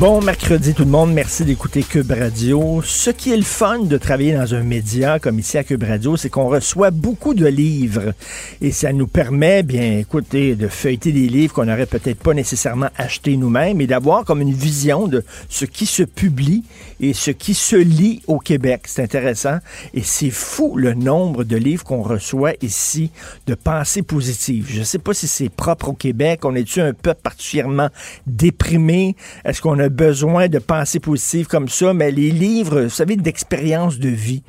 Bon 0.00 0.22
mercredi 0.22 0.72
tout 0.72 0.86
le 0.86 0.90
monde, 0.90 1.12
merci 1.12 1.44
d'écouter 1.44 1.82
Cube 1.82 2.10
Radio. 2.10 2.80
Ce 2.82 3.10
qui 3.10 3.32
est 3.32 3.36
le 3.36 3.42
fun 3.42 3.80
de 3.80 3.98
travailler 3.98 4.32
dans 4.32 4.54
un 4.54 4.62
média 4.62 5.18
comme 5.18 5.38
ici 5.38 5.58
à 5.58 5.62
Cube 5.62 5.82
Radio, 5.82 6.16
c'est 6.16 6.30
qu'on 6.30 6.48
reçoit 6.48 6.90
beaucoup 6.90 7.34
de 7.34 7.46
livres 7.46 8.14
et 8.62 8.72
ça 8.72 8.94
nous 8.94 9.06
permet, 9.06 9.62
bien 9.62 9.98
écoutez, 9.98 10.54
de 10.54 10.68
feuilleter 10.68 11.12
des 11.12 11.28
livres 11.28 11.52
qu'on 11.52 11.66
n'aurait 11.66 11.84
peut-être 11.84 12.18
pas 12.18 12.32
nécessairement 12.32 12.88
achetés 12.96 13.36
nous-mêmes 13.36 13.82
et 13.82 13.86
d'avoir 13.86 14.24
comme 14.24 14.40
une 14.40 14.54
vision 14.54 15.06
de 15.06 15.22
ce 15.50 15.66
qui 15.66 15.84
se 15.84 16.02
publie 16.02 16.64
et 17.00 17.12
ce 17.12 17.30
qui 17.30 17.52
se 17.52 17.76
lit 17.76 18.22
au 18.26 18.38
Québec. 18.38 18.84
C'est 18.86 19.02
intéressant 19.02 19.58
et 19.92 20.00
c'est 20.02 20.30
fou 20.30 20.76
le 20.78 20.94
nombre 20.94 21.44
de 21.44 21.56
livres 21.56 21.84
qu'on 21.84 22.02
reçoit 22.02 22.54
ici 22.62 23.10
de 23.46 23.54
pensées 23.54 24.00
positives. 24.00 24.66
Je 24.70 24.78
ne 24.78 24.84
sais 24.84 24.98
pas 24.98 25.12
si 25.12 25.28
c'est 25.28 25.50
propre 25.50 25.90
au 25.90 25.92
Québec, 25.92 26.46
on 26.46 26.54
est-tu 26.54 26.80
un 26.80 26.94
peuple 26.94 27.20
particulièrement 27.22 27.90
déprimé? 28.26 29.14
Est-ce 29.44 29.60
qu'on 29.60 29.78
a 29.78 29.89
besoin 29.90 30.48
de 30.48 30.58
pensées 30.58 31.00
positives 31.00 31.46
comme 31.46 31.68
ça, 31.68 31.92
mais 31.92 32.10
les 32.10 32.30
livres, 32.30 32.82
vous 32.82 32.90
savez, 32.90 33.16
d'expérience 33.16 33.98
de 33.98 34.08
vie, 34.08 34.42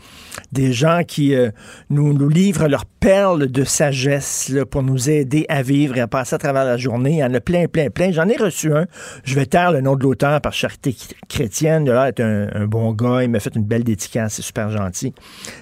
des 0.52 0.74
gens 0.74 1.02
qui 1.06 1.36
euh, 1.36 1.52
nous, 1.90 2.14
nous 2.14 2.30
livrent 2.30 2.68
leurs 2.68 2.86
perles 2.86 3.48
de 3.48 3.64
sagesse 3.64 4.52
pour 4.70 4.84
nous 4.84 5.10
aider 5.10 5.46
à 5.50 5.64
vivre 5.64 5.98
et 5.98 6.02
à 6.02 6.08
passer 6.08 6.36
à 6.36 6.38
travers 6.38 6.66
la 6.66 6.78
journée. 6.78 7.12
Il 7.12 7.18
y 7.18 7.24
en 7.24 7.34
a 7.34 7.40
plein, 7.40 7.68
plein, 7.68 7.90
plein. 7.90 8.12
J'en 8.12 8.28
ai 8.28 8.38
reçu 8.38 8.74
un. 8.74 8.86
Je 9.24 9.36
vais 9.36 9.46
taire 9.46 9.72
le 9.72 9.82
nom 9.82 9.96
de 9.96 10.04
l'auteur 10.04 10.40
par 10.42 10.54
charité 10.54 10.96
chrétienne. 11.28 11.90
Là, 11.90 12.10
est 12.10 12.20
un, 12.20 12.48
un, 12.54 12.68
bon 12.68 12.92
gars. 12.94 13.24
Il 13.24 13.30
m'a 13.30 13.40
fait 13.40 13.56
une 13.56 13.64
belle 13.64 13.84
dédicace. 13.84 14.36
C'est 14.36 14.42
super 14.42 14.70
gentil. 14.70 15.14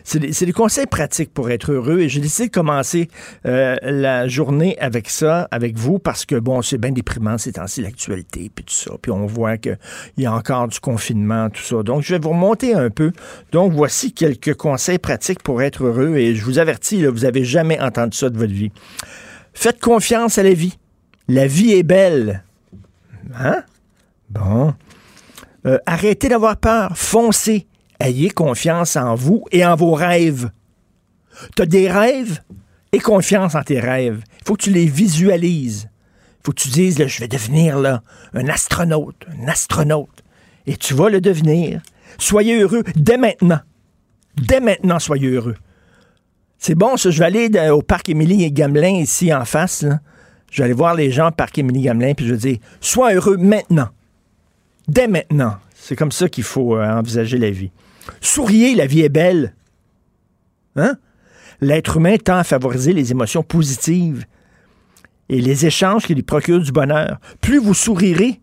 C'est 0.03 0.19
des, 0.19 0.31
des, 0.31 0.51
conseils 0.51 0.85
pratiques 0.85 1.33
pour 1.33 1.49
être 1.49 1.71
heureux 1.71 1.99
et 1.99 2.09
j'ai 2.09 2.19
décidé 2.19 2.47
de 2.47 2.53
commencer 2.53 3.07
euh, 3.45 3.77
la 3.81 4.27
journée 4.27 4.77
avec 4.79 5.09
ça, 5.09 5.47
avec 5.51 5.77
vous, 5.77 5.99
parce 5.99 6.25
que, 6.25 6.35
bon, 6.35 6.61
c'est 6.61 6.77
bien 6.77 6.91
déprimant 6.91 7.37
ces 7.37 7.53
temps-ci, 7.53 7.81
l'actualité, 7.81 8.51
puis 8.53 8.65
tout 8.65 8.73
ça. 8.73 8.91
Puis 9.01 9.11
on 9.11 9.25
voit 9.25 9.57
qu'il 9.57 9.77
y 10.17 10.25
a 10.25 10.33
encore 10.33 10.67
du 10.67 10.79
confinement, 10.79 11.49
tout 11.49 11.61
ça. 11.61 11.83
Donc, 11.83 12.01
je 12.01 12.15
vais 12.15 12.19
vous 12.19 12.29
remonter 12.29 12.73
un 12.73 12.89
peu. 12.89 13.11
Donc, 13.51 13.71
voici 13.73 14.13
quelques 14.13 14.55
conseils 14.59 14.99
pratiques 14.99 15.41
pour 15.41 15.63
être 15.63 15.85
heureux 15.85 16.17
et 16.17 16.35
je 16.35 16.45
vous 16.45 16.59
avertis, 16.59 17.05
vous 17.05 17.25
avez 17.25 17.43
jamais 17.43 17.79
entendu 17.79 18.15
ça 18.15 18.29
de 18.29 18.37
votre 18.37 18.53
vie. 18.53 18.71
Faites 19.53 19.79
confiance 19.79 20.37
à 20.37 20.43
la 20.43 20.53
vie. 20.53 20.77
La 21.27 21.47
vie 21.47 21.71
est 21.71 21.83
belle. 21.83 22.43
Hein? 23.35 23.63
Bon. 24.29 24.75
Euh, 25.65 25.79
arrêtez 25.85 26.29
d'avoir 26.29 26.57
peur. 26.57 26.95
Foncez. 26.95 27.67
Ayez 27.99 28.29
confiance 28.29 28.95
en 28.95 29.15
vous 29.15 29.43
et 29.51 29.65
en 29.65 29.75
vos 29.75 29.93
rêves. 29.93 30.51
Tu 31.55 31.63
as 31.63 31.65
des 31.65 31.89
rêves? 31.89 32.39
Aie 32.91 32.99
confiance 32.99 33.55
en 33.55 33.61
tes 33.61 33.79
rêves. 33.79 34.23
Il 34.39 34.47
faut 34.47 34.55
que 34.55 34.63
tu 34.63 34.71
les 34.71 34.85
visualises. 34.85 35.89
Il 36.39 36.45
faut 36.45 36.51
que 36.51 36.61
tu 36.61 36.69
dises, 36.69 37.05
je 37.05 37.19
vais 37.19 37.27
devenir 37.27 37.77
un 38.33 38.47
astronaute, 38.47 39.25
un 39.37 39.47
astronaute. 39.47 40.23
Et 40.65 40.77
tu 40.77 40.93
vas 40.93 41.09
le 41.09 41.21
devenir. 41.21 41.81
Soyez 42.17 42.59
heureux 42.59 42.83
dès 42.95 43.17
maintenant. 43.17 43.59
Dès 44.39 44.59
maintenant, 44.59 44.99
soyez 44.99 45.27
heureux. 45.29 45.55
C'est 46.57 46.75
bon, 46.75 46.97
ça. 46.97 47.09
Je 47.09 47.19
vais 47.19 47.25
aller 47.25 47.69
au 47.69 47.81
parc 47.81 48.09
Émilie 48.09 48.43
et 48.43 48.51
Gamelin, 48.51 48.99
ici 48.99 49.33
en 49.33 49.45
face. 49.45 49.85
Je 50.51 50.57
vais 50.57 50.65
aller 50.65 50.73
voir 50.73 50.95
les 50.95 51.11
gens 51.11 51.29
au 51.29 51.31
parc 51.31 51.57
Émilie 51.57 51.83
Gamelin, 51.83 52.13
puis 52.13 52.25
je 52.25 52.33
vais 52.33 52.39
dire 52.39 52.57
Sois 52.81 53.13
heureux 53.13 53.37
maintenant. 53.37 53.89
Dès 54.87 55.07
maintenant. 55.07 55.57
C'est 55.75 55.95
comme 55.95 56.11
ça 56.11 56.27
qu'il 56.27 56.43
faut 56.43 56.75
euh, 56.75 56.85
envisager 56.85 57.37
la 57.37 57.51
vie. 57.51 57.71
Souriez, 58.21 58.75
la 58.75 58.85
vie 58.85 59.01
est 59.01 59.09
belle. 59.09 59.55
Hein? 60.75 60.95
L'être 61.61 61.97
humain 61.97 62.17
tend 62.17 62.37
à 62.37 62.43
favoriser 62.43 62.93
les 62.93 63.11
émotions 63.11 63.43
positives 63.43 64.25
et 65.29 65.41
les 65.41 65.65
échanges 65.65 66.05
qui 66.05 66.15
lui 66.15 66.23
procurent 66.23 66.61
du 66.61 66.71
bonheur. 66.71 67.19
Plus 67.41 67.59
vous 67.59 67.73
sourirez, 67.73 68.41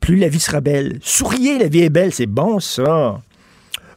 plus 0.00 0.16
la 0.16 0.28
vie 0.28 0.40
sera 0.40 0.60
belle. 0.60 0.98
Souriez, 1.02 1.58
la 1.58 1.68
vie 1.68 1.80
est 1.80 1.90
belle, 1.90 2.12
c'est 2.12 2.26
bon 2.26 2.60
ça. 2.60 3.20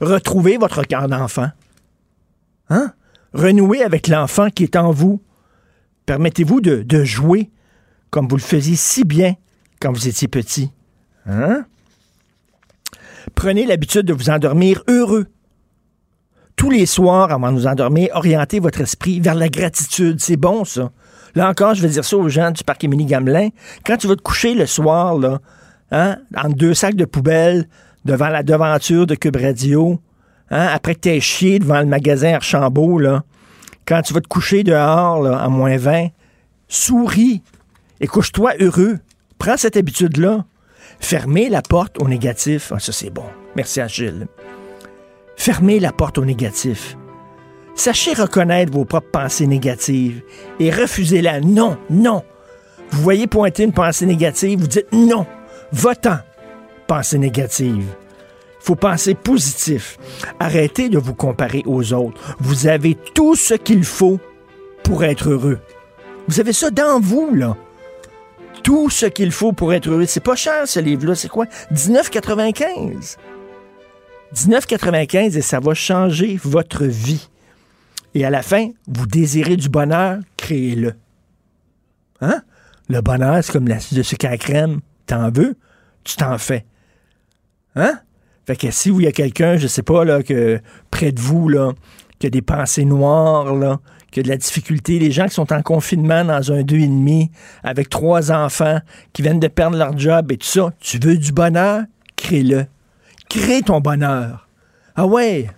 Retrouvez 0.01 0.57
votre 0.57 0.83
cœur 0.83 1.07
d'enfant. 1.07 1.49
Hein? 2.69 2.93
Renouez 3.33 3.83
avec 3.83 4.07
l'enfant 4.07 4.49
qui 4.49 4.63
est 4.63 4.75
en 4.75 4.91
vous. 4.91 5.21
Permettez-vous 6.05 6.61
de, 6.61 7.03
jouer 7.03 7.49
comme 8.09 8.27
vous 8.27 8.37
le 8.37 8.41
faisiez 8.41 8.75
si 8.75 9.03
bien 9.03 9.35
quand 9.79 9.91
vous 9.91 10.07
étiez 10.07 10.27
petit. 10.27 10.71
Hein? 11.25 11.65
Prenez 13.35 13.65
l'habitude 13.65 14.05
de 14.05 14.13
vous 14.13 14.29
endormir 14.29 14.83
heureux. 14.87 15.27
Tous 16.55 16.69
les 16.69 16.85
soirs, 16.85 17.31
avant 17.31 17.51
de 17.51 17.57
nous 17.57 17.67
endormir, 17.67 18.09
orientez 18.13 18.59
votre 18.59 18.81
esprit 18.81 19.19
vers 19.19 19.35
la 19.35 19.49
gratitude. 19.49 20.19
C'est 20.19 20.37
bon, 20.37 20.65
ça. 20.65 20.91
Là 21.35 21.49
encore, 21.49 21.73
je 21.73 21.81
vais 21.81 21.89
dire 21.89 22.05
ça 22.05 22.15
aux 22.15 22.29
gens 22.29 22.51
du 22.51 22.63
parc 22.63 22.83
Émilie 22.83 23.05
Gamelin. 23.05 23.49
Quand 23.85 23.97
tu 23.97 24.07
vas 24.07 24.15
te 24.15 24.21
coucher 24.21 24.53
le 24.53 24.67
soir, 24.67 25.17
là, 25.17 25.39
hein, 25.91 26.17
entre 26.37 26.55
deux 26.55 26.73
sacs 26.73 26.95
de 26.95 27.05
poubelle, 27.05 27.67
devant 28.05 28.29
la 28.29 28.43
devanture 28.43 29.07
de 29.07 29.15
Cube 29.15 29.37
Radio, 29.37 29.99
hein, 30.49 30.67
après 30.71 30.95
que 30.95 31.19
chié 31.19 31.59
devant 31.59 31.79
le 31.79 31.85
magasin 31.85 32.33
Archambault, 32.35 32.99
là, 32.99 33.23
quand 33.85 34.01
tu 34.01 34.13
vas 34.13 34.21
te 34.21 34.27
coucher 34.27 34.63
dehors 34.63 35.21
là, 35.21 35.37
à 35.37 35.49
moins 35.49 35.77
20, 35.77 36.07
souris 36.67 37.41
et 37.99 38.07
couche-toi 38.07 38.53
heureux. 38.59 38.99
Prends 39.37 39.57
cette 39.57 39.77
habitude-là. 39.77 40.45
Fermez 40.99 41.49
la 41.49 41.61
porte 41.61 42.01
au 42.01 42.07
négatif. 42.07 42.71
Ah, 42.73 42.79
ça, 42.79 42.91
c'est 42.91 43.09
bon. 43.09 43.25
Merci, 43.55 43.81
Achille. 43.81 44.27
Fermez 45.35 45.79
la 45.79 45.91
porte 45.91 46.17
au 46.17 46.25
négatif. 46.25 46.97
Sachez 47.75 48.13
reconnaître 48.13 48.71
vos 48.71 48.85
propres 48.85 49.09
pensées 49.11 49.47
négatives 49.47 50.21
et 50.59 50.69
refusez-la. 50.69 51.41
Non, 51.41 51.77
non. 51.89 52.23
Vous 52.91 53.01
voyez 53.01 53.27
pointer 53.27 53.63
une 53.63 53.73
pensée 53.73 54.05
négative, 54.05 54.59
vous 54.59 54.67
dites 54.67 54.91
non. 54.91 55.25
Votant, 55.71 56.19
pensée 56.87 57.17
négative. 57.17 57.85
Faut 58.59 58.75
penser 58.75 59.13
positif. 59.13 59.97
Arrêtez 60.39 60.87
de 60.89 60.97
vous 60.97 61.13
comparer 61.13 61.63
aux 61.65 61.91
autres. 61.93 62.19
Vous 62.39 62.67
avez 62.67 62.95
tout 63.13 63.35
ce 63.35 63.55
qu'il 63.55 63.83
faut 63.83 64.19
pour 64.83 65.03
être 65.03 65.29
heureux. 65.29 65.59
Vous 66.27 66.39
avez 66.39 66.53
ça 66.53 66.71
dans 66.71 66.99
vous, 66.99 67.33
là. 67.35 67.57
Tout 68.63 68.89
ce 68.89 69.05
qu'il 69.05 69.31
faut 69.31 69.51
pour 69.51 69.73
être 69.73 69.89
heureux. 69.89 70.05
C'est 70.05 70.23
pas 70.23 70.37
cher, 70.37 70.65
ce 70.65 70.79
livre-là. 70.79 71.15
C'est 71.15 71.27
quoi? 71.27 71.45
19,95. 71.73 73.17
19,95 74.33 75.37
et 75.37 75.41
ça 75.41 75.59
va 75.59 75.73
changer 75.73 76.39
votre 76.41 76.85
vie. 76.85 77.29
Et 78.15 78.25
à 78.25 78.29
la 78.29 78.41
fin, 78.41 78.69
vous 78.87 79.07
désirez 79.07 79.57
du 79.57 79.69
bonheur, 79.69 80.19
créez-le. 80.37 80.93
Hein? 82.21 82.41
Le 82.87 83.01
bonheur, 83.01 83.43
c'est 83.43 83.51
comme 83.51 83.67
la 83.67 83.77
de 83.91 84.03
sucre 84.03 84.27
à 84.27 84.37
crème. 84.37 84.79
T'en 85.05 85.31
veux? 85.31 85.55
Tu 86.03 86.15
t'en 86.15 86.37
fais. 86.37 86.65
Hein? 87.75 87.99
Fait 88.45 88.55
que 88.55 88.71
si 88.71 88.89
il 88.89 89.01
y 89.01 89.07
a 89.07 89.11
quelqu'un, 89.11 89.57
je 89.57 89.67
sais 89.67 89.83
pas, 89.83 90.03
là, 90.03 90.21
que 90.21 90.59
près 90.91 91.11
de 91.11 91.19
vous, 91.19 91.47
là, 91.47 91.71
qui 92.19 92.27
a 92.27 92.29
des 92.29 92.41
pensées 92.41 92.85
noires, 92.85 93.55
là, 93.55 93.79
qui 94.11 94.19
a 94.19 94.23
de 94.23 94.27
la 94.27 94.37
difficulté, 94.37 94.99
les 94.99 95.11
gens 95.11 95.27
qui 95.27 95.33
sont 95.33 95.51
en 95.53 95.61
confinement 95.61 96.25
dans 96.25 96.51
un 96.51 96.61
deux 96.61 96.77
et 96.77 96.87
demi, 96.87 97.31
avec 97.63 97.89
trois 97.89 98.31
enfants, 98.31 98.79
qui 99.13 99.21
viennent 99.21 99.39
de 99.39 99.47
perdre 99.47 99.77
leur 99.77 99.97
job 99.97 100.31
et 100.31 100.37
tout 100.37 100.47
ça, 100.47 100.73
tu 100.79 100.99
veux 100.99 101.17
du 101.17 101.31
bonheur? 101.31 101.83
Crée-le. 102.15 102.65
Crée 103.29 103.61
ton 103.61 103.79
bonheur. 103.79 104.47
Ah 104.95 105.07
ouais! 105.07 105.49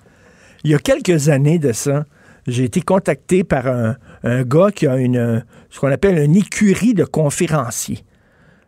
Il 0.64 0.72
y 0.72 0.76
a 0.76 0.80
quelques 0.80 1.30
années 1.30 1.60
de 1.60 1.74
ça, 1.74 2.06
j'ai 2.48 2.64
été 2.64 2.82
contacté 2.82 3.44
par 3.44 3.68
un, 3.68 4.44
gars 4.44 4.72
qui 4.72 4.88
a 4.88 4.98
une, 4.98 5.44
ce 5.70 5.80
qu'on 5.80 5.92
appelle 5.92 6.18
une 6.18 6.36
écurie 6.36 6.94
de 6.94 7.04
conférenciers. 7.04 8.04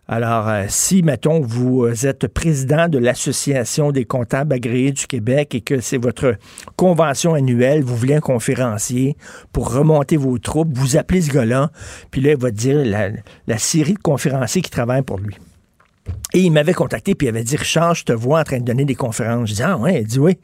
Alors, 0.09 0.47
euh, 0.47 0.65
si, 0.69 1.03
mettons, 1.03 1.41
vous 1.41 1.85
êtes 2.05 2.27
président 2.27 2.87
de 2.87 2.97
l'Association 2.97 3.91
des 3.91 4.05
comptables 4.05 4.53
agréés 4.53 4.93
du 4.93 5.05
Québec 5.05 5.53
et 5.53 5.59
que 5.59 5.81
c'est 5.81 5.97
votre 5.97 6.35
convention 6.77 7.33
annuelle, 7.33 7.83
vous 7.83 7.95
voulez 7.97 8.15
un 8.15 8.21
conférencier 8.21 9.17
pour 9.51 9.73
remonter 9.73 10.15
vos 10.15 10.37
troupes, 10.37 10.69
vous 10.77 10.95
appelez 10.95 11.21
ce 11.21 11.31
gars-là, 11.31 11.71
puis 12.09 12.21
là, 12.21 12.31
il 12.31 12.37
va 12.37 12.51
dire 12.51 12.85
la, 12.85 13.09
la 13.47 13.57
série 13.57 13.95
de 13.95 13.99
conférenciers 13.99 14.61
qui 14.61 14.71
travaillent 14.71 15.01
pour 15.01 15.19
lui. 15.19 15.35
Et 16.33 16.41
il 16.41 16.51
m'avait 16.51 16.73
contacté, 16.73 17.15
puis 17.15 17.27
il 17.27 17.29
avait 17.29 17.43
dit 17.43 17.55
Richard, 17.55 17.95
je 17.95 18.03
te 18.03 18.13
vois 18.13 18.39
en 18.41 18.43
train 18.43 18.59
de 18.59 18.63
donner 18.63 18.85
des 18.85 18.95
conférences. 18.95 19.49
Je 19.49 19.55
dis 19.55 19.63
Ah 19.63 19.77
ouais, 19.77 20.01
il 20.01 20.07
dit 20.07 20.19
oui. 20.19 20.37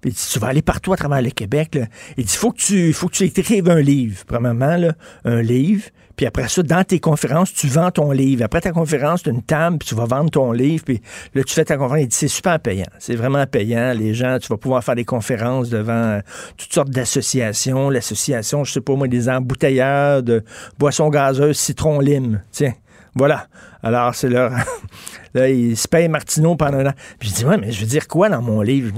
Puis 0.00 0.10
il 0.10 0.12
dit 0.12 0.28
Tu 0.32 0.38
vas 0.38 0.48
aller 0.48 0.62
partout 0.62 0.92
à 0.92 0.96
travers 0.96 1.22
le 1.22 1.30
Québec. 1.30 1.74
Là. 1.74 1.86
Il 2.16 2.24
dit 2.24 2.36
Faut 2.36 2.52
que 2.52 2.58
tu 2.58 2.92
faut 2.92 3.08
que 3.08 3.14
tu 3.14 3.24
écrives 3.24 3.68
un 3.68 3.80
livre, 3.80 4.24
premièrement, 4.26 4.76
là, 4.76 4.94
un 5.24 5.42
livre. 5.42 5.84
Puis 6.16 6.26
après 6.26 6.48
ça, 6.48 6.62
dans 6.62 6.84
tes 6.84 7.00
conférences, 7.00 7.52
tu 7.52 7.66
vends 7.66 7.90
ton 7.90 8.12
livre. 8.12 8.44
Après 8.44 8.60
ta 8.60 8.70
conférence, 8.70 9.22
tu 9.22 9.30
as 9.30 9.32
une 9.32 9.42
table, 9.42 9.78
puis 9.78 9.88
tu 9.88 9.94
vas 9.94 10.04
vendre 10.04 10.30
ton 10.30 10.52
livre. 10.52 10.84
Puis 10.84 11.00
là, 11.34 11.42
tu 11.42 11.54
fais 11.54 11.64
ta 11.64 11.76
conférence. 11.76 12.02
Il 12.02 12.08
dit 12.08 12.16
C'est 12.16 12.28
super 12.28 12.60
payant. 12.60 12.86
C'est 12.98 13.16
vraiment 13.16 13.44
payant. 13.46 13.92
Les 13.92 14.14
gens, 14.14 14.38
tu 14.40 14.48
vas 14.48 14.56
pouvoir 14.56 14.84
faire 14.84 14.94
des 14.94 15.04
conférences 15.04 15.70
devant 15.70 15.92
euh, 15.92 16.20
toutes 16.56 16.72
sortes 16.72 16.90
d'associations. 16.90 17.90
L'association, 17.90 18.64
je 18.64 18.72
sais 18.72 18.80
pas 18.80 18.94
moi, 18.94 19.08
des 19.08 19.28
embouteilleurs 19.28 20.22
de 20.22 20.44
boissons 20.78 21.08
gazeuses 21.08 21.58
citron-lime. 21.58 22.42
Tiens. 22.52 22.74
Voilà. 23.16 23.46
Alors, 23.82 24.14
c'est 24.14 24.28
leur. 24.28 24.52
là, 25.34 25.48
ils 25.48 25.76
se 25.76 25.86
payent 25.86 26.08
Martineau 26.08 26.56
pendant 26.56 26.78
un 26.78 26.86
an. 26.86 26.94
Puis 27.18 27.28
je 27.28 27.34
dis, 27.34 27.44
ouais, 27.44 27.58
mais 27.58 27.70
je 27.70 27.80
veux 27.80 27.86
dire 27.86 28.08
quoi 28.08 28.28
dans 28.28 28.42
mon 28.42 28.60
livre? 28.60 28.92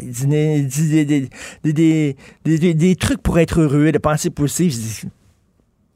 Il 0.00 0.10
dit, 0.10 0.26
Il 1.64 1.72
des, 1.72 2.16
des, 2.44 2.74
des 2.74 2.96
trucs 2.96 3.22
pour 3.22 3.38
être 3.38 3.60
heureux, 3.60 3.92
de 3.92 3.98
penser 3.98 4.30
positif. 4.30 5.06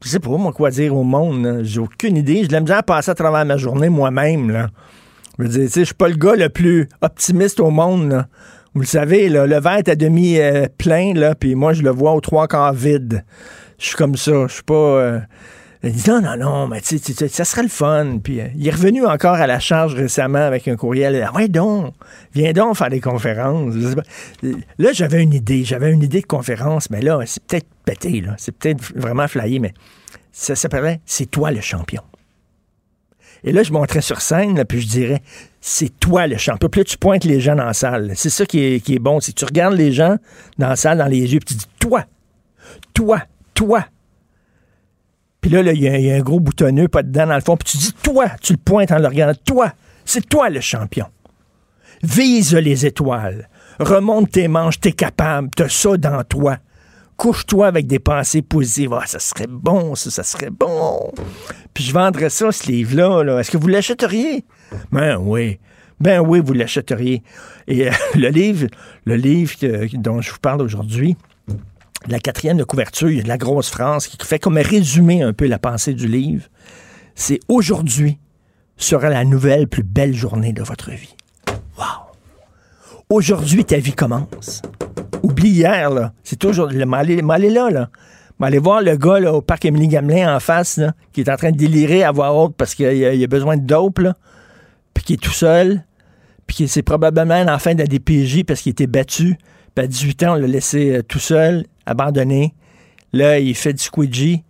Je 0.03 0.09
sais 0.09 0.19
pas, 0.19 0.29
moi, 0.29 0.53
quoi 0.53 0.69
dire 0.69 0.95
au 0.95 1.03
monde. 1.03 1.61
J'ai 1.63 1.79
aucune 1.79 2.17
idée. 2.17 2.43
Je 2.43 2.49
l'aime 2.49 2.65
bien 2.65 2.81
passer 2.81 3.11
à 3.11 3.15
travers 3.15 3.45
ma 3.45 3.57
journée 3.57 3.89
moi-même. 3.89 4.69
Je 5.37 5.43
veux 5.43 5.49
dire, 5.49 5.65
tu 5.65 5.69
sais, 5.69 5.79
je 5.81 5.85
suis 5.85 5.95
pas 5.95 6.07
le 6.07 6.15
gars 6.15 6.35
le 6.35 6.49
plus 6.49 6.87
optimiste 7.01 7.59
au 7.59 7.69
monde. 7.69 8.25
Vous 8.73 8.81
le 8.81 8.87
savez, 8.87 9.27
le 9.29 9.59
verre 9.59 9.77
est 9.77 9.89
à 9.89 9.95
demi 9.95 10.39
euh, 10.39 10.67
plein, 10.77 11.33
puis 11.39 11.55
moi, 11.55 11.73
je 11.73 11.81
le 11.81 11.89
vois 11.89 12.13
aux 12.13 12.21
trois 12.21 12.47
quarts 12.47 12.73
vide. 12.73 13.23
Je 13.79 13.87
suis 13.87 13.95
comme 13.95 14.15
ça. 14.15 14.47
Je 14.47 14.53
suis 14.53 14.63
pas. 14.63 14.73
Euh, 14.73 15.19
il 15.83 15.91
dit 15.91 16.09
non, 16.09 16.21
non, 16.21 16.37
non, 16.37 16.67
mais 16.67 16.81
tu 16.81 16.97
sais, 16.97 17.27
ça 17.27 17.45
serait 17.45 17.63
le 17.63 17.69
fun. 17.69 18.19
Puis 18.23 18.41
euh, 18.41 18.47
il 18.55 18.67
est 18.67 18.71
revenu 18.71 19.05
encore 19.05 19.35
à 19.35 19.47
la 19.47 19.59
charge 19.59 19.93
récemment 19.93 20.39
avec 20.39 20.67
un 20.67 20.75
courriel. 20.75 21.23
Ah, 21.27 21.35
ouais, 21.35 21.47
donc, 21.47 21.93
viens 22.33 22.51
donc 22.51 22.75
faire 22.75 22.89
des 22.89 22.99
conférences. 22.99 23.75
Là, 24.77 24.91
j'avais 24.91 25.21
une 25.21 25.33
idée. 25.33 25.63
J'avais 25.63 25.91
une 25.91 26.01
idée 26.01 26.21
de 26.21 26.25
conférence, 26.25 26.89
mais 26.89 27.01
là, 27.01 27.19
c'est 27.25 27.43
peut-être 27.43 27.67
pété. 27.85 28.23
C'est 28.37 28.55
peut-être 28.55 28.81
vraiment 28.95 29.27
flyé, 29.27 29.59
mais 29.59 29.73
ça 30.31 30.55
s'appellerait 30.55 30.99
C'est 31.05 31.27
toi 31.27 31.51
le 31.51 31.61
champion. 31.61 32.01
Et 33.43 33.51
là, 33.51 33.61
je 33.61 33.71
monterais 33.71 34.01
sur 34.01 34.19
scène, 34.19 34.65
puis 34.65 34.81
je 34.81 34.87
dirais 34.87 35.21
C'est 35.61 35.99
toi 35.99 36.25
le 36.25 36.37
champion. 36.37 36.69
Puis 36.69 36.81
là, 36.81 36.85
tu 36.85 36.97
pointes 36.97 37.23
les 37.23 37.39
gens 37.39 37.55
dans 37.55 37.65
la 37.65 37.73
salle. 37.73 38.13
C'est 38.15 38.31
ça 38.31 38.47
qui 38.47 38.63
est, 38.63 38.79
qui 38.83 38.95
est 38.95 38.99
bon. 38.99 39.19
Que 39.19 39.31
tu 39.31 39.45
regardes 39.45 39.75
les 39.75 39.91
gens 39.91 40.17
dans 40.57 40.69
la 40.69 40.75
salle, 40.75 40.97
dans 40.97 41.05
les 41.05 41.33
yeux, 41.33 41.39
puis 41.39 41.53
tu 41.53 41.59
dis 41.59 41.67
Toi, 41.79 42.05
toi, 42.95 43.21
toi, 43.53 43.85
puis 45.41 45.51
là, 45.51 45.61
il 45.61 45.81
y, 45.81 46.11
a 46.11 46.15
un 46.15 46.21
gros 46.21 46.39
boutonneux, 46.39 46.87
pas 46.87 47.03
dedans 47.03 47.27
dans 47.27 47.35
le 47.35 47.41
fond. 47.41 47.57
Puis 47.57 47.71
tu 47.71 47.77
dis, 47.77 47.93
toi, 48.03 48.27
tu 48.41 48.53
le 48.53 48.59
pointes 48.59 48.91
en 48.91 48.99
le 48.99 49.07
regardant, 49.07 49.37
toi, 49.45 49.73
c'est 50.03 50.27
toi 50.27 50.49
le 50.49 50.61
champion. 50.61 51.05
Vise 52.03 52.53
les 52.55 52.85
étoiles. 52.85 53.49
Remonte 53.79 54.31
tes 54.31 54.47
manches, 54.47 54.79
t'es 54.79 54.91
capable, 54.91 55.49
t'as 55.55 55.69
ça 55.69 55.97
dans 55.97 56.23
toi. 56.23 56.57
Couche-toi 57.15 57.67
avec 57.67 57.87
des 57.87 57.99
pensées 57.99 58.41
positives. 58.41 58.93
Ah, 58.93 59.05
ça 59.05 59.19
serait 59.19 59.47
bon, 59.47 59.95
ça, 59.95 60.11
ça 60.11 60.23
serait 60.23 60.51
bon. 60.51 61.11
Puis 61.73 61.83
je 61.83 61.93
vendrais 61.93 62.29
ça, 62.29 62.51
ce 62.51 62.67
livre-là. 62.71 63.23
-là, 63.23 63.39
Est-ce 63.39 63.51
que 63.51 63.57
vous 63.57 63.67
l'achèteriez? 63.67 64.45
Ben 64.91 65.17
oui. 65.17 65.59
Ben 65.99 66.19
oui, 66.19 66.41
vous 66.43 66.53
l'achèteriez. 66.53 67.23
Et 67.67 67.87
euh, 67.87 67.91
le 68.15 68.29
livre, 68.29 68.67
le 69.05 69.15
livre 69.15 69.55
dont 69.93 70.21
je 70.21 70.31
vous 70.31 70.39
parle 70.39 70.61
aujourd'hui, 70.61 71.17
la 72.07 72.19
quatrième 72.19 72.57
de 72.57 72.63
couverture, 72.63 73.09
il 73.09 73.17
y 73.17 73.19
a 73.19 73.23
de 73.23 73.27
la 73.27 73.37
grosse 73.37 73.69
France 73.69 74.07
qui 74.07 74.17
fait 74.25 74.39
comme 74.39 74.57
résumer 74.57 75.23
un 75.23 75.33
peu 75.33 75.47
la 75.47 75.59
pensée 75.59 75.93
du 75.93 76.07
livre. 76.07 76.45
C'est 77.15 77.39
aujourd'hui 77.47 78.19
sera 78.77 79.09
la 79.09 79.25
nouvelle 79.25 79.67
plus 79.67 79.83
belle 79.83 80.13
journée 80.13 80.53
de 80.53 80.61
votre 80.61 80.91
vie. 80.91 81.15
Wow! 81.77 81.85
Aujourd'hui, 83.09 83.65
ta 83.65 83.77
vie 83.77 83.93
commence. 83.93 84.61
Oublie 85.23 85.49
hier, 85.49 85.89
là. 85.89 86.13
C'est 86.23 86.37
toujours. 86.37 86.69
M'aller 86.71 87.21
là, 87.49 87.69
là. 87.69 87.89
M'aller 88.39 88.59
voir 88.59 88.81
le 88.81 88.95
gars 88.95 89.33
au 89.33 89.41
parc 89.41 89.65
Émilie 89.65 89.87
Gamelin 89.87 90.35
en 90.35 90.39
face, 90.39 90.79
qui 91.11 91.21
est 91.21 91.29
en 91.29 91.37
train 91.37 91.51
de 91.51 91.57
délirer 91.57 92.03
à 92.03 92.11
voix 92.11 92.31
haute 92.33 92.55
parce 92.55 92.75
qu'il 92.75 92.85
a, 92.85 93.27
besoin 93.27 93.57
de 93.57 93.65
dope, 93.65 93.99
puis 94.93 95.03
qui 95.03 95.13
est 95.13 95.21
tout 95.21 95.31
seul, 95.31 95.83
puis 96.45 96.67
c'est 96.67 96.83
probablement 96.83 97.41
en 97.41 97.57
fin 97.57 97.73
de 97.73 97.79
la 97.79 97.87
DPJ 97.87 98.43
parce 98.43 98.61
qu'il 98.61 98.71
était 98.71 98.87
battu. 98.87 99.37
Puis 99.73 99.85
à 99.85 99.87
18 99.87 100.23
ans, 100.23 100.33
on 100.33 100.35
l'a 100.35 100.47
laissé 100.47 100.97
euh, 100.97 101.01
tout 101.01 101.19
seul 101.19 101.65
abandonné. 101.87 102.53
Là, 103.13 103.39
il 103.39 103.55
fait 103.55 103.73
du 103.73 103.83
squidgy. 103.83 104.43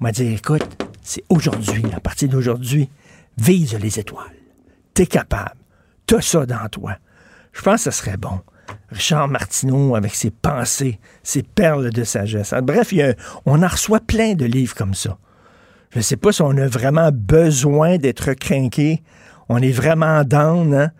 Il 0.00 0.02
m'a 0.02 0.12
dit, 0.12 0.26
écoute, 0.26 0.66
c'est 1.02 1.24
aujourd'hui, 1.28 1.84
à 1.94 2.00
partir 2.00 2.28
d'aujourd'hui, 2.28 2.88
vise 3.36 3.74
les 3.78 3.98
étoiles. 3.98 4.26
T'es 4.94 5.06
capable. 5.06 5.56
T'as 6.06 6.20
ça 6.20 6.46
dans 6.46 6.68
toi. 6.68 6.96
Je 7.52 7.62
pense 7.62 7.84
que 7.84 7.90
ce 7.90 7.98
serait 8.02 8.16
bon. 8.16 8.40
Richard 8.90 9.28
Martineau 9.28 9.94
avec 9.94 10.14
ses 10.14 10.30
pensées, 10.30 10.98
ses 11.22 11.42
perles 11.42 11.90
de 11.90 12.04
sagesse. 12.04 12.54
Bref, 12.62 12.92
on 13.44 13.62
en 13.62 13.68
reçoit 13.68 14.00
plein 14.00 14.34
de 14.34 14.44
livres 14.44 14.74
comme 14.74 14.94
ça. 14.94 15.18
Je 15.90 15.98
ne 15.98 16.02
sais 16.02 16.16
pas 16.16 16.32
si 16.32 16.42
on 16.42 16.56
a 16.56 16.66
vraiment 16.66 17.10
besoin 17.12 17.96
d'être 17.96 18.34
craqué. 18.34 19.02
On 19.48 19.58
est 19.58 19.72
vraiment 19.72 20.24
down 20.24 20.74
hein, 20.74 20.90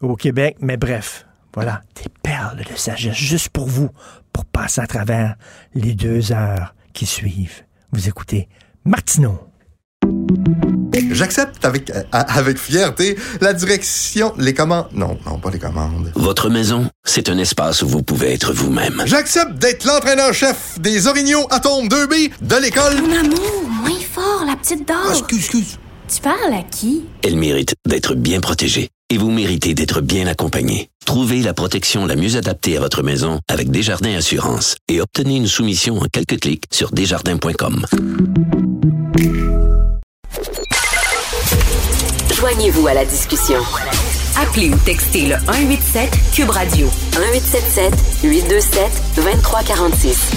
au 0.00 0.16
Québec, 0.16 0.56
mais 0.60 0.76
bref, 0.76 1.26
voilà, 1.54 1.82
des 1.96 2.10
perles 2.22 2.58
de 2.58 2.76
sagesse 2.76 3.14
juste 3.14 3.48
pour 3.50 3.66
vous, 3.66 3.90
pour 4.32 4.44
passer 4.44 4.80
à 4.80 4.86
travers 4.86 5.36
les 5.74 5.94
deux 5.94 6.32
heures 6.32 6.74
qui 6.92 7.06
suivent. 7.06 7.62
Vous 7.92 8.08
écoutez 8.08 8.48
Martineau. 8.84 9.38
J'accepte 11.12 11.64
avec, 11.64 11.90
euh, 11.90 12.02
avec 12.12 12.58
fierté 12.58 13.16
la 13.40 13.52
direction, 13.52 14.32
les 14.38 14.54
commandes. 14.54 14.86
Non, 14.92 15.18
non, 15.26 15.38
pas 15.38 15.50
les 15.50 15.58
commandes. 15.58 16.10
Votre 16.14 16.48
maison, 16.48 16.88
c'est 17.04 17.28
un 17.28 17.38
espace 17.38 17.82
où 17.82 17.88
vous 17.88 18.02
pouvez 18.02 18.32
être 18.32 18.52
vous-même. 18.52 19.02
J'accepte 19.06 19.54
d'être 19.54 19.84
l'entraîneur-chef 19.84 20.80
des 20.80 21.06
Orignaux 21.06 21.46
Atomes 21.50 21.86
2B 21.88 22.30
de 22.40 22.56
l'école. 22.56 23.00
Mon 23.02 23.16
amour, 23.16 23.62
moins 23.68 24.00
fort, 24.10 24.44
la 24.46 24.56
petite 24.56 24.86
dame. 24.86 24.98
Ah, 25.06 25.10
excuse, 25.12 25.38
excuse. 25.38 25.78
Tu 26.14 26.20
parles 26.20 26.52
à 26.52 26.62
qui? 26.62 27.04
Elle 27.22 27.36
mérite 27.36 27.74
d'être 27.86 28.14
bien 28.14 28.40
protégée 28.40 28.90
et 29.08 29.16
vous 29.16 29.30
méritez 29.30 29.72
d'être 29.72 30.02
bien 30.02 30.26
accompagné. 30.26 30.90
Trouvez 31.06 31.40
la 31.40 31.54
protection 31.54 32.04
la 32.04 32.16
mieux 32.16 32.36
adaptée 32.36 32.76
à 32.76 32.80
votre 32.80 33.02
maison 33.02 33.40
avec 33.48 33.70
Desjardins 33.70 34.16
Assurance 34.16 34.76
et 34.88 35.00
obtenez 35.00 35.36
une 35.36 35.46
soumission 35.46 36.00
en 36.00 36.04
quelques 36.12 36.38
clics 36.38 36.64
sur 36.70 36.90
desjardins.com. 36.90 37.86
Joignez-vous 42.34 42.86
à 42.88 42.92
la 42.92 43.06
discussion. 43.06 43.60
Appelez 44.36 44.68
ou 44.68 44.76
textez 44.84 45.28
le 45.28 45.36
187 45.46 46.10
Cube 46.34 46.50
Radio 46.50 46.88
1877 47.16 47.94
827 48.22 49.02
2346. 49.16 50.32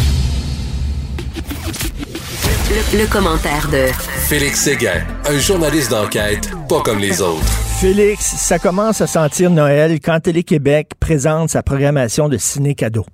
Le, 2.47 3.01
le, 3.01 3.11
commentaire 3.11 3.67
de 3.71 3.87
Félix 4.27 4.65
Séguin, 4.65 5.03
un 5.27 5.39
journaliste 5.39 5.89
d'enquête 5.89 6.51
pas 6.69 6.81
comme 6.81 6.99
les 6.99 7.19
autres. 7.19 7.43
Félix, 7.81 8.23
ça 8.23 8.59
commence 8.59 9.01
à 9.01 9.07
sentir 9.07 9.49
Noël 9.49 9.99
quand 9.99 10.19
Télé-Québec 10.19 10.91
présente 10.99 11.49
sa 11.49 11.63
programmation 11.63 12.29
de 12.29 12.37
ciné-cadeau. 12.37 13.05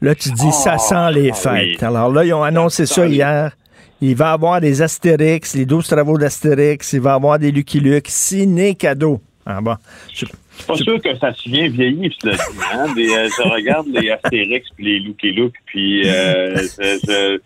Là, 0.00 0.14
tu 0.14 0.30
dis, 0.30 0.50
ça 0.52 0.78
sent 0.78 1.12
les 1.12 1.32
fêtes. 1.34 1.82
Alors 1.82 2.10
là, 2.10 2.24
ils 2.24 2.32
ont 2.32 2.42
annoncé 2.42 2.86
ça 2.86 3.06
hier. 3.06 3.54
Il 4.00 4.16
va 4.16 4.30
y 4.30 4.32
avoir 4.32 4.60
des 4.62 4.80
Astérix, 4.80 5.54
les 5.54 5.66
12 5.66 5.86
travaux 5.86 6.16
d'Astérix. 6.16 6.94
Il 6.94 7.00
va 7.00 7.10
y 7.10 7.14
avoir 7.14 7.38
des 7.38 7.50
Lucky 7.50 7.80
Luke, 7.80 8.08
ciné-cadeau. 8.08 9.20
Ah 9.44 9.60
bon. 9.60 9.76
Je, 10.10 10.24
suis 10.24 10.28
pas 10.66 10.76
sûr 10.76 11.02
que 11.02 11.14
ça 11.18 11.34
se 11.34 11.50
vient 11.50 11.68
vieilli, 11.68 12.10
cela 12.18 12.36
hein? 12.72 12.86
euh, 12.96 13.28
je 13.28 13.48
regarde 13.50 13.88
les 13.88 14.10
Astérix 14.10 14.68
puis 14.74 14.84
les 14.86 15.00
Lucky 15.00 15.32
Luke, 15.32 15.54
puis 15.66 16.08
euh, 16.08 16.56
je, 16.56 16.98
je, 17.06 17.40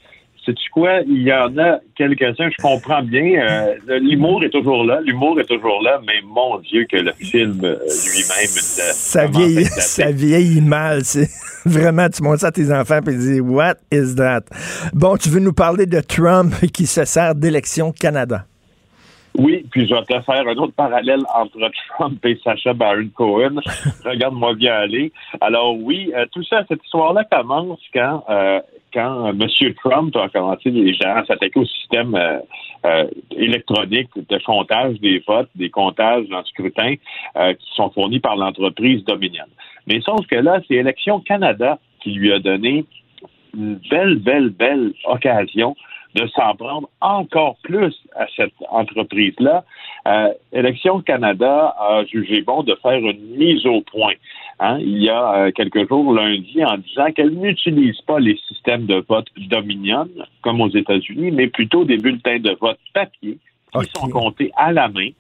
sais-tu 0.49 0.71
quoi? 0.71 1.00
Il 1.07 1.23
y 1.23 1.33
en 1.33 1.57
a 1.59 1.78
quelques-uns, 1.95 2.50
je 2.50 2.62
comprends 2.62 3.02
bien. 3.02 3.40
Euh, 3.40 3.75
l'humour 4.00 4.43
est 4.45 4.50
toujours 4.50 4.85
là, 4.85 5.00
l'humour 5.05 5.38
est 5.40 5.45
toujours 5.45 5.83
là, 5.83 6.00
mais 6.07 6.21
mon 6.25 6.59
Dieu 6.59 6.87
que 6.90 6.97
le 6.97 7.12
film 7.12 7.61
euh, 7.62 7.75
lui-même... 7.75 8.49
Ça 8.49 9.26
vieillit, 9.26 9.64
ça 9.67 10.11
vieillit 10.11 10.61
mal, 10.61 11.05
c'est... 11.05 11.28
Vraiment, 11.67 12.09
tu 12.09 12.23
montres 12.23 12.40
ça 12.40 12.47
à 12.47 12.52
tes 12.52 12.73
enfants 12.73 13.00
et 13.00 13.05
tu 13.05 13.19
dis 13.19 13.40
What 13.40 13.75
is 13.93 14.14
that? 14.17 14.43
Bon, 14.95 15.17
tu 15.17 15.28
veux 15.28 15.40
nous 15.40 15.52
parler 15.52 15.87
de 15.87 16.00
Trump 16.00 16.55
qui 16.73 16.87
se 16.87 17.05
sert 17.05 17.35
d'élection 17.35 17.93
Canada? 17.93 18.45
Oui, 19.37 19.67
puis 19.71 19.87
je 19.87 19.95
vais 19.95 20.02
te 20.02 20.21
faire 20.23 20.49
un 20.49 20.57
autre 20.57 20.73
parallèle 20.75 21.21
entre 21.33 21.59
Trump 21.90 22.25
et 22.25 22.38
Sacha 22.43 22.73
Baron 22.73 23.09
Cohen. 23.14 23.61
Regarde-moi 24.05 24.55
bien 24.55 24.75
aller. 24.75 25.12
Alors 25.40 25.76
oui, 25.76 26.12
euh, 26.17 26.25
tout 26.33 26.43
ça, 26.45 26.64
cette 26.69 26.83
histoire-là 26.83 27.25
commence 27.31 27.81
quand 27.93 28.25
quand 28.92 29.26
euh, 29.26 29.33
M. 29.33 29.75
Trump 29.75 30.16
a 30.16 30.28
commencé 30.28 30.71
gens 30.95 31.16
à 31.16 31.25
s'attaquer 31.25 31.61
au 31.61 31.66
système 31.66 32.14
euh, 32.14 32.38
euh, 32.87 33.07
électronique 33.37 34.11
de 34.16 34.38
comptage 34.45 34.99
des 35.00 35.23
votes, 35.26 35.50
des 35.54 35.71
comptages 35.71 36.28
dans 36.28 36.38
le 36.38 36.45
scrutin 36.45 36.95
qui 36.95 37.75
sont 37.75 37.90
fournis 37.90 38.21
par 38.21 38.37
l'entreprise 38.37 39.04
Dominion. 39.04 39.45
Mais 39.87 40.00
sauf 40.00 40.26
que 40.26 40.37
là, 40.37 40.61
c'est 40.68 40.75
Élection 40.75 41.21
Canada 41.21 41.78
qui 42.00 42.12
lui 42.12 42.33
a 42.33 42.38
donné 42.38 42.85
une 43.57 43.80
belle, 43.90 44.16
belle, 44.16 44.50
belle 44.50 44.92
occasion 45.04 45.75
de 46.14 46.26
s'en 46.28 46.54
prendre 46.54 46.88
encore 47.00 47.57
plus 47.62 47.95
à 48.16 48.26
cette 48.37 48.54
entreprise-là. 48.71 49.64
Euh, 50.07 50.33
Élection 50.52 51.00
Canada 51.00 51.75
a 51.78 52.04
jugé 52.04 52.40
bon 52.42 52.62
de 52.62 52.75
faire 52.83 52.99
une 52.99 53.37
mise 53.37 53.64
au 53.66 53.83
point. 53.83 54.14
Hein, 54.61 54.79
il 54.81 55.03
y 55.03 55.09
a 55.09 55.35
euh, 55.35 55.50
quelques 55.53 55.88
jours, 55.88 56.12
lundi, 56.12 56.65
en 56.65 56.79
disant 56.79 57.12
qu'elle 57.12 57.31
n'utilise 57.31 58.00
pas 58.03 58.19
les 58.19 58.37
systèmes 58.49 58.87
de 58.87 59.05
vote 59.09 59.27
Dominion, 59.37 60.09
comme 60.43 60.61
aux 60.61 60.71
États-Unis, 60.71 61.31
mais 61.31 61.47
plutôt 61.47 61.85
des 61.85 61.97
bulletins 61.97 62.41
de 62.41 62.57
vote 62.61 62.79
papier 62.93 63.38
qui 63.73 63.91
sont 63.95 64.09
comptés 64.09 64.50
à 64.57 64.73
la 64.73 64.88
main 64.88 65.11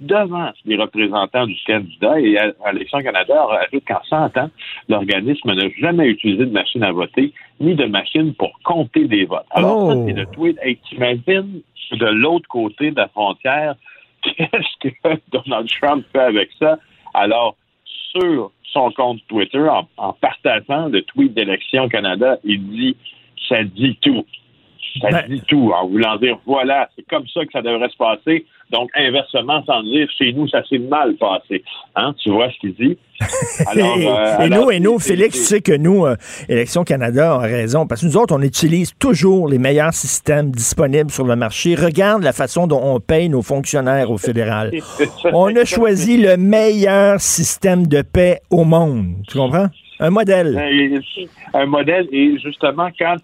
devant 0.00 0.50
les 0.64 0.76
représentants 0.76 1.46
du 1.46 1.56
candidat 1.66 2.20
et 2.20 2.38
Élection 2.72 2.98
Canada 3.00 3.46
ajoute 3.60 3.84
qu'en 3.86 4.02
100 4.08 4.38
ans, 4.38 4.50
l'organisme 4.88 5.52
n'a 5.52 5.68
jamais 5.80 6.06
utilisé 6.08 6.46
de 6.46 6.52
machine 6.52 6.82
à 6.84 6.92
voter 6.92 7.32
ni 7.60 7.74
de 7.74 7.84
machine 7.86 8.34
pour 8.34 8.52
compter 8.64 9.06
des 9.06 9.24
votes. 9.24 9.46
Alors, 9.50 9.90
ça, 9.90 9.98
c'est 10.06 10.12
le 10.12 10.26
oh. 10.28 10.34
tweet. 10.34 10.58
Hey, 10.62 10.76
t'imagines 10.88 11.62
de 11.92 12.06
l'autre 12.06 12.48
côté 12.48 12.90
de 12.90 12.96
la 12.96 13.08
frontière, 13.08 13.74
qu'est-ce 14.22 14.88
que 14.88 15.20
Donald 15.32 15.68
Trump 15.80 16.04
fait 16.12 16.20
avec 16.20 16.50
ça? 16.58 16.78
Alors, 17.14 17.56
sur 18.20 18.50
son 18.64 18.90
compte 18.92 19.20
Twitter, 19.28 19.66
en, 19.68 19.88
en 19.96 20.12
partageant 20.12 20.88
le 20.88 21.02
tweet 21.02 21.34
d'Élection 21.34 21.88
Canada, 21.88 22.38
il 22.44 22.68
dit 22.68 22.96
ça 23.48 23.62
dit 23.64 23.96
tout. 24.00 24.24
Ça 25.00 25.10
ben- 25.10 25.24
dit 25.28 25.42
tout 25.46 25.72
en 25.74 25.86
voulant 25.86 26.16
dire 26.16 26.38
voilà, 26.46 26.88
c'est 26.96 27.06
comme 27.08 27.26
ça 27.28 27.44
que 27.44 27.52
ça 27.52 27.62
devrait 27.62 27.88
se 27.88 27.96
passer. 27.96 28.46
Donc, 28.70 28.90
inversement, 28.94 29.64
sans 29.64 29.82
dire 29.82 30.08
chez 30.18 30.32
nous, 30.32 30.46
ça 30.48 30.62
s'est 30.68 30.78
mal 30.78 31.14
passé. 31.14 31.64
Hein? 31.96 32.14
Tu 32.22 32.30
vois 32.30 32.50
ce 32.50 32.58
qu'il 32.58 32.74
dit? 32.74 32.98
Euh, 33.76 34.38
et, 34.40 34.48
nous, 34.48 34.70
et 34.70 34.80
nous, 34.80 34.98
Félix, 34.98 35.36
tu 35.36 35.44
sais 35.44 35.60
que 35.60 35.76
nous, 35.76 36.06
euh, 36.06 36.16
Élection 36.48 36.84
Canada, 36.84 37.34
a 37.34 37.38
raison, 37.38 37.86
parce 37.86 38.00
que 38.00 38.06
nous 38.06 38.16
autres, 38.16 38.34
on 38.34 38.40
utilise 38.40 38.94
toujours 38.98 39.48
les 39.48 39.58
meilleurs 39.58 39.92
systèmes 39.92 40.50
disponibles 40.50 41.10
sur 41.10 41.24
le 41.24 41.36
marché. 41.36 41.74
Regarde 41.74 42.22
la 42.22 42.32
façon 42.32 42.66
dont 42.66 42.80
on 42.82 43.00
paye 43.00 43.28
nos 43.28 43.42
fonctionnaires 43.42 44.10
au 44.10 44.18
fédéral. 44.18 44.70
on 45.32 45.54
a 45.54 45.64
choisi 45.64 46.16
le 46.16 46.36
meilleur 46.36 47.20
système 47.20 47.86
de 47.86 48.02
paix 48.02 48.40
au 48.50 48.64
monde. 48.64 49.16
Tu 49.28 49.36
comprends? 49.36 49.66
Un 50.00 50.10
modèle. 50.10 50.54
Ben, 50.54 51.02
un 51.54 51.66
modèle, 51.66 52.06
et 52.12 52.38
justement, 52.38 52.88
quand 52.98 53.16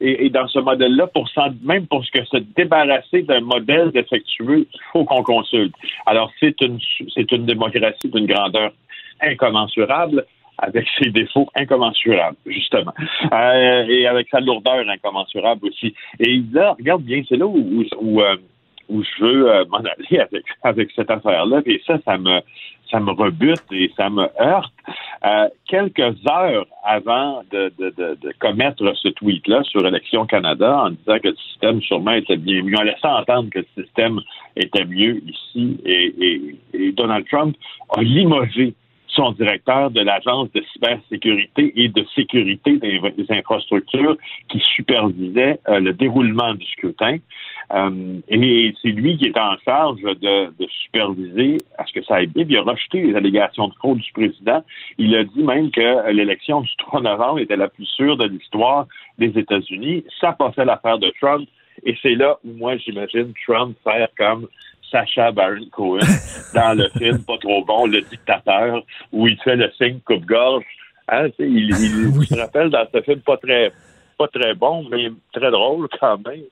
et, 0.00 0.30
dans 0.30 0.46
ce 0.46 0.58
modèle-là, 0.60 1.08
pour 1.08 1.28
même 1.62 1.86
pour 1.86 2.04
que 2.12 2.24
se 2.24 2.36
débarrasser 2.56 3.22
d'un 3.22 3.40
modèle 3.40 3.90
défectueux, 3.90 4.66
il 4.72 4.80
faut 4.92 5.04
qu'on 5.04 5.22
consulte. 5.22 5.74
Alors, 6.06 6.30
c'est 6.38 6.60
une, 6.60 6.78
c'est 7.14 7.30
une 7.32 7.46
démocratie 7.46 8.08
d'une 8.08 8.26
grandeur 8.26 8.72
incommensurable 9.20 10.24
avec 10.58 10.86
ses 10.98 11.10
défauts 11.10 11.48
incommensurables, 11.54 12.36
justement, 12.46 12.92
euh, 13.32 13.86
et 13.88 14.06
avec 14.06 14.28
sa 14.30 14.40
lourdeur 14.40 14.88
incommensurable 14.88 15.68
aussi. 15.68 15.94
Et 16.20 16.42
là, 16.52 16.74
regarde 16.78 17.02
bien, 17.02 17.22
c'est 17.28 17.36
là 17.36 17.46
où, 17.46 17.84
où, 18.00 18.20
euh, 18.20 18.36
je 18.88 19.24
veux 19.24 19.50
euh, 19.50 19.64
m'en 19.68 19.78
aller 19.78 20.18
avec, 20.20 20.44
avec 20.62 20.90
cette 20.94 21.10
affaire-là. 21.10 21.60
Et 21.66 21.80
ça, 21.86 21.98
ça 22.04 22.18
me, 22.18 22.40
ça 22.90 23.00
me 23.00 23.12
rebute 23.12 23.62
et 23.72 23.90
ça 23.96 24.08
me 24.10 24.28
heurte. 24.40 24.72
Euh, 25.24 25.48
quelques 25.68 26.16
heures 26.28 26.66
avant 26.84 27.42
de, 27.50 27.72
de, 27.78 27.90
de, 27.90 28.18
de 28.20 28.32
commettre 28.38 28.84
ce 28.96 29.08
tweet-là 29.08 29.62
sur 29.64 29.86
Élection 29.86 30.26
Canada, 30.26 30.84
en 30.84 30.90
disant 30.90 31.18
que 31.18 31.28
le 31.28 31.36
système 31.36 31.82
sûrement 31.82 32.12
était 32.12 32.36
bien 32.36 32.62
mieux, 32.62 32.76
en 32.76 32.82
laissant 32.82 33.18
entendre 33.18 33.50
que 33.50 33.60
le 33.60 33.82
système 33.82 34.20
était 34.56 34.84
mieux 34.84 35.20
ici, 35.26 35.80
et, 35.84 36.14
et, 36.20 36.56
et 36.74 36.92
Donald 36.92 37.26
Trump 37.28 37.56
a 37.96 38.02
limogé 38.02 38.74
son 39.08 39.32
directeur 39.32 39.90
de 39.90 40.00
l'Agence 40.00 40.50
de 40.52 40.62
cybersécurité 40.72 41.72
et 41.76 41.88
de 41.88 42.04
sécurité 42.14 42.78
des, 42.78 43.00
infrastructures 43.30 44.16
qui 44.48 44.60
supervisait 44.76 45.58
euh, 45.68 45.80
le 45.80 45.92
déroulement 45.92 46.54
du 46.54 46.66
scrutin. 46.66 47.18
Euh, 47.72 48.20
et 48.28 48.74
c'est 48.80 48.88
lui 48.88 49.16
qui 49.18 49.26
est 49.26 49.38
en 49.38 49.56
charge 49.64 50.00
de, 50.00 50.50
superviser 50.82 51.58
à 51.76 51.84
ce 51.84 51.92
que 51.92 52.02
ça 52.04 52.16
aille 52.16 52.26
bien. 52.26 52.44
il 52.48 52.56
a 52.56 52.62
rejeté 52.62 53.02
les 53.02 53.14
allégations 53.14 53.68
de 53.68 53.74
fraude 53.74 53.98
du 53.98 54.12
président. 54.12 54.62
Il 54.96 55.14
a 55.14 55.24
dit 55.24 55.42
même 55.42 55.70
que 55.70 56.10
l'élection 56.10 56.60
du 56.62 56.70
3 56.78 57.02
novembre 57.02 57.40
était 57.40 57.56
la 57.56 57.68
plus 57.68 57.86
sûre 57.86 58.16
de 58.16 58.26
l'histoire 58.26 58.86
des 59.18 59.38
États-Unis. 59.38 60.04
Ça 60.20 60.32
passait 60.32 60.64
l'affaire 60.64 60.98
de 60.98 61.12
Trump. 61.20 61.48
Et 61.84 61.96
c'est 62.02 62.14
là 62.14 62.38
où 62.44 62.52
moi, 62.54 62.76
j'imagine 62.76 63.32
Trump 63.46 63.76
faire 63.84 64.08
comme 64.16 64.48
Sacha 64.90 65.30
Baron 65.32 65.68
Cohen 65.70 66.00
dans 66.54 66.76
le 66.76 66.88
film 66.90 67.22
Pas 67.24 67.38
trop 67.38 67.64
bon, 67.64 67.86
Le 67.86 68.00
dictateur, 68.02 68.82
où 69.12 69.26
il 69.26 69.38
fait 69.42 69.56
le 69.56 69.70
signe 69.72 70.00
coupe-gorge. 70.00 70.64
Hein, 71.08 71.28
il, 71.38 71.70
il 71.70 72.26
se 72.26 72.38
rappelle 72.38 72.70
dans 72.70 72.86
ce 72.92 73.00
film 73.00 73.20
pas 73.20 73.38
très 73.38 73.72
pas 74.18 74.28
très 74.28 74.52
bon, 74.54 74.84
mais 74.90 75.10
très 75.32 75.50
drôle 75.50 75.88
quand 75.98 76.18
même. 76.26 76.42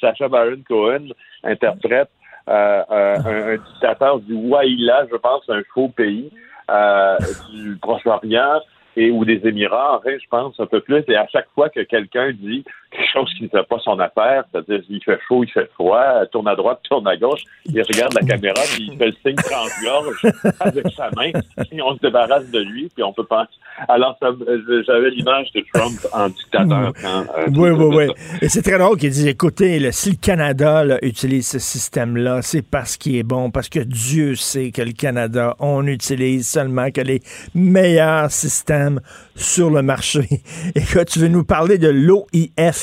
Sacha 0.00 0.28
Baron 0.28 0.62
Cohen 0.68 1.08
interprète 1.44 2.10
euh, 2.48 2.82
un, 2.88 3.56
dictateur 3.56 4.18
du 4.20 4.34
Waïla, 4.34 5.06
je 5.10 5.16
pense, 5.16 5.48
un 5.48 5.62
faux 5.72 5.88
pays 5.88 6.30
euh, 6.70 7.16
du 7.52 7.76
Proche-Orient 7.80 8.60
et 8.96 9.10
ou 9.10 9.24
des 9.24 9.40
Émirats, 9.46 10.00
je 10.04 10.28
pense, 10.28 10.58
un 10.58 10.66
peu 10.66 10.80
plus. 10.80 11.04
Et 11.08 11.16
à 11.16 11.26
chaque 11.28 11.48
fois 11.54 11.68
que 11.68 11.80
quelqu'un 11.80 12.32
dit 12.32 12.64
quelque 12.92 13.12
chose 13.12 13.32
qui 13.36 13.44
ne 13.44 13.48
fait 13.48 13.66
pas 13.66 13.78
son 13.78 13.98
affaire, 13.98 14.44
c'est-à-dire 14.50 14.82
il 14.88 15.02
fait 15.02 15.18
chaud, 15.26 15.44
il 15.44 15.50
fait 15.50 15.70
froid, 15.74 16.26
tourne 16.30 16.48
à 16.48 16.54
droite, 16.54 16.80
tourne 16.88 17.06
à 17.08 17.16
gauche, 17.16 17.42
il 17.66 17.80
regarde 17.82 18.14
la 18.14 18.26
caméra, 18.26 18.60
puis 18.74 18.90
il 18.92 18.98
fait 18.98 19.06
le 19.06 19.16
signe 19.24 19.36
transgorge 19.36 20.22
avec 20.60 20.86
sa 20.94 21.10
main, 21.16 21.30
et 21.70 21.82
on 21.82 21.94
se 21.96 22.00
débarrasse 22.00 22.50
de 22.50 22.60
lui, 22.60 22.88
puis 22.94 23.02
on 23.02 23.12
peut 23.12 23.24
pas. 23.24 23.46
Alors, 23.88 24.18
j'avais 24.20 25.10
l'image 25.10 25.50
de 25.52 25.64
Trump 25.72 25.98
en 26.12 26.28
dictateur. 26.28 26.92
Quand, 27.00 27.24
euh, 27.38 27.46
oui, 27.48 27.70
oui, 27.70 27.96
oui. 27.96 28.36
Et 28.42 28.48
c'est 28.48 28.62
très 28.62 28.78
drôle 28.78 28.98
qu'il 28.98 29.10
dise, 29.10 29.26
écoutez, 29.26 29.90
si 29.92 30.10
le 30.10 30.16
Canada 30.16 30.84
utilise 31.02 31.48
ce 31.48 31.58
système-là, 31.58 32.42
c'est 32.42 32.62
parce 32.62 32.96
qu'il 32.96 33.16
est 33.16 33.22
bon, 33.22 33.50
parce 33.50 33.68
que 33.68 33.80
Dieu 33.80 34.34
sait 34.34 34.70
que 34.70 34.82
le 34.82 34.92
Canada, 34.92 35.56
on 35.58 35.86
utilise 35.86 36.46
seulement 36.48 36.90
que 36.90 37.00
les 37.00 37.20
meilleurs 37.54 38.30
systèmes 38.30 39.00
sur 39.34 39.70
le 39.70 39.82
marché. 39.82 40.28
Et 40.74 40.82
que 40.82 41.02
tu 41.04 41.18
veux 41.18 41.28
nous 41.28 41.44
parler 41.44 41.78
de 41.78 41.88
l'OIF. 41.88 42.81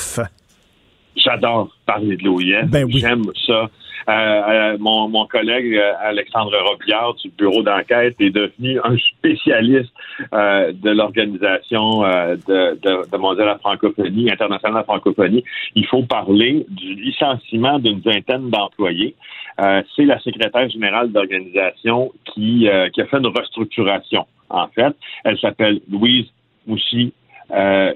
J'adore 1.15 1.69
parler 1.85 2.17
de 2.17 2.23
l'OIF. 2.23 2.69
Ben 2.69 2.89
J'aime 2.89 3.25
ça. 3.45 3.69
Euh, 4.07 4.11
euh, 4.11 4.77
mon, 4.79 5.07
mon, 5.07 5.25
collègue 5.27 5.75
euh, 5.75 5.93
Alexandre 6.01 6.57
Robillard 6.67 7.13
du 7.15 7.29
bureau 7.29 7.61
d'enquête 7.61 8.15
est 8.19 8.31
devenu 8.31 8.79
un 8.83 8.97
spécialiste 8.97 9.91
de 10.31 10.89
l'organisation 10.89 12.01
de, 12.01 12.75
de, 12.75 13.35
de 13.35 13.43
la 13.43 13.57
francophonie, 13.59 14.31
internationale 14.31 14.73
de 14.73 14.77
la 14.79 14.83
francophonie. 14.83 15.43
Il 15.75 15.85
faut 15.85 16.03
parler 16.03 16.65
du 16.69 16.95
licenciement 16.95 17.79
d'une 17.79 17.99
vingtaine 17.99 18.49
d'employés. 18.49 19.15
C'est 19.57 20.05
la 20.05 20.19
secrétaire 20.19 20.69
générale 20.69 21.11
d'organisation 21.11 22.11
qui, 22.25 22.67
qui 22.93 23.01
a 23.01 23.05
fait 23.05 23.17
une 23.17 23.27
restructuration. 23.27 24.25
En 24.49 24.67
fait, 24.67 24.95
elle 25.23 25.37
s'appelle 25.39 25.81
Louise 25.89 26.25
Moussi 26.67 27.13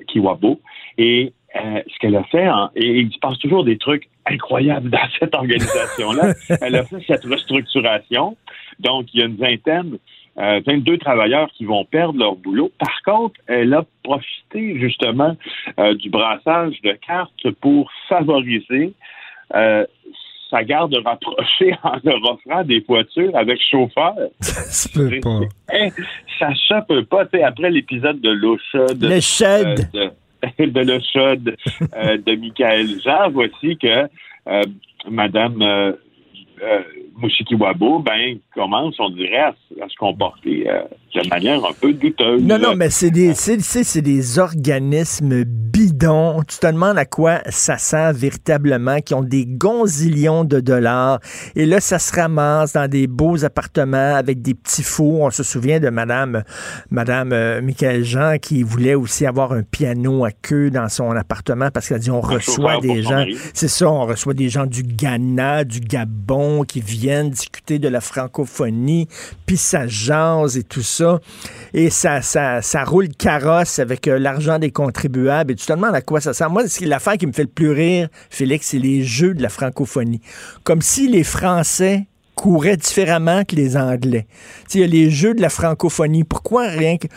Kiwabo 0.07 0.59
et 0.97 1.33
euh, 1.55 1.81
ce 1.87 1.99
qu'elle 1.99 2.15
a 2.15 2.23
fait, 2.23 2.49
et 2.75 2.99
il 2.99 3.11
se 3.11 3.19
passe 3.19 3.37
toujours 3.39 3.63
des 3.63 3.77
trucs 3.77 4.09
incroyables 4.25 4.89
dans 4.89 5.07
cette 5.19 5.35
organisation-là. 5.35 6.33
Elle 6.61 6.75
a 6.75 6.83
fait 6.83 7.03
cette 7.07 7.25
restructuration. 7.25 8.37
Donc, 8.79 9.07
il 9.13 9.19
y 9.19 9.23
a 9.23 9.27
une 9.27 9.35
vingtaine, 9.35 9.97
euh, 10.39 10.61
22 10.65 10.97
travailleurs 10.97 11.49
qui 11.55 11.65
vont 11.65 11.85
perdre 11.85 12.17
leur 12.17 12.35
boulot. 12.35 12.71
Par 12.79 13.01
contre, 13.05 13.39
elle 13.47 13.73
a 13.73 13.85
profité 14.03 14.79
justement 14.79 15.35
euh, 15.79 15.93
du 15.93 16.09
brassage 16.09 16.81
de 16.81 16.93
cartes 16.93 17.51
pour 17.61 17.91
favoriser 18.09 18.93
euh, 19.53 19.85
sa 20.49 20.63
garde 20.63 20.95
rapprochée 21.05 21.75
en 21.83 21.97
leur 22.03 22.23
offrant 22.23 22.63
des 22.63 22.79
voitures 22.79 23.35
avec 23.35 23.59
chauffeur. 23.69 24.15
ça 24.39 24.89
peut 24.93 25.19
pas. 25.21 25.39
Ça 26.39 26.49
se 26.55 26.85
peut 26.87 27.05
pas. 27.05 27.25
après 27.45 27.69
l'épisode 27.69 28.19
de 28.19 28.31
l'eau 28.31 28.57
chaude. 28.71 29.03
Le 29.03 29.19
shed. 29.19 29.91
de 29.93 30.09
l'eau 30.59 30.99
chaude 31.13 31.55
euh, 31.95 32.17
de 32.17 32.35
Michael 32.35 33.01
Jean, 33.03 33.29
voici 33.31 33.77
que 33.77 34.07
euh, 34.47 34.63
Madame 35.09 35.95
euh, 36.63 36.81
Mushikiwabo, 37.21 37.99
ben, 37.99 38.37
commence, 38.55 38.95
on 38.99 39.09
dirait, 39.09 39.37
à, 39.37 39.53
se 39.87 39.95
comporter 39.97 40.69
euh, 40.69 40.83
de 41.13 41.27
manière 41.29 41.63
un 41.63 41.73
peu 41.73 41.93
douteuse. 41.93 42.41
Non, 42.43 42.57
non, 42.57 42.75
mais 42.75 42.89
c'est 42.89 43.11
des, 43.11 43.33
c'est, 43.33 44.01
des 44.01 44.39
organismes 44.39 45.43
bidons. 45.43 46.41
Tu 46.47 46.57
te 46.57 46.67
demandes 46.67 46.97
à 46.97 47.05
quoi 47.05 47.39
ça 47.49 47.77
sert 47.77 48.13
véritablement, 48.13 48.99
qui 48.99 49.13
ont 49.13 49.21
des 49.21 49.45
gonzillions 49.45 50.43
de 50.43 50.59
dollars. 50.59 51.19
Et 51.55 51.65
là, 51.65 51.79
ça 51.79 51.99
se 51.99 52.15
ramasse 52.15 52.73
dans 52.73 52.89
des 52.89 53.07
beaux 53.07 53.45
appartements 53.45 54.15
avec 54.15 54.41
des 54.41 54.53
petits 54.53 54.83
fours. 54.83 55.21
On 55.21 55.31
se 55.31 55.43
souvient 55.43 55.79
de 55.79 55.89
Madame, 55.89 56.43
Madame 56.89 57.31
euh, 57.31 57.61
Michael 57.61 58.03
Jean 58.03 58.37
qui 58.41 58.63
voulait 58.63 58.95
aussi 58.95 59.25
avoir 59.25 59.51
un 59.51 59.63
piano 59.63 60.25
à 60.25 60.31
queue 60.31 60.71
dans 60.71 60.89
son 60.89 61.11
appartement 61.11 61.69
parce 61.71 61.89
qu'elle 61.89 61.99
dit 61.99 62.11
on 62.11 62.21
reçoit 62.21 62.79
des 62.79 63.03
gens. 63.03 63.25
C'est 63.53 63.67
ça, 63.67 63.89
on 63.89 64.05
reçoit 64.05 64.33
des 64.33 64.49
gens 64.49 64.65
du 64.65 64.83
Ghana, 64.83 65.63
du 65.63 65.79
Gabon 65.79 66.52
qui 66.61 66.79
viennent 66.79 67.31
discuter 67.31 67.79
de 67.79 67.87
la 67.87 68.01
francophonie, 68.01 69.07
puis 69.45 69.57
ça 69.57 69.87
jase 69.87 70.57
et 70.57 70.63
tout 70.63 70.83
ça. 70.83 71.19
Et 71.73 71.89
ça, 71.89 72.21
ça, 72.21 72.83
roule 72.83 73.09
carrosse 73.09 73.79
avec 73.79 74.07
euh, 74.07 74.19
l'argent 74.19 74.59
des 74.59 74.71
contribuables. 74.71 75.53
Et 75.53 75.55
tu 75.55 75.65
te 75.65 75.73
demandes 75.73 75.95
à 75.95 76.01
quoi 76.01 76.21
ça 76.21 76.33
sert. 76.33 76.49
Moi, 76.49 76.63
l'affaire 76.81 77.17
qui 77.17 77.27
me 77.27 77.33
fait 77.33 77.43
le 77.43 77.49
plus 77.49 77.71
rire, 77.71 78.07
Félix, 78.29 78.67
c'est 78.67 78.79
les 78.79 79.03
jeux 79.03 79.33
de 79.33 79.41
la 79.41 79.49
francophonie. 79.49 80.21
Comme 80.63 80.81
si 80.81 81.07
les 81.09 81.23
Français 81.23 82.05
couraient 82.35 82.77
différemment 82.77 83.43
que 83.43 83.55
les 83.55 83.77
Anglais. 83.77 84.25
Il 84.73 84.81
y 84.81 84.83
a 84.83 84.87
les 84.87 85.09
Jeux 85.09 85.33
de 85.33 85.41
la 85.41 85.49
francophonie. 85.49 86.23
Pourquoi 86.23 86.67
rien 86.67 86.97
que... 86.97 87.07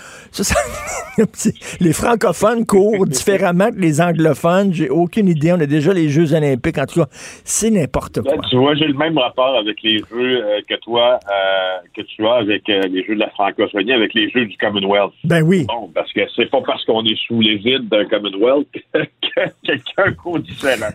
les 1.80 1.92
francophones 1.92 2.66
courent 2.66 3.06
différemment 3.06 3.70
que 3.70 3.78
les 3.78 4.00
anglophones. 4.00 4.72
J'ai 4.74 4.90
aucune 4.90 5.28
idée. 5.28 5.52
On 5.52 5.60
a 5.60 5.66
déjà 5.66 5.92
les 5.92 6.08
Jeux 6.08 6.34
olympiques. 6.34 6.78
En 6.78 6.86
tout 6.86 7.00
cas, 7.00 7.08
c'est 7.44 7.70
n'importe 7.70 8.20
quoi. 8.22 8.34
tu 8.50 8.56
vois, 8.56 8.74
j'ai 8.74 8.86
le 8.86 8.94
même 8.94 9.16
rapport 9.18 9.56
avec 9.56 9.82
les 9.82 9.98
Jeux 9.98 10.44
euh, 10.44 10.60
que 10.68 10.74
toi, 10.80 11.18
euh, 11.24 11.78
que 11.94 12.02
tu 12.02 12.26
as 12.26 12.34
avec 12.34 12.68
euh, 12.68 12.82
les 12.82 13.04
Jeux 13.04 13.14
de 13.14 13.20
la 13.20 13.30
francophonie, 13.30 13.92
avec 13.92 14.12
les 14.14 14.28
Jeux 14.30 14.46
du 14.46 14.56
Commonwealth. 14.58 15.14
Ben 15.24 15.42
oui. 15.42 15.64
Bon, 15.66 15.90
parce 15.94 16.12
que 16.12 16.20
c'est 16.34 16.50
pas 16.50 16.60
parce 16.66 16.84
qu'on 16.84 17.04
est 17.04 17.18
sous 17.26 17.40
les 17.40 17.56
vides 17.56 17.88
d'un 17.88 18.04
Commonwealth 18.04 18.66
que, 18.92 19.40
quelqu'un 19.64 20.12
court 20.12 20.40
différemment 20.40 20.86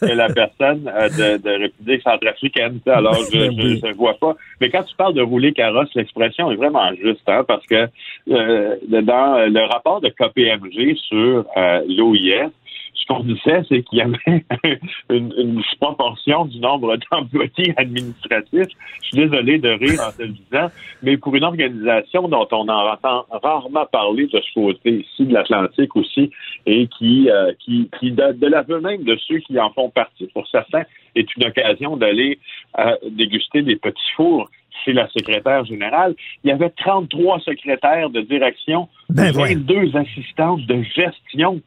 que 0.00 0.06
la 0.06 0.28
personne 0.28 0.84
de, 0.84 1.36
de 1.38 1.62
République 1.62 2.02
centrafricaine. 2.02 2.80
Alors, 2.86 3.07
alors 3.10 3.26
je 3.32 3.38
ne 3.38 3.80
ben 3.80 3.92
vois 3.92 4.14
pas. 4.14 4.36
Mais 4.60 4.70
quand 4.70 4.82
tu 4.82 4.94
parles 4.96 5.14
de 5.14 5.22
rouler 5.22 5.52
carrosse, 5.52 5.88
l'expression 5.94 6.50
est 6.50 6.56
vraiment 6.56 6.92
juste, 6.94 7.28
hein, 7.28 7.44
parce 7.46 7.64
que 7.66 7.88
euh, 8.30 8.76
dans 9.02 9.46
le 9.48 9.72
rapport 9.72 10.00
de 10.00 10.08
KPMG 10.08 10.96
sur 10.96 11.44
euh, 11.56 11.80
l'OIS, 11.88 12.50
ce 12.98 13.06
qu'on 13.06 13.20
disait, 13.20 13.62
c'est 13.68 13.82
qu'il 13.82 13.98
y 13.98 14.02
avait 14.02 14.44
une, 15.10 15.32
une 15.38 15.62
proportion 15.80 16.44
du 16.46 16.58
nombre 16.60 16.96
d'employés 17.10 17.74
administratifs. 17.76 18.68
Je 19.02 19.08
suis 19.08 19.16
désolé 19.16 19.58
de 19.58 19.68
rire 19.70 20.00
en 20.06 20.12
te 20.12 20.22
le 20.22 20.28
disant, 20.28 20.68
mais 21.02 21.16
pour 21.16 21.34
une 21.34 21.44
organisation 21.44 22.28
dont 22.28 22.48
on 22.50 22.68
entend 22.68 23.26
rarement 23.30 23.86
parler 23.86 24.26
de 24.26 24.40
ce 24.40 24.54
côté 24.54 25.00
ici 25.00 25.26
de 25.26 25.32
l'Atlantique 25.32 25.94
aussi, 25.96 26.30
et 26.66 26.88
qui, 26.98 27.30
euh, 27.30 27.52
qui, 27.60 27.88
qui 27.98 28.10
de, 28.10 28.32
de 28.32 28.46
l'aveu 28.46 28.80
même 28.80 29.04
de 29.04 29.16
ceux 29.26 29.38
qui 29.38 29.58
en 29.58 29.70
font 29.70 29.90
partie, 29.90 30.26
pour 30.34 30.46
certains, 30.48 30.82
est 31.14 31.36
une 31.36 31.44
occasion 31.44 31.96
d'aller 31.96 32.38
euh, 32.78 32.96
déguster 33.10 33.62
des 33.62 33.76
petits 33.76 34.12
fours 34.16 34.48
chez 34.84 34.92
la 34.92 35.08
secrétaire 35.08 35.64
générale. 35.64 36.14
Il 36.44 36.50
y 36.50 36.52
avait 36.52 36.70
33 36.70 37.40
secrétaires 37.40 38.10
de 38.10 38.20
direction, 38.20 38.88
ben 39.10 39.32
22 39.32 39.96
assistantes 39.96 40.62
de 40.66 40.82
gestion. 40.82 41.60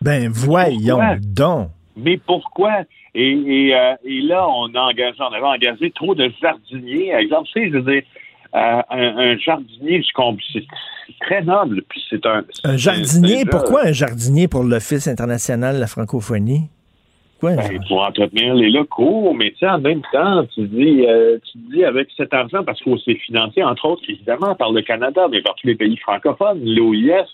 Ben 0.00 0.28
voyons 0.28 1.00
donc. 1.20 1.70
Mais 1.96 2.18
pourquoi? 2.18 2.84
Et, 3.14 3.72
euh, 3.74 3.94
et, 4.04 4.20
là, 4.20 4.46
on, 4.48 4.72
a 4.74 4.80
engagé, 4.80 5.16
on 5.18 5.32
avait 5.32 5.44
engagé 5.44 5.90
trop 5.90 6.14
de 6.14 6.30
jardiniers. 6.40 7.12
Exemple, 7.14 7.48
tu 7.52 7.60
sais, 7.60 7.70
je 7.70 7.78
veux 7.78 7.92
dire, 7.92 8.02
euh, 8.54 8.82
un, 8.90 9.36
jardinier, 9.38 10.04
c'est 10.52 10.64
très 11.20 11.42
noble. 11.42 11.82
Puis 11.88 12.00
c'est 12.08 12.24
un, 12.26 12.44
un 12.64 12.76
jardinier, 12.76 13.44
pourquoi 13.44 13.86
un 13.86 13.92
jardinier 13.92 14.46
pour 14.46 14.62
l'Office 14.62 15.08
international 15.08 15.76
de 15.76 15.80
la 15.80 15.88
francophonie? 15.88 16.68
Ben, 17.40 17.56
pour 17.86 18.02
entretenir 18.02 18.54
les 18.54 18.68
locaux, 18.68 19.32
mais 19.32 19.52
tu 19.52 19.58
sais, 19.58 19.68
en 19.68 19.78
même 19.78 20.02
temps, 20.12 20.44
tu 20.54 20.66
dis, 20.66 21.06
euh, 21.06 21.38
tu 21.52 21.58
dis 21.70 21.84
avec 21.84 22.08
cet 22.16 22.34
argent, 22.34 22.64
parce 22.64 22.80
qu'on 22.82 22.98
s'est 22.98 23.14
financé, 23.14 23.62
entre 23.62 23.84
autres, 23.84 24.02
évidemment, 24.08 24.56
par 24.56 24.72
le 24.72 24.82
Canada, 24.82 25.28
mais 25.30 25.40
par 25.40 25.54
tous 25.54 25.68
les 25.68 25.76
pays 25.76 25.96
francophones, 25.98 26.60
l'OIS, 26.64 27.26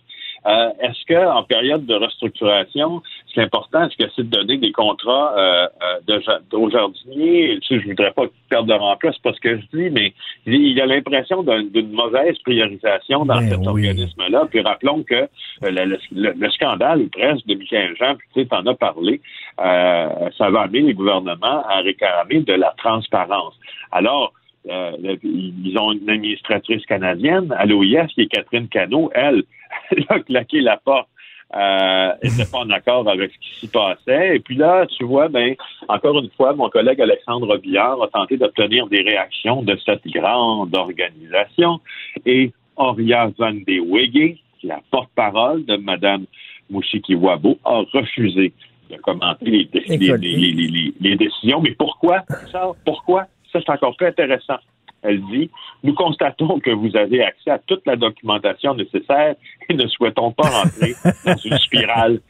euh, 0.46 0.70
est-ce 0.80 1.04
que 1.06 1.26
en 1.26 1.42
période 1.42 1.86
de 1.86 1.94
restructuration, 1.94 3.02
c'est 3.34 3.42
important, 3.42 3.86
est-ce 3.86 3.96
que 3.96 4.10
c'est 4.14 4.28
de 4.28 4.36
donner 4.36 4.58
des 4.58 4.72
contrats 4.72 5.34
euh, 5.36 5.66
euh 5.82 6.00
de, 6.06 6.56
aux 6.56 6.70
jardiniers? 6.70 7.58
Tu 7.62 7.76
sais, 7.76 7.82
je 7.82 7.88
voudrais 7.88 8.12
pas 8.12 8.24
perdre 8.50 8.68
de 8.68 8.74
remploi, 8.74 9.11
c'est 9.12 9.22
pas 9.22 9.33
ce 9.33 9.40
que 9.40 9.57
je 9.57 9.62
dis, 9.72 9.90
mais 9.90 10.12
il 10.46 10.72
y 10.72 10.80
a 10.80 10.87
l'impression 10.87 11.42
d'une 11.42 11.92
mauvaise 11.92 12.38
priorisation 12.40 13.24
dans 13.24 13.37
ben 13.37 13.48
cet 13.48 13.66
organisme-là. 13.66 14.46
Puis 14.50 14.61
rappelons 14.61 15.02
que 15.02 15.14
euh, 15.14 15.28
le, 15.62 15.98
le, 16.12 16.50
scandale 16.50 17.09
presque 17.09 17.46
de 17.46 17.54
Michael 17.54 17.96
Jean, 17.96 18.14
puis 18.16 18.28
tu 18.35 18.40
sais, 18.40 18.46
t'en 18.46 18.66
as 18.66 18.74
parlé, 18.74 19.20
euh, 19.61 20.30
ça 20.37 20.50
va 20.50 20.62
amener 20.62 20.80
les 20.80 20.94
gouvernements 20.94 21.64
à 21.66 21.80
réclamer 21.80 22.40
de 22.40 22.52
la 22.52 22.74
transparence. 22.76 23.54
Alors, 23.92 24.33
euh, 24.68 25.16
ils 25.22 25.77
ont 25.79 25.92
une 25.92 26.09
administratrice 26.09 26.85
canadienne 26.87 27.53
à 27.57 27.66
l'OIF 27.66 28.09
qui 28.12 28.22
est 28.22 28.27
Catherine 28.27 28.68
Cano. 28.68 29.11
Elle, 29.14 29.44
elle 29.90 30.05
a 30.09 30.20
claqué 30.20 30.61
la 30.61 30.77
porte. 30.77 31.09
Euh, 31.55 32.12
n'était 32.22 32.50
pas 32.50 32.59
en 32.59 32.70
accord 32.70 33.09
avec 33.09 33.31
ce 33.33 33.38
qui 33.38 33.61
s'y 33.61 33.68
passait. 33.68 34.37
Et 34.37 34.40
puis 34.40 34.57
là, 34.57 34.87
tu 34.87 35.05
vois, 35.05 35.29
ben, 35.29 35.55
encore 35.88 36.18
une 36.18 36.31
fois, 36.31 36.53
mon 36.55 36.68
collègue 36.68 37.00
Alexandre 37.00 37.59
Billard 37.59 38.03
a 38.03 38.09
tenté 38.09 38.37
d'obtenir 38.37 38.88
des 38.88 39.03
réactions 39.03 39.62
de 39.62 39.79
cette 39.85 40.05
grande 40.09 40.74
organisation. 40.74 41.81
Et 42.27 42.53
Oria 42.77 43.31
Van 43.38 43.53
de 43.53 43.81
Wege, 43.81 44.38
la 44.64 44.81
porte-parole 44.90 45.64
de 45.64 45.77
Mme 45.77 46.24
Mushikiwabo, 46.70 47.59
a 47.64 47.83
refusé 47.92 48.53
de 48.90 48.96
commenter 48.96 49.44
les, 49.44 50.92
les, 51.00 51.16
décisions. 51.16 51.61
Mais 51.61 51.72
pourquoi? 51.72 52.22
Ça? 52.50 52.72
Pourquoi? 52.85 53.27
Ça, 53.55 53.61
c'est 53.64 53.73
encore 53.73 53.97
plus 53.97 54.09
intéressant. 54.09 54.57
Elle 55.03 55.21
dit, 55.27 55.49
nous 55.85 55.95
constatons 55.95 56.59
que 56.59 56.71
vous 56.71 56.97
avez 56.97 57.23
accès 57.23 57.51
à 57.51 57.59
toute 57.59 57.87
la 57.87 57.95
documentation 57.95 58.75
nécessaire 58.75 59.37
et 59.69 59.75
ne 59.75 59.87
souhaitons 59.87 60.33
pas 60.33 60.49
rentrer 60.49 60.95
dans 61.25 61.37
une 61.37 61.59
spirale 61.59 62.21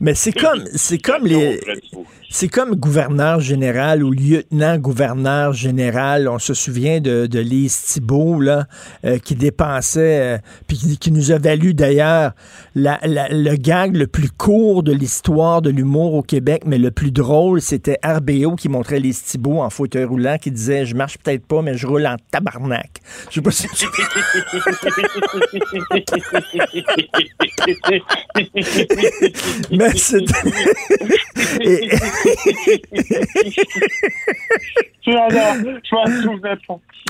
Mais 0.00 0.14
c'est 0.14 0.32
comme, 0.32 0.64
c'est 0.74 0.98
comme 0.98 1.26
les, 1.26 1.60
c'est 2.30 2.48
comme 2.48 2.76
gouverneur 2.76 3.40
général 3.40 4.02
ou 4.02 4.10
lieutenant-gouverneur 4.10 5.52
général. 5.52 6.28
On 6.28 6.38
se 6.38 6.54
souvient 6.54 7.00
de, 7.00 7.26
de 7.26 7.38
Lise 7.38 7.78
Thibault, 7.82 8.40
là, 8.40 8.66
euh, 9.04 9.18
qui 9.18 9.34
dépensait, 9.34 10.36
euh, 10.36 10.38
puis 10.66 10.96
qui, 10.98 11.12
nous 11.12 11.30
a 11.30 11.36
valu 11.36 11.74
d'ailleurs 11.74 12.32
le 12.74 13.56
gag 13.56 13.94
le 13.94 14.06
plus 14.06 14.30
court 14.30 14.82
de 14.82 14.92
l'histoire 14.92 15.60
de 15.60 15.68
l'humour 15.68 16.14
au 16.14 16.22
Québec, 16.22 16.62
mais 16.64 16.78
le 16.78 16.90
plus 16.90 17.10
drôle, 17.10 17.60
c'était 17.60 17.98
RBO 18.02 18.56
qui 18.56 18.70
montrait 18.70 18.98
Lise 18.98 19.22
Thibault 19.22 19.60
en 19.60 19.68
fauteuil 19.68 20.04
roulant, 20.04 20.38
qui 20.38 20.50
disait 20.50 20.86
Je 20.86 20.96
marche 20.96 21.18
peut-être 21.18 21.46
pas, 21.46 21.60
mais 21.60 21.76
je 21.76 21.86
roule 21.86 22.06
en 22.06 22.16
tabarnak. 22.30 23.00
Je 23.28 23.34
sais 23.34 23.42
pas 23.42 23.50
si 23.50 23.68
mais 29.70 29.90
c'était. 29.96 30.32
je 35.04 35.10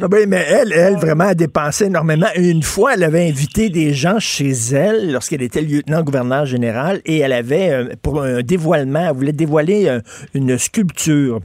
Oui, 0.02 0.26
mais 0.26 0.44
elle, 0.48 0.72
elle, 0.72 0.96
vraiment, 0.96 1.24
a 1.24 1.34
dépensé 1.34 1.86
énormément. 1.86 2.26
Une 2.36 2.62
fois, 2.62 2.94
elle 2.94 3.04
avait 3.04 3.28
invité 3.28 3.68
des 3.68 3.92
gens 3.92 4.18
chez 4.18 4.50
elle 4.50 5.12
lorsqu'elle 5.12 5.42
était 5.42 5.60
lieutenant-gouverneur 5.60 6.46
général 6.46 7.00
et 7.04 7.18
elle 7.18 7.32
avait, 7.32 7.70
euh, 7.70 7.88
pour 8.02 8.22
un 8.22 8.42
dévoilement, 8.42 9.08
elle 9.08 9.16
voulait 9.16 9.32
dévoiler 9.32 9.88
euh, 9.88 10.00
une 10.34 10.58
sculpture. 10.58 11.40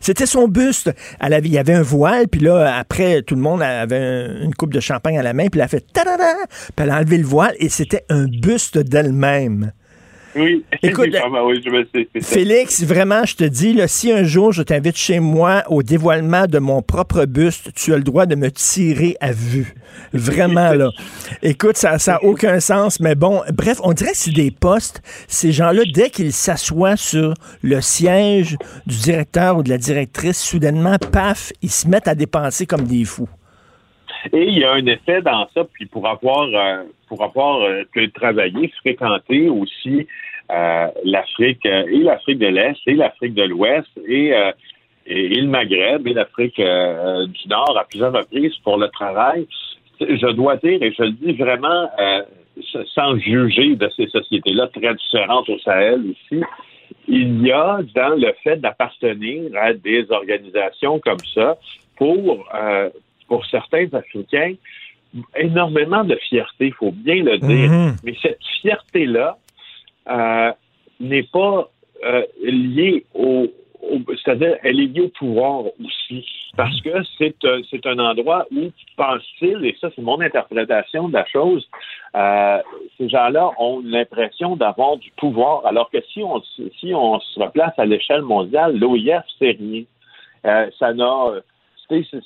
C'était 0.00 0.26
son 0.26 0.48
buste. 0.48 0.90
Elle 1.20 1.34
avait, 1.34 1.48
il 1.48 1.54
y 1.54 1.58
avait 1.58 1.74
un 1.74 1.82
voile, 1.82 2.28
puis 2.28 2.40
là, 2.40 2.76
après, 2.76 3.22
tout 3.22 3.34
le 3.34 3.40
monde 3.40 3.62
avait 3.62 4.26
une 4.42 4.54
coupe 4.54 4.72
de 4.72 4.80
champagne 4.80 5.18
à 5.18 5.22
la 5.22 5.32
main, 5.32 5.48
puis 5.48 5.60
elle 5.60 5.64
a 5.64 5.68
fait 5.68 5.84
ta 5.92 6.02
puis 6.04 6.84
elle 6.84 6.90
a 6.90 6.96
enlevé 6.96 7.18
le 7.18 7.26
voile, 7.26 7.54
et 7.58 7.68
c'était 7.68 8.04
un 8.08 8.26
buste 8.26 8.78
d'elle-même. 8.78 9.72
Oui. 10.36 10.64
Écoute, 10.82 11.10
Félix, 12.22 12.84
vraiment, 12.84 13.24
je 13.24 13.36
te 13.36 13.44
dis, 13.44 13.72
là, 13.72 13.88
si 13.88 14.12
un 14.12 14.24
jour 14.24 14.52
je 14.52 14.62
t'invite 14.62 14.96
chez 14.96 15.20
moi 15.20 15.64
au 15.68 15.82
dévoilement 15.82 16.46
de 16.46 16.58
mon 16.58 16.82
propre 16.82 17.24
buste, 17.24 17.72
tu 17.74 17.92
as 17.92 17.96
le 17.96 18.02
droit 18.02 18.26
de 18.26 18.34
me 18.34 18.50
tirer 18.50 19.16
à 19.20 19.32
vue. 19.32 19.74
Vraiment, 20.12 20.72
là. 20.72 20.90
Écoute, 21.42 21.76
ça 21.76 21.96
n'a 22.06 22.22
aucun 22.22 22.60
sens, 22.60 23.00
mais 23.00 23.14
bon, 23.14 23.42
bref, 23.52 23.80
on 23.82 23.92
dirait 23.92 24.12
que 24.12 24.18
c'est 24.18 24.30
des 24.30 24.50
postes. 24.50 25.02
Ces 25.26 25.52
gens-là, 25.52 25.82
dès 25.92 26.10
qu'ils 26.10 26.32
s'assoient 26.32 26.96
sur 26.96 27.34
le 27.62 27.80
siège 27.80 28.56
du 28.86 28.96
directeur 28.96 29.58
ou 29.58 29.62
de 29.62 29.68
la 29.68 29.78
directrice, 29.78 30.38
soudainement, 30.38 30.96
paf, 31.12 31.52
ils 31.62 31.70
se 31.70 31.88
mettent 31.88 32.08
à 32.08 32.14
dépenser 32.14 32.66
comme 32.66 32.84
des 32.84 33.04
fous. 33.04 33.28
Et 34.32 34.44
il 34.44 34.58
y 34.58 34.64
a 34.64 34.72
un 34.72 34.86
effet 34.86 35.22
dans 35.22 35.48
ça, 35.54 35.64
puis 35.64 35.86
pour 35.86 36.06
avoir, 36.08 36.48
euh, 36.48 36.84
pour 37.08 37.22
avoir 37.22 37.62
euh, 37.62 37.84
travaillé, 38.14 38.72
fréquenté 38.80 39.48
aussi 39.48 40.06
euh, 40.50 40.88
l'Afrique 41.04 41.64
et 41.64 41.98
l'Afrique 41.98 42.38
de 42.38 42.48
l'Est 42.48 42.78
et 42.86 42.94
l'Afrique 42.94 43.34
de 43.34 43.44
l'Ouest 43.44 43.88
et 44.06 44.34
et, 45.10 45.40
le 45.40 45.48
Maghreb 45.48 46.06
et 46.06 46.14
l'Afrique 46.14 46.58
euh, 46.60 47.26
du 47.26 47.48
Nord 47.48 47.76
à 47.78 47.84
plusieurs 47.84 48.12
reprises 48.12 48.56
pour 48.64 48.78
le 48.78 48.88
travail. 48.88 49.46
Je 50.00 50.32
dois 50.32 50.56
dire, 50.56 50.82
et 50.82 50.92
je 50.92 51.02
le 51.02 51.10
dis 51.10 51.32
vraiment 51.32 51.90
euh, 51.98 52.22
sans 52.94 53.18
juger 53.18 53.76
de 53.76 53.88
ces 53.96 54.06
sociétés-là 54.06 54.68
très 54.68 54.94
différentes 54.94 55.48
au 55.48 55.58
Sahel 55.58 56.04
ici, 56.06 56.42
il 57.06 57.46
y 57.46 57.52
a 57.52 57.80
dans 57.94 58.14
le 58.16 58.32
fait 58.42 58.56
d'appartenir 58.56 59.50
à 59.60 59.72
des 59.72 60.10
organisations 60.10 60.98
comme 61.00 61.22
ça, 61.34 61.56
pour, 61.96 62.48
euh, 62.54 62.88
pour 63.30 63.46
certains 63.46 63.86
Africains, 63.92 64.54
énormément 65.36 66.02
de 66.02 66.16
fierté, 66.16 66.66
il 66.66 66.74
faut 66.74 66.90
bien 66.90 67.22
le 67.22 67.38
dire. 67.38 67.70
Mhm. 67.70 67.96
Mais 68.02 68.14
cette 68.20 68.44
fierté-là 68.60 69.38
euh, 70.08 70.52
n'est 70.98 71.28
pas 71.38 71.70
euh, 72.04 72.24
liée 72.42 73.04
au, 73.14 73.46
c'est-à-dire 74.22 74.56
elle 74.64 74.80
est 74.80 74.86
liée 74.86 75.02
au 75.02 75.08
pouvoir 75.08 75.62
aussi, 75.82 76.26
parce 76.56 76.80
que 76.82 76.90
c'est 77.18 77.36
un, 77.44 77.60
c'est 77.70 77.86
un 77.86 77.98
endroit 78.00 78.46
où, 78.50 78.70
pense-t-il, 78.96 79.64
et 79.64 79.76
ça 79.80 79.90
c'est 79.94 80.02
mon 80.02 80.20
interprétation 80.20 81.08
de 81.08 81.14
la 81.14 81.26
chose, 81.26 81.68
euh, 82.16 82.58
ces 82.98 83.08
gens-là 83.08 83.50
ont 83.58 83.80
l'impression 83.84 84.56
d'avoir 84.56 84.96
du 84.96 85.12
pouvoir, 85.12 85.64
alors 85.66 85.88
que 85.90 85.98
si 86.12 86.20
on, 86.22 86.42
si 86.80 86.92
on 86.94 87.20
se 87.20 87.38
replace 87.40 87.78
à 87.78 87.84
l'échelle 87.84 88.22
mondiale, 88.22 88.76
l'OIF, 88.76 89.24
c'est 89.38 89.56
rien. 89.58 89.84
Euh, 90.46 90.70
ça 90.78 90.92
n'a, 90.94 91.42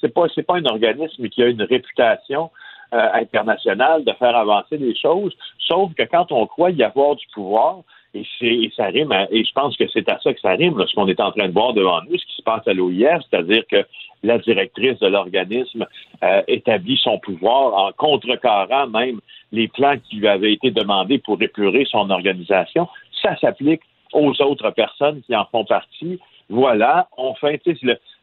c'est 0.01 0.15
pas, 0.15 0.27
c'est 0.35 0.43
pas 0.43 0.57
un 0.57 0.65
organisme 0.67 1.29
qui 1.29 1.43
a 1.43 1.49
une 1.49 1.63
réputation 1.63 2.51
euh, 2.93 3.09
internationale 3.15 4.05
de 4.05 4.13
faire 4.13 4.37
avancer 4.37 4.77
les 4.77 4.95
choses, 4.95 5.35
sauf 5.59 5.93
que 5.95 6.05
quand 6.05 6.31
on 6.33 6.47
croit 6.47 6.71
y 6.71 6.83
avoir 6.83 7.17
du 7.17 7.27
pouvoir, 7.35 7.79
et, 8.15 8.71
ça 8.77 8.85
rime, 8.85 9.13
et 9.31 9.45
je 9.45 9.53
pense 9.53 9.77
que 9.77 9.85
c'est 9.93 10.09
à 10.09 10.21
ça 10.21 10.33
que 10.33 10.41
ça 10.41 10.51
rime, 10.51 10.81
ce 10.87 10.95
qu'on 10.95 11.09
est 11.09 11.21
en 11.21 11.33
train 11.33 11.49
de 11.49 11.53
voir 11.53 11.73
devant 11.73 12.01
nous, 12.03 12.17
ce 12.17 12.25
qui 12.27 12.37
se 12.37 12.43
passe 12.43 12.67
à 12.69 12.73
l'OIF, 12.73 13.23
c'est-à-dire 13.29 13.65
que 13.69 13.85
la 14.23 14.39
directrice 14.39 14.99
de 15.01 15.09
l'organisme 15.09 15.87
euh, 16.23 16.43
établit 16.47 16.99
son 17.03 17.19
pouvoir 17.19 17.75
en 17.75 17.93
contrecarrant 17.93 18.87
même 18.87 19.21
les 19.53 19.69
plans 19.69 19.97
qui 20.09 20.17
lui 20.17 20.29
avaient 20.29 20.53
été 20.53 20.71
demandés 20.71 21.19
pour 21.19 21.41
épurer 21.43 21.85
son 21.91 22.09
organisation. 22.11 22.89
Ça 23.23 23.37
s'applique 23.39 23.83
aux 24.13 24.41
autres 24.41 24.71
personnes 24.71 25.21
qui 25.23 25.35
en 25.35 25.45
font 25.47 25.65
partie. 25.65 26.19
Voilà, 26.49 27.09
on 27.17 27.35
fait, 27.35 27.61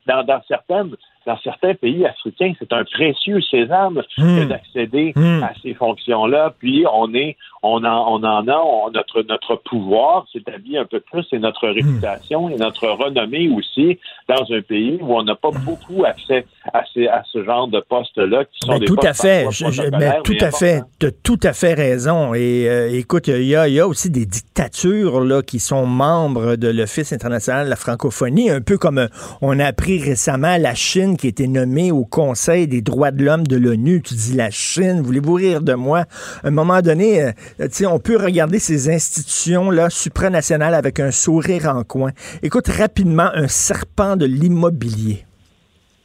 dans 0.07 0.41
certaines 0.47 0.95
dans 1.25 1.37
certains 1.43 1.75
pays 1.75 2.05
africains, 2.05 2.53
c'est 2.59 2.73
un 2.73 2.83
précieux 2.83 3.39
sésame 3.41 4.01
Hmm. 4.17 4.45
d'accéder 4.47 5.13
Hmm. 5.15 5.43
à 5.43 5.51
ces 5.61 5.73
fonctions-là. 5.73 6.53
Puis 6.59 6.85
on 6.91 7.13
est, 7.13 7.37
on 7.63 7.83
en, 7.83 8.13
on 8.13 8.23
en 8.23 8.47
a, 8.47 8.57
on- 8.57 8.89
notre 8.91 9.21
notre 9.23 9.55
pouvoir 9.57 10.25
s'établit 10.33 10.77
un 10.77 10.85
peu 10.85 10.99
plus 10.99 11.25
et 11.31 11.39
notre 11.39 11.67
Hmm. 11.67 11.73
réputation 11.75 12.49
et 12.49 12.55
notre 12.55 12.87
renommée 12.87 13.49
aussi 13.49 13.99
dans 14.27 14.43
un 14.51 14.61
pays 14.61 14.97
où 15.01 15.13
on 15.15 15.23
n'a 15.23 15.35
pas 15.35 15.51
beaucoup 15.51 16.03
accès 16.05 16.45
à, 16.73 16.83
ces, 16.93 17.07
à 17.07 17.21
ce 17.31 17.43
genre 17.43 17.67
de 17.67 17.79
postes-là 17.87 18.45
qui 18.45 18.59
sont 18.65 18.73
Ben, 18.73 18.79
des 18.79 18.85
tout 18.85 18.97
à 19.03 19.13
fait. 19.13 19.45
Je- 19.51 19.69
je- 19.71 19.89
ben, 19.89 20.13
tout 20.23 20.33
à 20.41 20.51
fait. 20.51 20.81
Tu 20.99 21.07
as 21.07 21.11
tout 21.11 21.39
à 21.43 21.53
fait 21.53 21.73
raison. 21.73 22.33
Et 22.33 22.67
euh, 22.69 22.89
écoute, 22.97 23.27
il 23.27 23.43
y 23.43 23.55
a, 23.55 23.67
y 23.67 23.79
a 23.79 23.87
aussi 23.87 24.09
des 24.09 24.25
dictatures 24.25 25.21
là, 25.21 25.41
qui 25.41 25.59
sont 25.59 25.85
membres 25.85 26.55
de 26.55 26.67
l'Office 26.67 27.13
international 27.13 27.65
de 27.65 27.69
la 27.69 27.75
francophonie, 27.75 28.49
un 28.49 28.61
peu 28.61 28.77
comme 28.77 29.07
on 29.41 29.59
a 29.59 29.65
appris 29.65 29.99
récemment 30.01 30.57
la 30.59 30.73
Chine 30.75 31.10
qui 31.17 31.27
a 31.27 31.29
été 31.29 31.47
nommée 31.47 31.91
au 31.91 32.05
Conseil 32.05 32.67
des 32.67 32.81
droits 32.81 33.11
de 33.11 33.23
l'homme 33.23 33.45
de 33.47 33.57
l'ONU. 33.57 34.01
Tu 34.01 34.13
dis 34.13 34.35
la 34.35 34.49
Chine, 34.49 35.01
voulez-vous 35.01 35.33
rire 35.33 35.61
de 35.61 35.73
moi? 35.73 36.05
À 36.43 36.47
un 36.47 36.51
moment 36.51 36.81
donné, 36.81 37.23
euh, 37.23 37.87
on 37.87 37.99
peut 37.99 38.17
regarder 38.17 38.59
ces 38.59 38.89
institutions-là 38.89 39.89
supranationales 39.89 40.73
avec 40.73 40.99
un 40.99 41.11
sourire 41.11 41.67
en 41.67 41.83
coin. 41.83 42.11
Écoute, 42.43 42.67
rapidement, 42.67 43.29
un 43.33 43.47
serpent 43.47 44.15
de 44.15 44.25
l'immobilier. 44.25 45.25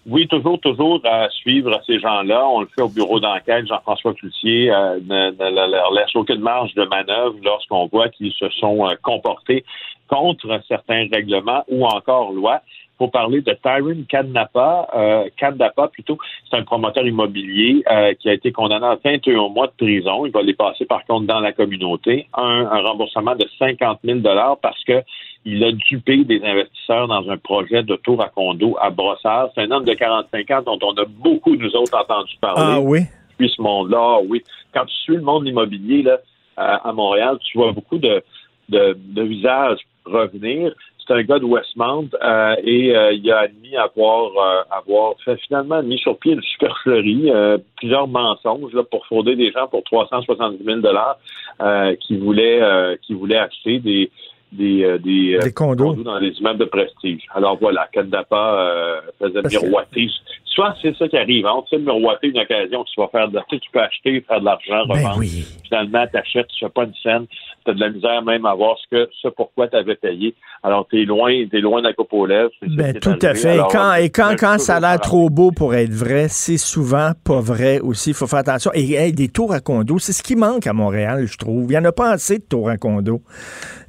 Oui, 0.09 0.29
toujours, 0.29 0.61
toujours 0.61 1.01
à 1.05 1.29
suivre 1.31 1.81
ces 1.85 1.99
gens-là. 1.99 2.47
On 2.49 2.61
le 2.61 2.69
fait 2.75 2.83
au 2.83 2.89
bureau 2.89 3.19
d'enquête. 3.19 3.67
Jean-François 3.67 4.15
Cloutier 4.15 4.71
euh, 4.71 5.01
ne, 5.05 5.97
laisse 5.97 6.15
aucune 6.15 6.41
marge 6.41 6.73
de 6.75 6.85
manœuvre 6.85 7.35
lorsqu'on 7.43 7.87
voit 7.87 8.09
qu'ils 8.11 8.33
se 8.33 8.49
sont 8.51 8.87
euh, 8.87 8.95
comportés 9.03 9.65
contre 10.09 10.61
certains 10.69 11.09
règlements 11.13 11.65
ou 11.69 11.85
encore 11.85 12.33
lois. 12.33 12.61
Il 12.99 13.05
faut 13.05 13.09
parler 13.09 13.43
de 13.43 13.53
Tyron 13.53 14.05
Kadnapa, 14.09 14.89
euh, 14.97 15.87
plutôt. 15.93 16.17
C'est 16.49 16.57
un 16.57 16.63
promoteur 16.63 17.07
immobilier 17.07 17.83
euh, 17.91 18.15
qui 18.15 18.31
a 18.31 18.33
été 18.33 18.53
condamné 18.53 18.87
à 18.87 18.97
21 19.05 19.49
mois 19.51 19.67
de 19.67 19.73
prison. 19.77 20.25
Il 20.25 20.33
va 20.33 20.41
les 20.41 20.55
passer 20.55 20.87
par 20.87 21.05
contre 21.05 21.27
dans 21.27 21.41
la 21.41 21.53
communauté. 21.53 22.27
Un, 22.33 22.67
un 22.73 22.81
remboursement 22.81 23.35
de 23.35 23.47
50 23.59 24.01
000 24.03 24.21
parce 24.63 24.83
que 24.85 25.03
il 25.45 25.63
a 25.63 25.73
dupé 25.73 26.25
des 26.25 26.43
investisseurs 26.43 27.07
dans 27.07 27.29
un 27.29 27.37
projet 27.37 27.83
de 27.83 27.97
tour 27.97 28.23
à 28.23 28.31
condo 28.31 28.77
à 28.81 28.89
Brossard. 28.89 29.51
C'est 29.55 29.63
un 29.63 29.71
homme 29.73 29.85
de 29.85 29.93
45 29.93 30.51
ans 30.53 30.63
dont 30.63 30.79
on 30.83 30.95
a 30.95 31.05
beaucoup, 31.05 31.55
nous 31.55 31.77
autres, 31.77 31.97
entendu 31.97 32.35
parler. 32.41 32.63
Ah 32.77 32.81
oui? 32.81 33.01
Puis 33.37 33.53
ce 33.55 33.61
monde-là, 33.61 34.21
oui. 34.27 34.43
Quand 34.73 34.87
tu 34.87 34.95
suis 34.95 35.17
le 35.17 35.23
monde 35.23 35.47
immobilier 35.47 36.03
là, 36.03 36.19
à 36.57 36.89
à 36.89 36.93
Montréal, 36.95 37.37
tu 37.45 37.59
vois 37.59 37.73
beaucoup 37.73 37.99
de, 37.99 38.25
de, 38.71 38.97
de 38.99 39.23
visages 39.23 39.81
revenir. 40.07 40.73
C'est 41.07 41.15
un 41.15 41.23
gars 41.23 41.39
de 41.39 41.45
Westmount 41.45 42.09
euh, 42.21 42.57
et 42.65 42.97
euh, 42.97 43.13
il 43.13 43.31
a 43.31 43.39
admis 43.41 43.77
avoir, 43.77 44.31
euh, 44.37 44.63
avoir 44.71 45.15
fait 45.25 45.37
finalement 45.47 45.83
mis 45.83 45.99
sur 45.99 46.19
pied 46.19 46.33
une 46.33 46.43
supercherie, 46.43 47.31
euh, 47.31 47.59
plusieurs 47.77 48.09
mensonges 48.09 48.73
là, 48.73 48.83
pour 48.83 49.07
frauder 49.07 49.37
des 49.37 49.53
gens 49.53 49.69
pour 49.69 49.85
370 49.85 50.65
000 50.65 50.81
dollars 50.81 51.17
euh, 51.61 51.95
qui 51.97 52.17
voulaient 52.17 52.61
euh, 52.61 52.97
qui 53.03 53.15
voulaient 53.15 53.39
acheter 53.39 53.79
des 53.79 54.11
des, 54.53 54.85
euh, 54.85 54.99
des, 54.99 55.35
euh, 55.37 55.43
Des 55.43 55.53
condos. 55.53 55.95
dans 55.95 56.21
des 56.21 56.31
immeubles 56.39 56.61
de 56.61 56.65
prestige. 56.67 57.23
Alors 57.35 57.59
voilà, 57.61 57.89
Kadapa 57.93 58.55
euh, 58.61 59.01
faisait 59.19 59.43
Parce 59.43 59.55
que- 59.57 59.65
miroiter. 59.67 60.09
Soit 60.55 60.75
c'est 60.81 60.97
ça 60.97 61.07
qui 61.07 61.19
arrive, 61.19 61.45
hein, 61.45 61.63
tu 61.69 61.77
sais, 61.77 61.83
miroiter 61.83 62.29
une 62.29 62.39
occasion, 62.39 62.83
tu 62.85 62.99
vas 62.99 63.09
faire 63.09 63.29
de, 63.29 63.39
tu 63.51 63.57
sais, 63.57 63.61
tu 63.61 63.71
peux 63.71 63.81
acheter, 63.81 64.25
faire 64.27 64.41
de 64.41 64.47
l'argent, 64.47 64.87
Ben 64.89 64.95
revendre. 64.95 65.19
oui. 65.19 65.45
Finalement, 65.65 66.07
tu 66.11 66.17
achètes, 66.19 66.47
tu 66.49 66.65
fais 66.65 66.71
pas 66.71 66.85
une 66.85 66.95
scène, 67.03 67.27
tu 67.67 67.71
as 67.71 67.75
de 67.75 67.81
la 67.81 67.91
misère 67.91 68.23
même 68.23 68.47
à 68.47 68.55
voir 68.55 68.75
ce 68.79 68.87
que 68.97 69.11
ce 69.21 69.29
pourquoi 69.29 69.69
tu 69.69 69.77
avais 69.77 69.97
payé. 69.97 70.35
Alors, 70.63 70.87
tu 70.89 71.03
es 71.03 71.05
loin, 71.05 71.31
t'es 71.51 71.59
loin 71.59 71.83
d'un 71.83 71.93
coupe 71.93 72.11
aux 72.15 72.25
lèvres. 72.25 72.49
Ben, 72.63 72.99
tout 72.99 73.19
à 73.21 73.35
fait. 73.35 73.57
Et 73.57 73.61
quand, 73.71 73.95
et 73.97 74.09
quand, 74.09 74.59
ça 74.59 74.77
a 74.77 74.81
l'air 74.81 74.99
trop 74.99 75.29
beau 75.29 75.51
pour 75.51 75.75
être 75.75 75.93
vrai, 75.93 76.29
c'est 76.31 76.57
souvent 76.57 77.11
pas 77.23 77.41
vrai 77.41 77.79
aussi. 77.81 78.11
Il 78.11 78.15
faut 78.15 78.27
faire 78.27 78.39
attention. 78.39 78.71
Et 78.73 78.95
hey, 78.95 79.13
des 79.13 79.29
tours 79.29 79.53
à 79.53 79.61
condo, 79.61 79.99
c'est 79.99 80.13
ce 80.15 80.23
qui 80.23 80.37
manque 80.37 80.67
à 80.67 80.73
Montréal, 80.73 81.27
je 81.27 81.37
trouve. 81.37 81.65
Il 81.65 81.69
n'y 81.73 81.79
en 81.79 81.85
a 81.85 81.93
pas 81.93 82.13
assez 82.13 82.39
de 82.39 82.45
tours 82.45 82.71
à 82.71 82.79
condo. 82.79 83.21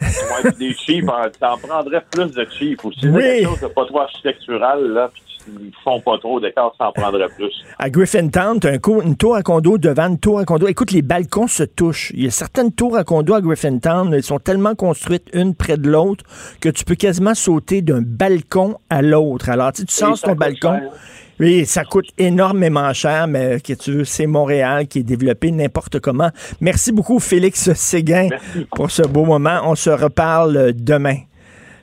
Ouais, 0.02 0.08
puis 0.44 0.47
des 0.60 0.74
chiffres, 0.74 1.14
hein, 1.14 1.30
t'en 1.40 1.58
prendrais 1.58 2.04
plus 2.12 2.32
de 2.32 2.48
chiffres 2.58 2.86
aussi. 2.86 3.08
Oui. 3.08 3.22
Quelque 3.22 3.50
chose 3.50 3.62
de 3.62 3.68
pas 3.68 3.86
trop 3.86 4.00
architectural, 4.02 4.88
là, 4.88 5.10
puis 5.14 5.24
ils 5.62 5.72
font 5.84 6.00
pas 6.02 6.18
trop 6.18 6.40
d'écart, 6.40 6.74
t'en 6.78 6.92
prendrais 6.92 7.28
plus. 7.30 7.54
À 7.80 7.90
Griffintown, 7.90 8.60
tu 8.60 8.68
as 8.68 8.72
un 8.72 9.02
une 9.02 9.16
tour 9.16 9.36
à 9.36 9.44
condo 9.44 9.78
devant 9.78 10.08
une 10.08 10.20
tour 10.20 10.40
à 10.40 10.46
condo. 10.46 10.68
Écoute, 10.68 10.92
les 10.92 11.02
balcons 11.02 11.48
se 11.48 11.64
touchent. 11.64 12.12
Il 12.16 12.24
y 12.24 12.28
a 12.28 12.32
certaines 12.32 12.72
tours 12.72 12.98
à 12.98 13.04
condo 13.04 13.34
à 13.34 13.42
Griffintown, 13.42 14.14
elles 14.14 14.24
sont 14.24 14.40
tellement 14.40 14.76
construites 14.76 15.28
une 15.34 15.56
près 15.56 15.78
de 15.78 15.90
l'autre 15.90 16.26
que 16.60 16.70
tu 16.70 16.84
peux 16.84 16.96
quasiment 16.96 17.34
sauter 17.34 17.82
d'un 17.82 18.02
balcon 18.02 18.78
à 18.90 19.02
l'autre. 19.02 19.50
Alors, 19.50 19.72
tu 19.72 19.84
sens 19.88 20.22
ça 20.22 20.28
ton 20.28 20.36
balcon. 20.36 20.80
cher. 20.80 20.92
Oui, 21.40 21.66
ça 21.68 21.84
coûte 21.84 22.08
énormément 22.18 22.92
cher, 22.94 23.28
mais 23.28 23.60
que 23.60 23.74
tu 23.74 23.92
veux, 23.92 24.06
c'est 24.06 24.26
Montréal 24.26 24.88
qui 24.88 25.00
est 25.00 25.04
développé 25.04 25.52
n'importe 25.52 26.00
comment. 26.00 26.32
Merci 26.62 26.92
beaucoup, 26.92 27.20
Félix 27.20 27.74
Séguin, 27.74 28.30
pour 28.76 28.90
ce 28.90 29.04
beau 29.04 29.24
moment. 29.24 29.62
On 29.66 29.76
se 29.76 29.92
reparle 29.92 30.74
demain. 30.74 31.18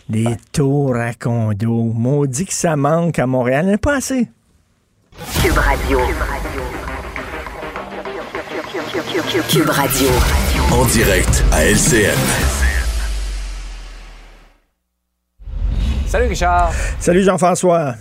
Des 0.08 0.36
tours 0.52 0.96
à 0.96 1.14
condo. 1.14 1.92
Maudit 1.94 2.46
que 2.46 2.52
ça 2.52 2.76
manque 2.76 3.18
à 3.18 3.26
Montréal. 3.26 3.64
Il 3.64 3.68
n'y 3.68 3.72
en 3.72 3.76
a 3.76 3.78
pas 3.78 3.96
assez. 3.96 4.28
Cube 5.40 5.56
Radio. 5.56 6.00
Cube 9.48 9.70
Radio. 9.70 10.08
En 10.72 10.84
direct 10.86 11.44
à 11.52 11.64
LCN. 11.64 12.18
Salut 16.06 16.26
Richard. 16.26 16.72
Salut 16.98 17.22
Jean-François. 17.22 17.94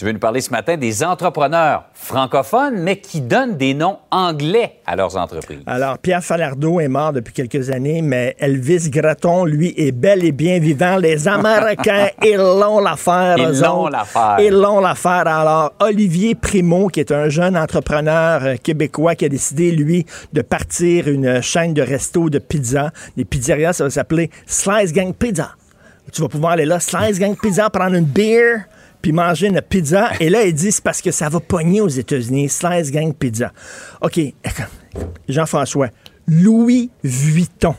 Tu 0.00 0.06
veux 0.06 0.12
nous 0.12 0.18
parler 0.18 0.40
ce 0.40 0.50
matin 0.50 0.78
des 0.78 1.04
entrepreneurs 1.04 1.84
francophones, 1.92 2.80
mais 2.80 2.96
qui 3.02 3.20
donnent 3.20 3.58
des 3.58 3.74
noms 3.74 3.98
anglais 4.10 4.76
à 4.86 4.96
leurs 4.96 5.14
entreprises. 5.14 5.60
Alors, 5.66 5.98
Pierre 5.98 6.24
Falardeau 6.24 6.80
est 6.80 6.88
mort 6.88 7.12
depuis 7.12 7.34
quelques 7.34 7.68
années, 7.68 8.00
mais 8.00 8.34
Elvis 8.38 8.88
Gratton, 8.88 9.44
lui, 9.44 9.74
est 9.76 9.92
bel 9.92 10.24
et 10.24 10.32
bien 10.32 10.58
vivant. 10.58 10.96
Les 10.96 11.28
Américains, 11.28 12.08
ils 12.24 12.38
l'ont 12.38 12.80
l'affaire. 12.80 13.36
Ils 13.36 13.60
l'ont 13.60 13.88
l'affaire. 13.88 14.36
Ils 14.40 14.54
l'ont 14.54 14.80
l'affaire. 14.80 15.26
Alors, 15.26 15.74
Olivier 15.80 16.34
Primo, 16.34 16.88
qui 16.88 17.00
est 17.00 17.12
un 17.12 17.28
jeune 17.28 17.54
entrepreneur 17.54 18.42
euh, 18.42 18.56
québécois 18.56 19.14
qui 19.16 19.26
a 19.26 19.28
décidé, 19.28 19.70
lui, 19.70 20.06
de 20.32 20.40
partir 20.40 21.08
une 21.08 21.42
chaîne 21.42 21.74
de 21.74 21.82
resto 21.82 22.30
de 22.30 22.38
pizza. 22.38 22.90
Des 23.18 23.26
pizzerias, 23.26 23.74
ça 23.74 23.84
va 23.84 23.90
s'appeler 23.90 24.30
Slice 24.46 24.94
Gang 24.94 25.12
Pizza. 25.12 25.50
Tu 26.10 26.22
vas 26.22 26.28
pouvoir 26.28 26.52
aller 26.52 26.64
là, 26.64 26.80
Slice 26.80 27.18
Gang 27.18 27.36
Pizza, 27.38 27.68
prendre 27.68 27.96
une 27.96 28.06
beer, 28.06 28.64
puis 29.02 29.12
manger 29.12 29.48
une 29.48 29.60
pizza. 29.60 30.10
Et 30.20 30.28
là, 30.30 30.44
il 30.44 30.54
dit, 30.54 30.72
c'est 30.72 30.82
parce 30.84 31.00
que 31.02 31.10
ça 31.10 31.28
va 31.28 31.40
pogner 31.40 31.80
aux 31.80 31.88
États-Unis. 31.88 32.48
Slice 32.48 32.90
Gang 32.90 33.12
Pizza. 33.14 33.52
OK. 34.02 34.20
Jean-François, 35.28 35.88
Louis 36.26 36.90
Vuitton, 37.02 37.74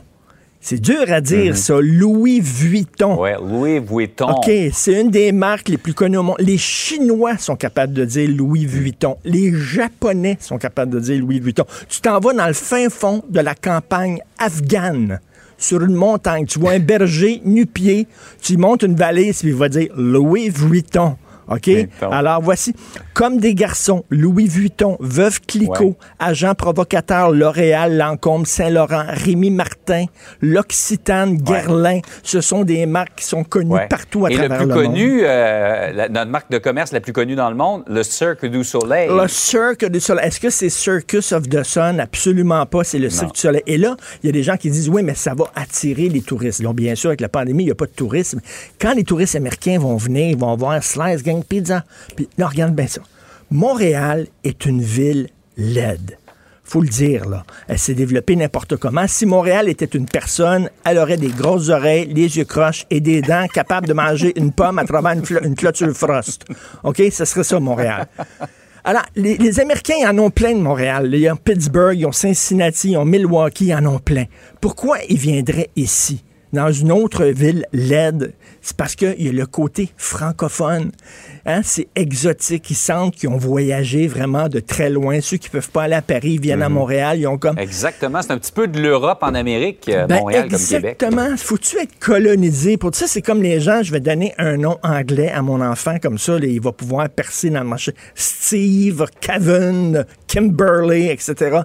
C'est 0.64 0.80
dur 0.80 1.06
à 1.08 1.16
Mhm. 1.20 1.22
dire, 1.22 1.58
ça. 1.58 1.80
Louis 1.82 2.40
Vuitton. 2.40 3.20
Ouais, 3.20 3.36
Louis 3.36 3.80
Vuitton. 3.80 4.28
OK, 4.30 4.52
c'est 4.72 5.02
une 5.02 5.10
des 5.10 5.32
marques 5.32 5.70
les 5.70 5.78
plus 5.80 5.96
connues 5.96 6.18
au 6.18 6.24
monde. 6.24 6.36
Les 6.38 6.60
Chinois 6.60 7.40
sont 7.40 7.56
capables 7.56 7.94
de 7.94 8.06
dire 8.06 8.30
Louis 8.30 8.68
Vuitton. 8.68 9.18
Les 9.26 9.52
Japonais 9.56 10.38
sont 10.40 10.60
capables 10.60 10.92
de 10.92 11.00
dire 11.00 11.20
Louis 11.20 11.40
Vuitton. 11.40 11.66
Tu 11.90 12.00
t'en 12.02 12.20
vas 12.20 12.34
dans 12.34 12.46
le 12.46 12.54
fin 12.54 12.90
fond 12.90 13.24
de 13.28 13.40
la 13.40 13.56
campagne 13.56 14.20
afghane, 14.38 15.20
sur 15.62 15.82
une 15.82 15.96
montagne. 15.96 16.46
Tu 16.46 16.60
vois 16.60 16.72
un 16.72 16.80
berger 16.80 17.42
nu-pied. 17.46 18.08
Tu 18.42 18.58
montes 18.58 18.84
une 18.84 18.96
valise, 18.96 19.40
puis 19.40 19.50
il 19.50 19.56
va 19.56 19.70
dire 19.70 19.90
Louis 19.96 20.50
Vuitton. 20.50 21.16
OK? 21.54 21.70
Alors 22.12 22.42
voici, 22.42 22.74
comme 23.14 23.38
des 23.38 23.54
garçons, 23.56 24.04
Louis 24.10 24.48
Vuitton, 24.48 24.98
Veuve 25.00 25.40
Ouais. 25.56 25.94
Agent 26.20 26.56
Provocateur, 26.56 27.32
L'Oréal, 27.32 27.98
Lancôme, 27.98 28.46
Saint-Laurent, 28.46 29.04
Rémi 29.08 29.50
Martin, 29.52 30.06
L'Occitane, 30.42 31.38
Guerlain, 31.38 32.00
ce 32.24 32.42
sont 32.42 32.64
des 32.64 32.86
marques 32.86 33.16
qui 33.18 33.26
sont 33.26 33.44
connues 33.44 33.72
Ouais. 33.74 33.88
partout 33.88 34.26
à 34.26 34.30
Et 34.30 34.34
le 34.34 34.40
travers 34.40 34.58
plus 34.60 34.68
le 34.68 34.74
monde. 34.76 34.84
connu, 34.84 35.22
euh, 35.24 35.92
la- 35.94 36.10
notre 36.10 36.30
marque 36.32 36.52
de 36.52 36.58
commerce 36.58 36.92
la 36.92 37.00
plus 37.00 37.14
connue 37.14 37.36
dans 37.36 37.50
le 37.50 37.56
monde, 37.56 37.84
le 37.88 38.04
Cirque 38.04 38.46
du 38.46 38.64
Soleil. 38.64 39.10
Le 39.10 39.28
Cirque 39.28 39.86
du 39.86 40.00
Soleil. 40.00 40.28
Est-ce 40.28 40.40
que 40.40 40.50
c'est 40.50 40.70
Circus 40.70 41.32
of 41.32 41.48
the 41.50 41.64
Sun? 41.64 42.00
Absolument 42.00 42.66
pas. 42.66 42.84
C'est 42.84 43.00
le 43.00 43.10
Cirque 43.10 43.34
du 43.34 43.40
Soleil. 43.40 43.64
Et 43.66 43.78
là, 43.78 43.96
il 44.24 44.28
y 44.28 44.30
a 44.30 44.34
des 44.34 44.44
gens 44.44 44.58
qui 44.58 44.70
disent, 44.70 44.90
oui, 44.90 45.04
mais 45.04 45.16
ça 45.16 45.34
va 45.34 45.46
attirer 45.56 46.10
les 46.10 46.22
touristes. 46.22 46.62
Donc, 46.62 46.76
bien 46.76 46.96
sûr, 46.96 47.10
avec 47.10 47.22
la 47.22 47.30
pandémie, 47.30 47.64
il 47.64 47.68
n'y 47.68 47.72
a 47.72 47.76
pas 47.76 47.86
de 47.86 47.92
tourisme. 47.92 48.40
Quand 48.80 48.94
les 48.94 49.04
touristes 49.04 49.36
américains 49.36 49.80
vont 49.80 49.96
venir, 49.96 50.30
ils 50.30 50.38
vont 50.38 50.56
voir 50.56 50.84
Slice 50.84 51.24
Gang 51.24 51.41
Pizza. 51.42 51.84
Puis, 52.16 52.28
regarde 52.40 52.76
bien 52.76 52.88
ça. 52.88 53.02
Montréal 53.50 54.28
est 54.44 54.66
une 54.66 54.82
ville 54.82 55.28
laide. 55.58 56.18
Faut 56.64 56.82
le 56.82 56.88
dire, 56.88 57.28
là. 57.28 57.44
Elle 57.68 57.78
s'est 57.78 57.94
développée 57.94 58.38
n'importe 58.38 58.78
comment. 58.78 59.06
Si 59.06 59.26
Montréal 59.26 59.68
était 59.68 59.84
une 59.86 60.06
personne, 60.06 60.70
elle 60.86 61.00
aurait 61.00 61.18
des 61.18 61.28
grosses 61.28 61.68
oreilles, 61.68 62.06
les 62.14 62.38
yeux 62.38 62.46
croches 62.46 62.86
et 62.90 63.02
des 63.02 63.22
dents 63.22 63.46
capables 63.54 63.88
de 63.88 63.94
manger 63.94 64.32
une 64.38 64.54
pomme 64.54 64.80
à 64.80 64.86
travers 64.86 65.12
une, 65.12 65.56
clôture 65.56 65.92
frost. 65.92 66.46
OK? 66.84 67.02
Ce 67.12 67.26
serait 67.26 67.44
ça, 67.44 67.60
Montréal. 67.60 68.08
Alors, 68.86 69.04
les, 69.18 69.38
les 69.38 69.60
Américains 69.60 70.10
en 70.10 70.18
ont 70.18 70.30
plein 70.30 70.54
de 70.54 70.62
Montréal. 70.62 71.14
Ils 71.14 71.30
ont 71.30 71.36
Pittsburgh, 71.36 72.00
ils 72.00 72.06
ont 72.06 72.14
Cincinnati, 72.14 72.92
ils 72.92 72.98
ont 72.98 73.06
Milwaukee, 73.06 73.66
ils 73.66 73.76
en 73.76 73.86
ont 73.86 74.00
plein. 74.00 74.26
Pourquoi 74.62 75.00
ils 75.10 75.18
viendraient 75.18 75.72
ici? 75.76 76.24
Dans 76.54 76.72
une 76.72 76.92
autre 76.92 77.26
ville 77.26 77.66
laide, 77.72 78.34
c'est 78.62 78.76
parce 78.76 78.96
qu'il 78.96 79.22
y 79.22 79.30
a 79.30 79.32
le 79.32 79.46
côté 79.46 79.90
francophone. 79.98 80.92
Hein? 81.46 81.62
C'est 81.64 81.88
exotique. 81.96 82.70
Ils 82.70 82.76
sentent 82.76 83.16
qu'ils 83.16 83.30
ont 83.30 83.38
voyagé 83.38 84.08
vraiment 84.08 84.50
de 84.50 84.60
très 84.60 84.90
loin. 84.90 85.22
Ceux 85.22 85.38
qui 85.38 85.50
peuvent 85.50 85.70
pas 85.70 85.84
aller 85.84 85.96
à 85.96 86.02
Paris 86.02 86.38
viennent 86.38 86.62
à 86.62 86.70
Montréal. 86.70 87.20
Ils 87.20 87.28
ont 87.28 87.38
comme 87.38 87.58
Exactement. 87.58 88.22
C'est 88.22 88.32
un 88.32 88.38
petit 88.38 88.52
peu 88.52 88.68
de 88.68 88.80
l'Europe 88.82 89.20
en 89.22 89.34
Amérique, 89.34 89.90
euh, 89.90 90.06
ben, 90.08 90.20
Montréal 90.20 90.50
comme 90.50 90.60
Québec. 90.60 90.98
Exactement. 91.02 91.38
Faut-tu 91.38 91.78
être 91.78 91.98
colonisé? 92.00 92.78
Pour 92.78 92.94
ça, 92.94 93.08
c'est 93.08 93.22
comme 93.22 93.42
les 93.42 93.60
gens, 93.60 93.82
je 93.84 93.92
vais 93.92 94.00
donner 94.00 94.34
un 94.38 94.58
nom 94.58 94.78
anglais 94.84 95.32
à 95.32 95.42
mon 95.42 95.62
enfant, 95.62 95.98
comme 96.02 96.18
ça, 96.18 96.38
là, 96.38 96.46
il 96.46 96.62
va 96.62 96.72
pouvoir 96.72 97.10
percer 97.10 97.50
dans 97.50 97.62
le 97.62 97.68
marché. 97.68 97.94
Steve, 98.16 99.06
Kevin, 99.20 100.06
Kimberly, 100.32 101.08
etc. 101.10 101.60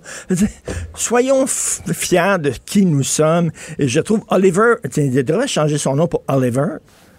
Soyons 0.94 1.46
fiers 1.46 2.38
de 2.40 2.52
qui 2.64 2.84
nous 2.84 3.04
sommes. 3.04 3.50
Et 3.78 3.86
je 3.86 4.00
trouve 4.00 4.22
Oliver, 4.28 4.74
il 4.96 5.24
devrait 5.24 5.46
changer 5.48 5.78
son 5.78 5.94
nom 5.96 6.08
pour 6.08 6.24
Oliver. 6.28 6.78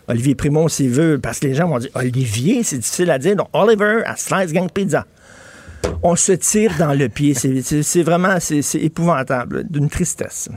Olivier 0.10 0.36
Primo, 0.36 0.68
s'il 0.70 0.90
veut, 0.90 1.20
parce 1.22 1.40
que 1.40 1.48
les 1.48 1.56
gens 1.56 1.68
vont 1.68 1.80
dire 1.80 1.90
Olivier, 1.96 2.64
c'est 2.64 2.78
difficile 2.78 3.12
à 3.12 3.20
dire. 3.20 3.36
Donc, 3.36 3.48
Oliver 3.54 4.02
à 4.06 4.16
Slice 4.16 4.52
Gang 4.54 4.70
Pizza 4.72 5.06
on 6.04 6.16
se 6.16 6.34
tire 6.34 6.74
dans 6.78 6.94
le 6.94 7.08
pied. 7.08 7.34
C'est- 7.34 8.04
vraiment 8.04 8.38
c'est 8.40 8.62
épouvantable, 8.80 9.64
d'une 9.70 9.90
tristesse. 9.90 10.50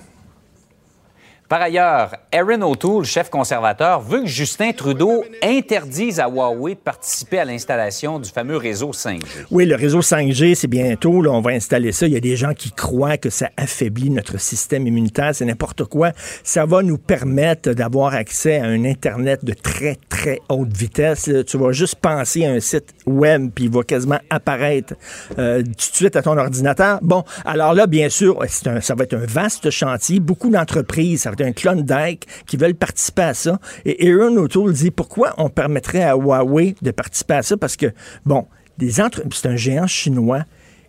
Par 1.50 1.62
ailleurs, 1.62 2.12
Aaron 2.30 2.62
O'Toole, 2.62 3.04
chef 3.04 3.28
conservateur, 3.28 4.00
veut 4.00 4.20
que 4.20 4.28
Justin 4.28 4.70
Trudeau 4.70 5.24
interdise 5.42 6.20
à 6.20 6.28
Huawei 6.28 6.76
de 6.76 6.78
participer 6.78 7.40
à 7.40 7.44
l'installation 7.44 8.20
du 8.20 8.30
fameux 8.30 8.56
réseau 8.56 8.92
5G. 8.92 9.18
Oui, 9.50 9.66
le 9.66 9.74
réseau 9.74 9.98
5G, 9.98 10.54
c'est 10.54 10.68
bientôt, 10.68 11.26
on 11.26 11.40
va 11.40 11.50
installer 11.50 11.90
ça. 11.90 12.06
Il 12.06 12.12
y 12.12 12.16
a 12.16 12.20
des 12.20 12.36
gens 12.36 12.54
qui 12.54 12.70
croient 12.70 13.16
que 13.16 13.30
ça 13.30 13.50
affaiblit 13.56 14.10
notre 14.10 14.38
système 14.38 14.86
immunitaire, 14.86 15.34
c'est 15.34 15.44
n'importe 15.44 15.86
quoi. 15.86 16.12
Ça 16.44 16.66
va 16.66 16.82
nous 16.84 16.98
permettre 16.98 17.72
d'avoir 17.72 18.14
accès 18.14 18.58
à 18.58 18.66
un 18.66 18.84
Internet 18.84 19.44
de 19.44 19.52
très, 19.52 19.98
très 20.08 20.38
haute 20.50 20.72
vitesse. 20.72 21.28
Tu 21.48 21.58
vas 21.58 21.72
juste 21.72 21.96
penser 21.96 22.46
à 22.46 22.52
un 22.52 22.60
site 22.60 22.94
web, 23.06 23.50
puis 23.52 23.64
il 23.64 23.72
va 23.72 23.82
quasiment 23.82 24.20
apparaître 24.30 24.94
euh, 25.36 25.64
tout 25.64 25.90
de 25.90 25.96
suite 25.96 26.14
à 26.14 26.22
ton 26.22 26.38
ordinateur. 26.38 27.00
Bon, 27.02 27.24
alors 27.44 27.74
là, 27.74 27.88
bien 27.88 28.08
sûr, 28.08 28.40
ça 28.46 28.94
va 28.94 29.02
être 29.02 29.14
un 29.14 29.26
vaste 29.26 29.70
chantier. 29.70 30.20
Beaucoup 30.20 30.50
d'entreprises, 30.50 31.22
ça 31.22 31.30
va 31.30 31.39
être 31.40 31.48
un 31.48 31.52
Klondike 31.52 32.26
qui 32.46 32.56
veulent 32.56 32.74
participer 32.74 33.22
à 33.22 33.34
ça. 33.34 33.60
Et 33.84 34.10
Aaron 34.10 34.36
O'Toole 34.36 34.72
dit 34.72 34.90
pourquoi 34.90 35.34
on 35.38 35.48
permettrait 35.48 36.04
à 36.04 36.16
Huawei 36.16 36.74
de 36.82 36.90
participer 36.90 37.34
à 37.34 37.42
ça? 37.42 37.56
Parce 37.56 37.76
que, 37.76 37.92
bon, 38.24 38.46
c'est 38.80 39.46
un 39.46 39.56
géant 39.56 39.86
chinois. 39.86 40.44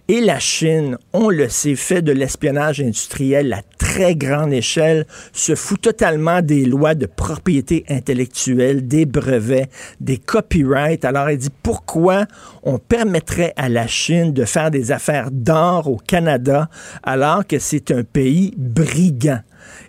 Et 0.08 0.20
la 0.20 0.40
Chine, 0.40 0.98
on 1.14 1.30
le 1.30 1.48
sait, 1.48 1.76
fait 1.76 2.02
de 2.02 2.12
l'espionnage 2.12 2.82
industriel 2.82 3.54
à 3.54 3.62
très 3.78 4.14
grande 4.16 4.52
échelle, 4.52 5.06
se 5.32 5.56
fout 5.56 5.80
totalement 5.80 6.42
des 6.42 6.66
lois 6.66 6.96
de 6.96 7.06
propriété 7.06 7.86
intellectuelle, 7.88 8.88
des 8.88 9.06
brevets, 9.06 9.70
des 10.02 10.18
copyrights. 10.18 11.06
Alors, 11.06 11.30
elle 11.30 11.38
dit 11.38 11.52
pourquoi 11.64 12.26
on 12.64 12.78
permettrait 12.78 13.54
à 13.56 13.70
la 13.70 13.88
Chine 13.88 14.34
de 14.34 14.44
faire 14.44 14.70
des 14.70 14.92
affaires 14.92 15.30
d'or 15.32 15.88
au 15.88 15.98
Canada 15.98 16.68
alors 17.04 17.48
que 17.48 17.60
c'est 17.60 17.92
un 17.92 18.04
pays 18.04 18.54
brigand? 18.58 19.40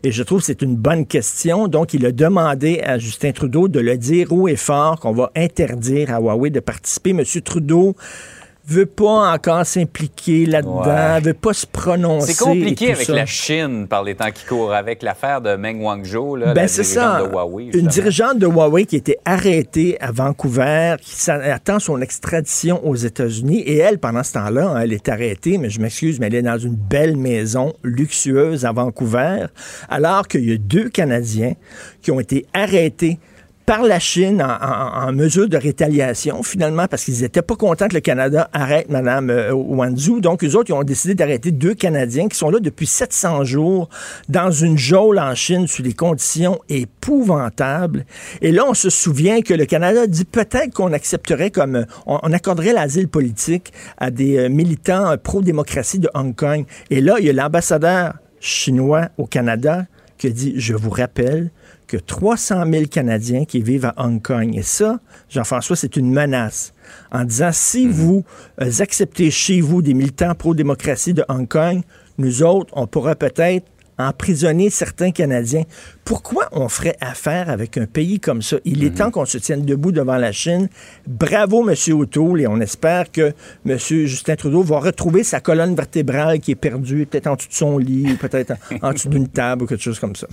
Et 0.04 0.10
je 0.10 0.24
trouve 0.24 0.40
que 0.40 0.46
c'est 0.46 0.62
une 0.62 0.74
bonne 0.74 1.06
question. 1.06 1.68
Donc, 1.68 1.94
il 1.94 2.04
a 2.06 2.10
demandé 2.10 2.80
à 2.80 2.98
Justin 2.98 3.30
Trudeau 3.30 3.68
de 3.68 3.78
le 3.78 3.96
dire 3.96 4.32
haut 4.32 4.48
et 4.48 4.56
fort 4.56 4.98
qu'on 4.98 5.12
va 5.12 5.30
interdire 5.36 6.12
à 6.12 6.18
Huawei 6.18 6.50
de 6.50 6.58
participer. 6.58 7.12
Monsieur 7.12 7.40
Trudeau 7.40 7.94
veut 8.66 8.86
pas 8.86 9.32
encore 9.34 9.66
s'impliquer 9.66 10.46
là-dedans, 10.46 10.84
Ouais. 11.14 11.20
veut 11.20 11.34
pas 11.34 11.52
se 11.52 11.66
prononcer. 11.66 12.32
C'est 12.32 12.44
compliqué 12.44 12.92
avec 12.92 13.06
ça. 13.06 13.12
la 13.14 13.26
Chine 13.26 13.86
par 13.88 14.04
les 14.04 14.14
temps 14.14 14.30
qui 14.32 14.44
courent, 14.46 14.72
avec 14.72 15.02
l'affaire 15.02 15.40
de 15.40 15.56
Meng 15.56 15.80
Wanzhou, 15.82 16.36
là, 16.36 16.54
Ben 16.54 16.62
la 16.62 16.66
dirigeante 16.68 16.84
ça. 16.84 17.22
de 17.26 17.32
Huawei. 17.32 17.64
Une 17.64 17.72
justement. 17.72 17.90
dirigeante 17.90 18.38
de 18.38 18.46
Huawei 18.46 18.84
qui 18.86 18.96
était 18.96 19.18
arrêtée 19.24 19.96
à 20.00 20.12
Vancouver, 20.12 20.94
qui 21.00 21.30
attend 21.30 21.80
son 21.80 22.00
extradition 22.00 22.86
aux 22.86 22.94
États-Unis. 22.96 23.60
Et 23.60 23.78
elle, 23.78 23.98
pendant 23.98 24.22
ce 24.22 24.34
temps-là, 24.34 24.68
hein, 24.68 24.80
elle 24.80 24.92
est 24.92 25.08
arrêtée, 25.08 25.58
mais 25.58 25.68
je 25.70 25.80
m'excuse, 25.80 26.20
mais 26.20 26.26
elle 26.28 26.36
est 26.36 26.42
dans 26.42 26.58
une 26.58 26.76
belle 26.76 27.16
maison 27.16 27.72
luxueuse 27.82 28.64
à 28.64 28.72
Vancouver, 28.72 29.46
alors 29.88 30.28
qu'il 30.28 30.48
y 30.48 30.52
a 30.52 30.56
deux 30.56 30.88
Canadiens 30.88 31.54
qui 32.00 32.10
ont 32.12 32.20
été 32.20 32.46
arrêtés 32.54 33.18
par 33.66 33.82
la 33.82 33.98
Chine 33.98 34.42
en, 34.42 35.12
mesure 35.12 35.48
de 35.48 35.56
rétaliation, 35.56 36.42
finalement, 36.42 36.86
parce 36.88 37.04
qu'ils 37.04 37.20
n'étaient 37.20 37.42
pas 37.42 37.54
contents 37.56 37.88
que 37.88 37.94
le 37.94 38.00
Canada 38.00 38.48
arrête 38.52 38.88
Mme 38.88 39.30
euh, 39.30 39.52
Wanzhou. 39.52 40.20
Donc, 40.20 40.42
eux 40.44 40.56
autres, 40.56 40.70
ils 40.70 40.74
ont 40.74 40.82
décidé 40.82 41.14
d'arrêter 41.14 41.50
deux 41.50 41.74
Canadiens 41.74 42.28
qui 42.28 42.36
sont 42.36 42.50
là 42.50 42.60
depuis 42.60 42.86
700 42.86 43.44
jours 43.44 43.88
dans 44.28 44.50
une 44.50 44.78
geôle 44.78 45.18
en 45.18 45.34
Chine 45.34 45.66
sous 45.66 45.82
des 45.82 45.92
conditions 45.92 46.58
épouvantables. 46.68 48.04
Et 48.40 48.52
là, 48.52 48.64
on 48.68 48.74
se 48.74 48.90
souvient 48.90 49.42
que 49.42 49.54
le 49.54 49.66
Canada 49.66 50.06
dit 50.06 50.24
peut-être 50.24 50.72
qu'on 50.72 50.92
accepterait 50.92 51.50
comme... 51.50 51.76
euh, 51.76 51.84
On, 52.06 52.32
accorderait 52.32 52.72
l'asile 52.72 53.08
politique 53.08 53.72
à 53.98 54.10
des 54.10 54.38
euh, 54.38 54.48
militants 54.48 55.16
pro-démocratie 55.22 55.98
de 55.98 56.08
Hong 56.14 56.34
Kong. 56.34 56.64
Et 56.90 57.00
là, 57.00 57.16
il 57.18 57.26
y 57.26 57.30
a 57.30 57.32
l'ambassadeur 57.32 58.14
chinois 58.40 59.08
au 59.18 59.26
Canada 59.26 59.86
qui 60.18 60.26
a 60.26 60.30
dit, 60.30 60.54
je 60.56 60.74
vous 60.74 60.90
rappelle 60.90 61.50
que 61.92 61.98
300 61.98 62.64
000 62.72 62.84
Canadiens 62.86 63.44
qui 63.44 63.60
vivent 63.60 63.84
à 63.84 63.94
Hong 63.98 64.22
Kong. 64.22 64.56
Et 64.56 64.62
ça, 64.62 64.98
Jean-François, 65.28 65.76
c'est 65.76 65.96
une 65.96 66.10
menace. 66.10 66.72
En 67.10 67.22
disant, 67.24 67.50
si 67.52 67.86
vous 67.86 68.24
euh, 68.62 68.70
acceptez 68.78 69.30
chez 69.30 69.60
vous 69.60 69.82
des 69.82 69.92
militants 69.92 70.34
pro-démocratie 70.34 71.12
de 71.12 71.22
Hong 71.28 71.46
Kong, 71.46 71.82
nous 72.16 72.42
autres, 72.42 72.72
on 72.74 72.86
pourra 72.86 73.14
peut-être 73.14 73.66
emprisonner 73.98 74.70
certains 74.70 75.10
Canadiens. 75.10 75.64
Pourquoi 76.06 76.48
on 76.52 76.70
ferait 76.70 76.96
affaire 77.02 77.50
avec 77.50 77.76
un 77.76 77.84
pays 77.84 78.20
comme 78.20 78.40
ça? 78.40 78.56
Il 78.64 78.84
est 78.84 78.96
temps 78.96 79.10
qu'on 79.10 79.26
se 79.26 79.36
tienne 79.36 79.66
debout 79.66 79.92
devant 79.92 80.16
la 80.16 80.32
Chine. 80.32 80.70
Bravo, 81.06 81.68
M. 81.68 81.74
O'Toole, 81.94 82.40
et 82.40 82.46
on 82.46 82.58
espère 82.60 83.12
que 83.12 83.34
M. 83.66 83.78
Justin 83.78 84.36
Trudeau 84.36 84.62
va 84.62 84.78
retrouver 84.78 85.24
sa 85.24 85.40
colonne 85.40 85.74
vertébrale 85.74 86.40
qui 86.40 86.52
est 86.52 86.54
perdue, 86.54 87.04
peut-être 87.04 87.26
en 87.26 87.36
dessous 87.36 87.48
de 87.48 87.54
son 87.54 87.76
lit, 87.76 88.14
peut-être 88.14 88.52
en, 88.80 88.88
en 88.88 88.92
dessous 88.94 89.10
d'une 89.10 89.28
table 89.28 89.64
ou 89.64 89.66
quelque 89.66 89.84
chose 89.84 89.98
comme 89.98 90.16
ça. 90.16 90.26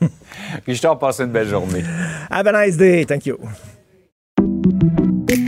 Richard, 0.66 0.98
passe 0.98 1.20
une 1.20 1.26
belle 1.32 1.48
journée. 1.48 1.84
Have 2.30 2.46
a 2.46 2.66
nice 2.66 2.76
day. 2.76 3.04
Thank 3.04 3.26
you. 3.26 3.38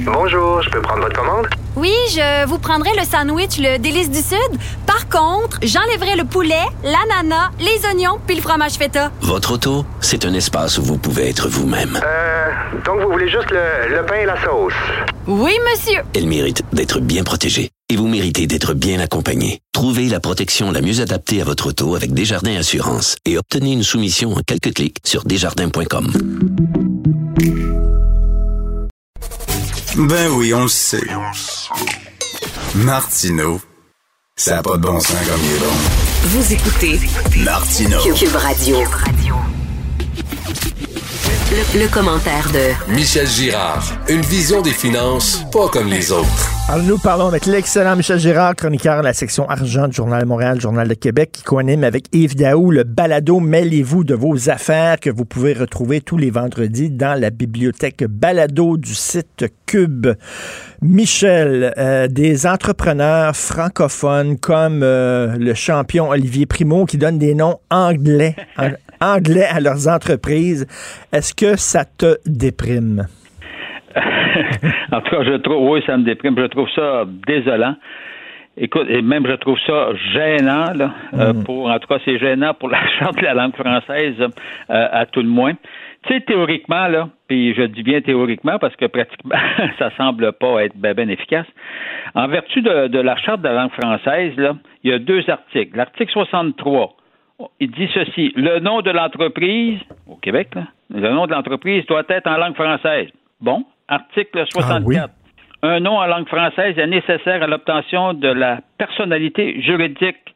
Bonjour, 0.05 0.63
je 0.63 0.71
peux 0.71 0.81
prendre 0.81 1.03
votre 1.03 1.17
commande? 1.17 1.47
Oui, 1.77 1.93
je 2.11 2.47
vous 2.47 2.59
prendrai 2.59 2.91
le 2.99 3.05
sandwich, 3.05 3.59
le 3.59 3.79
délice 3.79 4.11
du 4.11 4.21
Sud. 4.21 4.59
Par 4.87 5.09
contre, 5.09 5.59
j'enlèverai 5.63 6.17
le 6.17 6.25
poulet, 6.25 6.65
l'ananas, 6.83 7.51
les 7.61 7.85
oignons 7.89 8.19
puis 8.27 8.37
le 8.37 8.43
fromage 8.43 8.73
feta. 8.75 9.11
Votre 9.21 9.55
auto, 9.55 9.85
c'est 10.01 10.25
un 10.25 10.33
espace 10.35 10.79
où 10.79 10.83
vous 10.83 10.97
pouvez 10.99 11.29
être 11.29 11.49
vous-même. 11.49 12.01
Euh, 12.03 12.51
donc 12.85 13.01
vous 13.01 13.11
voulez 13.13 13.29
juste 13.29 13.51
le, 13.51 13.95
le 13.97 14.07
pain 14.07 14.17
et 14.17 14.27
la 14.27 14.41
sauce? 14.43 14.73
Oui, 15.27 15.53
monsieur. 15.71 16.01
Elle 16.15 16.27
mérite 16.27 16.63
d'être 16.73 17.01
bien 17.01 17.23
protégée. 17.25 17.71
Et 17.89 17.97
vous 17.97 18.09
méritez 18.09 18.47
d'être 18.47 18.75
bien 18.75 19.01
accompagné. 19.01 19.61
Trouvez 19.73 20.09
la 20.09 20.21
protection 20.21 20.71
la 20.73 20.81
mieux 20.81 21.01
adaptée 21.01 21.41
à 21.41 21.45
votre 21.45 21.69
auto 21.69 21.95
avec 21.95 22.13
Desjardins 22.13 22.57
Assurance 22.57 23.17
et 23.25 23.39
obtenez 23.39 23.73
une 23.73 23.83
soumission 23.83 24.35
en 24.35 24.41
quelques 24.41 24.75
clics 24.75 24.99
sur 25.05 25.25
desjardins.com. 25.25 26.13
Ben 29.97 30.31
oui, 30.33 30.53
on 30.53 30.63
le 30.63 30.69
sait. 30.69 31.07
Martineau, 32.75 33.61
ça 34.37 34.57
n'a 34.57 34.63
pas 34.63 34.77
de 34.77 34.83
bon 34.83 35.01
sens 35.01 35.17
comme 35.27 35.41
il 35.43 35.53
est 35.53 35.59
bon. 35.59 35.73
Vous 36.25 36.53
écoutez 36.53 37.01
Martineau. 37.45 38.03
Cube 38.15 38.35
Radio. 38.35 38.79
Le, 41.49 41.81
le 41.85 41.89
commentaire 41.89 42.49
de 42.53 42.93
Michel 42.93 43.27
Girard. 43.27 43.85
Une 44.09 44.21
vision 44.23 44.63
des 44.63 44.71
finances 44.73 45.45
pas 45.53 45.69
comme 45.69 45.89
les 45.89 46.11
autres. 46.11 46.51
Alors, 46.69 46.83
nous 46.85 46.99
parlons 46.99 47.27
avec 47.29 47.47
l'excellent 47.47 47.95
Michel 47.95 48.19
Girard, 48.19 48.57
chroniqueur 48.57 48.99
de 48.99 49.05
la 49.05 49.13
section 49.13 49.49
argent 49.49 49.87
du 49.87 49.95
Journal 49.95 50.23
de 50.23 50.27
Montréal, 50.27 50.61
Journal 50.61 50.89
de 50.89 50.95
Québec, 50.95 51.31
qui 51.33 51.43
coanime 51.45 51.85
avec 51.85 52.07
Yves 52.13 52.35
Daou 52.35 52.73
le 52.73 52.83
balado 52.83 53.39
Mêlez-vous 53.39 54.03
de 54.03 54.15
vos 54.17 54.51
affaires 54.51 54.99
que 54.99 55.09
vous 55.09 55.25
pouvez 55.25 55.53
retrouver 55.53 56.01
tous 56.01 56.17
les 56.17 56.31
vendredis 56.31 56.91
dans 56.91 57.19
la 57.19 57.31
bibliothèque 57.31 58.03
balado 58.05 58.77
du 58.77 58.95
site 58.97 59.45
Cube. 59.67 60.09
Michel, 60.83 61.73
euh, 61.79 62.09
des 62.09 62.47
entrepreneurs 62.47 63.37
francophones 63.37 64.39
comme 64.39 64.81
euh, 64.83 65.37
le 65.39 65.55
champion 65.55 66.09
Olivier 66.11 66.47
Primo 66.47 66.85
qui 66.87 66.99
donne 66.99 67.19
des 67.19 67.35
noms 67.35 67.59
anglais, 67.71 68.35
en- 68.59 68.71
anglais 69.01 69.47
à 69.51 69.61
leurs 69.61 69.89
entreprises, 69.89 70.67
est-ce 71.13 71.35
que 71.35 71.57
ça 71.57 71.85
te 71.85 72.17
déprime? 72.27 73.07
en 74.93 75.01
tout 75.01 75.11
cas, 75.11 75.25
je 75.25 75.37
trouve, 75.39 75.71
oui, 75.71 75.83
ça 75.87 75.97
me 75.97 76.05
déprime. 76.05 76.35
Je 76.39 76.47
trouve 76.47 76.69
ça 76.75 77.05
désolant. 77.27 77.77
Écoute, 78.59 78.87
et 78.89 79.03
même 79.03 79.27
je 79.27 79.35
trouve 79.35 79.59
ça 79.67 79.89
gênant, 80.15 80.73
là, 80.75 80.95
euh, 81.13 81.35
pour, 81.45 81.69
en 81.69 81.79
tout 81.79 81.89
cas, 81.89 81.99
c'est 82.07 82.19
gênant 82.19 82.55
pour 82.55 82.71
la 82.71 82.81
charte 82.99 83.19
de 83.19 83.25
la 83.25 83.35
langue 83.35 83.55
française, 83.55 84.15
euh, 84.19 84.29
à 84.69 85.05
tout 85.05 85.21
le 85.21 85.29
moins. 85.29 85.53
Tu 86.07 86.15
sais, 86.15 86.21
théoriquement, 86.21 86.89
là, 86.89 87.09
puis 87.29 87.55
je 87.55 87.63
dis 87.65 87.83
bien 87.83 88.01
théoriquement 88.01 88.59
parce 88.59 88.75
que 88.77 88.87
pratiquement, 88.87 89.37
ça 89.79 89.91
semble 89.99 90.33
pas 90.33 90.65
être 90.65 90.77
ben, 90.77 90.95
ben 90.95 91.11
efficace. 91.11 91.47
En 92.15 92.29
vertu 92.29 92.63
de, 92.63 92.87
de 92.87 92.99
la 92.99 93.17
charte 93.17 93.43
de 93.43 93.49
la 93.49 93.55
langue 93.55 93.73
française, 93.73 94.33
là, 94.39 94.55
il 94.85 94.91
y 94.91 94.95
a 94.95 94.99
deux 94.99 95.29
articles. 95.29 95.77
L'article 95.77 96.13
63, 96.13 96.96
il 97.61 97.71
dit 97.71 97.89
ceci. 97.93 98.33
Le 98.37 98.61
nom 98.61 98.83
de 98.83 98.91
l'entreprise, 98.91 99.79
au 100.07 100.17
Québec, 100.17 100.55
là, 100.55 100.65
le 100.91 101.11
nom 101.11 101.27
de 101.27 101.33
l'entreprise 101.33 101.85
doit 101.87 102.05
être 102.09 102.27
en 102.27 102.37
langue 102.37 102.55
française. 102.55 103.09
Bon. 103.41 103.65
Article 103.89 104.45
64. 104.53 105.11
Un 105.63 105.81
nom 105.81 105.99
en 105.99 106.07
langue 106.07 106.29
française 106.29 106.79
est 106.79 106.87
nécessaire 106.87 107.43
à 107.43 107.47
l'obtention 107.47 108.15
de 108.15 108.29
la 108.29 108.61
personnalité 108.79 109.61
juridique 109.63 110.35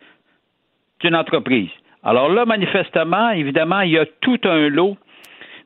d'une 1.01 1.15
entreprise. 1.15 1.71
Alors 2.03 2.31
là, 2.31 2.45
manifestement, 2.47 3.31
évidemment, 3.31 3.81
il 3.81 3.93
y 3.93 3.99
a 3.99 4.07
tout 4.21 4.41
un 4.45 4.69
lot, 4.69 4.97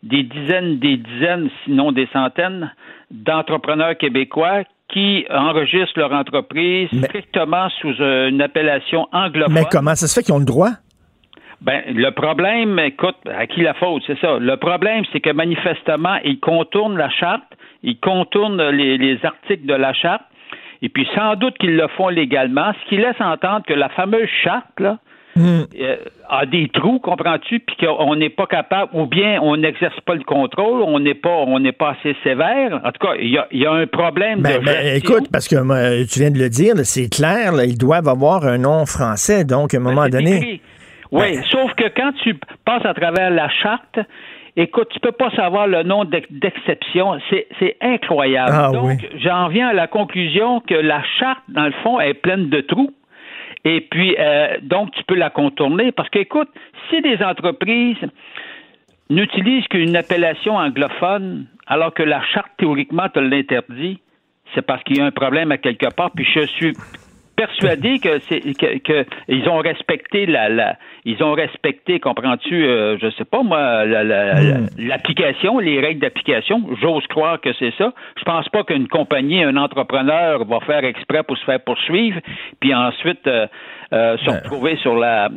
des 0.03 0.23
dizaines, 0.23 0.79
des 0.79 0.97
dizaines, 0.97 1.51
sinon 1.64 1.92
des 1.92 2.09
centaines, 2.12 2.73
d'entrepreneurs 3.11 3.97
québécois 3.97 4.64
qui 4.88 5.25
enregistrent 5.31 5.99
leur 5.99 6.12
entreprise 6.12 6.88
strictement 7.05 7.68
sous 7.81 7.94
une 8.01 8.42
appellation 8.42 9.09
anglophone. 9.12 9.55
Mais 9.55 9.64
comment 9.70 9.94
ça 9.94 10.07
se 10.07 10.14
fait 10.14 10.25
qu'ils 10.25 10.35
ont 10.35 10.38
le 10.38 10.44
droit? 10.44 10.70
Ben, 11.64 11.83
le 11.88 12.11
problème, 12.11 12.79
écoute, 12.79 13.16
à 13.27 13.46
qui 13.46 13.62
la 13.62 13.72
faute, 13.74 14.03
c'est 14.07 14.18
ça. 14.20 14.38
Le 14.38 14.57
problème, 14.59 15.03
c'est 15.12 15.20
que 15.20 15.31
manifestement, 15.31 16.16
ils 16.22 16.38
contournent 16.38 16.98
la 16.98 17.09
charte, 17.09 17.42
ils 17.83 17.98
contournent 17.98 18.62
les, 18.68 18.98
les 18.98 19.18
articles 19.24 19.64
de 19.64 19.74
la 19.74 19.94
charte, 19.94 20.24
et 20.83 20.90
puis 20.90 21.09
sans 21.14 21.37
doute 21.37 21.57
qu'ils 21.57 21.77
le 21.77 21.88
font 21.96 22.09
légalement, 22.09 22.72
ce 22.83 22.88
qui 22.90 22.96
laisse 22.98 23.18
entendre 23.18 23.64
que 23.66 23.72
la 23.72 23.88
fameuse 23.88 24.29
charte, 24.42 24.79
là, 24.79 24.98
euh, 25.37 25.96
a 26.29 26.46
des 26.46 26.68
trous, 26.68 27.00
comprends-tu, 27.00 27.59
puis 27.61 27.77
qu'on 27.85 28.14
n'est 28.14 28.31
pas 28.31 28.46
capable, 28.46 28.90
ou 28.94 29.07
bien 29.07 29.40
on 29.42 29.57
n'exerce 29.57 29.98
pas 30.03 30.14
le 30.14 30.22
contrôle, 30.22 30.83
on 30.83 31.00
n'est 31.00 31.14
pas, 31.14 31.44
on 31.46 31.59
n'est 31.59 31.72
pas 31.72 31.96
assez 31.98 32.14
sévère. 32.22 32.81
En 32.85 32.92
tout 32.92 33.07
cas, 33.07 33.14
il 33.18 33.31
y 33.31 33.38
a, 33.38 33.48
il 33.50 33.61
y 33.61 33.66
a 33.66 33.72
un 33.72 33.87
problème 33.87 34.42
Ben, 34.42 34.61
de 34.61 34.64
ben, 34.64 34.96
écoute, 34.96 35.29
parce 35.33 35.48
que 35.48 35.57
tu 36.05 36.20
viens 36.20 36.31
de 36.31 36.38
le 36.38 36.48
dire, 36.50 36.74
c'est 36.85 37.09
clair, 37.09 37.53
là, 37.53 37.64
ils 37.64 37.79
doivent 37.79 38.09
avoir 38.09 38.44
un 38.44 38.59
nom 38.59 38.87
français, 38.87 39.44
donc 39.44 39.74
à 39.74 39.79
un 39.79 39.81
moment 39.81 40.03
Ben, 40.03 40.11
c'est 40.12 40.18
donné. 40.18 40.37
écrit. 40.37 40.61
Oui, 41.20 41.38
sauf 41.50 41.72
que 41.74 41.88
quand 41.96 42.12
tu 42.22 42.35
passes 42.64 42.85
à 42.85 42.94
travers 42.94 43.31
la 43.31 43.48
charte, 43.48 43.98
écoute, 44.57 44.88
tu 44.92 45.00
peux 45.00 45.12
pas 45.12 45.31
savoir 45.31 45.66
le 45.66 45.83
nom 45.83 46.05
d'ex- 46.05 46.27
d'exception. 46.31 47.18
C'est 47.31 47.46
c'est 47.59 47.77
incroyable. 47.81 48.50
Ah, 48.53 48.70
Donc, 48.72 48.98
oui. 49.00 49.09
j'en 49.20 49.48
viens 49.48 49.68
à 49.68 49.72
la 49.72 49.87
conclusion 49.87 50.61
que 50.61 50.74
la 50.74 51.03
charte, 51.18 51.42
dans 51.48 51.66
le 51.66 51.72
fond, 51.83 52.00
est 52.00 52.14
pleine 52.14 52.48
de 52.50 52.61
trous. 52.61 52.92
Et 53.64 53.81
puis, 53.81 54.14
euh, 54.18 54.59
donc, 54.62 54.90
tu 54.92 55.03
peux 55.05 55.14
la 55.14 55.31
contourner 55.31 55.92
parce 55.92 56.09
qu'écoute, 56.11 56.48
si 56.90 57.00
des 57.00 57.22
entreprises 57.22 57.96
n'utilisent 59.11 59.66
qu'une 59.68 59.96
appellation 59.96 60.57
anglophone, 60.57 61.46
alors 61.66 61.94
que 61.94 62.03
la 62.03 62.22
charte, 62.33 62.50
théoriquement, 62.59 63.09
te 63.09 63.20
l'interdit, 63.20 64.00
c'est 64.55 64.62
parce 64.62 64.83
qu'il 64.83 64.98
y 64.98 65.00
a 65.00 65.07
un 65.07 65.11
problème 65.11 65.53
à 65.53 65.59
quelque 65.59 65.92
part. 65.94 66.11
Puis 66.11 66.27
je 66.35 66.40
suis 66.46 66.72
persuadé 67.37 67.99
que 67.99 68.18
c'est 68.29 68.40
que, 68.40 68.79
que 68.79 69.05
ils 69.29 69.49
ont 69.49 69.59
respecté 69.59 70.27
la, 70.27 70.49
la 70.49 70.77
ils 71.05 71.23
ont 71.23 71.33
respecté 71.33 72.01
comprends-tu 72.01 72.64
euh, 72.64 72.97
je 73.01 73.11
sais 73.18 73.25
pas 73.25 73.42
moi 73.42 73.85
la- 73.85 74.05
la- 74.05 74.35
la- 74.42 74.61
l'application 74.79 75.59
les 75.59 75.81
règles 75.81 76.01
d'application. 76.01 76.62
J'ose 76.81 77.07
croire 77.09 77.40
que 77.40 77.51
c'est 77.59 77.73
ça. 77.77 77.92
Je 78.18 78.23
pense 78.25 78.49
pas 78.51 78.64
qu'une 78.64 78.88
compagnie 78.88 79.42
un 79.42 79.57
entrepreneur 79.57 80.44
va 80.44 80.61
faire 80.61 80.85
exprès 80.85 81.23
pour 81.23 81.37
se 81.38 81.44
faire 81.44 81.61
poursuivre 81.61 82.20
puis 82.61 82.75
ensuite 82.75 83.27
euh, 83.27 83.47
euh, 83.92 84.16
se 84.18 84.31
retrouver 84.31 84.77
sur 84.77 84.97
la 84.97 85.29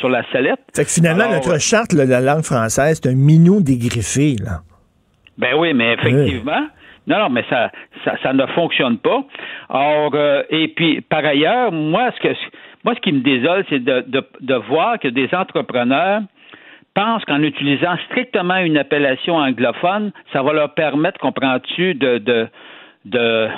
sur 0.00 0.08
la 0.08 0.22
sellette. 0.32 0.60
Fait 0.74 0.84
que 0.84 0.90
finalement, 0.90 1.24
Alors, 1.24 1.34
notre 1.46 1.58
charte, 1.60 1.92
là, 1.92 2.04
de 2.06 2.10
la 2.10 2.20
langue 2.20 2.42
française, 2.44 3.00
c'est 3.02 3.08
un 3.10 3.14
minou 3.14 3.60
dégriffé, 3.62 4.36
là. 4.44 4.60
Ben 5.38 5.54
oui, 5.58 5.72
mais 5.74 5.94
effectivement. 5.94 6.66
Non, 7.06 7.18
non, 7.18 7.28
mais 7.28 7.44
ça, 7.50 7.70
ça, 8.04 8.14
ça 8.22 8.32
ne 8.32 8.46
fonctionne 8.46 8.98
pas. 8.98 9.24
Or, 9.68 10.10
euh, 10.14 10.42
et 10.50 10.68
puis, 10.68 11.00
par 11.02 11.24
ailleurs, 11.24 11.70
moi, 11.70 12.10
ce 12.16 12.20
que 12.20 12.34
moi, 12.84 12.94
ce 12.94 13.00
qui 13.00 13.12
me 13.12 13.20
désole, 13.20 13.64
c'est 13.68 13.82
de, 13.82 14.54
voir 14.68 14.98
que 14.98 15.08
des 15.08 15.28
entrepreneurs 15.34 16.20
pensent 16.94 17.24
qu'en 17.24 17.42
utilisant 17.42 17.96
strictement 18.10 18.58
une 18.58 18.76
appellation 18.76 19.36
anglophone, 19.36 20.12
ça 20.32 20.42
va 20.42 20.52
leur 20.52 20.74
permettre, 20.74 21.18
comprends-tu, 21.18 21.94
de, 21.94 22.18
de, 22.18 22.46
de, 23.06 23.48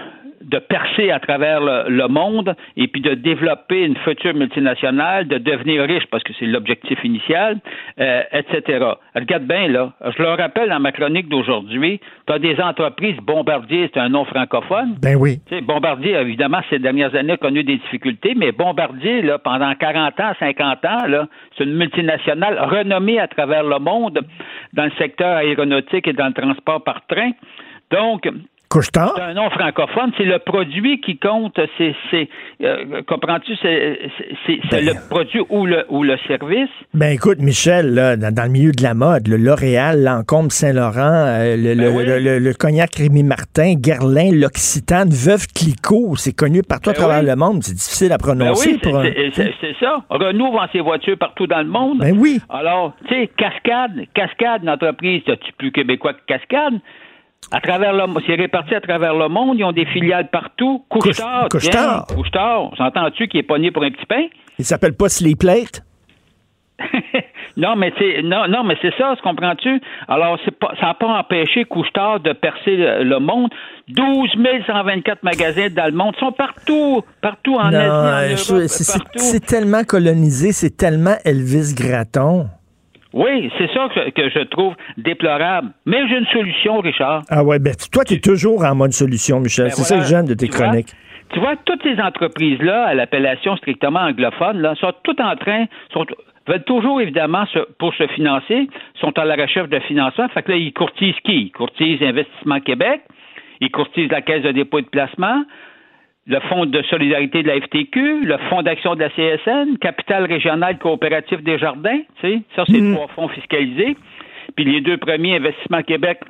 de 0.42 0.58
percer 0.58 1.10
à 1.10 1.20
travers 1.20 1.60
le, 1.60 1.88
le 1.88 2.08
monde 2.08 2.54
et 2.76 2.88
puis 2.88 3.00
de 3.00 3.14
développer 3.14 3.84
une 3.84 3.96
future 3.96 4.34
multinationale, 4.34 5.28
de 5.28 5.38
devenir 5.38 5.82
riche 5.82 6.06
parce 6.10 6.22
que 6.22 6.32
c'est 6.38 6.46
l'objectif 6.46 6.98
initial, 7.04 7.58
euh, 8.00 8.22
etc. 8.32 8.86
Regarde 9.14 9.44
bien, 9.44 9.68
là, 9.68 9.92
je 10.16 10.22
le 10.22 10.28
rappelle 10.30 10.68
dans 10.68 10.80
ma 10.80 10.92
chronique 10.92 11.28
d'aujourd'hui, 11.28 12.00
tu 12.26 12.32
as 12.32 12.38
des 12.38 12.60
entreprises, 12.60 13.16
Bombardier, 13.22 13.90
c'est 13.92 14.00
un 14.00 14.08
nom 14.08 14.24
francophone. 14.24 14.96
Ben 15.00 15.16
oui. 15.16 15.40
Tu 15.48 15.56
sais, 15.56 15.60
Bombardier, 15.60 16.14
évidemment, 16.14 16.60
ces 16.70 16.78
dernières 16.78 17.14
années 17.14 17.34
a 17.34 17.36
connu 17.36 17.64
des 17.64 17.76
difficultés, 17.76 18.34
mais 18.36 18.52
Bombardier, 18.52 19.22
là, 19.22 19.38
pendant 19.38 19.74
40 19.74 20.20
ans, 20.20 20.32
50 20.38 20.84
ans, 20.84 21.06
là, 21.06 21.26
c'est 21.56 21.64
une 21.64 21.76
multinationale 21.76 22.58
renommée 22.58 23.18
à 23.18 23.28
travers 23.28 23.62
le 23.62 23.78
monde 23.78 24.20
dans 24.72 24.84
le 24.84 24.92
secteur 24.98 25.36
aéronautique 25.36 26.06
et 26.08 26.12
dans 26.12 26.26
le 26.26 26.32
transport 26.32 26.82
par 26.82 27.06
train. 27.06 27.30
Donc, 27.90 28.28
Couche-tard? 28.76 29.12
c'est 29.16 29.22
un 29.22 29.34
nom 29.34 29.48
francophone, 29.50 30.12
c'est 30.18 30.24
le 30.24 30.38
produit 30.38 31.00
qui 31.00 31.16
compte, 31.18 31.58
c'est, 31.78 31.94
euh, 32.62 33.00
comprends-tu, 33.08 33.54
c'est, 33.62 33.98
Ben- 34.70 34.84
le 34.84 35.08
produit 35.08 35.40
ou 35.48 35.64
le, 35.64 35.84
ou 35.88 36.02
le 36.02 36.16
service? 36.26 36.68
Ben 36.92 37.12
écoute, 37.14 37.38
Michel, 37.38 37.94
là, 37.94 38.16
dans, 38.16 38.34
dans 38.34 38.42
le 38.44 38.50
milieu 38.50 38.72
de 38.72 38.82
la 38.82 38.92
mode, 38.94 39.28
le 39.28 39.36
L'Oréal, 39.38 40.02
Lancôme, 40.04 40.50
Saint-Laurent, 40.50 40.98
euh, 41.00 41.56
le, 41.56 41.72
le- 41.74 41.90
Ben 41.90 41.96
oui. 41.96 42.40
le- 42.44 42.52
cognac 42.52 42.94
Rémy 42.96 43.22
Martin, 43.22 43.74
Guerlain, 43.76 44.30
l'Occitane, 44.32 45.08
Veuve 45.10 45.46
Clicquot, 45.54 46.16
c'est 46.16 46.34
connu 46.36 46.62
partout 46.62 46.90
à 46.90 46.92
Ben 46.92 46.98
travers 46.98 47.20
oui. 47.20 47.26
le 47.30 47.36
monde. 47.36 47.62
C'est 47.62 47.74
difficile 47.74 48.12
à 48.12 48.18
Ben 48.18 48.24
prononcer 48.24 48.68
oui, 48.72 48.78
c'est, 48.82 48.90
pour 48.90 48.98
un... 48.98 49.04
c'est- 49.04 49.30
c'est- 49.32 49.54
c'est 49.60 49.74
ça. 49.80 50.04
Renault 50.10 50.52
vend 50.52 50.66
ses 50.72 50.80
voitures 50.80 51.16
partout 51.18 51.46
dans 51.46 51.62
le 51.62 51.68
monde. 51.68 51.98
Ben 52.00 52.14
oui. 52.18 52.40
Alors, 52.50 52.92
tu 53.08 53.14
sais, 53.14 53.30
Cascade, 53.38 53.92
Cascade, 54.14 54.62
une 54.64 54.70
entreprise, 54.70 55.22
tu 55.24 55.52
plus 55.56 55.72
québécois 55.72 56.12
que 56.12 56.20
Cascade? 56.26 56.74
À 57.52 57.60
travers 57.60 57.92
le, 57.92 58.02
c'est 58.26 58.34
réparti 58.34 58.74
à 58.74 58.80
travers 58.80 59.14
le 59.14 59.28
monde. 59.28 59.56
Ils 59.58 59.64
ont 59.64 59.72
des 59.72 59.86
filiales 59.86 60.28
partout. 60.30 60.84
Couche-tard, 60.88 61.48
Couche-Tard. 61.48 62.06
Couche-tard. 62.08 62.70
S'entends-tu 62.76 63.28
qu'il 63.28 63.40
est 63.40 63.44
pogné 63.44 63.70
pour 63.70 63.84
un 63.84 63.90
petit 63.90 64.06
pain? 64.06 64.26
Il 64.58 64.64
s'appelle 64.64 64.94
pas 64.96 65.08
Sleep 65.08 65.38
Plate? 65.40 65.82
Non, 67.58 67.74
mais 67.74 67.90
c'est 67.98 68.20
non, 68.22 68.46
non, 68.48 68.64
mais 68.64 68.76
c'est 68.82 68.92
ça, 68.98 69.14
comprends-tu? 69.22 69.80
Alors, 70.08 70.38
c'est 70.44 70.50
pas, 70.58 70.72
ça 70.78 70.88
n'a 70.88 70.94
pas 70.94 71.06
empêché 71.06 71.64
Couche-Tard 71.64 72.20
de 72.20 72.34
percer 72.34 72.76
le, 72.76 73.02
le 73.02 73.18
monde. 73.18 73.48
12 73.88 74.28
124 74.66 75.22
magasins 75.22 75.68
dans 75.74 75.86
le 75.86 75.92
monde 75.96 76.14
sont 76.20 76.32
partout, 76.32 77.00
partout 77.22 77.54
en 77.54 77.70
non, 77.70 77.78
Asie, 77.78 78.34
en 78.34 78.36
je- 78.36 78.52
Europe, 78.56 78.68
c'est- 78.68 79.18
c'est 79.18 79.46
tellement 79.46 79.84
colonisé, 79.84 80.52
c'est 80.52 80.76
tellement 80.76 81.14
Elvis 81.24 81.72
Gratton. 81.74 82.48
Oui, 83.16 83.50
c'est 83.56 83.72
ça 83.72 83.88
que, 83.94 84.10
que 84.10 84.28
je 84.28 84.44
trouve 84.44 84.74
déplorable. 84.98 85.70
Mais 85.86 86.06
j'ai 86.06 86.18
une 86.18 86.26
solution, 86.26 86.80
Richard. 86.80 87.22
Ah 87.30 87.42
ouais, 87.42 87.58
ben 87.58 87.72
toi, 87.90 88.04
tu 88.04 88.14
es 88.14 88.18
toujours 88.18 88.62
en 88.62 88.74
mode 88.74 88.92
solution, 88.92 89.40
Michel. 89.40 89.68
Ben 89.68 89.70
c'est 89.70 89.84
ça 89.84 89.96
que 89.96 90.04
j'aime 90.04 90.26
de 90.26 90.34
tes 90.34 90.48
vois? 90.48 90.66
chroniques. 90.66 90.92
tu 91.32 91.40
vois, 91.40 91.56
toutes 91.64 91.82
ces 91.82 91.98
entreprises-là, 91.98 92.84
à 92.84 92.94
l'appellation 92.94 93.56
strictement 93.56 94.00
anglophone, 94.00 94.58
là, 94.60 94.74
sont 94.74 94.92
toutes 95.02 95.20
en 95.20 95.34
train, 95.34 95.64
sont, 95.94 96.04
veulent 96.46 96.64
toujours, 96.64 97.00
évidemment, 97.00 97.44
pour 97.78 97.94
se 97.94 98.06
financer, 98.08 98.68
sont 99.00 99.18
à 99.18 99.24
la 99.24 99.34
recherche 99.36 99.70
de 99.70 99.78
financement. 99.80 100.28
Fait 100.28 100.42
que 100.42 100.52
là, 100.52 100.58
ils 100.58 100.74
courtisent 100.74 101.18
qui? 101.24 101.46
Ils 101.46 101.52
courtisent 101.52 102.02
Investissement 102.02 102.60
Québec, 102.60 103.00
ils 103.62 103.70
courtisent 103.70 104.10
la 104.10 104.20
Caisse 104.20 104.42
de 104.42 104.52
dépôt 104.52 104.80
et 104.80 104.82
de 104.82 104.88
placement, 104.88 105.42
le 106.26 106.40
Fonds 106.40 106.66
de 106.66 106.82
solidarité 106.82 107.42
de 107.42 107.48
la 107.48 107.60
FTQ, 107.60 108.24
le 108.24 108.36
Fonds 108.50 108.62
d'action 108.62 108.94
de 108.94 109.00
la 109.00 109.10
CSN, 109.10 109.78
Capital 109.78 110.24
régional 110.24 110.78
coopératif 110.78 111.42
des 111.42 111.58
jardins, 111.58 112.00
tu 112.20 112.28
sais, 112.28 112.42
ça, 112.56 112.64
c'est 112.66 112.92
trois 112.92 113.08
fonds 113.08 113.28
fiscalisés. 113.28 113.96
Puis 114.56 114.64
les 114.64 114.80
deux 114.80 114.96
premiers, 114.96 115.36
Investissement 115.36 115.82
Québec 115.82 116.20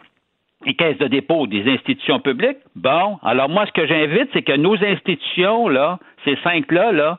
et 0.66 0.74
Caisse 0.74 0.98
de 0.98 1.06
dépôt 1.06 1.46
des 1.46 1.70
institutions 1.70 2.18
publiques. 2.18 2.58
Bon, 2.74 3.18
alors 3.22 3.48
moi, 3.48 3.66
ce 3.66 3.72
que 3.72 3.86
j'invite, 3.86 4.28
c'est 4.32 4.42
que 4.42 4.56
nos 4.56 4.74
institutions, 4.82 5.68
là, 5.68 5.98
ces 6.24 6.36
cinq-là, 6.42 6.92
là, 6.92 7.18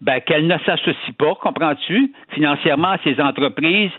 ben, 0.00 0.20
qu'elles 0.20 0.48
ne 0.48 0.58
s'associent 0.66 1.14
pas, 1.16 1.34
comprends-tu, 1.40 2.12
financièrement 2.30 2.88
à 2.88 2.98
ces 3.04 3.20
entreprises 3.20 3.92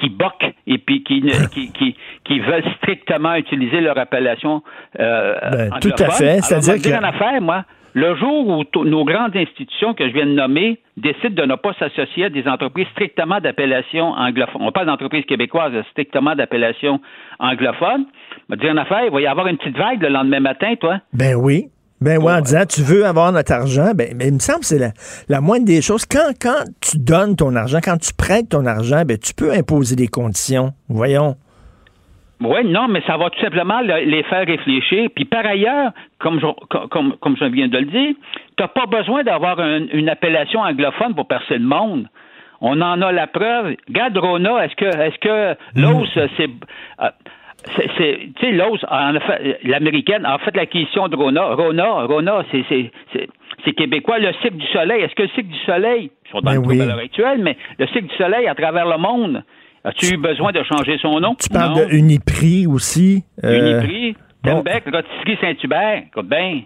qui 0.00 0.08
boquent 0.08 0.54
et 0.66 0.78
puis 0.78 1.02
qui, 1.02 1.20
qui, 1.52 1.72
qui, 1.72 1.96
qui, 2.24 2.40
veulent 2.40 2.64
strictement 2.78 3.34
utiliser 3.34 3.80
leur 3.80 3.98
appellation 3.98 4.62
euh, 4.98 5.34
ben, 5.50 5.70
Tout 5.80 5.92
à 5.98 6.10
fait. 6.10 6.40
C'est-à-dire 6.42 6.82
que... 6.82 6.98
en 6.98 7.06
affaire, 7.06 7.40
moi, 7.40 7.64
le 7.94 8.14
jour 8.16 8.46
où 8.46 8.84
nos 8.84 9.04
grandes 9.04 9.36
institutions 9.36 9.94
que 9.94 10.08
je 10.08 10.12
viens 10.12 10.26
de 10.26 10.32
nommer 10.32 10.78
décident 10.96 11.42
de 11.42 11.48
ne 11.48 11.54
pas 11.56 11.72
s'associer 11.78 12.26
à 12.26 12.28
des 12.28 12.46
entreprises 12.46 12.86
strictement 12.92 13.40
d'appellation 13.40 14.12
anglophone, 14.12 14.62
on 14.62 14.70
parle 14.70 14.86
d'entreprises 14.86 15.24
québécoises 15.24 15.72
strictement 15.90 16.36
d'appellation 16.36 17.00
anglophone, 17.38 18.06
me 18.48 18.56
dire 18.56 18.70
en 18.70 18.76
affaire, 18.76 19.04
il 19.04 19.10
va 19.10 19.20
y 19.20 19.26
avoir 19.26 19.48
une 19.48 19.56
petite 19.56 19.76
vague 19.76 20.02
le 20.02 20.08
lendemain 20.08 20.40
matin, 20.40 20.74
toi. 20.76 20.98
Ben 21.12 21.34
oui. 21.34 21.70
Ben 22.00 22.18
oui, 22.18 22.32
en 22.32 22.40
disant 22.40 22.64
tu 22.66 22.80
veux 22.80 23.04
avoir 23.04 23.30
notre 23.30 23.52
argent, 23.52 23.92
ben, 23.94 24.08
il 24.18 24.32
me 24.32 24.38
semble 24.38 24.60
que 24.60 24.66
c'est 24.66 24.78
la, 24.78 24.92
la, 25.28 25.40
moindre 25.42 25.66
des 25.66 25.82
choses. 25.82 26.06
Quand, 26.06 26.32
quand 26.40 26.64
tu 26.80 26.98
donnes 26.98 27.36
ton 27.36 27.54
argent, 27.54 27.78
quand 27.82 27.98
tu 27.98 28.14
prêtes 28.14 28.48
ton 28.48 28.64
argent, 28.64 29.02
ben 29.04 29.18
tu 29.18 29.34
peux 29.34 29.52
imposer 29.52 29.96
des 29.96 30.08
conditions. 30.08 30.72
Voyons. 30.88 31.36
Oui, 32.40 32.64
non, 32.64 32.88
mais 32.88 33.02
ça 33.06 33.18
va 33.18 33.28
tout 33.28 33.40
simplement 33.40 33.80
les 33.80 34.22
faire 34.24 34.46
réfléchir. 34.46 35.10
Puis 35.14 35.26
par 35.26 35.44
ailleurs, 35.44 35.92
comme 36.18 36.40
je, 36.40 36.46
comme, 36.88 37.16
comme 37.20 37.36
je 37.36 37.44
viens 37.44 37.68
de 37.68 37.76
le 37.76 37.84
dire, 37.84 38.14
tu 38.56 38.62
n'as 38.62 38.68
pas 38.68 38.86
besoin 38.86 39.22
d'avoir 39.22 39.60
une 39.60 40.08
appellation 40.08 40.60
anglophone 40.60 41.14
pour 41.14 41.28
percer 41.28 41.58
le 41.58 41.66
monde. 41.66 42.08
On 42.62 42.80
en 42.80 43.00
a 43.02 43.12
la 43.12 43.26
preuve. 43.26 43.76
Regarde 43.88 44.16
Rona, 44.16 44.64
est-ce 44.64 44.74
que 44.76 44.84
est-ce 44.84 45.18
que 45.18 45.56
l'os, 45.80 46.16
mm. 46.16 46.28
c'est. 46.36 46.50
C'est, 47.76 48.18
tu 48.36 48.40
sais, 48.40 48.52
l'os, 48.52 48.80
l'américaine, 49.64 50.24
a 50.24 50.38
fait 50.38 50.56
l'acquisition 50.56 51.08
de 51.08 51.16
Rona. 51.16 51.54
Rona, 51.54 52.04
Rona, 52.04 52.44
c'est, 52.50 52.64
c'est, 52.68 52.90
c'est, 53.64 53.72
québécois. 53.72 54.18
Le 54.18 54.32
cycle 54.42 54.56
du 54.56 54.66
soleil, 54.68 55.02
est-ce 55.02 55.14
que 55.14 55.22
le 55.22 55.28
cycle 55.28 55.48
du 55.48 55.58
soleil, 55.66 56.10
ils 56.26 56.30
sont 56.30 56.40
dans 56.40 56.52
ben 56.52 56.62
le 56.62 56.82
à 56.82 56.86
l'heure 56.86 56.98
actuelle, 56.98 57.40
mais 57.42 57.56
le 57.78 57.86
cycle 57.88 58.06
du 58.06 58.16
soleil 58.16 58.46
à 58.48 58.54
travers 58.54 58.86
le 58.86 58.96
monde, 58.96 59.44
As-tu 59.82 60.14
eu 60.14 60.16
besoin 60.18 60.52
de 60.52 60.62
changer 60.62 60.98
son 61.00 61.20
nom? 61.20 61.34
Tu 61.36 61.48
parles 61.48 61.88
de 61.88 61.94
Uniprix 61.94 62.66
aussi. 62.66 63.24
Euh, 63.42 63.80
Uniprix, 63.80 64.14
Tembec, 64.44 64.84
Rotisserie 64.84 65.38
Saint-Hubert. 65.40 66.02
Écoute 66.06 66.28
bien. 66.28 66.62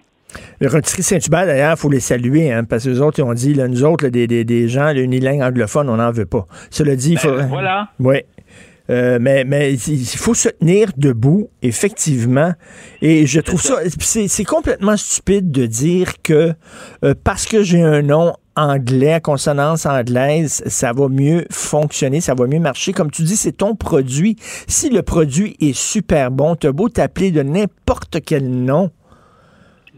Le 0.59 0.69
Rotisserie 0.69 1.05
Saint-Hubert, 1.05 1.47
d'ailleurs, 1.47 1.75
il 1.77 1.81
faut 1.81 1.91
les 1.91 2.01
saluer, 2.01 2.53
hein, 2.53 2.65
parce 2.65 2.85
que 2.85 2.89
les 2.89 3.01
autres, 3.01 3.21
ils 3.21 3.23
ont 3.23 3.35
dit, 3.35 3.55
là, 3.55 3.69
nous 3.69 3.85
autres, 3.85 4.09
des, 4.09 4.27
des, 4.27 4.45
des, 4.45 4.67
gens, 4.67 4.93
unilingues 4.93 5.43
anglophones, 5.43 5.89
on 5.89 5.97
n'en 5.97 6.11
veut 6.11 6.27
pas. 6.27 6.47
Cela 6.71 6.97
dit, 6.97 7.11
il 7.11 7.15
ben, 7.15 7.21
faudrait. 7.21 7.47
Voilà. 7.47 7.89
Oui. 8.01 8.17
Euh, 8.91 9.19
mais, 9.21 9.45
mais 9.45 9.75
il 9.75 10.07
faut 10.07 10.35
se 10.35 10.51
tenir 10.51 10.91
debout, 10.97 11.49
effectivement. 11.63 12.53
Et 13.01 13.27
je 13.27 13.41
trouve 13.41 13.61
ça, 13.63 13.77
c'est 13.99 14.45
complètement 14.45 14.97
stupide 14.97 15.51
de 15.51 15.67
dire 15.67 16.23
que 16.23 16.53
euh, 17.05 17.15
parce 17.25 17.47
que 17.47 17.63
j'ai 17.63 17.83
un 17.83 18.03
nom 18.03 18.35
anglais, 18.57 19.21
consonance 19.23 19.87
anglaise, 19.87 20.63
ça 20.67 20.93
va 20.93 21.09
mieux 21.09 21.45
fonctionner, 21.51 22.21
ça 22.21 22.35
va 22.35 22.47
mieux 22.47 22.61
marcher. 22.61 22.93
Comme 22.93 23.11
tu 23.11 23.23
dis, 23.23 23.37
c'est 23.37 23.53
ton 23.53 23.75
produit. 23.75 24.37
Si 24.69 24.91
le 24.91 25.03
produit 25.03 25.57
est 25.61 25.77
super 25.77 26.31
bon, 26.31 26.55
t'as 26.55 26.73
beau 26.73 26.89
t'appeler 26.89 27.31
de 27.31 27.43
n'importe 27.43 28.19
quel 28.25 28.49
nom, 28.49 28.91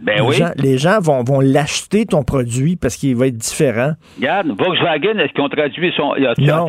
ben 0.01 0.17
les 0.17 0.21
oui. 0.21 0.35
Gens, 0.35 0.51
les 0.57 0.79
gens 0.79 1.01
vont, 1.01 1.25
vont 1.25 1.41
l'acheter 1.41 2.05
ton 2.05 2.23
produit 2.23 2.77
parce 2.77 2.97
qu'il 2.97 3.17
va 3.17 3.29
être 3.29 3.37
différent. 3.37 3.93
Regarde, 4.19 4.49
Volkswagen, 4.49 5.19
est-ce 5.19 5.33
qu'ils 5.33 5.43
ont 5.43 5.49
traduit 5.49 5.93
son, 5.97 6.15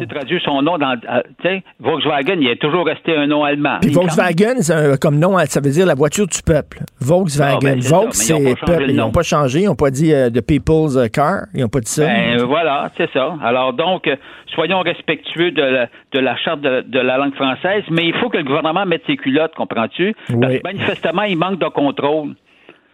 traduit 0.10 0.42
son 0.46 0.62
nom 0.62 0.78
dans, 0.78 0.96
euh, 1.10 1.22
sais, 1.44 1.64
Volkswagen, 1.80 2.38
il 2.40 2.48
est 2.48 2.62
toujours 2.62 2.86
resté 2.86 3.16
un 3.16 3.28
nom 3.28 3.44
allemand. 3.44 3.80
Puis 3.82 3.92
Volkswagen, 3.92 4.56
comme 5.02 5.20
nom, 5.20 5.38
ça 5.46 5.60
veut 5.60 5.72
dire 5.72 5.86
la 5.86 5.96
voiture 5.96 6.28
du 6.28 6.42
peuple. 6.42 6.80
Volkswagen, 7.02 7.58
ah, 7.58 7.76
ben, 7.76 7.80
Volks, 7.82 8.14
c'est 8.14 8.56
peuple. 8.66 8.86
Ils 8.90 8.96
n'ont 8.96 9.12
pas 9.12 9.24
changé, 9.24 9.62
ils 9.62 9.66
n'ont 9.66 9.76
pas 9.76 9.92
dit 9.92 10.14
euh, 10.14 10.30
the 10.30 10.42
people's 10.42 10.96
euh, 10.96 11.08
car, 11.08 11.48
ils 11.54 11.62
n'ont 11.62 11.68
pas 11.68 11.82
dit 11.82 11.92
ça. 11.92 12.06
Ben, 12.06 12.44
voilà, 12.44 12.90
c'est 12.96 13.12
ça. 13.12 13.36
Alors 13.44 13.74
donc, 13.74 14.10
soyons 14.54 14.80
respectueux 14.80 15.52
de 15.52 15.62
la, 15.62 15.90
de 16.14 16.20
la 16.20 16.36
charte 16.38 16.62
de, 16.62 17.00
la 17.00 17.18
langue 17.18 17.36
française, 17.36 17.84
mais 17.92 18.06
il 18.06 18.14
faut 18.16 18.30
que 18.30 18.38
le 18.38 18.44
gouvernement 18.44 18.86
mette 18.86 19.04
ses 19.06 19.18
culottes, 19.18 19.54
comprends-tu? 19.56 20.16
Parce 20.40 20.56
que 20.56 20.62
manifestement, 20.64 21.24
il 21.24 21.38
manque 21.38 21.60
de 21.60 21.68
contrôle. 21.68 22.36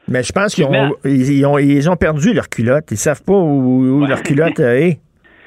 Mais 0.08 0.24
je 0.24 0.32
pense 0.32 0.56
qu'ils 0.56 0.66
ont, 0.66 0.96
ils 1.06 1.46
ont, 1.46 1.58
ils 1.58 1.90
ont 1.90 1.96
perdu 1.96 2.34
leur 2.34 2.50
culotte. 2.50 2.86
Ils 2.92 2.98
savent 2.98 3.24
pas 3.24 3.34
où, 3.34 4.06
leur 4.06 4.22
culotte 4.22 4.60
est. 4.60 5.00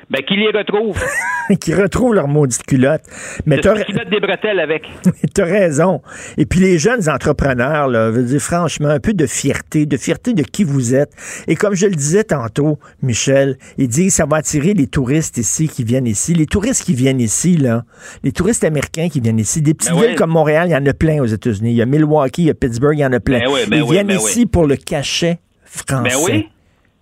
Ben, 0.08 0.22
qu'ils 0.22 0.38
les 0.38 0.56
retrouvent. 0.56 1.02
qu'ils 1.60 1.74
retrouvent 1.74 2.14
leur 2.14 2.28
maudite 2.28 2.62
culotte. 2.62 3.02
Mais 3.44 3.58
t'as 3.58 3.74
des 3.74 4.20
bretelles 4.20 4.60
avec. 4.60 4.88
t'as 5.34 5.44
raison. 5.44 6.00
Et 6.36 6.46
puis 6.46 6.60
les 6.60 6.78
jeunes 6.78 7.08
entrepreneurs, 7.08 7.88
là, 7.88 8.10
veut 8.10 8.22
dire 8.22 8.40
franchement, 8.40 8.88
un 8.88 9.00
peu 9.00 9.14
de 9.14 9.26
fierté, 9.26 9.84
de 9.84 9.96
fierté 9.96 10.32
de 10.32 10.42
qui 10.42 10.62
vous 10.62 10.94
êtes. 10.94 11.10
Et 11.48 11.56
comme 11.56 11.74
je 11.74 11.86
le 11.86 11.94
disais 11.94 12.22
tantôt, 12.22 12.78
Michel, 13.02 13.58
il 13.78 13.88
dit 13.88 14.10
ça 14.10 14.26
va 14.26 14.36
attirer 14.36 14.74
les 14.74 14.86
touristes 14.86 15.38
ici 15.38 15.68
qui 15.68 15.82
viennent 15.82 16.06
ici. 16.06 16.34
Les 16.34 16.46
touristes 16.46 16.84
qui 16.84 16.94
viennent 16.94 17.20
ici, 17.20 17.56
là, 17.56 17.84
les 18.22 18.32
touristes 18.32 18.62
américains 18.62 19.08
qui 19.08 19.20
viennent 19.20 19.40
ici. 19.40 19.60
Des 19.60 19.74
petites 19.74 19.92
ben 19.92 20.02
villes 20.02 20.14
comme 20.16 20.30
Montréal, 20.30 20.68
il 20.68 20.72
y 20.72 20.76
en 20.76 20.86
a 20.86 20.94
plein 20.94 21.20
aux 21.20 21.26
États-Unis. 21.26 21.70
Il 21.70 21.76
y 21.76 21.82
a 21.82 21.86
Milwaukee, 21.86 22.42
il 22.42 22.46
y 22.46 22.50
a 22.50 22.54
Pittsburgh, 22.54 22.96
il 22.96 23.00
y 23.00 23.06
en 23.06 23.12
a 23.12 23.20
plein. 23.20 23.40
Ben 23.40 23.66
ben 23.68 23.84
Ils 23.84 23.90
viennent 23.90 24.10
ici 24.10 24.46
pour 24.46 24.66
le 24.66 24.76
cachet 24.76 25.40
français. 25.64 26.46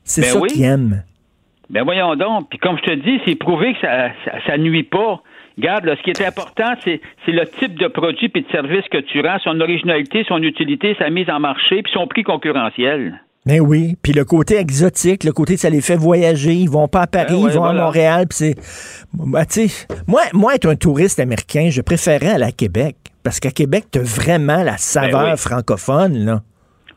C'est 0.05 0.22
ça 0.22 0.40
qu'ils 0.40 0.62
aiment. 0.62 1.02
Ben 1.71 1.85
voyons 1.85 2.15
donc. 2.17 2.49
Puis 2.51 2.59
comme 2.59 2.77
je 2.79 2.83
te 2.83 2.95
dis, 2.95 3.21
c'est 3.25 3.37
prouvé 3.37 3.75
que 3.75 3.81
ça, 3.81 4.11
ça, 4.47 4.59
nuit 4.59 4.83
pas. 4.83 5.23
Regarde, 5.57 5.95
ce 5.97 6.03
qui 6.03 6.11
est 6.11 6.27
important, 6.27 6.75
c'est, 6.83 7.01
le 7.29 7.45
type 7.59 7.79
de 7.79 7.87
produit 7.87 8.31
et 8.35 8.41
de 8.41 8.51
service 8.51 8.85
que 8.91 8.99
tu 8.99 9.21
rends, 9.21 9.39
son 9.39 9.61
originalité, 9.61 10.25
son 10.27 10.43
utilité, 10.43 10.97
sa 10.99 11.11
mise 11.11 11.31
en 11.31 11.39
marché, 11.39 11.83
puis 11.83 11.93
son 11.93 12.07
prix 12.07 12.25
concurrentiel. 12.25 13.21
Ben 13.47 13.61
oui, 13.61 13.95
puis 14.03 14.12
le 14.12 14.25
côté 14.25 14.57
exotique, 14.57 15.23
le 15.23 15.33
côté 15.33 15.59
ça 15.59 15.69
les 15.69 15.83
fait 15.83 15.97
voyager, 15.97 16.55
ils 16.55 16.71
vont 16.71 16.89
pas 16.89 17.03
à 17.03 17.07
Paris, 17.07 17.43
ben 17.43 17.51
ils 17.51 17.55
vont 17.55 17.65
à 17.65 17.75
Montréal, 17.75 18.27
puis 18.27 18.39
c'est 18.39 18.55
sais, 19.49 19.87
moi 20.07 20.23
moi 20.33 20.55
être 20.55 20.67
un 20.67 20.77
touriste 20.77 21.21
américain, 21.21 21.69
je 21.71 21.83
préférerais 21.83 22.31
aller 22.31 22.45
à 22.45 22.53
Québec 22.53 22.97
parce 23.23 23.41
qu'à 23.41 23.51
Québec 23.51 23.85
tu 23.93 23.99
as 23.99 24.03
vraiment 24.03 24.62
la 24.62 24.79
saveur 24.79 25.25
ben 25.25 25.37
francophone 25.37 26.25
là. 26.25 26.41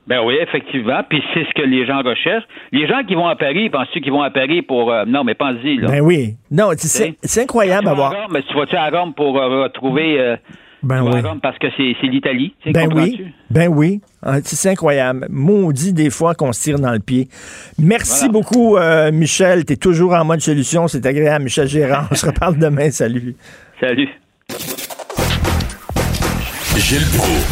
Ben 0.07 0.21
oui, 0.25 0.35
effectivement. 0.41 1.01
Puis 1.07 1.21
c'est 1.33 1.43
ce 1.43 1.53
que 1.53 1.67
les 1.67 1.85
gens 1.85 2.01
recherchent. 2.01 2.47
Les 2.71 2.87
gens 2.87 3.03
qui 3.05 3.15
vont 3.15 3.27
à 3.27 3.35
Paris, 3.35 3.69
penses-tu 3.69 3.99
qu'ils 3.99 4.13
vont 4.13 4.21
à 4.21 4.29
Paris 4.29 4.61
pour. 4.61 4.91
Euh, 4.91 5.03
non, 5.05 5.23
mais 5.23 5.35
pense-y, 5.35 5.77
là. 5.77 5.89
Ben 5.89 6.01
oui. 6.01 6.35
Non, 6.49 6.71
c'est 6.77 7.41
incroyable 7.41 7.89
à 7.89 7.93
voir. 7.93 8.13
mais 8.31 8.41
tu 8.43 8.55
vas-tu 8.55 8.75
à 8.75 8.89
Rome 8.89 9.13
pour 9.13 9.37
euh, 9.37 9.63
retrouver. 9.63 10.19
Euh, 10.19 10.37
ben 10.81 11.03
oui. 11.03 11.19
Rome 11.19 11.41
parce 11.41 11.57
que 11.57 11.67
c'est 11.75 12.07
l'Italie. 12.07 12.53
Ben 12.67 12.87
oui. 12.93 13.25
Ben 13.49 13.67
oui. 13.67 13.99
Ah, 14.23 14.37
c'est 14.43 14.69
incroyable. 14.69 15.27
Maudit 15.29 15.91
des 15.91 16.09
fois 16.09 16.35
qu'on 16.35 16.53
se 16.53 16.61
tire 16.61 16.79
dans 16.79 16.93
le 16.93 16.99
pied. 16.99 17.27
Merci 17.77 18.29
beaucoup, 18.29 18.77
Michel. 19.11 19.65
Tu 19.65 19.73
es 19.73 19.75
toujours 19.75 20.13
en 20.13 20.23
mode 20.23 20.39
solution. 20.39 20.87
C'est 20.87 21.05
agréable, 21.05 21.45
Michel 21.45 21.67
Gérard. 21.67 22.07
On 22.11 22.15
se 22.15 22.27
reparle 22.27 22.57
demain. 22.57 22.91
Salut. 22.91 23.35
Salut. 23.81 24.09
Gilles 26.80 27.07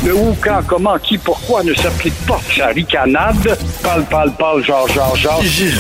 Le 0.06 0.14
où, 0.16 0.36
quand, 0.44 0.62
comment, 0.68 0.98
qui, 0.98 1.18
pourquoi 1.18 1.64
ne 1.64 1.74
s'applique 1.74 2.14
pas? 2.28 2.40
Sa 2.56 2.68
ricanade. 2.68 3.58
Parle, 3.84 4.04
parle, 4.06 4.32
parle, 4.38 4.64
genre, 4.64 4.88
genre, 4.88 5.16
genre. 5.16 5.42
Gilles 5.42 5.74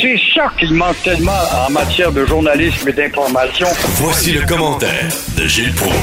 C'est 0.00 0.18
ça 0.34 0.50
qu'il 0.58 0.74
manque 0.74 1.00
tellement 1.02 1.32
en 1.66 1.70
matière 1.72 2.12
de 2.12 2.24
journalisme 2.24 2.88
et 2.88 2.92
d'information. 2.92 3.66
Voici 3.96 4.32
le 4.32 4.46
commentaire 4.46 5.08
de 5.36 5.46
Gilles 5.46 5.74
Proulx. 5.74 5.96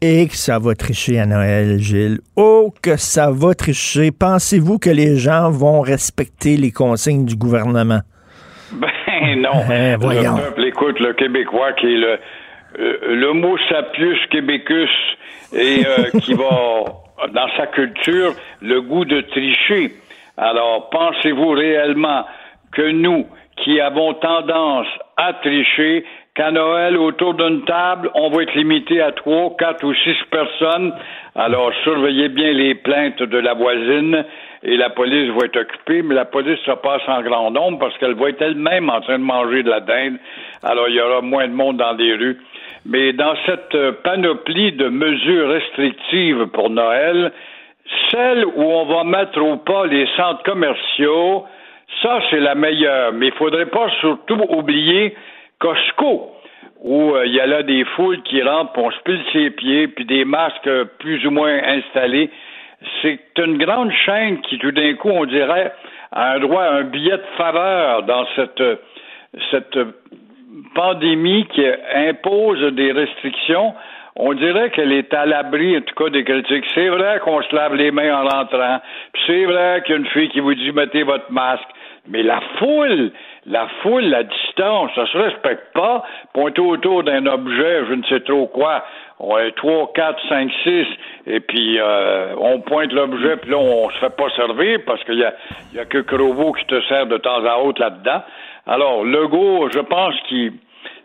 Et 0.00 0.28
que 0.28 0.36
ça 0.36 0.58
va 0.58 0.74
tricher 0.74 1.18
à 1.18 1.26
Noël, 1.26 1.78
Gilles. 1.80 2.20
Oh, 2.36 2.72
que 2.82 2.96
ça 2.96 3.30
va 3.30 3.54
tricher. 3.54 4.10
Pensez-vous 4.10 4.78
que 4.78 4.90
les 4.90 5.16
gens 5.16 5.50
vont 5.50 5.80
respecter 5.80 6.56
les 6.56 6.72
consignes 6.72 7.24
du 7.24 7.36
gouvernement? 7.36 8.00
Ben 9.24 9.40
non. 9.40 9.64
Voyons. 10.00 10.36
Le 10.36 10.42
peuple 10.42 10.64
écoute 10.64 11.00
le 11.00 11.14
Québécois 11.14 11.72
qui 11.80 11.86
est 11.86 11.96
le, 11.96 12.18
euh, 12.78 12.96
le 13.14 13.32
mot 13.32 13.56
sapius 13.70 14.18
québécus 14.30 14.90
et 15.54 15.86
euh, 15.86 16.18
qui 16.20 16.34
va, 16.34 16.84
dans 17.32 17.48
sa 17.56 17.66
culture, 17.68 18.32
le 18.60 18.80
goût 18.82 19.04
de 19.04 19.20
tricher. 19.22 19.92
Alors, 20.36 20.90
pensez-vous 20.90 21.50
réellement 21.50 22.24
que 22.72 22.90
nous, 22.90 23.26
qui 23.56 23.80
avons 23.80 24.14
tendance 24.14 24.88
à 25.16 25.32
tricher, 25.34 26.04
qu'à 26.34 26.50
Noël, 26.50 26.96
autour 26.96 27.34
d'une 27.34 27.64
table, 27.64 28.10
on 28.14 28.30
va 28.30 28.42
être 28.42 28.54
limité 28.54 29.00
à 29.00 29.12
trois, 29.12 29.54
quatre 29.56 29.84
ou 29.84 29.94
six 29.94 30.16
personnes? 30.30 30.92
Alors, 31.36 31.72
surveillez 31.84 32.28
bien 32.28 32.50
les 32.52 32.74
plaintes 32.74 33.22
de 33.22 33.38
la 33.38 33.54
voisine 33.54 34.24
et 34.64 34.76
la 34.76 34.90
police 34.90 35.30
va 35.30 35.46
être 35.46 35.60
occupée, 35.60 36.02
mais 36.02 36.16
la 36.16 36.24
police 36.24 36.58
se 36.66 36.72
passe 36.72 37.02
en 37.06 37.22
grand 37.22 37.52
nombre 37.52 37.78
parce 37.78 37.96
qu'elle 37.98 38.14
va 38.14 38.30
être 38.30 38.42
elle-même 38.42 38.90
en 38.90 39.00
train 39.02 39.18
de 39.18 39.24
manger 39.24 39.62
de 39.62 39.70
la 39.70 39.80
dinde. 39.80 40.16
Alors, 40.64 40.88
il 40.88 40.96
y 40.96 41.00
aura 41.00 41.20
moins 41.20 41.46
de 41.46 41.52
monde 41.52 41.76
dans 41.76 41.92
les 41.92 42.14
rues. 42.14 42.40
Mais 42.86 43.12
dans 43.12 43.34
cette 43.46 43.76
panoplie 44.02 44.72
de 44.72 44.88
mesures 44.88 45.48
restrictives 45.48 46.46
pour 46.48 46.68
Noël, 46.70 47.32
celle 48.10 48.44
où 48.44 48.62
on 48.62 48.84
va 48.84 49.04
mettre 49.04 49.40
au 49.40 49.56
pas 49.56 49.86
les 49.86 50.06
centres 50.16 50.42
commerciaux, 50.42 51.44
ça, 52.02 52.20
c'est 52.30 52.40
la 52.40 52.54
meilleure. 52.54 53.12
Mais 53.12 53.28
il 53.28 53.32
faudrait 53.32 53.66
pas 53.66 53.88
surtout 54.00 54.40
oublier 54.50 55.14
Costco, 55.58 56.32
où 56.82 57.14
euh, 57.14 57.26
il 57.26 57.32
y 57.32 57.40
a 57.40 57.46
là 57.46 57.62
des 57.62 57.84
foules 57.96 58.22
qui 58.22 58.42
rentrent, 58.42 58.72
puis 58.72 58.82
on 58.84 58.90
se 58.90 59.22
ses 59.32 59.50
pieds, 59.50 59.88
puis 59.88 60.04
des 60.04 60.24
masques 60.24 60.70
plus 60.98 61.24
ou 61.26 61.30
moins 61.30 61.56
installés. 61.64 62.30
C'est 63.00 63.20
une 63.38 63.56
grande 63.56 63.92
chaîne 63.92 64.40
qui, 64.42 64.58
tout 64.58 64.72
d'un 64.72 64.94
coup, 64.94 65.08
on 65.08 65.24
dirait, 65.24 65.72
a 66.12 66.32
un 66.32 66.40
droit 66.40 66.62
à 66.62 66.74
un 66.74 66.82
billet 66.82 67.16
de 67.16 67.26
faveur 67.38 68.02
dans 68.02 68.26
cette, 68.36 68.62
cette 69.50 69.78
pandémie 70.74 71.46
qui 71.46 71.64
impose 71.94 72.62
des 72.74 72.92
restrictions. 72.92 73.74
On 74.16 74.32
dirait 74.32 74.70
qu'elle 74.70 74.92
est 74.92 75.12
à 75.12 75.26
l'abri, 75.26 75.76
en 75.76 75.80
tout 75.80 75.94
cas, 75.94 76.08
des 76.08 76.22
critiques. 76.22 76.64
C'est 76.74 76.88
vrai 76.88 77.18
qu'on 77.24 77.42
se 77.42 77.54
lave 77.54 77.74
les 77.74 77.90
mains 77.90 78.22
en 78.22 78.28
rentrant. 78.28 78.78
C'est 79.26 79.44
vrai 79.44 79.82
qu'il 79.84 79.94
y 79.94 79.98
a 79.98 80.00
une 80.00 80.06
fille 80.06 80.28
qui 80.28 80.40
vous 80.40 80.54
dit 80.54 80.70
mettez 80.70 81.02
votre 81.02 81.32
masque. 81.32 81.68
Mais 82.06 82.22
la 82.22 82.40
foule, 82.58 83.12
la 83.46 83.66
foule, 83.82 84.04
la 84.04 84.24
distance, 84.24 84.90
ça 84.94 85.06
se 85.06 85.16
respecte 85.16 85.72
pas. 85.72 86.04
Pointer 86.34 86.60
autour 86.60 87.02
d'un 87.02 87.26
objet, 87.26 87.86
je 87.88 87.94
ne 87.94 88.02
sais 88.04 88.20
trop 88.20 88.46
quoi. 88.46 88.84
On 89.18 89.38
est 89.38 89.52
3, 89.52 89.92
4, 89.94 90.28
5, 90.28 90.50
6, 90.64 90.86
et 91.26 91.40
puis 91.40 91.78
euh, 91.80 92.34
on 92.36 92.60
pointe 92.60 92.92
l'objet, 92.92 93.36
puis 93.36 93.52
là, 93.52 93.58
on 93.58 93.88
se 93.88 93.98
fait 93.98 94.14
pas 94.14 94.28
servir 94.36 94.80
parce 94.86 95.02
qu'il 95.04 95.18
y 95.18 95.24
a, 95.24 95.32
y 95.72 95.78
a 95.78 95.84
que 95.86 95.98
Crovo 95.98 96.52
qui 96.52 96.66
te 96.66 96.80
sert 96.82 97.06
de 97.06 97.16
temps 97.16 97.44
à 97.44 97.56
autre 97.58 97.80
là-dedans. 97.80 98.22
Alors, 98.66 99.04
Legault, 99.04 99.68
je 99.72 99.80
pense 99.80 100.14
qu'il 100.28 100.52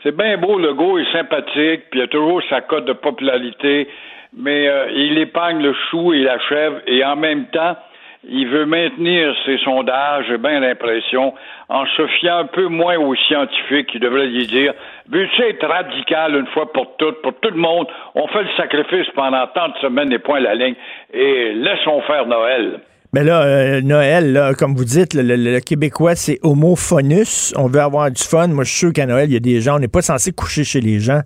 c'est 0.03 0.15
bien 0.15 0.37
beau, 0.37 0.57
Legault 0.57 0.97
est 0.97 1.11
sympathique, 1.11 1.89
puis 1.91 1.99
il 1.99 2.03
a 2.03 2.07
toujours 2.07 2.41
sa 2.49 2.61
cote 2.61 2.85
de 2.85 2.93
popularité, 2.93 3.89
mais 4.33 4.67
euh, 4.67 4.91
il 4.91 5.17
épargne 5.17 5.61
le 5.61 5.73
chou 5.89 6.13
et 6.13 6.21
la 6.21 6.39
chèvre, 6.39 6.77
et 6.87 7.03
en 7.03 7.17
même 7.17 7.47
temps, 7.47 7.75
il 8.23 8.47
veut 8.47 8.65
maintenir 8.65 9.35
ses 9.45 9.57
sondages, 9.59 10.25
j'ai 10.27 10.37
bien 10.37 10.61
l'impression, 10.61 11.33
en 11.67 11.85
se 11.85 12.07
fiant 12.07 12.39
un 12.39 12.45
peu 12.45 12.67
moins 12.67 12.97
aux 12.97 13.15
scientifiques 13.15 13.87
qui 13.87 13.99
devraient 13.99 14.27
lui 14.27 14.47
dire 14.47 14.73
veux-tu 15.09 15.41
être 15.43 15.65
radical 15.65 16.35
une 16.35 16.47
fois 16.47 16.71
pour 16.71 16.95
toutes, 16.97 17.21
pour 17.21 17.33
tout 17.39 17.49
le 17.49 17.57
monde, 17.57 17.87
on 18.15 18.27
fait 18.27 18.43
le 18.43 18.49
sacrifice 18.55 19.09
pendant 19.15 19.47
tant 19.47 19.69
de 19.69 19.77
semaines 19.79 20.13
et 20.13 20.19
point 20.19 20.39
la 20.39 20.55
ligne, 20.55 20.75
et 21.13 21.53
laissons 21.53 22.01
faire 22.01 22.25
Noël. 22.25 22.79
Mais 23.11 23.23
là, 23.23 23.41
euh, 23.41 23.81
Noël, 23.81 24.33
là, 24.33 24.53
comme 24.53 24.75
vous 24.75 24.85
dites, 24.85 25.15
le, 25.15 25.23
le, 25.23 25.59
Québécois, 25.61 26.13
c'est 26.13 26.37
homophonus. 26.43 27.55
On 27.57 27.65
veut 27.65 27.79
avoir 27.79 28.11
du 28.11 28.21
fun. 28.21 28.49
Moi, 28.49 28.63
je 28.65 28.69
suis 28.69 28.79
sûr 28.79 28.93
qu'à 28.93 29.07
Noël, 29.07 29.27
il 29.29 29.33
y 29.33 29.37
a 29.37 29.39
des 29.39 29.61
gens, 29.61 29.77
on 29.77 29.79
n'est 29.79 29.87
pas 29.87 30.03
censé 30.03 30.31
coucher 30.31 30.63
chez 30.63 30.79
les 30.79 30.99
gens, 30.99 31.21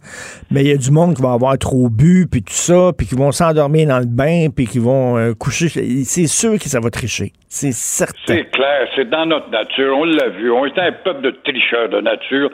mais 0.50 0.62
il 0.62 0.68
y 0.68 0.72
a 0.72 0.78
du 0.78 0.92
monde 0.92 1.14
qui 1.14 1.22
va 1.22 1.34
avoir 1.34 1.58
trop 1.58 1.90
bu, 1.90 2.26
puis 2.32 2.42
tout 2.42 2.54
ça, 2.54 2.92
puis 2.98 3.06
qui 3.06 3.16
vont 3.16 3.34
s'endormir 3.34 3.90
dans 3.90 4.00
le 4.00 4.06
bain, 4.06 4.48
puis 4.56 4.66
qui 4.66 4.80
vont 4.80 5.18
euh, 5.18 5.34
coucher. 5.34 5.68
C'est 5.68 6.28
sûr 6.28 6.54
que 6.54 6.70
ça 6.70 6.80
va 6.80 6.90
tricher. 6.90 7.34
C'est 7.50 7.74
certain. 7.74 8.16
C'est 8.28 8.50
clair, 8.50 8.88
c'est 8.96 9.10
dans 9.10 9.26
notre 9.26 9.50
nature. 9.50 9.96
On 9.98 10.06
l'a 10.06 10.30
vu. 10.30 10.52
On 10.52 10.66
est 10.66 10.80
un 10.80 10.92
peuple 10.92 11.22
de 11.22 11.32
tricheurs 11.32 11.90
de 11.90 12.00
nature. 12.00 12.50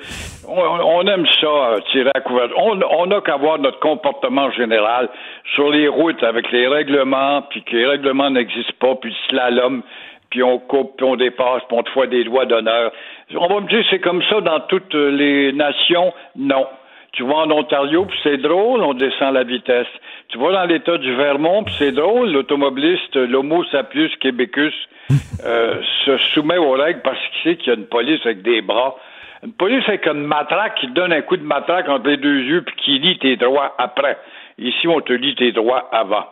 On, 0.48 1.08
aime 1.08 1.26
ça, 1.40 1.48
euh, 1.48 1.78
tirer 1.92 2.12
à 2.16 2.22
couvert. 2.22 2.50
On 2.58 3.06
n'a 3.06 3.22
qu'à 3.22 3.38
voir 3.38 3.60
notre 3.60 3.80
comportement 3.80 4.52
général 4.52 5.08
sur 5.56 5.70
les 5.70 5.88
routes 5.88 6.22
avec 6.24 6.52
les 6.52 6.68
règlements, 6.68 7.44
puis 7.44 7.64
que 7.64 7.76
les 7.76 7.86
règlements 7.86 8.32
n'existent 8.32 8.74
pas, 8.80 8.96
puis 8.96 9.16
slalom, 9.28 9.82
puis 10.30 10.44
on 10.44 10.60
coupe, 10.60 10.98
puis 10.98 11.06
on 11.06 11.16
dépasse, 11.16 11.64
puis 11.68 11.78
on 11.78 11.84
te 11.84 11.90
fait 11.90 12.08
des 12.08 12.24
doigts 12.24 12.46
d'honneur. 12.46 12.92
On 13.36 13.48
va 13.48 13.62
me 13.62 13.68
dire 13.68 13.84
c'est 13.90 14.00
comme 14.00 14.22
ça 14.30 14.42
dans 14.42 14.60
toutes 14.62 14.94
les 14.94 15.52
nations. 15.54 16.14
Non. 16.36 16.68
Tu 17.14 17.24
vas 17.24 17.38
en 17.38 17.52
Ontario, 17.52 18.06
puis 18.06 18.20
c'est 18.22 18.38
drôle, 18.38 18.82
on 18.84 18.94
descend 18.94 19.34
la 19.34 19.44
vitesse. 19.44 19.88
Tu 20.28 20.38
vas 20.38 20.52
dans 20.52 20.66
l'État 20.66 20.98
du 20.98 21.16
Vermont, 21.16 21.64
puis 21.64 21.74
c'est 21.80 21.92
drôle, 21.92 22.32
l'automobiliste, 22.32 23.16
l'homo 23.16 23.64
sapiens 23.66 24.08
québécus, 24.20 24.76
euh, 25.46 25.82
se 26.06 26.18
soumet 26.34 26.58
aux 26.58 26.72
règles 26.72 27.02
parce 27.02 27.18
qu'il 27.18 27.52
sait 27.52 27.58
qu'il 27.58 27.74
y 27.74 27.76
a 27.76 27.80
une 27.80 27.88
police 27.88 28.24
avec 28.26 28.44
des 28.44 28.62
bras. 28.62 28.96
Une 29.44 29.54
police 29.54 29.84
avec 29.88 30.06
une 30.06 30.26
matraque 30.26 30.76
qui 30.76 30.88
te 30.88 30.94
donne 30.94 31.14
un 31.14 31.22
coup 31.22 31.38
de 31.38 31.44
matraque 31.44 31.90
entre 31.90 32.08
les 32.08 32.18
deux 32.18 32.42
yeux, 32.42 32.62
puis 32.62 32.76
qui 32.76 33.00
lit 33.00 33.18
tes 33.18 33.38
droits 33.38 33.74
après. 33.78 34.18
Ici, 34.60 34.88
on 34.88 35.00
te 35.00 35.14
lit 35.14 35.36
tes 35.36 35.52
droits 35.52 35.90
avant. 35.92 36.26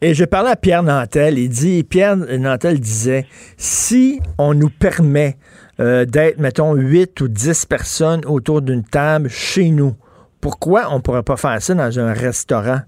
Et 0.00 0.14
je 0.14 0.24
parlais 0.24 0.50
à 0.50 0.56
Pierre 0.56 0.82
Nantel. 0.82 1.38
Il 1.38 1.48
dit, 1.48 1.84
Pierre 1.84 2.16
Nantel 2.16 2.80
disait, 2.80 3.26
si 3.56 4.20
on 4.38 4.54
nous 4.54 4.70
permet 4.70 5.36
euh, 5.80 6.04
d'être, 6.04 6.38
mettons, 6.38 6.74
8 6.74 7.20
ou 7.20 7.28
10 7.28 7.66
personnes 7.66 8.24
autour 8.26 8.62
d'une 8.62 8.84
table 8.84 9.28
chez 9.28 9.70
nous, 9.70 9.94
pourquoi 10.40 10.88
on 10.90 10.96
ne 10.96 11.00
pourrait 11.00 11.22
pas 11.22 11.36
faire 11.36 11.60
ça 11.62 11.74
dans 11.74 11.98
un 11.98 12.12
restaurant? 12.12 12.80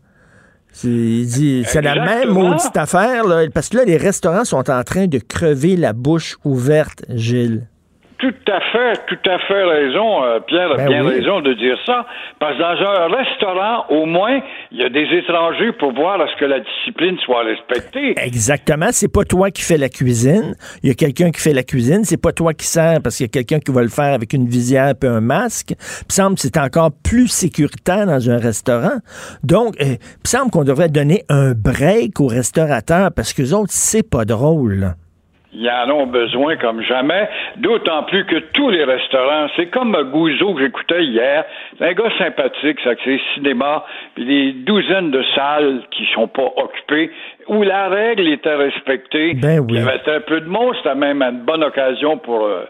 Il 0.84 1.26
dit, 1.26 1.64
c'est 1.66 1.80
la 1.80 1.94
même 1.94 2.30
maudite 2.30 2.76
affaire, 2.76 3.24
parce 3.55 3.70
que 3.70 3.78
là, 3.78 3.84
les 3.84 3.97
restaurants 3.97 4.44
sont 4.44 4.68
en 4.70 4.84
train 4.84 5.07
de 5.07 5.18
crever 5.18 5.74
la 5.74 5.94
bouche 5.94 6.36
ouverte, 6.44 7.03
Gilles. 7.09 7.66
Tout 8.18 8.34
à 8.50 8.60
fait, 8.72 9.00
tout 9.08 9.30
à 9.30 9.38
fait 9.40 9.64
raison. 9.64 10.24
Euh, 10.24 10.40
Pierre 10.40 10.72
a 10.72 10.76
ben 10.76 10.88
bien 10.88 11.02
raison 11.06 11.40
de 11.42 11.52
dire 11.52 11.76
ça. 11.84 12.06
Parce 12.38 12.56
que 12.56 12.62
dans 12.62 12.90
un 12.90 13.14
restaurant, 13.14 13.84
au 13.90 14.06
moins, 14.06 14.40
il 14.72 14.78
y 14.78 14.82
a 14.82 14.88
des 14.88 15.06
étrangers 15.18 15.72
pour 15.72 15.92
voir 15.92 16.18
à 16.20 16.26
ce 16.28 16.40
que 16.40 16.46
la 16.46 16.60
discipline 16.60 17.18
soit 17.18 17.42
respectée. 17.44 18.14
Exactement. 18.16 18.88
C'est 18.90 19.12
pas 19.12 19.24
toi 19.24 19.50
qui 19.50 19.62
fais 19.62 19.76
la 19.76 19.90
cuisine. 19.90 20.54
Il 20.82 20.88
y 20.88 20.92
a 20.92 20.94
quelqu'un 20.94 21.30
qui 21.30 21.40
fait 21.40 21.52
la 21.52 21.62
cuisine. 21.62 22.04
C'est 22.04 22.20
pas 22.20 22.32
toi 22.32 22.54
qui 22.54 22.66
sert 22.66 23.00
parce 23.02 23.16
qu'il 23.16 23.26
y 23.26 23.28
a 23.28 23.32
quelqu'un 23.32 23.60
qui 23.60 23.70
va 23.70 23.82
le 23.82 23.88
faire 23.88 24.14
avec 24.14 24.32
une 24.32 24.46
visière 24.46 24.94
et 25.02 25.06
un 25.06 25.20
masque. 25.20 25.74
Il 26.08 26.12
semble 26.12 26.36
que 26.36 26.40
c'est 26.40 26.58
encore 26.58 26.90
plus 27.04 27.28
sécuritaire 27.28 28.06
dans 28.06 28.30
un 28.30 28.38
restaurant. 28.38 28.98
Donc, 29.44 29.74
euh, 29.82 29.96
il 30.24 30.28
semble 30.28 30.50
qu'on 30.50 30.64
devrait 30.64 30.88
donner 30.88 31.22
un 31.28 31.52
break 31.52 32.18
aux 32.20 32.28
restaurateurs 32.28 33.10
parce 33.14 33.34
que 33.34 33.42
les 33.42 33.52
autres, 33.52 33.72
c'est 33.72 34.08
pas 34.08 34.24
drôle. 34.24 34.94
Ils 35.59 35.70
en 35.70 35.90
ont 35.90 36.07
besoin 36.07 36.57
comme 36.57 36.82
jamais, 36.82 37.30
d'autant 37.57 38.02
plus 38.02 38.26
que 38.26 38.36
tous 38.52 38.68
les 38.68 38.84
restaurants, 38.84 39.46
c'est 39.57 39.68
comme 39.68 39.96
Gouzeau 40.12 40.52
que 40.52 40.61
j'écoutais 40.61 41.04
hier, 41.04 41.44
c'est 41.78 41.86
un 41.86 41.92
gars 41.94 42.11
sympathique, 42.18 42.78
ça, 42.84 42.90
c'est 43.02 43.18
cinéma, 43.32 43.86
puis 44.14 44.26
des 44.26 44.52
douzaines 44.52 45.11
de 45.11 45.24
salles 45.34 45.80
qui 45.92 46.07
sont 46.12 46.28
pas 46.28 46.50
occupées, 46.57 47.11
où 47.48 47.62
la 47.62 47.88
règle 47.88 48.28
était 48.28 48.54
respectée. 48.54 49.32
Ben 49.32 49.61
oui. 49.61 49.66
Il 49.70 49.76
y 49.76 49.78
avait 49.78 50.16
un 50.16 50.20
peu 50.20 50.42
de 50.42 50.48
monde, 50.48 50.74
c'était 50.76 50.94
même 50.94 51.22
une 51.22 51.40
bonne 51.40 51.64
occasion 51.64 52.18
pour 52.18 52.44
euh, 52.44 52.64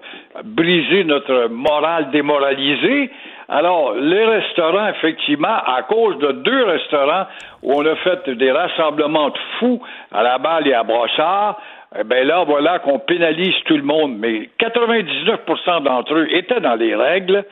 briser 0.45 1.03
notre 1.03 1.49
morale 1.49 2.11
démoralisée. 2.13 3.11
Alors, 3.49 3.95
les 3.95 4.25
restaurants, 4.25 4.89
effectivement, 4.89 5.49
à 5.49 5.83
cause 5.89 6.19
de 6.19 6.33
deux 6.33 6.65
restaurants 6.65 7.27
où 7.63 7.73
on 7.75 7.87
a 7.87 7.95
fait 7.97 8.29
des 8.31 8.51
rassemblements 8.51 9.31
de 9.31 9.39
fous 9.59 9.81
à 10.13 10.23
la 10.23 10.39
balle 10.39 10.67
et 10.67 10.75
à 10.75 10.83
Brossard, 10.83 11.57
eh 11.99 12.05
bien 12.05 12.25
là, 12.25 12.45
voilà 12.45 12.79
qu'on 12.81 12.99
pénalise 12.99 13.55
tout 13.67 13.77
le 13.77 13.83
monde. 13.83 14.17
Mais 14.19 14.51
99% 14.61 15.85
d'entre 15.85 16.15
eux 16.15 16.29
étaient 16.33 16.61
dans 16.61 16.75
les 16.75 16.95
règles. 16.95 17.45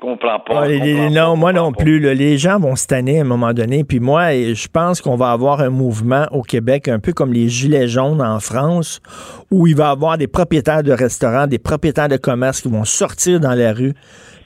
Comprends 0.00 0.38
pas. 0.38 0.64
Ah, 0.64 1.10
non, 1.10 1.34
moi 1.36 1.52
non 1.52 1.72
plus. 1.72 1.98
les 1.98 2.38
gens 2.38 2.60
vont 2.60 2.76
se 2.76 2.86
tanner 2.86 3.18
à 3.18 3.22
un 3.22 3.24
moment 3.24 3.52
donné. 3.52 3.82
Puis 3.82 3.98
moi, 3.98 4.30
je 4.30 4.68
pense 4.68 5.00
qu'on 5.00 5.16
va 5.16 5.32
avoir 5.32 5.60
un 5.60 5.70
mouvement 5.70 6.26
au 6.30 6.42
Québec, 6.42 6.86
un 6.86 7.00
peu 7.00 7.12
comme 7.12 7.32
les 7.32 7.48
Gilets 7.48 7.88
jaunes 7.88 8.22
en 8.22 8.38
France, 8.38 9.00
où 9.50 9.66
il 9.66 9.74
va 9.74 9.88
y 9.88 9.90
avoir 9.90 10.16
des 10.16 10.28
propriétaires 10.28 10.84
de 10.84 10.92
restaurants, 10.92 11.48
des 11.48 11.58
propriétaires 11.58 12.08
de 12.08 12.16
commerce 12.16 12.60
qui 12.60 12.68
vont 12.68 12.84
sortir 12.84 13.40
dans 13.40 13.54
la 13.54 13.72
rue 13.72 13.94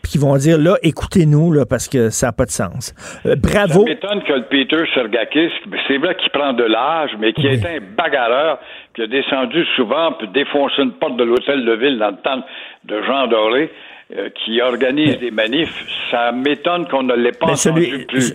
puis 0.03 0.13
qui 0.13 0.19
vont 0.19 0.37
dire 0.37 0.59
là, 0.59 0.77
écoutez-nous 0.83 1.53
là, 1.53 1.65
parce 1.65 1.89
que 1.89 2.11
ça 2.11 2.27
n'a 2.27 2.33
pas 2.33 2.45
de 2.45 2.51
sens. 2.51 2.93
Euh, 3.25 3.37
bravo. 3.37 3.81
Ça 3.81 3.85
m'étonne 3.85 4.23
que 4.25 4.33
le 4.33 4.45
Peter 4.45 4.85
Sergakis, 4.95 5.53
c'est 5.87 5.99
vrai 5.99 6.17
qu'il 6.17 6.31
prend 6.31 6.53
de 6.53 6.65
l'âge, 6.65 7.11
mais 7.21 7.33
qui 7.33 7.47
est 7.47 7.65
un 7.65 7.79
bagarreur, 7.97 8.59
qui 8.95 9.03
a 9.03 9.07
descendu 9.07 9.65
souvent, 9.77 10.13
puis 10.13 10.29
défoncé 10.29 10.83
une 10.83 10.93
porte 10.93 11.17
de 11.17 11.25
l'hôtel 11.25 11.65
de 11.65 11.73
ville 11.73 11.99
dans 11.99 12.11
le 12.11 12.17
temps 12.17 12.45
de 12.85 13.03
Jean 13.03 13.27
Doré. 13.27 13.71
Euh, 14.15 14.29
qui 14.45 14.61
organise 14.61 15.19
des 15.21 15.31
manifs, 15.31 15.87
ça 16.11 16.33
m'étonne 16.33 16.87
qu'on 16.87 17.03
ne 17.03 17.15
l'ait 17.15 17.33
pas 17.33 17.53
entendu 17.53 18.05
plus. 18.07 18.35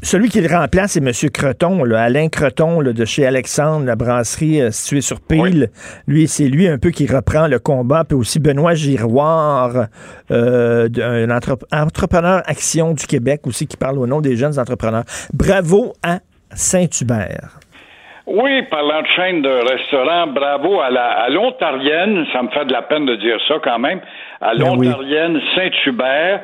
Celui 0.00 0.30
qui 0.30 0.40
le 0.40 0.48
remplace, 0.48 0.92
c'est 0.92 1.00
M. 1.00 1.30
Creton, 1.30 1.84
Alain 1.92 2.28
Creton 2.28 2.82
de 2.82 3.04
chez 3.04 3.26
Alexandre, 3.26 3.84
la 3.84 3.94
brasserie 3.94 4.62
euh, 4.62 4.70
située 4.70 5.02
sur 5.02 5.20
Pile. 5.20 5.68
Lui, 6.06 6.28
c'est 6.28 6.48
lui 6.48 6.66
un 6.66 6.78
peu 6.78 6.88
qui 6.90 7.06
reprend 7.06 7.46
le 7.46 7.58
combat. 7.58 8.04
Puis 8.04 8.16
aussi 8.16 8.40
Benoît 8.40 8.72
Giroir, 8.72 9.88
euh, 10.30 10.88
un 10.96 11.30
entrepreneur 11.30 12.40
Action 12.46 12.94
du 12.94 13.06
Québec 13.06 13.42
aussi, 13.44 13.66
qui 13.66 13.76
parle 13.76 13.98
au 13.98 14.06
nom 14.06 14.22
des 14.22 14.36
jeunes 14.36 14.58
entrepreneurs. 14.58 15.04
Bravo 15.34 15.92
à 16.02 16.20
Saint-Hubert. 16.54 17.61
Oui, 18.34 18.62
parlant 18.62 19.02
de 19.02 19.06
chaîne 19.08 19.42
de 19.42 19.50
restaurants, 19.50 20.26
bravo 20.28 20.80
à 20.80 20.88
la 20.88 21.28
l'Ontarienne, 21.28 22.24
ça 22.32 22.42
me 22.42 22.48
fait 22.48 22.64
de 22.64 22.72
la 22.72 22.80
peine 22.80 23.04
de 23.04 23.14
dire 23.16 23.36
ça 23.46 23.56
quand 23.62 23.78
même, 23.78 24.00
à 24.40 24.54
ben 24.54 24.74
l'Ontarienne 24.74 25.38
Saint-Hubert. 25.54 26.40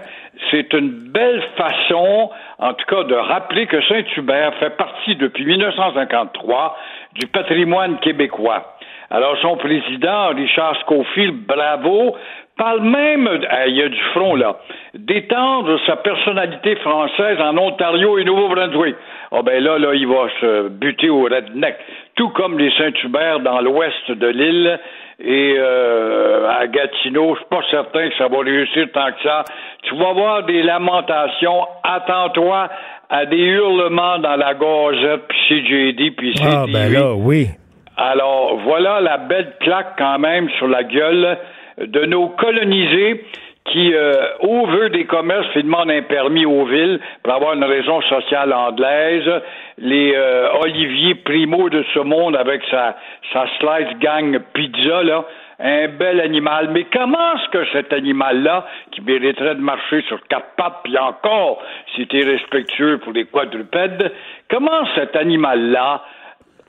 c'est 0.50 0.70
une 0.74 0.90
belle 0.90 1.42
façon, 1.56 2.28
en 2.58 2.74
tout 2.74 2.84
cas, 2.94 3.04
de 3.04 3.14
rappeler 3.14 3.66
que 3.66 3.80
Saint-Hubert 3.86 4.52
fait 4.56 4.76
partie 4.76 5.16
depuis 5.16 5.46
1953 5.46 6.76
du 7.14 7.26
patrimoine 7.28 7.98
québécois. 8.00 8.76
Alors, 9.10 9.38
son 9.40 9.56
président, 9.56 10.28
Richard 10.36 10.76
Scofield, 10.80 11.46
bravo, 11.46 12.14
parle 12.58 12.82
même, 12.82 13.30
il 13.66 13.76
y 13.76 13.82
a 13.82 13.88
du 13.88 14.02
front 14.12 14.34
là, 14.34 14.58
d'étendre 14.92 15.80
sa 15.86 15.96
personnalité 15.96 16.76
française 16.76 17.40
en 17.40 17.56
Ontario 17.56 18.18
et 18.18 18.24
Nouveau-Brunswick. 18.24 18.96
Oh 19.30 19.42
ben 19.42 19.62
là, 19.62 19.78
là, 19.78 19.94
il 19.94 20.06
va 20.06 20.28
se 20.40 20.68
buter 20.68 21.10
au 21.10 21.24
redneck, 21.24 21.76
tout 22.16 22.30
comme 22.30 22.58
les 22.58 22.70
Saint-Hubert 22.78 23.40
dans 23.40 23.60
l'ouest 23.60 24.10
de 24.10 24.26
l'île 24.26 24.78
et 25.20 25.56
euh, 25.58 26.48
à 26.48 26.66
Gatineau, 26.68 27.34
je 27.34 27.40
suis 27.40 27.48
pas 27.50 27.62
certain 27.70 28.08
que 28.08 28.16
ça 28.16 28.28
va 28.28 28.38
réussir 28.38 28.86
tant 28.94 29.10
que 29.10 29.22
ça. 29.24 29.44
Tu 29.82 29.94
vas 29.96 30.12
voir 30.12 30.44
des 30.44 30.62
lamentations, 30.62 31.66
attends-toi 31.82 32.68
à 33.10 33.26
des 33.26 33.36
hurlements 33.36 34.18
dans 34.18 34.36
la 34.36 34.54
gazette, 34.54 35.22
puis 35.28 35.38
CJD, 35.48 36.16
puis 36.16 36.34
CTV. 36.34 36.50
Ah, 36.50 36.64
ben 36.72 36.92
là, 36.92 37.14
oui. 37.14 37.48
Alors, 37.96 38.58
voilà 38.64 39.00
la 39.00 39.18
belle 39.18 39.54
claque 39.60 39.94
quand 39.98 40.20
même 40.20 40.48
sur 40.50 40.68
la 40.68 40.84
gueule 40.84 41.36
de 41.78 42.06
nos 42.06 42.28
colonisés 42.28 43.24
qui, 43.68 43.92
euh, 43.94 44.12
au 44.40 44.66
vœu 44.66 44.90
des 44.90 45.04
commerces, 45.04 45.46
et 45.54 45.62
demandent 45.62 45.90
un 45.90 46.02
permis 46.02 46.44
aux 46.46 46.64
villes 46.64 47.00
pour 47.22 47.34
avoir 47.34 47.54
une 47.54 47.64
raison 47.64 48.00
sociale 48.02 48.52
anglaise. 48.52 49.30
Les 49.78 50.14
euh, 50.14 50.48
Olivier 50.60 51.14
Primo 51.16 51.68
de 51.68 51.84
ce 51.94 52.00
monde 52.00 52.36
avec 52.36 52.62
sa, 52.70 52.96
sa 53.32 53.46
slice 53.58 53.98
gang 54.00 54.38
pizza, 54.52 55.02
là, 55.02 55.24
un 55.60 55.88
bel 55.88 56.20
animal. 56.20 56.70
Mais 56.72 56.84
comment 56.84 57.34
est-ce 57.34 57.48
que 57.50 57.64
cet 57.72 57.92
animal-là, 57.92 58.66
qui 58.92 59.00
mériterait 59.02 59.56
de 59.56 59.60
marcher 59.60 60.02
sur 60.02 60.20
quatre 60.28 60.54
pattes, 60.56 60.80
puis 60.84 60.96
encore, 60.98 61.62
si 61.94 62.06
t'es 62.06 62.24
respectueux 62.24 62.98
pour 62.98 63.12
les 63.12 63.24
quadrupèdes, 63.24 64.12
comment 64.50 64.86
cet 64.94 65.16
animal-là 65.16 66.02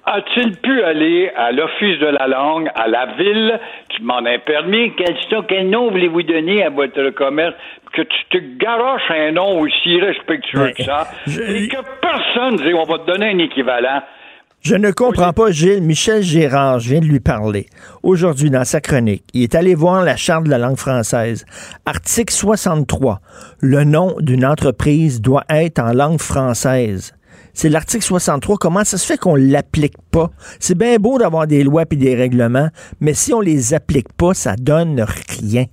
a-t-il 0.09 0.57
pu 0.57 0.81
aller 0.81 1.31
à 1.35 1.51
l'Office 1.51 1.99
de 1.99 2.07
la 2.07 2.27
langue, 2.27 2.69
à 2.75 2.87
la 2.87 3.05
ville, 3.17 3.59
tu 3.89 4.01
demandes 4.01 4.27
un 4.27 4.39
permis, 4.39 4.91
quel, 4.95 5.15
quel 5.47 5.69
nom 5.69 5.91
voulez-vous 5.91 6.23
donner 6.23 6.63
à 6.63 6.69
votre 6.69 7.11
commerce, 7.11 7.53
que 7.93 8.01
tu 8.01 8.25
te 8.31 8.37
garoches 8.57 9.09
un 9.09 9.31
nom 9.31 9.59
aussi 9.59 9.99
respectueux 9.99 10.71
que 10.75 10.83
ça, 10.83 11.07
et 11.27 11.67
que 11.67 11.77
personne 12.01 12.55
dit 12.57 12.73
on 12.73 12.83
va 12.83 12.99
te 12.99 13.05
donner 13.05 13.31
un 13.31 13.37
équivalent. 13.39 14.01
Je 14.61 14.75
ne 14.75 14.91
comprends 14.91 15.31
pas, 15.31 15.51
Gilles. 15.51 15.81
Michel 15.81 16.21
Gérard, 16.21 16.79
je 16.79 16.89
viens 16.89 16.99
de 16.99 17.05
lui 17.05 17.21
parler. 17.21 17.67
Aujourd'hui, 18.03 18.49
dans 18.49 18.65
sa 18.65 18.81
chronique, 18.81 19.23
il 19.33 19.43
est 19.43 19.55
allé 19.55 19.73
voir 19.73 20.03
la 20.03 20.17
Charte 20.17 20.43
de 20.43 20.49
la 20.49 20.57
langue 20.57 20.77
française. 20.77 21.45
Article 21.85 22.33
63. 22.33 23.21
Le 23.61 23.85
nom 23.85 24.15
d'une 24.19 24.45
entreprise 24.45 25.21
doit 25.21 25.45
être 25.49 25.79
en 25.79 25.93
langue 25.93 26.19
française. 26.19 27.13
C'est 27.61 27.67
l'article 27.67 28.05
63. 28.05 28.55
Comment 28.55 28.85
ça 28.85 28.97
se 28.97 29.05
fait 29.05 29.19
qu'on 29.19 29.35
l'applique 29.35 29.97
pas? 30.13 30.27
C'est 30.61 30.77
bien 30.77 30.95
beau 30.95 31.19
d'avoir 31.19 31.45
des 31.45 31.61
lois 31.65 31.83
et 31.91 31.95
des 31.97 32.15
règlements, 32.15 32.69
mais 33.01 33.13
si 33.13 33.33
on 33.33 33.41
les 33.41 33.73
applique 33.73 34.07
pas, 34.17 34.33
ça 34.33 34.55
donne 34.55 35.03
rien. 35.41 35.65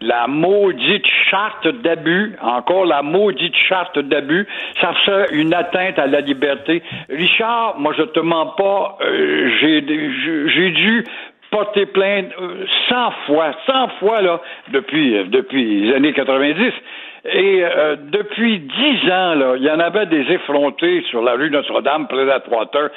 La 0.00 0.26
maudite 0.26 1.06
charte 1.30 1.68
d'abus, 1.84 2.34
encore 2.42 2.86
la 2.86 3.02
maudite 3.02 3.54
charte 3.68 4.00
d'abus, 4.00 4.48
ça 4.80 4.92
fait 5.04 5.26
une 5.30 5.54
atteinte 5.54 5.96
à 6.00 6.08
la 6.08 6.22
liberté. 6.22 6.82
Richard, 7.08 7.78
moi 7.78 7.94
je 7.96 8.02
te 8.02 8.18
mens 8.18 8.56
pas, 8.56 8.98
euh, 9.00 9.48
j'ai 9.62 10.70
dû 10.72 11.04
porter 11.52 11.86
plainte 11.86 12.32
euh, 12.40 12.66
100 12.88 13.10
fois, 13.26 13.54
100 13.66 13.88
fois 14.00 14.22
là 14.22 14.40
depuis 14.72 15.16
euh, 15.16 15.24
depuis 15.24 15.82
les 15.82 15.94
années 15.94 16.12
90. 16.12 16.72
Et 17.24 17.64
euh, 17.64 17.96
depuis 17.96 18.60
dix 18.60 19.10
ans, 19.10 19.34
là, 19.34 19.54
il 19.56 19.64
y 19.64 19.70
en 19.70 19.80
avait 19.80 20.06
des 20.06 20.32
effrontés 20.32 21.02
sur 21.10 21.22
la 21.22 21.32
rue 21.32 21.50
Notre-Dame, 21.50 22.06
près 22.06 22.24
de 22.24 22.38
Trois-Heures. 22.44 22.90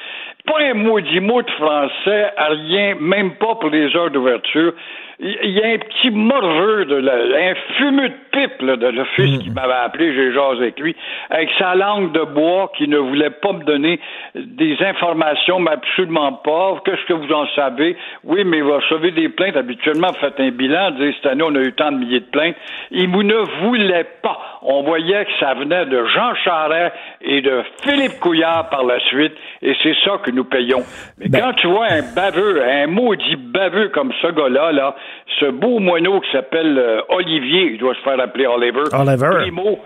Pas 0.45 0.59
un 0.59 0.73
maudit 0.75 1.19
mot 1.19 1.41
de 1.41 1.51
français, 1.51 2.31
rien, 2.37 2.95
même 2.99 3.35
pas 3.35 3.55
pour 3.55 3.69
les 3.69 3.95
heures 3.95 4.11
d'ouverture. 4.11 4.73
Il 5.19 5.51
y 5.51 5.61
a 5.61 5.67
un 5.67 5.77
petit 5.77 6.09
morveux, 6.09 6.85
de 6.85 6.95
la, 6.95 7.13
un 7.13 7.55
fumeux 7.77 8.11
pipe 8.31 8.61
là, 8.61 8.75
de 8.75 8.87
l'office 8.87 9.39
qui 9.39 9.49
m'avait 9.49 9.73
appelé, 9.73 10.13
j'ai 10.13 10.33
jasé 10.33 10.61
avec 10.61 10.79
lui, 10.79 10.95
avec 11.29 11.49
sa 11.57 11.75
langue 11.75 12.11
de 12.11 12.23
bois 12.23 12.71
qui 12.77 12.87
ne 12.87 12.97
voulait 12.97 13.29
pas 13.29 13.53
me 13.53 13.63
donner 13.63 13.99
des 14.35 14.77
informations, 14.81 15.59
mais 15.59 15.71
absolument 15.71 16.33
pas. 16.33 16.81
Qu'est-ce 16.85 17.05
que 17.05 17.13
vous 17.13 17.31
en 17.31 17.47
savez? 17.55 17.95
Oui, 18.23 18.43
mais 18.45 18.61
vous 18.61 18.73
recevez 18.73 19.11
des 19.11 19.29
plaintes. 19.29 19.57
Habituellement, 19.57 20.07
vous 20.07 20.19
faites 20.19 20.39
un 20.39 20.51
bilan, 20.51 20.91
vous 20.91 21.11
cette 21.13 21.25
année, 21.25 21.43
on 21.43 21.55
a 21.55 21.61
eu 21.61 21.73
tant 21.73 21.91
de 21.91 21.97
milliers 21.97 22.21
de 22.21 22.25
plaintes. 22.25 22.55
Il 22.91 23.11
ne 23.11 23.63
voulait 23.63 24.07
pas. 24.21 24.59
On 24.63 24.83
voyait 24.83 25.25
que 25.25 25.31
ça 25.39 25.53
venait 25.55 25.85
de 25.85 26.05
Jean 26.05 26.35
Charest 26.43 26.93
et 27.21 27.41
de 27.41 27.63
Philippe 27.83 28.19
Couillard 28.19 28.69
par 28.69 28.83
la 28.83 28.99
suite, 28.99 29.33
et 29.61 29.75
c'est 29.81 29.95
ça 30.03 30.19
que 30.23 30.31
nous 30.31 30.43
payons. 30.43 30.83
Mais 31.17 31.39
quand 31.39 31.53
tu 31.53 31.67
vois 31.67 31.87
un 31.89 32.03
baveux, 32.15 32.63
un 32.63 32.87
maudit 32.87 33.37
baveux 33.37 33.89
comme 33.89 34.11
ce 34.21 34.27
gars-là, 34.27 34.71
là, 34.71 34.95
ce 35.39 35.45
beau 35.45 35.79
moineau 35.79 36.19
qui 36.21 36.31
s'appelle 36.31 36.77
euh, 36.77 37.01
Olivier, 37.09 37.71
il 37.71 37.77
doit 37.77 37.95
se 37.95 38.01
faire 38.01 38.17
appeler 38.21 38.47
Oliver, 38.47 38.83
Oliver. 38.93 39.29
Primo, 39.41 39.79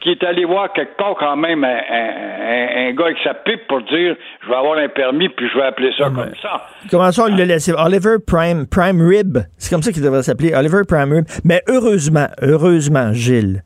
qui 0.00 0.10
est 0.10 0.22
allé 0.24 0.44
voir 0.44 0.72
quelque 0.72 0.96
part 0.96 1.14
quand 1.18 1.36
même 1.36 1.64
un, 1.64 1.68
un, 1.68 2.88
un, 2.88 2.92
gars 2.92 3.06
avec 3.06 3.18
sa 3.24 3.34
pipe 3.34 3.66
pour 3.68 3.80
dire 3.82 4.16
je 4.42 4.48
vais 4.48 4.54
avoir 4.54 4.78
un 4.78 4.88
permis 4.88 5.28
puis 5.30 5.48
je 5.52 5.58
vais 5.58 5.64
appeler 5.64 5.92
ça 5.96 6.04
comme 6.04 6.32
ça. 6.42 6.66
Comment 6.90 7.10
ça, 7.10 7.24
on 7.24 7.34
l'a 7.34 7.44
laissé? 7.44 7.72
Oliver 7.72 8.16
Prime, 8.24 8.66
Prime 8.66 9.00
Rib. 9.00 9.38
C'est 9.56 9.70
comme 9.70 9.82
ça 9.82 9.92
qu'il 9.92 10.02
devrait 10.02 10.22
s'appeler. 10.22 10.54
Oliver 10.54 10.82
Prime 10.86 11.12
Rib. 11.12 11.24
Mais 11.44 11.62
heureusement, 11.68 12.26
heureusement, 12.42 13.12
Gilles, 13.12 13.62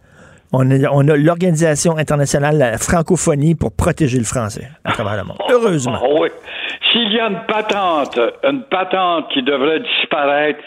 on 0.53 0.71
a, 0.71 0.89
on 0.93 1.09
a 1.09 1.17
l'Organisation 1.17 1.97
internationale 1.97 2.55
de 2.55 2.61
la 2.61 2.79
francophonie 2.79 3.55
pour 3.55 3.75
protéger 3.75 4.19
le 4.19 4.25
français 4.25 4.69
à 4.85 4.93
travers 4.93 5.17
le 5.17 5.25
monde. 5.25 5.39
Heureusement. 5.51 5.99
Oh, 6.03 6.21
oui. 6.23 6.29
S'il 6.91 7.13
y 7.13 7.21
a 7.21 7.27
une 7.27 7.41
patente, 7.47 8.19
une 8.45 8.63
patente 8.63 9.29
qui 9.33 9.43
devrait 9.43 9.81
disparaître, 9.81 10.61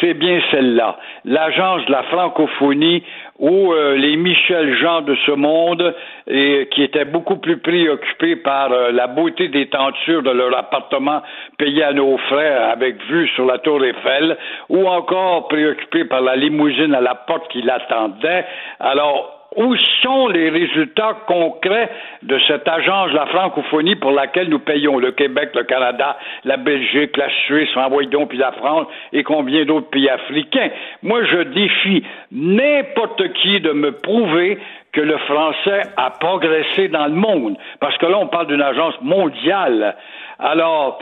c'est 0.00 0.14
bien 0.14 0.40
celle-là. 0.50 0.96
L'Agence 1.24 1.84
de 1.86 1.92
la 1.92 2.02
francophonie 2.04 3.02
où 3.38 3.72
euh, 3.72 3.96
les 3.96 4.16
Michel 4.16 4.76
Jean 4.76 5.02
de 5.02 5.14
ce 5.26 5.32
monde, 5.32 5.94
et, 6.26 6.68
qui 6.72 6.82
étaient 6.82 7.04
beaucoup 7.04 7.36
plus 7.36 7.58
préoccupés 7.58 8.36
par 8.36 8.72
euh, 8.72 8.92
la 8.92 9.06
beauté 9.06 9.48
des 9.48 9.68
tentures 9.68 10.22
de 10.22 10.30
leur 10.30 10.56
appartement 10.56 11.22
payé 11.58 11.82
à 11.82 11.92
nos 11.92 12.16
frais 12.16 12.54
avec 12.54 13.02
vue 13.08 13.28
sur 13.34 13.44
la 13.44 13.58
tour 13.58 13.84
Eiffel, 13.84 14.36
ou 14.70 14.86
encore 14.86 15.48
préoccupés 15.48 16.06
par 16.06 16.22
la 16.22 16.36
limousine 16.36 16.94
à 16.94 17.00
la 17.00 17.14
porte 17.14 17.48
qui 17.48 17.62
l'attendait. 17.62 18.46
Alors, 18.80 19.35
où 19.56 19.74
sont 20.02 20.28
les 20.28 20.50
résultats 20.50 21.16
concrets 21.26 21.90
de 22.22 22.38
cette 22.46 22.68
agence 22.68 23.12
la 23.12 23.26
francophonie 23.26 23.96
pour 23.96 24.12
laquelle 24.12 24.48
nous 24.48 24.58
payons? 24.58 24.98
Le 24.98 25.12
Québec, 25.12 25.50
le 25.54 25.64
Canada, 25.64 26.16
la 26.44 26.56
Belgique, 26.56 27.16
la 27.16 27.30
Suisse, 27.46 27.70
donc 28.10 28.28
puis 28.28 28.38
la 28.38 28.52
France 28.52 28.86
et 29.12 29.22
combien 29.22 29.64
d'autres 29.64 29.90
pays 29.90 30.08
africains? 30.08 30.70
Moi, 31.02 31.24
je 31.24 31.38
défie 31.42 32.04
n'importe 32.32 33.32
qui 33.34 33.60
de 33.60 33.72
me 33.72 33.92
prouver 33.92 34.58
que 34.92 35.00
le 35.00 35.18
français 35.18 35.82
a 35.96 36.10
progressé 36.10 36.88
dans 36.88 37.06
le 37.06 37.14
monde. 37.14 37.56
Parce 37.80 37.96
que 37.98 38.06
là, 38.06 38.18
on 38.18 38.28
parle 38.28 38.46
d'une 38.46 38.62
agence 38.62 38.94
mondiale. 39.02 39.94
Alors, 40.38 40.98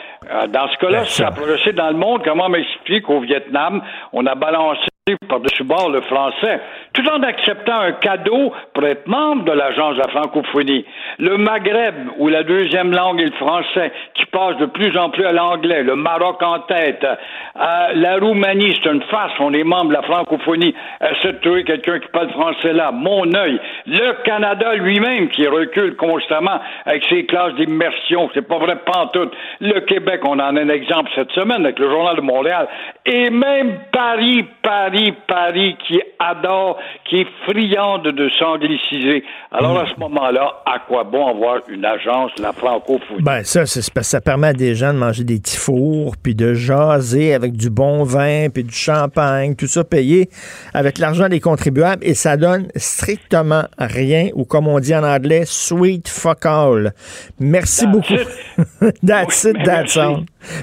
dans 0.49 0.69
ce 0.69 0.79
cas-là, 0.79 1.05
ça 1.05 1.29
a 1.29 1.31
progressé 1.31 1.73
dans 1.73 1.89
le 1.89 1.97
monde, 1.97 2.23
comment 2.25 2.49
m'expliquer 2.49 3.03
qu'au 3.03 3.21
Vietnam, 3.21 3.83
on 4.13 4.25
a 4.27 4.35
balancé 4.35 4.89
par-dessus 5.29 5.65
bord 5.65 5.91
le 5.91 6.01
français, 6.01 6.63
tout 6.95 7.07
en 7.11 7.23
acceptant 7.23 7.79
un 7.79 7.93
cadeau 7.93 8.55
pour 8.73 8.87
être 8.87 9.07
membre 9.07 9.45
de 9.45 9.53
l'Agence 9.53 9.97
de 9.97 9.99
la 9.99 10.09
francophonie. 10.09 10.87
Le 11.19 11.37
Maghreb, 11.37 11.95
où 12.17 12.29
la 12.29 12.43
deuxième 12.43 12.91
langue 12.91 13.21
est 13.21 13.27
le 13.27 13.33
français, 13.33 13.93
qui 14.15 14.25
passe 14.25 14.57
de 14.57 14.65
plus 14.65 14.97
en 14.97 15.11
plus 15.11 15.27
à 15.27 15.33
l'anglais, 15.33 15.83
le 15.83 15.95
Maroc 15.95 16.43
en 16.43 16.61
tête, 16.61 17.05
euh, 17.05 17.89
la 17.95 18.17
Roumanie, 18.17 18.75
c'est 18.83 18.91
une 18.91 19.03
farce, 19.03 19.35
on 19.41 19.53
est 19.53 19.63
membre 19.63 19.89
de 19.89 19.93
la 19.93 20.03
francophonie, 20.05 20.75
essaie 21.03 21.35
de 21.35 21.39
trouver 21.41 21.65
quelqu'un 21.65 21.99
qui 21.99 22.09
parle 22.09 22.31
français 22.31 22.73
là, 22.73 22.91
mon 22.91 23.31
œil. 23.35 23.61
Le 23.87 24.23
Canada 24.25 24.73
lui-même, 24.73 25.29
qui 25.29 25.47
recule 25.47 25.97
constamment 25.97 26.61
avec 26.87 27.05
ses 27.11 27.27
classes 27.27 27.55
d'immersion, 27.57 28.31
c'est 28.33 28.49
pas 28.49 28.57
vrai 28.57 28.77
pantoute. 28.87 29.35
Le 29.61 29.81
Québec, 29.81 30.14
on 30.25 30.33
en 30.33 30.57
a 30.57 30.61
un 30.61 30.69
exemple 30.69 31.11
cette 31.15 31.31
semaine 31.33 31.65
avec 31.65 31.79
le 31.79 31.89
Journal 31.91 32.17
de 32.17 32.21
Montréal, 32.21 32.69
et 33.07 33.31
même 33.31 33.79
Paris, 33.93 34.45
Paris, 34.63 35.15
Paris, 35.27 35.77
qui 35.87 36.01
adore, 36.19 36.79
qui 37.09 37.21
est 37.21 37.27
friande 37.47 38.05
de 38.05 38.29
s'angliciser. 38.39 39.25
Alors, 39.53 39.79
à 39.79 39.87
ce 39.87 39.99
moment-là, 40.01 40.63
à 40.67 40.79
quoi 40.81 41.05
bon 41.05 41.27
avoir 41.27 41.59
une 41.69 41.85
agence, 41.85 42.33
la 42.39 42.53
francophonie? 42.53 43.23
Ben, 43.23 43.43
ça, 43.45 43.67
c'est 43.67 43.93
parce 43.93 44.07
que 44.07 44.11
ça 44.11 44.21
permet 44.21 44.49
à 44.49 44.53
des 44.53 44.75
gens 44.75 44.93
de 44.93 44.99
manger 44.99 45.25
des 45.25 45.39
petits 45.39 45.57
fours, 45.57 46.15
puis 46.23 46.35
de 46.35 46.55
jaser 46.55 47.35
avec 47.35 47.53
du 47.53 47.71
bon 47.71 48.05
vin, 48.05 48.49
puis 48.53 48.65
du 48.65 48.75
champagne, 48.75 49.55
tout 49.55 49.67
ça 49.67 49.85
payé 49.85 50.29
avec 50.73 50.99
l'argent 50.99 51.29
des 51.29 51.41
contribuables, 51.41 52.05
et 52.05 52.15
ça 52.15 52.37
donne 52.37 52.69
strictement 52.77 53.65
rien, 53.79 54.29
ou 54.35 54.45
comme 54.45 54.69
on 54.69 54.81
dit 54.81 54.95
en 54.95 55.05
anglais, 55.05 55.43
sweet 55.45 56.09
fuck 56.09 56.47
all. 56.47 56.93
Merci 57.39 57.87
beaucoup. 57.87 58.15
that's 59.07 59.45
it, 59.45 59.57
that's 59.65 59.97
all. 59.97 60.04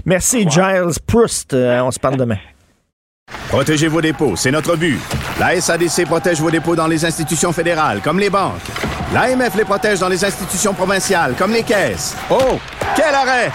Merci, 0.06 0.48
Giles 0.50 1.00
Proust. 1.06 1.54
Euh, 1.54 1.82
on 1.82 1.92
se 1.92 2.00
parle 2.00 2.18
demain. 2.18 2.38
Protégez 3.50 3.88
vos 3.88 4.02
dépôts, 4.02 4.36
c'est 4.36 4.52
notre 4.52 4.76
but. 4.76 5.00
La 5.40 5.60
SADC 5.60 6.06
protège 6.06 6.40
vos 6.40 6.52
dépôts 6.52 6.76
dans 6.76 6.88
les 6.88 7.06
institutions 7.06 7.52
fédérales, 7.52 8.02
comme 8.02 8.20
les 8.20 8.30
banques. 8.30 8.62
L'AMF 9.14 9.56
les 9.56 9.66
protège 9.66 10.00
dans 10.00 10.10
les 10.10 10.24
institutions 10.24 10.74
provinciales, 10.74 11.36
comme 11.38 11.52
les 11.52 11.64
caisses. 11.64 12.16
Oh, 12.30 12.60
quel 12.96 13.14
arrêt! 13.14 13.52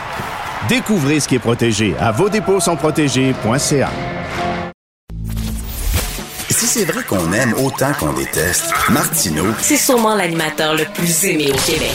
Découvrez 0.68 1.20
ce 1.20 1.28
qui 1.28 1.37
est 1.37 1.41
protégé 1.41 1.95
à 2.01 2.11
vos 2.11 2.28
dépôts 2.28 2.61
sont 2.61 2.76
protégés.ca. 2.76 3.91
Si 6.51 6.66
c'est 6.66 6.84
vrai 6.84 7.03
qu'on 7.05 7.32
aime 7.32 7.55
autant 7.62 7.93
qu'on 7.93 8.12
déteste, 8.14 8.72
Martineau, 8.91 9.47
C'est 9.61 9.76
sûrement 9.76 10.14
l'animateur 10.14 10.74
le 10.74 10.84
plus 10.84 11.24
aimé 11.26 11.51
au 11.53 11.59
Québec. 11.59 11.95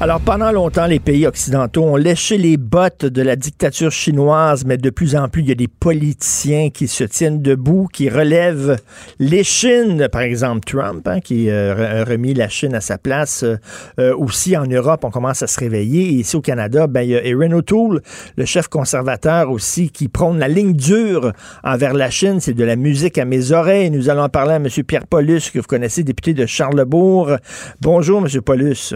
Alors, 0.00 0.20
pendant 0.20 0.52
longtemps, 0.52 0.86
les 0.86 1.00
pays 1.00 1.26
occidentaux 1.26 1.82
ont 1.82 1.96
léché 1.96 2.38
les 2.38 2.56
bottes 2.56 3.04
de 3.04 3.20
la 3.20 3.34
dictature 3.34 3.90
chinoise, 3.90 4.64
mais 4.64 4.76
de 4.76 4.90
plus 4.90 5.16
en 5.16 5.28
plus, 5.28 5.42
il 5.42 5.48
y 5.48 5.52
a 5.52 5.56
des 5.56 5.66
politiciens 5.66 6.70
qui 6.70 6.86
se 6.86 7.02
tiennent 7.02 7.42
debout, 7.42 7.88
qui 7.92 8.08
relèvent 8.08 8.76
les 9.18 9.42
Chines, 9.42 10.08
par 10.12 10.20
exemple 10.20 10.60
Trump, 10.60 11.08
hein, 11.08 11.18
qui 11.18 11.50
euh, 11.50 12.02
a 12.02 12.04
remis 12.04 12.32
la 12.32 12.48
Chine 12.48 12.76
à 12.76 12.80
sa 12.80 12.96
place. 12.96 13.42
Euh, 13.42 13.56
euh, 13.98 14.14
aussi, 14.16 14.56
en 14.56 14.66
Europe, 14.66 15.02
on 15.02 15.10
commence 15.10 15.42
à 15.42 15.48
se 15.48 15.58
réveiller. 15.58 16.02
Et 16.02 16.12
ici, 16.12 16.36
au 16.36 16.42
Canada, 16.42 16.86
ben, 16.86 17.02
il 17.02 17.10
y 17.10 17.16
a 17.16 17.24
Erin 17.24 17.50
O'Toole, 17.50 18.00
le 18.36 18.44
chef 18.44 18.68
conservateur 18.68 19.50
aussi, 19.50 19.90
qui 19.90 20.06
prône 20.06 20.38
la 20.38 20.46
ligne 20.46 20.74
dure 20.74 21.32
envers 21.64 21.92
la 21.92 22.08
Chine. 22.08 22.38
C'est 22.38 22.54
de 22.54 22.64
la 22.64 22.76
musique 22.76 23.18
à 23.18 23.24
mes 23.24 23.50
oreilles. 23.50 23.90
Nous 23.90 24.08
allons 24.08 24.28
parler 24.28 24.52
à 24.52 24.56
M. 24.56 24.68
Pierre 24.86 25.08
Paulus, 25.08 25.50
que 25.52 25.58
vous 25.58 25.66
connaissez, 25.66 26.04
député 26.04 26.34
de 26.34 26.46
Charlebourg. 26.46 27.32
Bonjour, 27.80 28.24
M. 28.24 28.40
Paulus. 28.42 28.94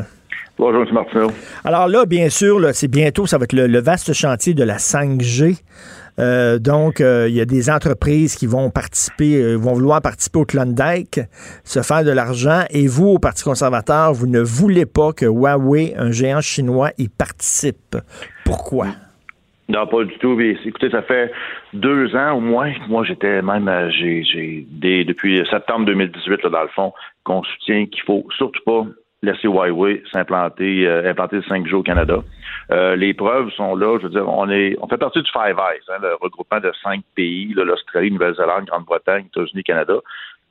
Bonjour, 0.58 0.82
M. 0.82 0.92
Martineau. 0.92 1.30
Alors 1.64 1.88
là, 1.88 2.06
bien 2.06 2.28
sûr, 2.28 2.60
c'est 2.72 2.88
bientôt, 2.88 3.26
ça 3.26 3.38
va 3.38 3.44
être 3.44 3.54
le, 3.54 3.66
le 3.66 3.80
vaste 3.80 4.12
chantier 4.12 4.54
de 4.54 4.62
la 4.64 4.76
5G. 4.76 5.62
Euh, 6.18 6.58
donc, 6.58 7.00
euh, 7.00 7.26
il 7.28 7.34
y 7.34 7.40
a 7.40 7.44
des 7.44 7.70
entreprises 7.70 8.36
qui 8.36 8.46
vont 8.46 8.70
participer, 8.70 9.34
euh, 9.36 9.56
vont 9.56 9.72
vouloir 9.72 10.02
participer 10.02 10.40
au 10.40 10.44
Klondike, 10.44 11.20
se 11.64 11.80
faire 11.80 12.04
de 12.04 12.10
l'argent, 12.10 12.62
et 12.70 12.86
vous, 12.86 13.08
au 13.08 13.18
Parti 13.18 13.44
conservateur, 13.44 14.12
vous 14.12 14.26
ne 14.26 14.40
voulez 14.40 14.86
pas 14.86 15.12
que 15.12 15.24
Huawei, 15.24 15.94
un 15.96 16.10
géant 16.10 16.40
chinois, 16.40 16.90
y 16.98 17.08
participe. 17.08 17.96
Pourquoi? 18.44 18.88
Non, 19.68 19.86
pas 19.86 20.04
du 20.04 20.16
tout. 20.18 20.34
Mais, 20.36 20.54
écoutez, 20.66 20.90
ça 20.90 21.02
fait 21.02 21.32
deux 21.72 22.14
ans 22.14 22.32
au 22.32 22.40
moins. 22.40 22.72
Moi, 22.88 23.04
j'étais 23.04 23.40
même, 23.40 23.70
j'ai, 23.90 24.66
des, 24.70 25.04
depuis 25.04 25.42
septembre 25.50 25.86
2018, 25.86 26.42
là, 26.42 26.50
dans 26.50 26.62
le 26.62 26.68
fond, 26.68 26.92
qu'on 27.24 27.42
soutient 27.42 27.86
qu'il 27.86 28.02
faut 28.02 28.26
surtout 28.36 28.60
pas 28.66 28.84
laisser 29.22 29.48
Huawei 29.48 30.02
s'implanter, 30.12 30.86
euh, 30.86 31.08
implanter 31.10 31.36
le 31.36 31.42
5G 31.42 31.72
au 31.74 31.82
Canada. 31.82 32.22
Euh, 32.70 32.96
les 32.96 33.14
preuves 33.14 33.50
sont 33.50 33.76
là. 33.76 33.98
Je 33.98 34.04
veux 34.04 34.10
dire, 34.10 34.28
on 34.28 34.48
est, 34.50 34.76
on 34.80 34.88
fait 34.88 34.98
partie 34.98 35.22
du 35.22 35.30
Five 35.30 35.56
Eyes, 35.58 35.80
hein, 35.88 35.98
le 36.02 36.14
regroupement 36.20 36.60
de 36.60 36.72
cinq 36.82 37.02
pays, 37.14 37.52
l'Australie, 37.54 38.10
Nouvelle-Zélande, 38.10 38.66
Grande-Bretagne, 38.66 39.26
États-Unis, 39.34 39.62
Canada, 39.62 39.94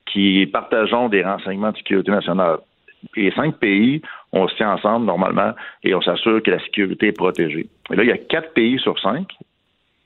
qui 0.06 0.46
partageons 0.46 1.08
des 1.08 1.22
renseignements 1.22 1.72
de 1.72 1.76
sécurité 1.76 2.10
nationale. 2.10 2.58
Et 3.16 3.30
cinq 3.32 3.56
pays, 3.56 4.00
on 4.32 4.48
se 4.48 4.54
tient 4.56 4.72
ensemble 4.72 5.06
normalement 5.06 5.52
et 5.82 5.94
on 5.94 6.00
s'assure 6.00 6.42
que 6.42 6.50
la 6.50 6.60
sécurité 6.60 7.08
est 7.08 7.12
protégée. 7.12 7.66
Et 7.90 7.96
là, 7.96 8.04
il 8.04 8.08
y 8.08 8.12
a 8.12 8.18
quatre 8.18 8.52
pays 8.54 8.78
sur 8.78 8.98
cinq, 9.00 9.26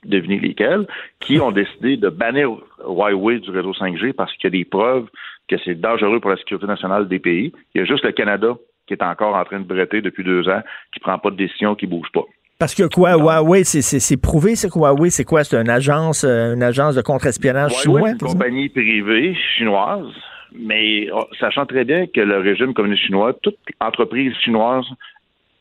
devinez 0.03 0.39
lesquels, 0.39 0.87
qui 1.19 1.39
ont 1.39 1.51
décidé 1.51 1.95
de 1.95 2.09
bannir 2.09 2.49
Huawei 2.85 3.39
du 3.39 3.51
réseau 3.51 3.71
5G 3.71 4.13
parce 4.13 4.33
qu'il 4.33 4.45
y 4.45 4.47
a 4.47 4.57
des 4.57 4.65
preuves 4.65 5.07
que 5.47 5.55
c'est 5.63 5.75
dangereux 5.79 6.19
pour 6.19 6.31
la 6.31 6.37
sécurité 6.37 6.65
nationale 6.67 7.07
des 7.07 7.19
pays. 7.19 7.51
Il 7.73 7.79
y 7.79 7.81
a 7.81 7.85
juste 7.85 8.03
le 8.03 8.11
Canada 8.11 8.55
qui 8.87 8.93
est 8.93 9.03
encore 9.03 9.35
en 9.35 9.43
train 9.43 9.59
de 9.59 9.65
bretter 9.65 10.01
depuis 10.01 10.23
deux 10.23 10.47
ans, 10.47 10.61
qui 10.93 10.99
prend 10.99 11.17
pas 11.19 11.29
de 11.29 11.35
décision, 11.35 11.75
qui 11.75 11.87
bouge 11.87 12.07
pas. 12.13 12.23
Parce 12.59 12.73
que 12.73 12.83
quoi, 12.87 13.11
Huawei, 13.13 13.63
c'est- 13.65 13.81
c'est 13.81 13.99
c'est 13.99 14.17
prouvé, 14.17 14.55
c'est 14.55 14.69
que 14.69 14.79
Huawei, 14.79 15.09
c'est 15.09 15.25
quoi? 15.25 15.43
C'est 15.43 15.57
une 15.61 15.69
agence, 15.69 16.23
euh, 16.23 16.53
une 16.55 16.63
agence 16.63 16.95
de 16.95 17.01
contre-espionnage 17.01 17.73
chinois? 17.73 18.01
c'est 18.05 18.11
une 18.13 18.17
compagnie 18.33 18.69
privée 18.69 19.35
chinoise, 19.57 20.07
mais 20.53 21.09
oh, 21.13 21.25
sachant 21.39 21.65
très 21.65 21.83
bien 21.85 22.07
que 22.07 22.21
le 22.21 22.37
régime 22.39 22.73
communiste 22.73 23.03
chinois, 23.03 23.33
toute 23.43 23.57
entreprise 23.79 24.33
chinoise 24.43 24.85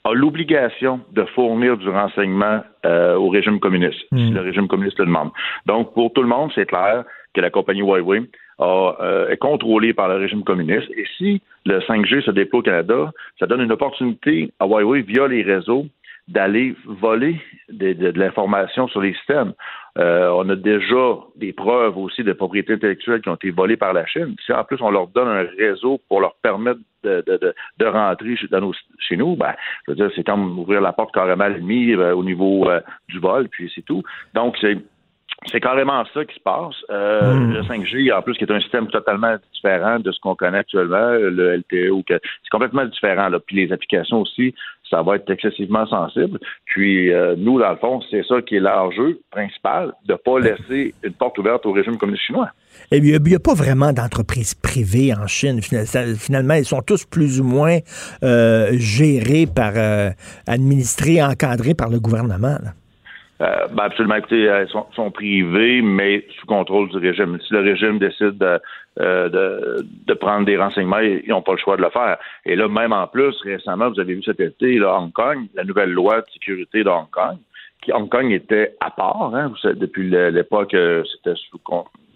a 0.04 0.12
l'obligation 0.14 1.00
de 1.12 1.24
fournir 1.34 1.76
du 1.76 1.88
renseignement 1.88 2.62
euh, 2.86 3.16
au 3.16 3.28
régime 3.28 3.58
communiste, 3.58 3.98
si 4.14 4.30
le 4.30 4.40
régime 4.40 4.68
communiste 4.68 4.98
le 5.00 5.06
demande. 5.06 5.30
Donc, 5.66 5.92
pour 5.94 6.12
tout 6.12 6.22
le 6.22 6.28
monde, 6.28 6.52
c'est 6.54 6.66
clair 6.66 7.04
que 7.34 7.40
la 7.40 7.50
compagnie 7.50 7.80
Huawei 7.80 8.22
euh, 8.60 9.28
est 9.28 9.36
contrôlée 9.36 9.92
par 9.94 10.08
le 10.08 10.16
régime 10.16 10.44
communiste. 10.44 10.90
Et 10.96 11.04
si 11.16 11.42
le 11.64 11.80
5G 11.80 12.22
se 12.22 12.30
déploie 12.30 12.60
au 12.60 12.62
Canada, 12.62 13.12
ça 13.38 13.46
donne 13.46 13.60
une 13.60 13.72
opportunité 13.72 14.52
à 14.60 14.66
Huawei, 14.66 15.02
via 15.02 15.26
les 15.28 15.42
réseaux, 15.42 15.86
d'aller 16.28 16.74
voler 16.86 17.40
de, 17.68 17.92
de- 17.92 18.10
de 18.10 18.18
l'information 18.18 18.88
sur 18.88 19.00
les 19.00 19.14
systèmes. 19.14 19.52
Euh, 19.98 20.28
on 20.34 20.48
a 20.48 20.56
déjà 20.56 21.18
des 21.36 21.52
preuves 21.52 21.96
aussi 21.96 22.24
de 22.24 22.32
propriété 22.32 22.72
intellectuelle 22.72 23.20
qui 23.20 23.28
ont 23.28 23.36
été 23.36 23.50
volées 23.50 23.76
par 23.76 23.92
la 23.92 24.04
Chine. 24.06 24.34
Si 24.44 24.52
en 24.52 24.64
plus 24.64 24.76
on 24.82 24.90
leur 24.90 25.06
donne 25.06 25.28
un 25.28 25.46
réseau 25.56 26.00
pour 26.08 26.20
leur 26.20 26.34
permettre 26.42 26.80
de, 27.04 27.22
de, 27.26 27.54
de, 27.78 27.86
rentrer 27.86 28.34
chez, 28.36 28.48
nos- 28.50 28.74
chez 28.98 29.16
nous, 29.16 29.36
ben, 29.36 29.54
je 29.86 29.92
veux 29.92 29.96
dire, 29.96 30.10
c'est 30.16 30.26
comme 30.26 30.58
ouvrir 30.58 30.80
la 30.80 30.92
porte 30.92 31.14
carrément 31.14 31.44
à 31.44 31.48
euh, 31.50 32.14
au 32.14 32.24
niveau 32.24 32.68
euh, 32.68 32.80
du 33.08 33.20
vol, 33.20 33.48
puis 33.48 33.70
c'est 33.74 33.82
tout. 33.84 34.02
Donc, 34.34 34.56
c'est 34.60 34.76
c'est 35.50 35.60
carrément 35.60 36.04
ça 36.12 36.24
qui 36.24 36.34
se 36.34 36.40
passe. 36.40 36.74
Euh, 36.90 37.36
Mm. 37.36 37.52
Le 37.52 37.62
5G, 37.62 38.12
en 38.12 38.22
plus, 38.22 38.34
qui 38.34 38.44
est 38.44 38.50
un 38.50 38.60
système 38.60 38.88
totalement 38.88 39.36
différent 39.54 39.98
de 39.98 40.10
ce 40.12 40.20
qu'on 40.20 40.34
connaît 40.34 40.58
actuellement, 40.58 41.10
le 41.12 41.56
LTE, 41.56 41.90
ou 41.90 42.02
que 42.02 42.14
c'est 42.14 42.50
complètement 42.50 42.84
différent. 42.84 43.28
Là. 43.28 43.38
Puis 43.40 43.56
les 43.56 43.72
applications 43.72 44.20
aussi, 44.20 44.54
ça 44.90 45.02
va 45.02 45.16
être 45.16 45.28
excessivement 45.30 45.86
sensible. 45.86 46.38
Puis 46.64 47.12
euh, 47.12 47.34
nous, 47.36 47.58
dans 47.58 47.70
le 47.70 47.76
fond, 47.76 48.00
c'est 48.10 48.24
ça 48.24 48.40
qui 48.42 48.56
est 48.56 48.60
l'enjeu 48.60 49.20
principal, 49.30 49.92
de 50.06 50.12
ne 50.12 50.18
pas 50.18 50.38
laisser 50.38 50.94
une 51.02 51.12
porte 51.12 51.38
ouverte 51.38 51.66
au 51.66 51.72
régime 51.72 51.98
communiste 51.98 52.24
chinois. 52.24 52.50
Eh 52.92 53.00
bien, 53.00 53.16
il 53.16 53.22
n'y 53.22 53.34
a 53.34 53.40
pas 53.40 53.54
vraiment 53.54 53.92
d'entreprises 53.92 54.54
privées 54.54 55.12
en 55.14 55.26
Chine. 55.26 55.60
Finalement, 55.62 56.54
ils 56.54 56.64
sont 56.64 56.82
tous 56.82 57.04
plus 57.04 57.40
ou 57.40 57.44
moins 57.44 57.78
euh, 58.22 58.70
gérés 58.72 59.46
par, 59.46 59.72
euh, 59.76 60.10
administrés, 60.46 61.22
encadrés 61.22 61.74
par 61.74 61.88
le 61.88 61.98
gouvernement. 61.98 62.58
là. 62.62 62.72
Euh, 63.42 63.66
ben 63.70 63.84
absolument. 63.84 64.14
Écoutez, 64.16 64.44
elles 64.44 64.68
sont, 64.68 64.86
sont 64.94 65.10
privées, 65.10 65.82
mais 65.82 66.26
sous 66.38 66.46
contrôle 66.46 66.88
du 66.88 66.96
régime. 66.96 67.38
Si 67.46 67.52
le 67.52 67.60
régime 67.60 67.98
décide 67.98 68.38
de, 68.38 68.58
euh, 69.00 69.28
de, 69.28 69.86
de 70.06 70.14
prendre 70.14 70.46
des 70.46 70.56
renseignements, 70.56 71.00
ils 71.00 71.28
n'ont 71.28 71.42
pas 71.42 71.52
le 71.52 71.58
choix 71.58 71.76
de 71.76 71.82
le 71.82 71.90
faire. 71.90 72.16
Et 72.46 72.56
là, 72.56 72.68
même 72.68 72.92
en 72.92 73.06
plus, 73.06 73.34
récemment, 73.42 73.90
vous 73.90 74.00
avez 74.00 74.14
vu 74.14 74.22
cet 74.22 74.40
été, 74.40 74.78
là, 74.78 74.98
Hong 74.98 75.12
Kong, 75.12 75.46
la 75.54 75.64
nouvelle 75.64 75.92
loi 75.92 76.22
de 76.22 76.26
sécurité 76.32 76.82
de 76.82 76.88
Hong 76.88 77.10
Kong, 77.10 77.36
qui 77.82 77.92
Hong 77.92 78.08
Kong 78.08 78.30
était 78.32 78.74
à 78.80 78.90
part, 78.90 79.34
hein, 79.34 79.48
vous 79.48 79.56
savez, 79.58 79.74
depuis 79.74 80.08
l'époque, 80.08 80.72
euh, 80.72 81.04
c'était 81.04 81.36
sous 81.50 81.58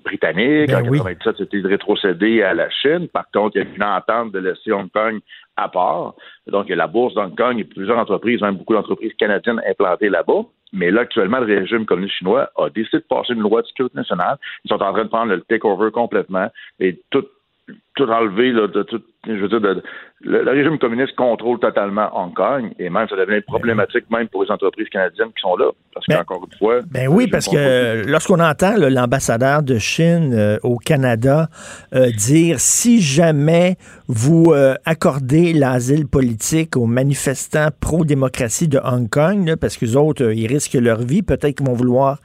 britannique. 0.05 0.71
Ben 0.71 0.87
en 0.87 0.89
oui. 0.89 0.99
97, 0.99 1.37
c'était 1.37 1.61
rétrocédé 1.69 2.43
à 2.43 2.55
la 2.55 2.71
Chine. 2.71 3.09
Par 3.09 3.31
contre, 3.31 3.57
il 3.57 3.63
y 3.63 3.67
a 3.67 3.75
une 3.77 3.83
entente 3.83 4.33
de 4.33 4.39
laisser 4.39 4.73
Hong 4.73 4.91
Kong 4.91 5.21
à 5.57 5.69
part. 5.69 6.15
Donc, 6.47 6.67
il 6.67 6.71
y 6.71 6.73
a 6.73 6.77
la 6.77 6.87
bourse 6.87 7.15
d'Hong 7.15 7.37
Kong 7.37 7.59
et 7.59 7.65
plusieurs 7.65 7.99
entreprises, 7.99 8.41
même 8.41 8.57
beaucoup 8.57 8.73
d'entreprises 8.73 9.13
canadiennes 9.19 9.61
implantées 9.69 10.09
là-bas. 10.09 10.45
Mais 10.73 10.91
là, 10.91 11.03
actuellement, 11.03 11.41
le 11.41 11.47
régime 11.47 11.85
communiste 11.85 12.15
chinois 12.15 12.51
a 12.57 12.69
décidé 12.71 12.99
de 12.99 13.05
passer 13.09 13.33
une 13.33 13.41
loi 13.41 13.63
de 13.63 13.67
sécurité 13.67 13.97
nationale. 13.97 14.39
Ils 14.65 14.69
sont 14.69 14.83
en 14.83 14.93
train 14.93 15.05
de 15.05 15.09
prendre 15.09 15.33
le 15.33 15.41
takeover 15.43 15.91
complètement 15.91 16.49
et 16.79 17.01
tout, 17.11 17.27
tout 17.97 18.05
enlever, 18.09 18.53
là, 18.53 18.67
de 18.69 18.83
tout, 18.83 19.03
je 19.27 19.33
veux 19.33 19.49
dire, 19.49 19.61
de- 19.61 19.83
le, 20.23 20.43
le 20.43 20.51
régime 20.51 20.79
communiste 20.79 21.17
contrôle 21.17 21.59
totalement 21.59 22.09
Hong 22.15 22.35
Kong 22.35 22.73
et 22.79 22.91
même 22.91 23.09
ça 23.09 23.17
devient 23.17 23.41
problématique 23.41 24.05
même 24.11 24.29
pour 24.29 24.45
les 24.45 24.51
entreprises 24.51 24.89
canadiennes 24.91 25.29
qui 25.29 25.41
sont 25.41 25.57
là. 25.57 25.71
Parce 25.95 26.07
qu'encore 26.07 26.47
une 26.51 26.59
fois. 26.59 26.81
Ben 26.91 27.09
oui, 27.09 27.27
parce 27.27 27.49
que 27.49 28.07
lorsqu'on 28.07 28.39
entend 28.39 28.75
l'ambassadeur 28.77 29.63
de 29.63 29.79
Chine 29.79 30.33
euh, 30.35 30.59
au 30.63 30.77
Canada 30.77 31.49
euh, 31.95 32.11
dire 32.11 32.61
si 32.61 33.01
jamais 33.01 33.77
vous 34.09 34.53
euh, 34.53 34.75
accordez 34.85 35.53
l'asile 35.53 36.07
politique 36.07 36.77
aux 36.77 36.87
manifestants 36.87 37.69
pro-démocratie 37.81 38.69
de 38.69 38.79
Hong 38.85 39.09
Kong, 39.09 39.47
là, 39.49 39.57
parce 39.57 39.77
que 39.79 39.87
les 39.87 39.97
autres, 39.97 40.33
ils 40.33 40.47
risquent 40.47 40.75
leur 40.75 41.01
vie, 41.01 41.23
peut-être 41.23 41.57
qu'ils 41.57 41.67
vont 41.67 41.73
vouloir 41.75 42.19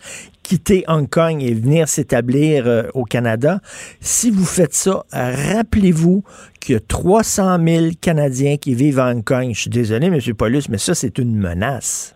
quitter 0.48 0.84
Hong 0.88 1.10
Kong 1.10 1.42
et 1.42 1.54
venir 1.54 1.88
s'établir 1.88 2.68
euh, 2.68 2.84
au 2.94 3.04
Canada. 3.04 3.60
Si 4.00 4.30
vous 4.30 4.46
faites 4.46 4.74
ça, 4.74 5.04
rappelez-vous 5.12 6.24
qu'il 6.62 6.76
y 6.76 6.78
a 6.78 6.82
300 6.82 7.58
000 7.66 7.86
Canadiens 8.02 8.58
qui 8.58 8.76
vivent 8.76 9.00
à 9.00 9.10
Hong 9.12 9.24
Kong. 9.24 9.50
Je 9.54 9.62
suis 9.62 9.70
désolé, 9.70 10.08
M. 10.08 10.20
Paulus, 10.38 10.70
mais 10.70 10.78
ça, 10.78 10.94
c'est 10.94 11.18
une 11.18 11.36
menace. 11.36 12.16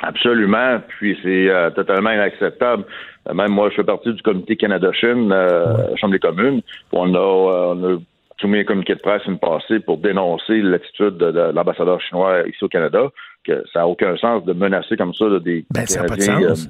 Absolument. 0.00 0.80
Puis 0.88 1.18
c'est 1.22 1.48
euh, 1.48 1.70
totalement 1.70 2.10
inacceptable. 2.10 2.84
Euh, 3.28 3.34
même 3.34 3.52
moi, 3.52 3.70
je 3.70 3.76
fais 3.76 3.84
partie 3.84 4.12
du 4.12 4.22
comité 4.22 4.56
Canada-Chine, 4.56 5.32
euh, 5.32 5.96
Chambre 5.96 6.12
des 6.12 6.18
communes. 6.18 6.60
On 6.92 7.14
a, 7.14 7.18
on 7.18 7.94
a 7.94 7.98
soumis 8.40 8.60
un 8.60 8.64
communiqué 8.64 8.94
de 8.94 9.00
presse 9.00 9.22
une 9.26 9.38
passée 9.38 9.80
pour 9.80 9.98
dénoncer 9.98 10.60
l'attitude 10.60 11.16
de, 11.16 11.30
de 11.30 11.52
l'ambassadeur 11.54 12.00
chinois 12.00 12.46
ici 12.48 12.62
au 12.62 12.68
Canada, 12.68 13.08
que 13.44 13.64
ça 13.72 13.80
n'a 13.80 13.88
aucun 13.88 14.16
sens 14.16 14.44
de 14.44 14.52
menacer 14.52 14.96
comme 14.96 15.14
ça 15.14 15.26
là, 15.26 15.38
des 15.38 15.64
Ben, 15.70 15.86
ça 15.86 16.02
n'a 16.02 16.08
pas 16.08 16.16
de 16.16 16.24
Canadiens, 16.24 16.54
sens. 16.54 16.68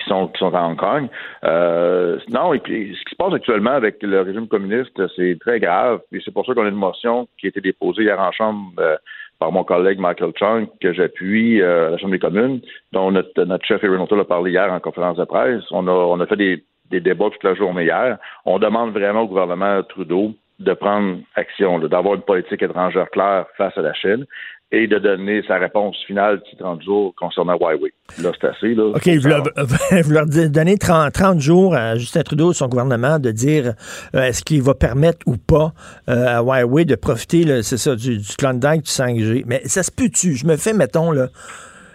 Qui 0.00 0.08
sont 0.08 0.28
qui 0.28 0.38
sont 0.38 0.54
à 0.54 0.62
Hong 0.62 0.76
Kong. 0.76 1.08
Euh, 1.44 2.18
non, 2.28 2.52
et 2.54 2.58
puis 2.58 2.96
ce 2.98 3.04
qui 3.04 3.10
se 3.10 3.16
passe 3.16 3.34
actuellement 3.34 3.72
avec 3.72 4.02
le 4.02 4.20
régime 4.20 4.48
communiste, 4.48 5.00
c'est 5.16 5.38
très 5.40 5.60
grave. 5.60 6.00
Et 6.12 6.20
c'est 6.24 6.32
pour 6.32 6.46
ça 6.46 6.54
qu'on 6.54 6.64
a 6.64 6.68
une 6.68 6.74
motion 6.74 7.28
qui 7.38 7.46
a 7.46 7.48
été 7.50 7.60
déposée 7.60 8.02
hier 8.02 8.20
en 8.20 8.32
chambre 8.32 8.72
euh, 8.78 8.96
par 9.38 9.52
mon 9.52 9.64
collègue 9.64 9.98
Michael 9.98 10.32
Chung, 10.38 10.68
que 10.80 10.92
j'appuie 10.92 11.62
euh, 11.62 11.88
à 11.88 11.90
la 11.90 11.98
Chambre 11.98 12.12
des 12.12 12.18
communes, 12.18 12.60
dont 12.92 13.10
notre, 13.10 13.44
notre 13.44 13.64
chef 13.64 13.82
Erin 13.82 14.04
a 14.04 14.24
parlé 14.24 14.50
hier 14.50 14.70
en 14.70 14.80
conférence 14.80 15.16
de 15.16 15.24
presse. 15.24 15.64
On 15.70 15.86
a, 15.88 15.92
on 15.92 16.20
a 16.20 16.26
fait 16.26 16.36
des, 16.36 16.64
des 16.90 17.00
débats 17.00 17.30
toute 17.30 17.44
la 17.44 17.54
journée 17.54 17.84
hier. 17.84 18.18
On 18.44 18.58
demande 18.58 18.92
vraiment 18.92 19.22
au 19.22 19.28
gouvernement 19.28 19.82
Trudeau 19.84 20.34
de 20.58 20.74
prendre 20.74 21.20
action, 21.36 21.78
d'avoir 21.78 22.16
une 22.16 22.20
politique 22.20 22.62
étrangère 22.62 23.08
claire 23.10 23.46
face 23.56 23.76
à 23.78 23.80
la 23.82 23.94
Chine 23.94 24.26
et 24.72 24.86
de 24.86 24.98
donner 24.98 25.42
sa 25.48 25.56
réponse 25.56 25.96
finale 26.06 26.40
d'ici 26.44 26.56
30 26.56 26.82
jours 26.82 27.12
concernant 27.16 27.56
Huawei. 27.58 27.92
Là, 28.22 28.30
c'est 28.40 28.46
assez. 28.46 28.74
Là, 28.74 28.90
OK, 28.94 29.08
vous 29.08 29.28
leur, 29.28 29.42
vous 30.04 30.10
leur 30.12 30.26
donnez 30.26 30.78
30, 30.78 31.12
30, 31.12 31.40
jours 31.40 31.74
à 31.74 31.96
Justin 31.96 32.22
Trudeau 32.22 32.52
et 32.52 32.54
son 32.54 32.68
gouvernement 32.68 33.18
de 33.18 33.32
dire 33.32 33.74
euh, 34.14 34.22
est-ce 34.22 34.44
qu'il 34.44 34.62
va 34.62 34.74
permettre 34.74 35.26
ou 35.26 35.36
pas 35.36 35.72
euh, 36.08 36.38
à 36.38 36.40
Huawei 36.40 36.84
de 36.84 36.94
profiter, 36.94 37.62
c'est 37.62 37.78
ça, 37.78 37.96
du, 37.96 38.18
du 38.18 38.36
Klondike, 38.38 38.82
du 38.82 38.90
5G. 38.90 39.42
Mais 39.46 39.62
ça 39.64 39.82
se 39.82 39.90
peut-tu? 39.90 40.34
Je 40.34 40.46
me 40.46 40.56
fais, 40.56 40.72
mettons, 40.72 41.12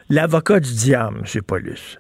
l'avocat 0.10 0.60
du 0.60 0.74
diable, 0.74 1.20
M. 1.20 1.42
Paulus. 1.44 1.98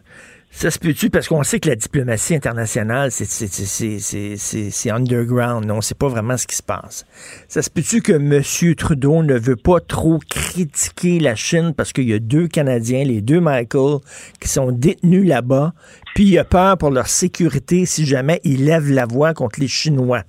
Ça 0.56 0.72
se 0.72 0.80
peut-tu? 0.80 1.10
Parce 1.10 1.28
qu'on 1.28 1.44
sait 1.44 1.60
que 1.60 1.68
la 1.68 1.76
diplomatie 1.76 2.34
internationale, 2.34 3.12
c'est 3.12 4.90
underground. 4.90 5.70
On 5.70 5.76
ne 5.76 5.82
sait 5.82 5.96
pas 5.96 6.08
vraiment 6.08 6.38
ce 6.38 6.48
qui 6.48 6.56
se 6.56 6.64
passe. 6.64 7.06
Ça 7.50 7.62
se 7.62 7.70
peut-tu 7.70 8.02
que 8.02 8.14
M. 8.14 8.76
Trudeau 8.76 9.22
ne 9.22 9.38
veut 9.38 9.58
pas 9.58 9.82
trop 9.82 10.18
critiquer 10.18 11.20
la 11.20 11.36
Chine 11.36 11.74
parce 11.76 11.92
qu'il 11.92 12.08
y 12.10 12.14
a 12.14 12.20
deux 12.20 12.48
Canadiens, 12.48 13.04
les 13.04 13.20
deux 13.22 13.42
Michael, 13.42 14.00
qui 14.40 14.48
sont 14.48 14.72
détenus 14.72 15.28
là-bas, 15.28 15.74
puis 16.16 16.24
il 16.24 16.40
a 16.40 16.46
peur 16.46 16.78
pour 16.78 16.90
leur 16.90 17.08
sécurité 17.08 17.86
si 17.86 18.06
jamais 18.06 18.40
ils 18.46 18.64
lèvent 18.64 18.94
la 18.94 19.06
voix 19.06 19.34
contre 19.34 19.60
les 19.60 19.68
Chinois? 19.68 20.22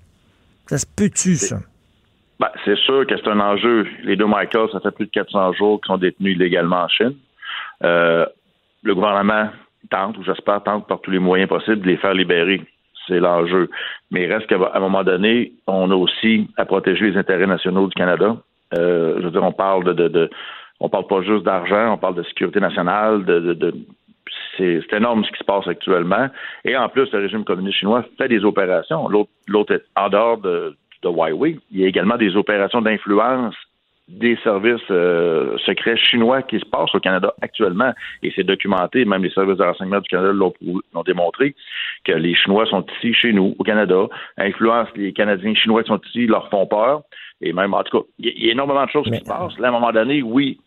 Ça 0.66 0.78
se 0.78 0.86
peut-tu, 0.86 1.36
ça? 1.36 1.60
Ben, 2.40 2.48
c'est 2.64 2.76
sûr 2.78 3.06
que 3.06 3.16
c'est 3.16 3.28
un 3.28 3.38
enjeu. 3.38 3.86
Les 4.02 4.16
deux 4.16 4.26
Michael, 4.26 4.70
ça 4.72 4.80
fait 4.80 4.90
plus 4.90 5.06
de 5.06 5.12
400 5.12 5.52
jours 5.52 5.80
qu'ils 5.80 5.86
sont 5.86 5.98
détenus 5.98 6.34
illégalement 6.34 6.82
en 6.82 6.88
Chine. 6.88 7.14
Euh, 7.84 8.26
le 8.82 8.92
gouvernement 8.92 9.50
tente, 9.88 10.18
ou 10.18 10.24
j'espère 10.24 10.62
tente 10.62 10.86
par 10.86 11.00
tous 11.00 11.10
les 11.10 11.18
moyens 11.18 11.48
possibles 11.48 11.80
de 11.80 11.86
les 11.86 11.96
faire 11.96 12.14
libérer. 12.14 12.62
C'est 13.06 13.20
l'enjeu. 13.20 13.70
Mais 14.10 14.24
il 14.24 14.32
reste 14.32 14.46
qu'à 14.48 14.56
un 14.74 14.80
moment 14.80 15.04
donné, 15.04 15.52
on 15.66 15.90
a 15.90 15.94
aussi 15.94 16.48
à 16.56 16.64
protéger 16.64 17.10
les 17.10 17.16
intérêts 17.16 17.46
nationaux 17.46 17.86
du 17.86 17.94
Canada. 17.94 18.36
Euh, 18.76 19.16
je 19.18 19.24
veux 19.24 19.30
dire, 19.30 19.44
on 19.44 19.52
parle 19.52 19.84
de, 19.94 20.08
de, 20.08 20.30
on 20.80 20.88
parle 20.88 21.06
pas 21.06 21.22
juste 21.22 21.44
d'argent, 21.44 21.92
on 21.92 21.98
parle 21.98 22.16
de 22.16 22.24
sécurité 22.24 22.58
nationale, 22.58 23.24
de, 23.24 23.54
de, 23.54 23.74
c'est 24.56 24.92
énorme 24.92 25.24
ce 25.24 25.30
qui 25.30 25.38
se 25.38 25.44
passe 25.44 25.66
actuellement. 25.68 26.28
Et 26.64 26.76
en 26.76 26.88
plus, 26.88 27.10
le 27.12 27.20
régime 27.20 27.44
communiste 27.44 27.78
chinois 27.78 28.04
fait 28.18 28.28
des 28.28 28.44
opérations. 28.44 29.08
L'autre, 29.08 29.80
en 29.94 30.08
dehors 30.08 30.38
de, 30.38 30.76
de 31.02 31.08
Huawei, 31.08 31.58
il 31.70 31.80
y 31.80 31.84
a 31.84 31.88
également 31.88 32.16
des 32.16 32.36
opérations 32.36 32.80
d'influence 32.80 33.54
des 34.08 34.36
services 34.44 34.80
euh, 34.90 35.56
secrets 35.58 35.96
chinois 35.96 36.42
qui 36.42 36.60
se 36.60 36.64
passent 36.64 36.94
au 36.94 37.00
Canada 37.00 37.34
actuellement. 37.42 37.92
Et 38.22 38.32
c'est 38.36 38.44
documenté, 38.44 39.04
même 39.04 39.22
les 39.22 39.30
services 39.30 39.58
de 39.58 39.64
renseignement 39.64 40.00
du 40.00 40.08
Canada 40.08 40.32
l'ont 40.32 41.02
démontré, 41.04 41.54
que 42.04 42.12
les 42.12 42.34
Chinois 42.34 42.66
sont 42.66 42.84
ici, 42.98 43.12
chez 43.14 43.32
nous, 43.32 43.56
au 43.58 43.64
Canada, 43.64 44.06
influencent 44.38 44.92
les 44.94 45.12
Canadiens 45.12 45.54
chinois 45.54 45.82
qui 45.82 45.88
sont 45.88 46.00
ici, 46.08 46.26
leur 46.26 46.48
font 46.50 46.66
peur. 46.66 47.02
Et 47.40 47.52
même, 47.52 47.74
en 47.74 47.82
tout 47.82 48.00
cas, 48.00 48.06
il 48.18 48.44
y, 48.44 48.48
a 48.48 48.52
énormément 48.52 48.84
de 48.84 48.90
choses 48.90 49.10
qui 49.10 49.18
se 49.18 49.24
passent. 49.24 49.58
Là, 49.58 49.68
à 49.68 49.70
un 49.70 49.72
moment 49.72 49.92
donné, 49.92 50.22
oui, 50.22 50.58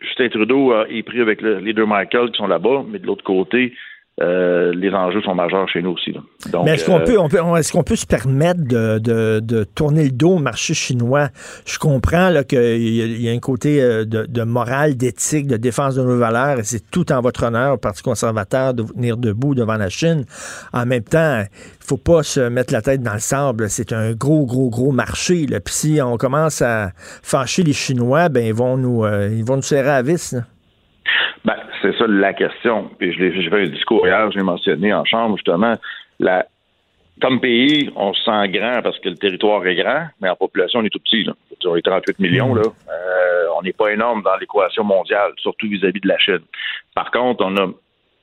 Justin 0.00 0.28
Trudeau 0.28 0.72
euh, 0.72 0.86
est 0.88 1.02
pris 1.02 1.20
avec 1.20 1.42
les 1.42 1.72
deux 1.72 1.86
Michael 1.86 2.30
qui 2.30 2.38
sont 2.38 2.46
là-bas, 2.46 2.84
mais 2.88 2.98
de 2.98 3.06
l'autre 3.06 3.24
côté, 3.24 3.74
euh, 4.18 4.72
les 4.74 4.90
enjeux 4.94 5.20
sont 5.20 5.34
majeurs 5.34 5.68
chez 5.68 5.82
nous 5.82 5.90
aussi. 5.90 6.14
Donc, 6.50 6.64
Mais 6.64 6.74
est-ce 6.74 6.86
qu'on 6.86 7.00
peut, 7.00 7.18
on 7.18 7.28
peut, 7.28 7.38
est-ce 7.58 7.70
qu'on 7.70 7.82
peut 7.82 7.96
se 7.96 8.06
permettre 8.06 8.62
de, 8.64 8.98
de, 8.98 9.40
de, 9.40 9.64
tourner 9.64 10.04
le 10.04 10.10
dos 10.10 10.36
au 10.36 10.38
marché 10.38 10.72
chinois? 10.72 11.28
Je 11.66 11.78
comprends 11.78 12.32
qu'il 12.48 13.20
y, 13.20 13.28
a 13.28 13.32
un 13.32 13.38
côté 13.38 13.82
euh, 13.82 14.06
de, 14.06 14.24
de 14.24 14.42
morale, 14.42 14.96
d'éthique, 14.96 15.46
de 15.46 15.58
défense 15.58 15.96
de 15.96 16.02
nos 16.02 16.16
valeurs, 16.16 16.58
et 16.58 16.64
c'est 16.64 16.90
tout 16.90 17.12
en 17.12 17.20
votre 17.20 17.44
honneur 17.44 17.74
au 17.74 17.76
Parti 17.76 18.02
conservateur 18.02 18.72
de 18.72 18.84
venir 18.84 19.18
debout 19.18 19.54
devant 19.54 19.76
la 19.76 19.90
Chine. 19.90 20.24
En 20.72 20.86
même 20.86 21.04
temps, 21.04 21.42
il 21.42 21.86
faut 21.86 21.98
pas 21.98 22.22
se 22.22 22.40
mettre 22.40 22.72
la 22.72 22.80
tête 22.80 23.02
dans 23.02 23.14
le 23.14 23.20
sable. 23.20 23.68
C'est 23.68 23.92
un 23.92 24.12
gros, 24.12 24.46
gros, 24.46 24.70
gros 24.70 24.92
marché. 24.92 25.46
Là. 25.46 25.60
Puis 25.60 25.74
si 25.74 26.00
on 26.02 26.16
commence 26.16 26.62
à 26.62 26.92
fâcher 26.96 27.62
les 27.64 27.74
Chinois, 27.74 28.30
ben 28.30 28.46
ils 28.46 28.54
vont 28.54 28.78
nous, 28.78 29.04
euh, 29.04 29.28
ils 29.30 29.44
vont 29.44 29.56
nous 29.56 29.62
serrer 29.62 29.90
à 29.90 30.02
vis. 30.02 30.32
Là. 30.32 30.40
Ben, 31.44 31.56
c'est 31.82 31.96
ça 31.96 32.06
la 32.06 32.32
question. 32.32 32.90
Puis 32.98 33.12
je 33.12 33.30
j'ai 33.30 33.50
fait 33.50 33.62
un 33.62 33.68
discours 33.68 34.06
hier, 34.06 34.30
j'ai 34.32 34.42
mentionné 34.42 34.92
en 34.92 35.04
chambre 35.04 35.36
justement 35.36 35.74
la 36.18 36.46
comme 37.20 37.40
pays, 37.40 37.90
on 37.96 38.12
se 38.12 38.22
sent 38.24 38.48
grand 38.48 38.82
parce 38.82 38.98
que 38.98 39.08
le 39.08 39.16
territoire 39.16 39.66
est 39.66 39.76
grand, 39.76 40.06
mais 40.20 40.28
en 40.28 40.36
population, 40.36 40.80
on 40.80 40.84
est 40.84 40.90
tout 40.90 40.98
petit. 40.98 41.24
Là. 41.24 41.32
On 41.64 41.76
est 41.76 41.82
38 41.82 42.18
millions. 42.18 42.54
Là. 42.54 42.62
Euh, 42.62 43.46
on 43.56 43.62
n'est 43.62 43.72
pas 43.72 43.90
énorme 43.92 44.22
dans 44.22 44.36
l'équation 44.36 44.84
mondiale, 44.84 45.32
surtout 45.38 45.66
vis-à-vis 45.66 46.00
de 46.00 46.08
la 46.08 46.18
Chine. 46.18 46.42
Par 46.94 47.10
contre, 47.10 47.44
on 47.44 47.56
a 47.56 47.68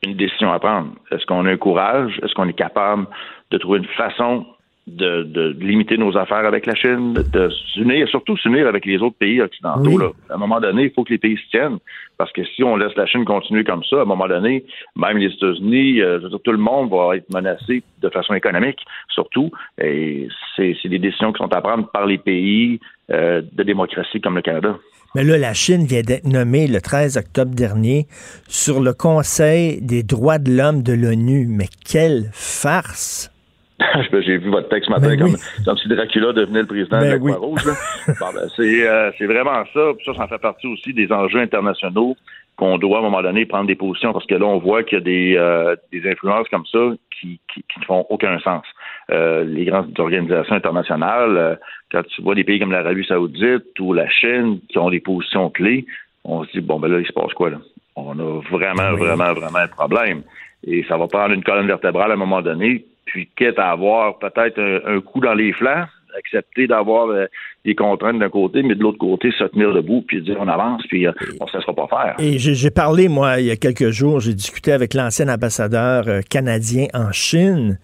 une 0.04 0.16
décision 0.16 0.52
à 0.52 0.60
prendre. 0.60 0.94
Est-ce 1.12 1.26
qu'on 1.26 1.46
a 1.46 1.52
un 1.52 1.58
courage? 1.58 2.20
Est-ce 2.24 2.34
qu'on 2.36 2.48
est 2.48 2.54
capable 2.54 3.08
de 3.50 3.58
trouver 3.58 3.80
une 3.80 3.88
façon 3.88 4.46
de, 4.86 5.24
de, 5.24 5.56
limiter 5.60 5.98
nos 5.98 6.18
affaires 6.18 6.46
avec 6.46 6.66
la 6.66 6.76
Chine, 6.76 7.14
de, 7.14 7.50
s'unir, 7.74 8.08
surtout 8.10 8.36
s'unir 8.38 8.68
avec 8.68 8.86
les 8.86 8.98
autres 8.98 9.16
pays 9.18 9.42
occidentaux. 9.42 9.98
Là. 9.98 10.10
À 10.30 10.36
un 10.36 10.38
moment 10.38 10.60
donné, 10.60 10.84
il 10.84 10.92
faut 10.92 11.04
que 11.04 11.12
les 11.12 11.18
pays 11.18 11.38
se 11.38 11.50
tiennent, 11.50 11.78
parce 12.18 12.32
que 12.34 12.44
si 12.44 12.64
on 12.64 12.76
laisse 12.76 12.96
la 12.96 13.06
Chine 13.06 13.24
continuer 13.24 13.64
comme 13.64 13.84
ça, 13.86 13.98
à 13.98 14.02
un 14.02 14.06
moment 14.06 14.28
donné, 14.28 14.66
même 14.96 15.18
les 15.18 15.34
États-Unis, 15.34 16.02
euh, 16.02 16.20
tout 16.44 16.52
le 16.52 16.58
monde 16.58 16.90
va 16.90 17.16
être 17.16 17.32
menacé 17.34 17.84
de 18.02 18.10
façon 18.10 18.34
économique, 18.34 18.80
surtout. 19.10 19.52
Et 19.82 20.28
c'est, 20.56 20.76
des 20.84 21.00
décisions 21.00 21.32
qui 21.32 21.38
sont 21.38 21.54
à 21.54 21.62
prendre 21.62 21.90
par 21.90 22.06
les 22.06 22.18
pays 22.18 22.80
euh, 23.10 23.42
de 23.54 23.64
démocratie 23.64 24.20
comme 24.20 24.36
le 24.36 24.42
Canada. 24.42 24.78
Mais 25.16 25.24
là, 25.24 25.38
la 25.38 25.54
Chine 25.54 25.86
vient 25.86 26.02
d'être 26.02 26.26
nommée 26.26 26.68
le 26.68 26.82
13 26.82 27.18
octobre 27.18 27.54
dernier 27.54 28.08
sur 28.48 28.82
le 28.82 28.94
Conseil 28.94 29.80
des 29.82 30.04
droits 30.04 30.40
de 30.40 30.52
l'homme 30.52 30.82
de 30.82 30.94
l'ONU. 30.94 31.46
Mais 31.48 31.68
quelle 31.86 32.30
farce! 32.34 33.33
J'ai 34.22 34.38
vu 34.38 34.50
votre 34.50 34.70
texte 34.70 34.88
ce 34.88 34.92
matin 34.92 35.16
ben 35.16 35.36
comme, 35.66 35.78
si 35.78 35.88
Dracula 35.88 36.34
devenait 36.34 36.62
le 36.62 36.68
président 36.68 37.00
ben 37.00 37.06
de 37.06 37.12
la 37.12 37.18
Croix-Rouge. 37.18 37.66
ben, 38.08 38.14
euh, 38.60 39.12
c'est 39.18 39.26
vraiment 39.26 39.64
ça. 39.74 39.92
ça, 40.06 40.14
ça 40.16 40.28
fait 40.28 40.38
partie 40.38 40.68
aussi 40.68 40.94
des 40.94 41.12
enjeux 41.12 41.40
internationaux 41.40 42.16
qu'on 42.56 42.78
doit 42.78 42.98
à 42.98 43.00
un 43.00 43.04
moment 43.04 43.24
donné 43.24 43.46
prendre 43.46 43.66
des 43.66 43.76
positions 43.76 44.14
parce 44.14 44.28
que 44.28 44.36
là, 44.36 44.46
on 44.46 44.60
voit 44.60 44.84
qu'il 44.84 45.00
y 45.00 45.02
a 45.02 45.04
des, 45.04 45.36
euh, 45.38 45.76
des 45.92 46.08
influences 46.10 46.48
comme 46.50 46.66
ça 46.68 46.92
qui, 47.20 47.40
qui, 47.52 47.64
qui 47.64 47.80
ne 47.80 47.86
font 47.86 48.06
aucun 48.10 48.40
sens. 48.40 48.64
Euh, 49.12 49.44
les 49.44 49.66
grandes 49.66 50.00
organisations 50.00 50.56
internationales, 50.56 51.60
quand 51.92 52.04
tu 52.04 52.22
vois 52.22 52.36
des 52.36 52.44
pays 52.44 52.60
comme 52.60 52.72
l'Arabie 52.72 53.06
Saoudite 53.06 53.80
ou 53.80 53.94
la 53.94 54.08
Chine 54.10 54.60
qui 54.70 54.78
ont 54.78 54.92
des 54.92 55.00
positions 55.00 55.50
clés, 55.50 55.86
on 56.24 56.44
se 56.44 56.52
dit 56.52 56.62
bon 56.62 56.80
ben 56.80 56.90
là, 56.90 57.00
il 57.00 57.08
se 57.08 57.14
passe 57.14 57.34
quoi 57.34 57.50
là? 57.50 57.58
On 57.96 58.18
a 58.18 58.42
vraiment, 58.52 58.96
vraiment, 58.96 59.34
vraiment 59.34 59.60
un 59.60 59.68
problème. 59.68 60.24
Et 60.66 60.84
ça 60.88 60.98
va 60.98 61.08
prendre 61.08 61.34
une 61.34 61.44
colonne 61.44 61.68
vertébrale 61.68 62.12
à 62.12 62.14
un 62.14 62.18
moment 62.18 62.42
donné 62.42 62.86
puis 63.14 63.30
quitte 63.38 63.60
à 63.60 63.70
avoir 63.70 64.18
peut-être 64.18 64.60
un, 64.60 65.00
coup 65.00 65.20
dans 65.20 65.36
les 65.36 65.54
flancs, 65.54 65.86
accepter 66.18 66.66
d'avoir 66.66 67.10
euh, 67.10 67.26
des 67.64 67.76
contraintes 67.76 68.18
d'un 68.18 68.30
côté, 68.30 68.64
mais 68.64 68.74
de 68.74 68.82
l'autre 68.82 68.98
côté, 68.98 69.30
se 69.38 69.44
tenir 69.44 69.72
debout, 69.72 70.04
puis 70.08 70.20
dire 70.24 70.38
on 70.40 70.48
avance, 70.48 70.82
puis 70.88 71.06
euh, 71.06 71.12
on 71.40 71.46
ne 71.46 71.62
se 71.62 71.72
pas 71.72 71.88
faire. 71.88 72.16
Et 72.18 72.40
j'ai 72.40 72.72
parlé, 72.72 73.08
moi, 73.08 73.40
il 73.40 73.46
y 73.46 73.52
a 73.52 73.56
quelques 73.56 73.92
jours, 73.92 74.20
j'ai 74.20 74.34
discuté 74.34 74.72
avec 74.72 74.96
l'ancien 74.96 75.30
ambassadeur 75.30 76.08
euh, 76.08 76.22
canadien 76.28 76.88
en 76.96 77.12
Chine, 77.12 77.78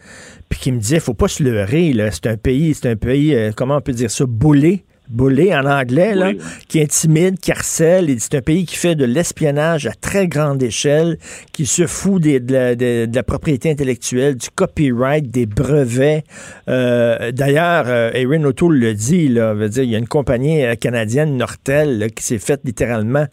puis 0.49 0.59
qui 0.59 0.71
me 0.71 0.79
disait, 0.79 0.99
faut 0.99 1.13
pas 1.13 1.27
se 1.27 1.43
leurrer, 1.43 1.93
c'est 2.11 2.25
un 2.25 2.37
pays, 2.37 2.73
c'est 2.73 2.89
un 2.89 2.95
pays, 2.95 3.35
comment 3.55 3.77
on 3.77 3.81
peut 3.81 3.91
dire 3.91 4.09
ça, 4.09 4.25
boulé? 4.27 4.83
Bully 5.09 5.53
en 5.55 5.65
anglais, 5.65 6.13
là, 6.13 6.31
qui 6.67 6.81
intimide, 6.81 7.39
qui 7.39 7.51
harcèle. 7.51 8.15
C'est 8.19 8.35
un 8.35 8.41
pays 8.41 8.65
qui 8.65 8.75
fait 8.75 8.95
de 8.95 9.05
l'espionnage 9.05 9.87
à 9.87 9.93
très 9.93 10.27
grande 10.27 10.61
échelle, 10.61 11.17
qui 11.51 11.65
se 11.65 11.87
fout 11.87 12.21
des, 12.21 12.39
de, 12.39 12.53
la, 12.53 12.75
de, 12.75 13.09
la, 13.11 13.23
propriété 13.23 13.71
intellectuelle, 13.71 14.35
du 14.35 14.49
copyright, 14.49 15.29
des 15.29 15.45
brevets. 15.45 16.23
Euh, 16.67 17.31
D'ailleurs, 17.31 17.85
euh, 17.87 18.11
Erin 18.13 18.43
O'Toole 18.43 18.77
le 18.77 18.93
dit, 18.93 19.27
là, 19.27 19.53
veut 19.53 19.69
dire, 19.69 19.83
il 19.83 19.89
y 19.89 19.95
a 19.95 19.99
une 19.99 20.07
compagnie 20.07 20.63
euh, 20.63 20.75
canadienne, 20.75 21.37
Nortel, 21.37 22.09
qui 22.15 22.23
s'est 22.23 22.37
faite 22.37 22.61
littéralement 22.63 23.25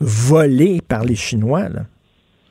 voler 0.00 0.80
par 0.86 1.04
les 1.04 1.16
Chinois. 1.16 1.68
Là. 1.68 1.82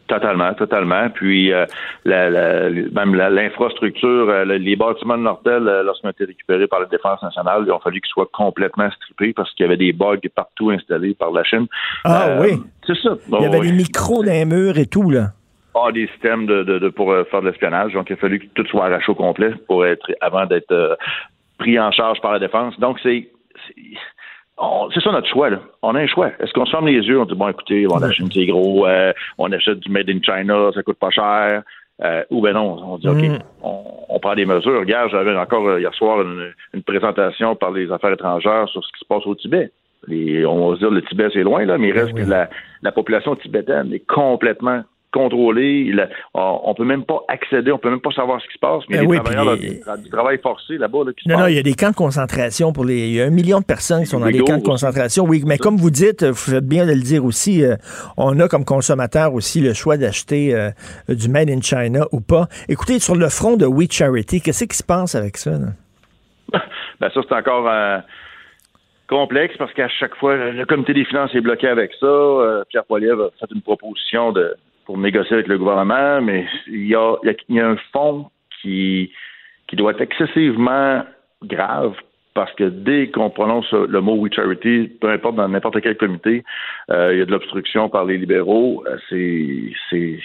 Totalement, 0.09 0.55
totalement. 0.55 1.07
Puis 1.11 1.53
euh, 1.53 1.67
la, 2.03 2.31
la, 2.31 2.69
même 2.69 3.13
l'infrastructure, 3.13 4.27
euh, 4.27 4.43
les 4.43 4.75
bâtiments 4.75 5.19
de 5.19 5.21
Nortel, 5.21 5.67
euh, 5.67 5.83
lorsqu'ils 5.83 6.07
ont 6.07 6.09
été 6.09 6.25
récupérés 6.25 6.65
par 6.65 6.79
la 6.79 6.87
Défense 6.87 7.21
nationale, 7.21 7.63
il 7.67 7.71
a 7.71 7.77
fallu 7.77 8.01
qu'ils 8.01 8.09
soient 8.09 8.29
complètement 8.33 8.89
strippés 8.89 9.33
parce 9.33 9.53
qu'il 9.53 9.65
y 9.65 9.67
avait 9.67 9.77
des 9.77 9.93
bugs 9.93 10.17
partout 10.33 10.71
installés 10.71 11.13
par 11.13 11.29
la 11.29 11.43
Chine. 11.43 11.67
Ah 12.05 12.39
oui. 12.41 12.59
C'est 12.87 12.97
ça. 12.97 13.11
il 13.31 13.43
y 13.43 13.45
avait 13.45 13.59
des 13.59 13.71
micros 13.71 14.23
dans 14.23 14.31
les 14.31 14.45
murs 14.45 14.79
et 14.79 14.87
tout, 14.87 15.11
là. 15.11 15.27
Ah, 15.75 15.91
des 15.91 16.07
systèmes 16.07 16.47
de, 16.47 16.63
de, 16.63 16.89
pour 16.89 17.13
faire 17.29 17.41
de 17.41 17.47
l'espionnage. 17.47 17.93
Donc, 17.93 18.09
il 18.09 18.13
a 18.13 18.15
fallu 18.15 18.39
que 18.39 18.47
tout 18.55 18.65
soit 18.67 18.85
arraché 18.87 19.11
au 19.11 19.15
complet 19.15 19.53
pour 19.67 19.85
être 19.85 20.11
avant 20.21 20.47
d'être 20.47 20.97
pris 21.59 21.79
en 21.79 21.91
charge 21.91 22.19
par 22.21 22.33
la 22.33 22.39
défense. 22.39 22.77
Donc, 22.79 22.97
c'est 23.03 23.29
c'est 24.93 25.01
ça 25.01 25.11
notre 25.11 25.27
choix. 25.27 25.49
Là. 25.49 25.59
On 25.81 25.95
a 25.95 25.99
un 25.99 26.07
choix. 26.07 26.31
Est-ce 26.39 26.51
qu'on 26.53 26.65
se 26.65 26.71
ferme 26.71 26.87
les 26.87 27.01
yeux, 27.05 27.19
on 27.19 27.25
dit 27.25 27.35
bon 27.35 27.47
écoutez, 27.47 27.85
on 27.89 28.01
achète 28.01 28.27
c'est 28.33 28.45
gros, 28.45 28.85
euh, 28.87 29.13
on 29.37 29.51
achète 29.51 29.79
du 29.79 29.89
made 29.89 30.09
in 30.09 30.19
China, 30.21 30.71
ça 30.73 30.83
coûte 30.83 30.97
pas 30.97 31.09
cher. 31.09 31.63
Euh, 32.01 32.23
ou 32.29 32.41
ben 32.41 32.53
non, 32.53 32.77
on 32.81 32.97
dit 32.97 33.09
OK, 33.09 33.21
mm. 33.21 33.39
on, 33.61 34.19
prend 34.19 34.35
des 34.35 34.45
mesures. 34.45 34.79
Regarde, 34.79 35.11
j'avais 35.11 35.35
encore 35.35 35.67
euh, 35.67 35.79
hier 35.79 35.93
soir 35.93 36.21
une, 36.21 36.83
présentation 36.83 37.55
par 37.55 37.71
les 37.71 37.91
affaires 37.91 38.13
étrangères 38.13 38.67
sur 38.69 38.83
ce 38.83 38.91
qui 38.93 38.99
se 38.99 39.05
passe 39.05 39.25
au 39.25 39.35
Tibet. 39.35 39.71
Les, 40.07 40.45
on 40.45 40.69
va 40.69 40.75
se 40.75 40.79
dire 40.79 40.91
le 40.91 41.01
Tibet 41.03 41.29
c'est 41.33 41.43
loin 41.43 41.65
là, 41.65 41.77
mais 41.77 41.89
il 41.89 41.97
reste 41.97 42.13
que 42.13 42.29
la, 42.29 42.49
la 42.81 42.91
population 42.91 43.35
tibétaine 43.35 43.91
est 43.93 44.05
complètement 44.07 44.83
a- 45.13 46.07
on, 46.33 46.61
on 46.65 46.73
peut 46.75 46.85
même 46.85 47.03
pas 47.05 47.19
accéder, 47.27 47.71
on 47.71 47.77
peut 47.77 47.89
même 47.89 48.01
pas 48.01 48.11
savoir 48.11 48.39
ce 48.41 48.47
qui 48.47 48.53
se 48.53 48.59
passe. 48.59 48.83
Mais 48.89 48.97
Ben 48.97 49.01
les 49.03 49.07
oui, 49.07 49.17
travailleurs 49.17 49.45
là, 49.45 49.97
du, 49.97 50.09
travail 50.09 50.37
forcé 50.41 50.77
là-bas 50.77 50.99
là, 51.05 51.11
Non, 51.25 51.39
non, 51.39 51.47
il 51.47 51.55
y 51.55 51.59
a 51.59 51.63
des 51.63 51.73
camps 51.73 51.91
de 51.91 51.95
concentration 51.95 52.71
pour 52.73 52.85
les. 52.85 53.07
Il 53.09 53.13
y 53.15 53.21
a 53.21 53.25
un 53.25 53.29
million 53.29 53.59
de 53.59 53.65
personnes 53.65 54.01
qui 54.01 54.07
sont 54.07 54.19
dans 54.19 54.25
les 54.27 54.33
Légaux 54.33 54.45
camps 54.45 54.57
de 54.57 54.63
concentration. 54.63 55.25
Oui, 55.25 55.43
mais 55.45 55.57
comme 55.57 55.77
vous 55.77 55.89
dites, 55.91 56.23
vous 56.23 56.33
faites 56.35 56.65
bien 56.67 56.85
de 56.85 56.91
le 56.93 57.01
dire 57.01 57.25
aussi, 57.25 57.63
euh, 57.63 57.75
on 58.17 58.39
a 58.39 58.47
comme 58.47 58.65
consommateur 58.65 59.33
aussi 59.33 59.61
le 59.61 59.73
choix 59.73 59.97
d'acheter 59.97 60.53
euh, 60.53 60.69
du 61.07 61.29
Made 61.29 61.49
in 61.49 61.61
China 61.61 62.05
ou 62.11 62.21
pas. 62.21 62.47
Écoutez, 62.67 62.99
sur 62.99 63.15
le 63.15 63.29
front 63.29 63.57
de 63.57 63.65
We 63.65 63.87
Charity, 63.91 64.41
qu'est-ce 64.41 64.65
qui 64.65 64.77
se 64.77 64.83
passe 64.83 65.15
avec 65.15 65.37
ça? 65.37 65.51
là? 65.51 66.59
Ben 66.99 67.09
ça, 67.13 67.21
c'est 67.29 67.33
encore 67.35 67.65
euh, 67.69 67.99
complexe 69.07 69.55
parce 69.57 69.71
qu'à 69.73 69.87
chaque 69.87 70.15
fois, 70.15 70.35
le 70.35 70.65
comité 70.65 70.93
des 70.93 71.05
finances 71.05 71.33
est 71.33 71.41
bloqué 71.41 71.67
avec 71.67 71.91
ça. 71.99 72.05
Euh, 72.05 72.63
Pierre 72.69 72.83
Poilievre 72.85 73.31
a 73.41 73.47
fait 73.47 73.53
une 73.55 73.61
proposition 73.61 74.31
de 74.31 74.53
pour 74.89 74.97
négocier 74.97 75.35
avec 75.35 75.47
le 75.47 75.59
gouvernement, 75.59 76.19
mais 76.19 76.47
il 76.65 76.87
y 76.87 76.95
a, 76.95 77.13
y 77.23 77.59
a- 77.59 77.67
un 77.67 77.75
fonds 77.93 78.25
qui, 78.59 79.11
qui 79.67 79.75
doit 79.75 79.91
être 79.91 80.01
excessivement 80.01 81.03
grave 81.43 81.93
parce 82.33 82.51
que 82.53 82.63
dès 82.63 83.09
qu'on 83.11 83.29
prononce 83.29 83.71
le 83.71 84.01
mot 84.01 84.15
We 84.15 84.33
Charity, 84.33 84.89
peu 84.99 85.11
importe 85.11 85.35
dans 85.35 85.47
n'importe 85.47 85.79
quel 85.81 85.95
comité, 85.95 86.43
euh, 86.89 87.13
il 87.13 87.19
y 87.19 87.21
a 87.21 87.25
de 87.25 87.31
l'obstruction 87.31 87.87
par 87.87 88.05
les 88.05 88.17
libéraux. 88.17 88.83
Euh, 88.87 88.97
c'est, 89.09 89.71
c'est, 89.91 90.17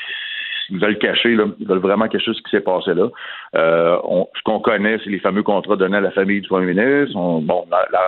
ils 0.70 0.78
veulent 0.80 0.96
cacher, 0.96 1.34
là, 1.34 1.44
ils 1.60 1.66
veulent 1.68 1.76
vraiment 1.80 2.08
cacher 2.08 2.32
ce 2.32 2.40
qui 2.40 2.50
s'est 2.50 2.62
passé 2.62 2.94
là. 2.94 3.10
Euh, 3.56 3.98
on- 4.04 4.28
ce 4.34 4.42
qu'on 4.44 4.60
connaît, 4.60 4.96
c'est 5.04 5.10
les 5.10 5.18
fameux 5.20 5.42
contrats 5.42 5.76
donnés 5.76 5.98
à 5.98 6.00
la 6.00 6.10
famille 6.12 6.40
du 6.40 6.48
premier 6.48 6.72
ministre, 6.72 7.14
on- 7.18 7.42
bon, 7.42 7.66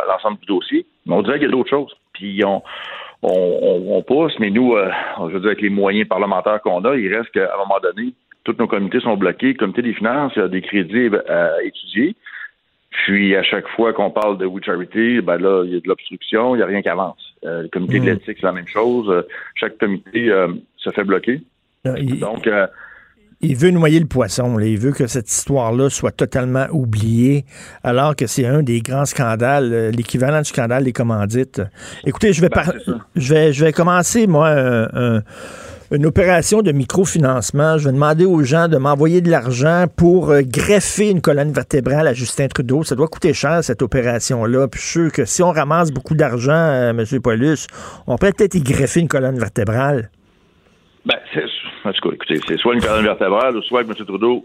l'ensemble 0.08 0.38
du 0.40 0.46
dossier. 0.46 0.86
Mais 1.04 1.16
on 1.16 1.20
dirait 1.20 1.34
qu'il 1.38 1.48
y 1.48 1.50
a 1.50 1.52
d'autres 1.52 1.68
choses. 1.68 1.94
Puis 2.14 2.42
on, 2.46 2.62
on, 3.22 3.28
on- 3.30 3.96
on 3.96 4.02
pousse, 4.02 4.34
mais 4.38 4.50
nous, 4.50 4.74
euh, 4.76 4.90
je 5.18 5.32
veux 5.34 5.40
dire, 5.40 5.48
avec 5.48 5.60
les 5.62 5.70
moyens 5.70 6.08
parlementaires 6.08 6.60
qu'on 6.62 6.84
a, 6.84 6.96
il 6.96 7.14
reste 7.14 7.30
qu'à 7.30 7.52
un 7.54 7.58
moment 7.58 7.78
donné, 7.82 8.12
tous 8.44 8.54
nos 8.58 8.66
comités 8.68 9.00
sont 9.00 9.16
bloqués. 9.16 9.48
Le 9.48 9.54
comité 9.54 9.82
des 9.82 9.92
finances, 9.94 10.32
il 10.36 10.40
y 10.40 10.42
a 10.42 10.48
des 10.48 10.62
crédits 10.62 11.10
à 11.28 11.62
étudier. 11.62 12.14
Puis 12.90 13.34
à 13.36 13.42
chaque 13.42 13.66
fois 13.68 13.92
qu'on 13.92 14.10
parle 14.10 14.38
de 14.38 14.46
We 14.46 14.64
Charity, 14.64 15.20
ben 15.20 15.38
là, 15.38 15.64
il 15.64 15.74
y 15.74 15.76
a 15.76 15.80
de 15.80 15.88
l'obstruction, 15.88 16.54
il 16.54 16.58
n'y 16.58 16.62
a 16.62 16.66
rien 16.66 16.80
qui 16.82 16.88
avance. 16.88 17.34
Euh, 17.44 17.62
le 17.62 17.68
comité 17.68 17.98
de 17.98 18.04
Mm. 18.04 18.06
l'éthique, 18.06 18.38
c'est 18.40 18.46
la 18.46 18.52
même 18.52 18.66
chose. 18.68 19.08
Euh, 19.10 19.22
chaque 19.54 19.76
comité 19.78 20.30
euh, 20.30 20.48
se 20.76 20.90
fait 20.90 21.04
bloquer. 21.04 21.40
Il, 21.84 22.18
Donc, 22.20 22.46
euh, 22.46 22.66
il 23.40 23.56
veut 23.56 23.70
noyer 23.70 24.00
le 24.00 24.06
poisson. 24.06 24.56
là. 24.56 24.66
Il 24.66 24.78
veut 24.78 24.92
que 24.92 25.06
cette 25.06 25.30
histoire-là 25.30 25.90
soit 25.90 26.12
totalement 26.12 26.66
oubliée, 26.70 27.44
alors 27.84 28.16
que 28.16 28.26
c'est 28.26 28.46
un 28.46 28.62
des 28.62 28.80
grands 28.80 29.04
scandales, 29.04 29.70
euh, 29.72 29.90
l'équivalent 29.90 30.38
du 30.38 30.48
scandale 30.48 30.84
des 30.84 30.92
commandites. 30.92 31.60
Écoutez, 32.06 32.32
je 32.32 32.40
vais, 32.40 32.48
par- 32.48 32.72
je 33.14 33.34
vais, 33.34 33.52
je 33.52 33.64
vais 33.64 33.72
commencer, 33.72 34.26
moi, 34.26 34.48
un- 34.48 34.88
un- 35.16 35.22
une 35.92 36.04
opération 36.04 36.62
de 36.62 36.72
microfinancement. 36.72 37.78
Je 37.78 37.84
vais 37.88 37.92
demander 37.92 38.24
aux 38.24 38.42
gens 38.42 38.66
de 38.66 38.76
m'envoyer 38.76 39.20
de 39.20 39.30
l'argent 39.30 39.84
pour 39.94 40.30
euh, 40.32 40.40
greffer 40.42 41.10
une 41.10 41.20
colonne 41.20 41.52
vertébrale 41.52 42.08
à 42.08 42.12
Justin 42.12 42.48
Trudeau. 42.48 42.82
Ça 42.82 42.96
doit 42.96 43.06
coûter 43.06 43.32
cher, 43.32 43.62
cette 43.62 43.82
opération-là. 43.82 44.66
Puis 44.66 44.80
je 44.80 44.84
suis 44.86 44.92
sûr 45.02 45.12
que 45.12 45.24
si 45.24 45.44
on 45.44 45.52
ramasse 45.52 45.92
beaucoup 45.92 46.16
d'argent, 46.16 46.50
euh, 46.52 46.90
M. 46.90 47.20
Paulus, 47.20 47.68
on 48.08 48.16
peut 48.18 48.32
peut-être 48.36 48.56
y 48.56 48.62
greffer 48.62 48.98
une 48.98 49.06
colonne 49.08 49.38
vertébrale. 49.38 50.10
Ben, 51.04 51.14
en 51.86 51.92
tout 51.92 52.08
cas, 52.08 52.14
écoutez, 52.14 52.40
c'est 52.46 52.58
soit 52.58 52.74
une 52.74 52.80
colonne 52.80 53.04
vertébrale 53.04 53.56
ou 53.56 53.62
soit 53.62 53.84
que 53.84 53.88
M. 53.90 53.94
Trudeau 54.06 54.44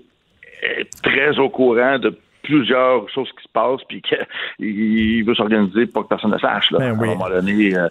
est 0.62 0.88
très 1.04 1.38
au 1.40 1.50
courant 1.50 1.98
de 2.00 2.16
plusieurs 2.44 3.08
choses 3.10 3.30
qui 3.38 3.44
se 3.44 3.50
passent 3.54 3.84
puis 3.88 4.02
qu'il 4.02 5.24
veut 5.26 5.36
s'organiser 5.36 5.86
pour 5.86 6.04
que 6.04 6.08
personne 6.10 6.32
ne 6.32 6.40
sache 6.40 6.72
là, 6.72 6.80
Ben 6.80 6.98
oui. 7.00 7.08
à 7.10 7.12
un 7.12 7.16
moment 7.16 7.30
donné. 7.30 7.76
euh. 7.76 7.88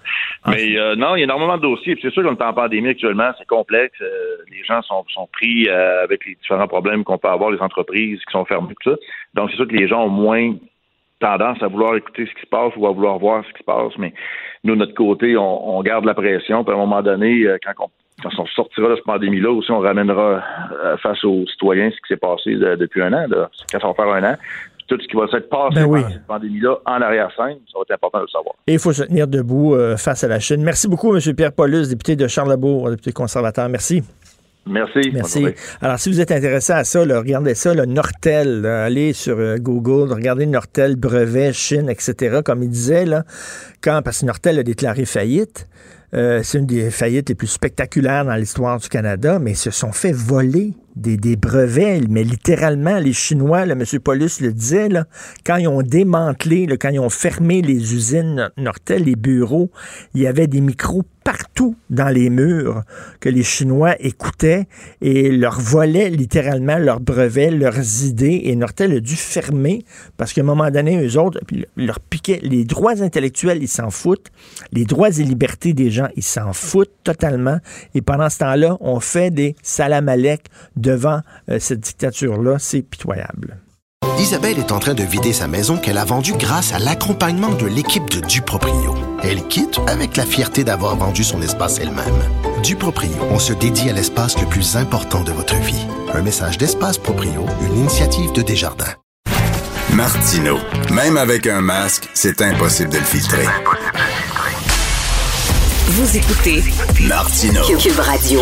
mais 0.48 0.76
euh, 0.76 0.96
non, 0.96 1.14
il 1.14 1.20
y 1.20 1.22
a 1.22 1.24
énormément 1.24 1.56
de 1.56 1.62
dossiers. 1.62 1.96
C'est 2.02 2.10
sûr 2.10 2.24
qu'on 2.24 2.34
est 2.34 2.42
en 2.42 2.52
pandémie 2.52 2.88
actuellement, 2.88 3.30
c'est 3.38 3.46
complexe. 3.46 3.96
euh, 4.00 4.08
les 4.50 4.64
gens 4.64 4.82
sont, 4.82 5.04
sont 5.14 5.28
pris 5.32 5.68
avec 5.68 6.26
les 6.26 6.34
différents 6.34 6.66
problèmes 6.66 7.04
qu'on 7.04 7.16
peut 7.18 7.28
avoir, 7.28 7.50
les 7.52 7.60
entreprises 7.60 8.18
qui 8.18 8.32
sont 8.32 8.44
fermées, 8.44 8.74
tout 8.80 8.90
ça. 8.90 8.96
Donc 9.34 9.50
c'est 9.50 9.56
sûr 9.56 9.68
que 9.68 9.76
les 9.76 9.86
gens 9.86 10.04
ont 10.04 10.08
moins 10.08 10.52
tendance 11.20 11.62
à 11.62 11.68
vouloir 11.68 11.94
écouter 11.96 12.26
ce 12.26 12.34
qui 12.34 12.40
se 12.40 12.46
passe 12.46 12.72
ou 12.76 12.86
à 12.86 12.92
vouloir 12.92 13.18
voir 13.18 13.44
ce 13.46 13.52
qui 13.52 13.58
se 13.58 13.64
passe, 13.64 13.92
mais 13.98 14.12
nous, 14.64 14.74
de 14.74 14.78
notre 14.80 14.94
côté, 14.94 15.36
on, 15.36 15.76
on 15.76 15.82
garde 15.82 16.04
la 16.06 16.14
pression. 16.14 16.64
Puis 16.64 16.72
à 16.72 16.76
un 16.76 16.80
moment 16.80 17.02
donné, 17.02 17.46
quand, 17.64 17.84
on, 17.84 17.90
quand 18.22 18.30
on 18.38 18.46
sortira 18.46 18.88
de 18.90 18.96
cette 18.96 19.04
pandémie-là, 19.04 19.50
aussi, 19.50 19.70
on 19.70 19.80
ramènera 19.80 20.42
euh, 20.84 20.96
face 20.98 21.24
aux 21.24 21.44
citoyens 21.46 21.90
ce 21.90 21.96
qui 21.96 22.08
s'est 22.14 22.16
passé 22.16 22.54
de- 22.54 22.76
depuis 22.76 23.02
un 23.02 23.12
an, 23.12 23.26
là, 23.28 23.50
quand 23.72 23.80
ça 23.80 23.86
va 23.88 23.94
faire 23.94 24.08
un 24.12 24.32
an. 24.32 24.36
Tout 24.88 24.98
ce 25.00 25.06
qui 25.06 25.16
va 25.16 25.28
s'être 25.28 25.48
passé 25.48 25.76
Ben 25.76 25.84
oui. 25.86 26.00
pendant 26.00 26.12
cette 26.12 26.26
pandémie-là 26.26 26.76
en 26.84 27.00
arrière-scène, 27.00 27.58
ça 27.72 27.78
va 27.78 27.82
être 27.82 27.92
important 27.92 28.18
de 28.18 28.24
le 28.24 28.28
savoir. 28.28 28.54
Et 28.66 28.72
il 28.72 28.78
faut 28.80 28.92
se 28.92 29.04
tenir 29.04 29.28
debout 29.28 29.74
euh, 29.76 29.96
face 29.96 30.24
à 30.24 30.28
la 30.28 30.40
Chine. 30.40 30.62
Merci 30.64 30.88
beaucoup, 30.88 31.14
M. 31.16 31.20
Pierre 31.36 31.52
Paulus, 31.52 31.88
député 31.88 32.16
de 32.16 32.26
Charlebourg, 32.26 32.90
député 32.90 33.12
conservateur. 33.12 33.68
Merci. 33.68 34.02
Merci. 34.66 35.10
Merci. 35.14 35.46
Alors, 35.80 35.98
si 35.98 36.10
vous 36.10 36.20
êtes 36.20 36.32
intéressé 36.32 36.72
à 36.72 36.84
ça, 36.84 37.04
là, 37.06 37.18
regardez 37.20 37.54
ça, 37.54 37.72
le 37.72 37.86
Nortel. 37.86 38.62
là, 38.62 38.84
allez 38.84 39.12
sur 39.12 39.38
euh, 39.38 39.56
Google, 39.58 40.12
regardez 40.12 40.46
Nortel, 40.46 40.96
brevet, 40.96 41.52
Chine, 41.52 41.88
etc. 41.88 42.40
Comme 42.44 42.62
il 42.64 42.68
disait, 42.68 43.06
là, 43.06 43.22
quand, 43.82 44.00
parce 44.04 44.20
que 44.20 44.26
Nortel 44.26 44.58
a 44.58 44.62
déclaré 44.64 45.04
faillite. 45.06 45.66
Euh, 46.14 46.40
c'est 46.42 46.58
une 46.58 46.66
des 46.66 46.90
faillites 46.90 47.28
les 47.28 47.34
plus 47.34 47.46
spectaculaires 47.46 48.24
dans 48.24 48.34
l'histoire 48.34 48.78
du 48.78 48.88
Canada, 48.88 49.38
mais 49.38 49.52
ils 49.52 49.56
se 49.56 49.70
sont 49.70 49.92
fait 49.92 50.12
voler 50.12 50.74
des, 51.00 51.36
brevets, 51.36 52.02
mais 52.08 52.24
littéralement, 52.24 52.98
les 52.98 53.12
Chinois, 53.12 53.64
là, 53.64 53.74
M. 53.74 53.84
Paulus 54.02 54.40
le 54.40 54.52
disait, 54.52 54.88
quand 55.44 55.56
ils 55.56 55.68
ont 55.68 55.82
démantelé, 55.82 56.66
quand 56.78 56.90
ils 56.90 57.00
ont 57.00 57.10
fermé 57.10 57.62
les 57.62 57.94
usines 57.94 58.50
Nortel, 58.56 59.04
les 59.04 59.16
bureaux, 59.16 59.70
il 60.14 60.22
y 60.22 60.26
avait 60.26 60.46
des 60.46 60.60
micros 60.60 61.04
partout 61.24 61.76
dans 61.90 62.08
les 62.08 62.30
murs 62.30 62.82
que 63.20 63.28
les 63.28 63.42
Chinois 63.42 63.94
écoutaient 64.00 64.66
et 65.00 65.30
leur 65.30 65.60
volaient 65.60 66.10
littéralement 66.10 66.78
leurs 66.78 67.00
brevets, 67.00 67.50
leurs 67.50 68.04
idées. 68.04 68.40
Et 68.44 68.56
Nortel 68.56 68.92
a 68.92 69.00
dû 69.00 69.16
fermer 69.16 69.84
parce 70.16 70.32
qu'à 70.32 70.40
un 70.40 70.44
moment 70.44 70.70
donné, 70.70 71.02
eux 71.04 71.18
autres, 71.18 71.40
leur 71.76 72.00
piquaient 72.00 72.40
les 72.42 72.64
droits 72.64 73.02
intellectuels, 73.02 73.62
ils 73.62 73.68
s'en 73.68 73.90
foutent. 73.90 74.28
Les 74.72 74.84
droits 74.84 75.10
et 75.10 75.22
libertés 75.22 75.72
des 75.72 75.90
gens, 75.90 76.08
ils 76.16 76.22
s'en 76.22 76.52
foutent 76.52 76.94
totalement. 77.04 77.58
Et 77.94 78.02
pendant 78.02 78.30
ce 78.30 78.38
temps-là, 78.38 78.76
on 78.80 78.98
fait 79.00 79.30
des 79.30 79.56
salamalek 79.62 80.46
devant 80.90 81.20
euh, 81.50 81.58
cette 81.60 81.80
dictature-là. 81.80 82.56
C'est 82.58 82.82
pitoyable. 82.82 83.58
Isabelle 84.18 84.58
est 84.58 84.72
en 84.72 84.78
train 84.78 84.94
de 84.94 85.02
vider 85.02 85.32
sa 85.32 85.48
maison 85.48 85.78
qu'elle 85.78 85.96
a 85.96 86.04
vendue 86.04 86.34
grâce 86.34 86.74
à 86.74 86.78
l'accompagnement 86.78 87.54
de 87.54 87.66
l'équipe 87.66 88.10
de 88.10 88.20
Duproprio. 88.20 88.94
Elle 89.22 89.46
quitte 89.48 89.80
avec 89.86 90.16
la 90.16 90.24
fierté 90.24 90.64
d'avoir 90.64 90.96
vendu 90.96 91.24
son 91.24 91.40
espace 91.40 91.78
elle-même. 91.78 92.20
Duproprio, 92.62 93.16
on 93.30 93.38
se 93.38 93.52
dédie 93.52 93.88
à 93.88 93.92
l'espace 93.92 94.38
le 94.38 94.46
plus 94.46 94.76
important 94.76 95.22
de 95.22 95.32
votre 95.32 95.56
vie. 95.56 95.86
Un 96.12 96.22
message 96.22 96.58
d'Espace 96.58 96.98
Proprio, 96.98 97.46
une 97.62 97.78
initiative 97.78 98.32
de 98.32 98.42
Desjardins. 98.42 98.94
Martino. 99.94 100.58
Même 100.92 101.16
avec 101.16 101.46
un 101.46 101.60
masque, 101.60 102.08
c'est 102.14 102.42
impossible 102.42 102.90
de 102.90 102.98
le 102.98 103.04
filtrer. 103.04 103.46
Vous 105.88 106.16
écoutez 106.16 106.62
Martino. 107.08 107.62
Cube 107.78 107.98
Radio. 107.98 108.40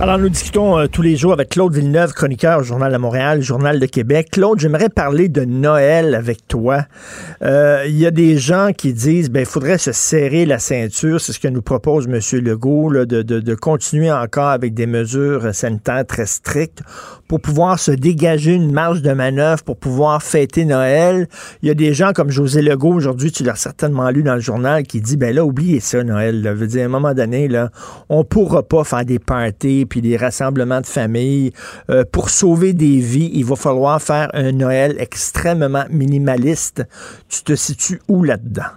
Alors, 0.00 0.18
nous 0.18 0.28
discutons 0.28 0.76
euh, 0.76 0.86
tous 0.88 1.02
les 1.02 1.14
jours 1.14 1.32
avec 1.32 1.50
Claude 1.50 1.72
Villeneuve, 1.72 2.14
chroniqueur 2.14 2.58
au 2.58 2.62
Journal 2.64 2.92
de 2.92 2.98
Montréal, 2.98 3.42
Journal 3.42 3.78
de 3.78 3.86
Québec. 3.86 4.28
Claude, 4.32 4.58
j'aimerais 4.58 4.88
parler 4.88 5.28
de 5.28 5.44
Noël 5.44 6.16
avec 6.16 6.48
toi. 6.48 6.84
Euh, 7.42 7.84
Il 7.86 7.96
y 7.96 8.04
a 8.04 8.10
des 8.10 8.36
gens 8.36 8.70
qui 8.76 8.92
disent, 8.92 9.30
ben, 9.30 9.40
il 9.40 9.46
faudrait 9.46 9.78
se 9.78 9.92
serrer 9.92 10.46
la 10.46 10.58
ceinture. 10.58 11.20
C'est 11.20 11.32
ce 11.32 11.38
que 11.38 11.46
nous 11.46 11.62
propose 11.62 12.08
M. 12.08 12.18
Legault, 12.42 12.92
de, 13.04 13.22
de, 13.22 13.54
continuer 13.54 14.10
encore 14.10 14.48
avec 14.48 14.74
des 14.74 14.86
mesures 14.86 15.54
sanitaires 15.54 16.04
très 16.04 16.26
strictes 16.26 16.82
pour 17.28 17.40
pouvoir 17.40 17.78
se 17.78 17.92
dégager 17.92 18.52
une 18.52 18.72
marge 18.72 19.00
de 19.00 19.12
manœuvre, 19.12 19.62
pour 19.62 19.76
pouvoir 19.76 20.22
fêter 20.22 20.64
Noël. 20.64 21.28
Il 21.62 21.68
y 21.68 21.70
a 21.70 21.74
des 21.74 21.94
gens 21.94 22.12
comme 22.12 22.30
José 22.30 22.62
Legault, 22.62 22.92
aujourd'hui, 22.92 23.30
tu 23.30 23.44
l'as 23.44 23.54
certainement 23.54 24.10
lu 24.10 24.24
dans 24.24 24.34
le 24.34 24.40
journal, 24.40 24.82
qui 24.82 25.00
dit, 25.00 25.16
ben 25.16 25.34
là, 25.34 25.44
oubliez 25.44 25.80
ça, 25.80 26.02
Noël. 26.02 26.42
Là. 26.42 26.52
Veut 26.52 26.66
dire, 26.66 26.82
à 26.82 26.86
un 26.86 26.88
moment 26.88 27.14
donné, 27.14 27.48
là, 27.48 27.70
on 28.08 28.24
pourra 28.24 28.62
pas 28.64 28.84
faire 28.84 29.04
des 29.04 29.18
parties 29.18 29.83
puis 29.86 30.00
des 30.00 30.16
rassemblements 30.16 30.80
de 30.80 30.86
famille. 30.86 31.52
Euh, 31.90 32.04
pour 32.10 32.30
sauver 32.30 32.72
des 32.72 32.98
vies, 32.98 33.30
il 33.34 33.44
va 33.44 33.56
falloir 33.56 34.00
faire 34.00 34.28
un 34.34 34.52
Noël 34.52 34.96
extrêmement 34.98 35.84
minimaliste. 35.90 36.84
Tu 37.28 37.42
te 37.42 37.54
situes 37.54 38.00
où 38.08 38.22
là-dedans? 38.24 38.72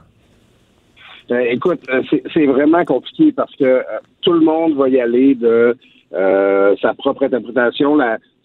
Euh, 1.31 1.39
écoute, 1.49 1.81
euh, 1.89 2.01
c'est- 2.33 2.45
vraiment 2.45 2.85
compliqué 2.85 3.31
parce 3.33 3.53
que 3.55 3.83
tout 4.21 4.31
le 4.33 4.41
monde 4.41 4.77
va 4.77 4.87
y 4.89 4.99
aller 4.99 5.35
de 5.35 5.77
sa 6.81 6.93
propre 6.93 7.23
interprétation, 7.25 7.97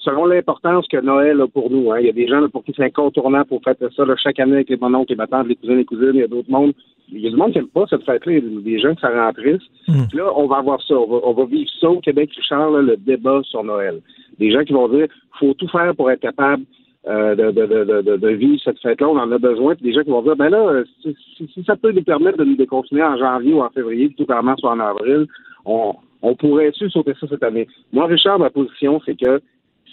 selon 0.04 0.26
l'importance 0.26 0.86
que 0.88 1.00
Noël 1.00 1.40
a 1.40 1.46
pour 1.46 1.70
nous. 1.70 1.90
hein. 1.92 2.00
Il 2.00 2.06
y 2.06 2.10
a 2.10 2.12
des 2.12 2.26
gens 2.28 2.40
là, 2.40 2.48
pour 2.48 2.64
qui 2.64 2.72
c'est 2.76 2.84
incontournable 2.84 3.46
pour 3.48 3.62
fêter 3.62 3.86
ça 3.96 4.04
là, 4.04 4.14
chaque 4.16 4.38
année 4.40 4.54
avec 4.54 4.68
les 4.70 4.76
mon 4.76 4.94
oncle, 4.94 5.10
les 5.10 5.16
ma 5.16 5.26
tante, 5.26 5.46
les 5.48 5.56
cousins, 5.56 5.74
les 5.76 5.84
cousines. 5.84 6.10
Il 6.14 6.20
y 6.20 6.22
a 6.22 6.28
d'autres 6.28 6.50
mondes. 6.50 6.72
Il 7.10 7.20
y 7.20 7.26
a 7.26 7.30
du 7.30 7.36
monde 7.36 7.52
qui 7.52 7.58
n'aime 7.58 7.68
pas 7.68 7.84
cette 7.90 8.04
fête-là. 8.04 8.32
Il 8.32 8.54
y 8.54 8.58
a 8.58 8.60
des 8.60 8.78
gens 8.78 8.94
que 8.94 9.00
ça 9.00 9.10
rend 9.10 9.32
triste. 9.32 9.62
Puis 10.08 10.18
là, 10.18 10.30
on 10.34 10.46
va 10.46 10.56
avoir 10.58 10.80
ça. 10.82 10.94
On 10.94 11.06
va, 11.06 11.20
on 11.24 11.32
va 11.32 11.44
vivre 11.44 11.70
ça 11.80 11.88
au 11.90 12.00
Québec, 12.00 12.30
Richard, 12.34 12.70
là, 12.70 12.80
le 12.82 12.96
débat 12.96 13.40
sur 13.44 13.62
Noël. 13.64 14.00
Des 14.38 14.50
gens 14.50 14.64
qui 14.64 14.72
vont 14.72 14.88
dire 14.88 15.06
faut 15.38 15.52
tout 15.54 15.68
faire 15.68 15.94
pour 15.94 16.10
être 16.10 16.20
capable 16.20 16.62
euh, 17.08 17.34
de, 17.34 17.50
de, 17.50 17.66
de, 17.66 18.02
de, 18.02 18.16
de 18.16 18.28
vivre 18.28 18.60
cette 18.64 18.78
fête-là. 18.80 19.08
On 19.08 19.18
en 19.18 19.30
a 19.30 19.38
besoin. 19.38 19.74
Puis 19.74 19.84
des 19.84 19.92
gens 19.92 20.02
qui 20.02 20.10
vont 20.10 20.22
dire, 20.22 20.36
ben 20.36 20.48
là, 20.48 20.82
si, 21.02 21.14
si- 21.36 21.50
si 21.52 21.64
ça 21.64 21.76
peut 21.76 21.92
nous 21.92 22.02
permettre 22.04 22.38
de 22.38 22.44
nous 22.44 22.56
déconfiner 22.56 23.02
en 23.02 23.16
janvier 23.18 23.52
ou 23.54 23.60
en 23.62 23.70
février, 23.70 24.06
plutôt 24.08 24.26
qu'en 24.26 24.42
mars 24.42 24.62
ou 24.62 24.68
en 24.68 24.78
avril, 24.80 25.26
on, 25.64 25.94
on 26.22 26.34
pourrait-tu 26.36 26.88
sauter 26.90 27.12
ça 27.20 27.26
cette 27.28 27.42
année? 27.42 27.66
Moi, 27.92 28.06
Richard, 28.06 28.38
ma 28.38 28.50
position, 28.50 29.00
c'est 29.04 29.16
que 29.20 29.40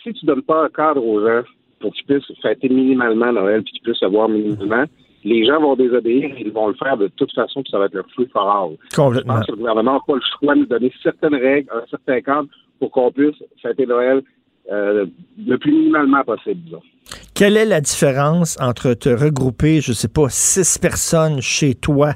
si 0.04 0.14
tu 0.14 0.26
donnes 0.26 0.42
pas 0.42 0.66
un 0.66 0.70
cadre 0.70 1.06
aux 1.06 1.22
gens 1.22 1.44
pour 1.80 1.94
qu'ils 1.94 2.06
puissent 2.06 2.32
fêter 2.42 2.70
minimalement 2.70 3.32
Noël, 3.32 3.64
puis 3.64 3.74
qu'ils 3.74 3.82
puissent 3.82 4.00
se 4.00 4.06
voir 4.06 4.30
minimalement, 4.30 4.86
les 5.24 5.46
gens 5.46 5.60
vont 5.60 5.76
désobéir 5.76 6.26
et 6.26 6.42
ils 6.42 6.52
vont 6.52 6.68
le 6.68 6.76
faire 6.76 6.98
de 6.98 7.08
toute 7.08 7.34
façon, 7.34 7.62
puis 7.62 7.72
ça 7.72 7.80
va 7.80 7.86
être 7.86 7.94
leur 7.94 8.06
flou 8.14 8.26
for 8.32 8.50
all. 8.50 8.78
Je 8.92 8.96
Complètement. 8.96 9.36
pense 9.36 9.46
que 9.48 9.52
le 9.52 9.58
gouvernement 9.58 9.94
n'a 9.94 10.00
pas 10.06 10.16
le 10.16 10.22
choix 10.40 10.56
de 10.56 10.60
nous 10.62 10.66
donner 10.66 10.92
certaines 11.04 11.36
règles, 11.36 11.70
un 11.74 11.86
certain 11.90 12.22
cadre 12.22 12.48
pour 12.80 12.92
qu'on 12.92 13.12
puisse 13.12 13.36
fêter 13.62 13.86
Noël 13.86 14.22
euh, 14.72 15.06
le 15.46 15.58
plus 15.58 15.72
minimalement 15.72 16.24
possible, 16.24 16.62
disons. 16.64 16.82
Quelle 17.34 17.58
est 17.58 17.66
la 17.66 17.82
différence 17.82 18.58
entre 18.62 18.94
te 18.94 19.10
regrouper, 19.10 19.82
je 19.82 19.94
sais 19.94 20.08
pas, 20.08 20.28
six 20.30 20.78
personnes 20.78 21.42
chez 21.42 21.74
toi, 21.74 22.14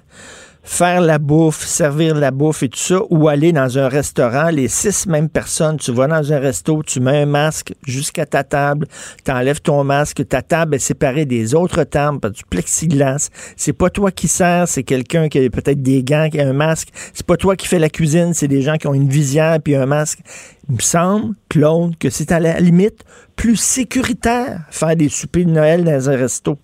faire 0.64 1.02
la 1.02 1.20
bouffe, 1.20 1.66
servir 1.66 2.16
la 2.16 2.32
bouffe 2.32 2.64
et 2.64 2.70
tout 2.70 2.80
ça, 2.80 3.00
ou 3.10 3.28
aller 3.28 3.52
dans 3.52 3.78
un 3.78 3.90
restaurant, 3.90 4.50
les 4.50 4.70
six 4.70 5.06
mêmes 5.08 5.30
personnes, 5.30 5.78
tu 5.78 5.92
vas 5.92 6.08
dans 6.08 6.32
un 6.32 6.40
resto, 6.40 6.82
tu 6.84 7.02
mets 7.02 7.24
un 7.24 7.26
masque 7.26 7.74
jusqu'à 7.86 8.26
ta 8.26 8.44
table, 8.44 8.88
tu 9.24 9.32
enlèves 9.32 9.62
ton 9.62 9.84
masque, 9.84 10.26
ta 10.28 10.42
table 10.42 10.76
est 10.76 10.80
séparée 10.80 11.26
des 11.26 11.54
autres 11.54 11.84
tables 11.84 12.20
par 12.20 12.32
du 12.32 12.44
plexiglas. 12.50 13.30
C'est 13.58 13.74
pas 13.74 13.90
toi 13.90 14.12
qui 14.12 14.28
sers, 14.28 14.68
c'est 14.68 14.84
quelqu'un 14.84 15.28
qui 15.28 15.40
a 15.40 15.50
peut-être 15.50 15.82
des 15.82 16.04
gants, 16.04 16.30
qui 16.32 16.40
a 16.40 16.48
un 16.48 16.54
masque. 16.54 16.90
C'est 17.14 17.26
pas 17.26 17.38
toi 17.38 17.56
qui 17.56 17.68
fais 17.68 17.80
la 17.80 17.90
cuisine, 17.90 18.34
c'est 18.34 18.48
des 18.48 18.62
gens 18.62 18.78
qui 18.78 18.88
ont 18.88 18.94
une 18.94 19.10
visière 19.10 19.60
puis 19.62 19.76
un 19.76 19.86
masque. 19.86 20.20
Il 20.70 20.76
me 20.76 20.82
semble, 20.82 21.36
Claude, 21.50 21.98
que 21.98 22.10
c'est 22.10 22.32
à 22.32 22.40
la 22.40 22.60
limite 22.60 23.04
plus 23.36 23.58
sécuritaire 23.58 24.62
faire 24.72 24.96
des 24.96 25.10
soupers 25.10 25.46
de 25.46 25.52
Noël 25.52 25.84
dans 25.84 26.10
un 26.10 26.16
resto. 26.16 26.58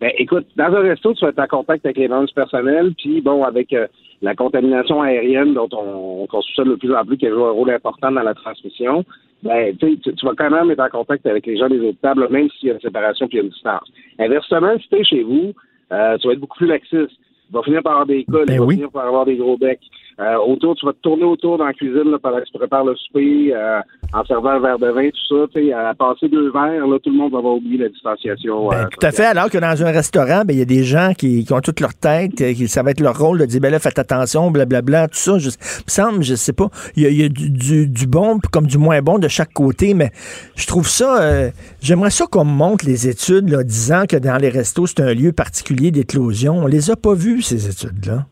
Ben, 0.00 0.12
écoute, 0.16 0.46
dans 0.56 0.72
un 0.74 0.80
resto, 0.80 1.12
tu 1.14 1.24
vas 1.24 1.30
être 1.30 1.40
en 1.40 1.46
contact 1.46 1.84
avec 1.84 1.96
les 1.96 2.08
membres 2.08 2.28
du 2.28 2.34
personnel, 2.34 2.92
puis 2.96 3.20
bon, 3.20 3.42
avec 3.42 3.72
euh, 3.72 3.86
la 4.22 4.34
contamination 4.34 5.02
aérienne 5.02 5.54
dont 5.54 5.68
on, 5.72 6.26
on 6.30 6.42
soupçonne 6.42 6.70
de 6.70 6.74
plus 6.76 6.94
en 6.94 7.04
plus 7.04 7.16
qu'elle 7.16 7.32
joue 7.32 7.44
un 7.44 7.50
rôle 7.50 7.70
important 7.70 8.12
dans 8.12 8.22
la 8.22 8.34
transmission, 8.34 9.04
ben, 9.42 9.76
tu, 9.76 9.98
sais, 10.04 10.12
tu 10.12 10.26
vas 10.26 10.34
quand 10.36 10.50
même 10.50 10.70
être 10.70 10.80
en 10.80 10.88
contact 10.88 11.26
avec 11.26 11.46
les 11.46 11.56
gens 11.56 11.68
des 11.68 11.80
autres 11.80 12.00
tables, 12.00 12.28
même 12.30 12.48
s'il 12.50 12.68
y 12.68 12.70
a 12.70 12.74
une 12.74 12.80
séparation 12.80 13.28
puis 13.28 13.38
il 13.38 13.40
y 13.40 13.42
a 13.42 13.44
une 13.44 13.50
distance. 13.50 13.88
Inversement, 14.18 14.78
si 14.80 14.88
tu 14.88 14.96
es 14.96 15.04
chez 15.04 15.22
vous, 15.22 15.52
euh, 15.92 16.16
tu 16.18 16.26
vas 16.26 16.32
être 16.32 16.40
beaucoup 16.40 16.58
plus 16.58 16.66
laxiste. 16.66 17.10
Tu 17.10 17.54
vas 17.54 17.62
finir 17.62 17.82
par 17.82 17.92
avoir 17.92 18.06
des 18.06 18.24
cols, 18.24 18.46
tu 18.46 18.58
vas 18.58 18.68
finir 18.68 18.90
par 18.90 19.06
avoir 19.06 19.24
des 19.24 19.36
gros 19.36 19.56
becs. 19.56 19.80
Euh, 20.20 20.36
autour, 20.38 20.74
tu 20.74 20.84
vas 20.84 20.92
te 20.92 20.98
tourner 20.98 21.22
autour 21.22 21.58
dans 21.58 21.66
la 21.66 21.72
cuisine 21.72 22.10
là, 22.10 22.18
pendant 22.20 22.38
que 22.38 22.44
tu 22.44 22.58
prépares 22.58 22.84
le 22.84 22.96
souper, 22.96 23.54
euh, 23.54 23.80
en 24.12 24.24
servant 24.24 24.50
un 24.50 24.58
verre 24.58 24.78
de 24.78 24.88
vin, 24.88 25.08
tout 25.10 25.36
ça. 25.36 25.46
Tu 25.54 25.66
sais, 25.68 25.72
à 25.72 25.94
passer 25.94 26.28
deux 26.28 26.50
verres, 26.50 26.86
là, 26.88 26.98
tout 27.02 27.10
le 27.10 27.16
monde 27.16 27.30
va 27.32 27.38
avoir 27.38 27.54
oublié 27.54 27.78
la 27.78 27.88
distanciation. 27.88 28.72
euh, 28.72 28.84
Tout 28.90 29.06
à 29.06 29.12
fait. 29.12 29.26
Alors 29.26 29.48
que 29.48 29.58
dans 29.58 29.84
un 29.84 29.90
restaurant, 29.92 30.42
ben, 30.44 30.54
il 30.54 30.58
y 30.58 30.62
a 30.62 30.64
des 30.64 30.82
gens 30.82 31.12
qui, 31.16 31.44
qui 31.44 31.52
ont 31.52 31.60
toute 31.60 31.78
leur 31.78 31.94
tête, 31.94 32.40
euh, 32.40 32.52
qui, 32.52 32.66
ça 32.66 32.82
va 32.82 32.90
être 32.90 33.00
leur 33.00 33.16
rôle 33.16 33.38
de 33.38 33.44
dire, 33.46 33.60
ben 33.60 33.70
là, 33.70 33.78
faites 33.78 33.98
attention, 33.98 34.50
blablabla, 34.50 35.06
tout 35.08 35.14
ça. 35.18 35.38
Je, 35.38 35.46
me 35.48 35.52
semble, 35.86 36.22
je 36.24 36.34
sais 36.34 36.52
pas, 36.52 36.68
il 36.96 37.04
y 37.04 37.06
a, 37.06 37.10
y 37.10 37.24
a 37.24 37.28
du, 37.28 37.50
du, 37.50 37.86
du 37.86 38.06
bon 38.08 38.40
comme 38.52 38.66
du 38.66 38.78
moins 38.78 39.00
bon 39.02 39.18
de 39.18 39.28
chaque 39.28 39.52
côté, 39.52 39.94
mais 39.94 40.10
je 40.56 40.66
trouve 40.66 40.88
ça, 40.88 41.22
euh, 41.22 41.50
j'aimerais 41.80 42.10
ça 42.10 42.26
qu'on 42.26 42.44
montre 42.44 42.86
les 42.86 43.06
études, 43.08 43.50
là, 43.50 43.62
disant 43.62 44.02
que 44.08 44.16
dans 44.16 44.36
les 44.36 44.48
restos, 44.48 44.86
c'est 44.86 45.00
un 45.00 45.14
lieu 45.14 45.30
particulier 45.32 45.92
d'éclosion. 45.92 46.58
On 46.58 46.66
les 46.66 46.90
a 46.90 46.96
pas 46.96 47.14
vues, 47.14 47.40
ces 47.42 47.68
études-là. 47.68 48.26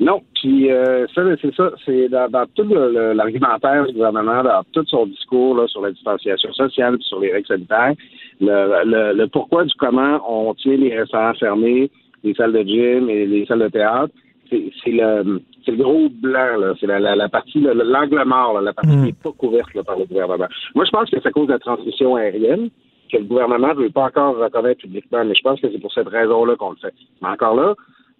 Non, 0.00 0.22
puis 0.34 0.70
euh, 0.72 1.06
ça, 1.14 1.22
c'est 1.40 1.54
ça, 1.54 1.70
c'est 1.84 2.08
dans, 2.08 2.28
dans 2.28 2.46
tout 2.54 2.64
l'argumentaire 3.14 3.86
du 3.86 3.92
gouvernement, 3.92 4.42
dans 4.42 4.62
tout 4.72 4.84
son 4.88 5.06
discours 5.06 5.56
là, 5.56 5.68
sur 5.68 5.82
la 5.82 5.92
distanciation 5.92 6.52
sociale 6.52 6.96
puis 6.96 7.06
sur 7.06 7.20
les 7.20 7.32
règles 7.32 7.46
sanitaires, 7.46 7.94
le, 8.40 8.84
le, 8.84 9.12
le 9.16 9.28
pourquoi 9.28 9.64
du 9.64 9.72
comment 9.78 10.20
on 10.28 10.52
tient 10.54 10.76
les 10.76 10.96
restaurants 10.98 11.34
fermés, 11.34 11.90
les 12.24 12.34
salles 12.34 12.52
de 12.52 12.62
gym 12.62 13.08
et 13.08 13.24
les 13.24 13.46
salles 13.46 13.60
de 13.60 13.68
théâtre, 13.68 14.12
c'est 14.50 14.70
le 14.90 15.40
c'est 15.64 15.70
le 15.72 15.78
gros 15.82 16.08
blanc, 16.10 16.58
là. 16.58 16.74
C'est 16.78 16.86
la, 16.86 16.98
la, 17.00 17.16
la 17.16 17.28
partie, 17.30 17.58
le- 17.60 17.72
le- 17.72 17.84
l'angle 17.84 18.22
mort, 18.26 18.52
là, 18.54 18.60
la 18.60 18.72
partie 18.74 18.90
qui 18.90 18.96
n'est 19.06 19.12
pas 19.14 19.32
couverte 19.32 19.72
là, 19.74 19.82
par 19.82 19.98
le 19.98 20.04
gouvernement. 20.04 20.46
Moi, 20.74 20.84
je 20.84 20.90
pense 20.90 21.08
que 21.08 21.16
c'est 21.18 21.26
à 21.28 21.30
cause 21.32 21.46
de 21.46 21.52
la 21.52 21.58
transmission 21.58 22.16
aérienne 22.16 22.68
que 23.10 23.16
le 23.16 23.24
gouvernement 23.24 23.68
ne 23.68 23.74
veut 23.84 23.90
pas 23.90 24.04
encore 24.04 24.36
reconnaître 24.36 24.82
publiquement, 24.82 25.24
mais 25.24 25.34
je 25.34 25.40
pense 25.42 25.58
que 25.60 25.70
c'est 25.72 25.78
pour 25.80 25.92
cette 25.92 26.08
raison-là 26.08 26.56
qu'on 26.56 26.70
le 26.70 26.76
fait. 26.76 26.92
Mais 27.22 27.28
encore 27.28 27.54
là, 27.56 27.74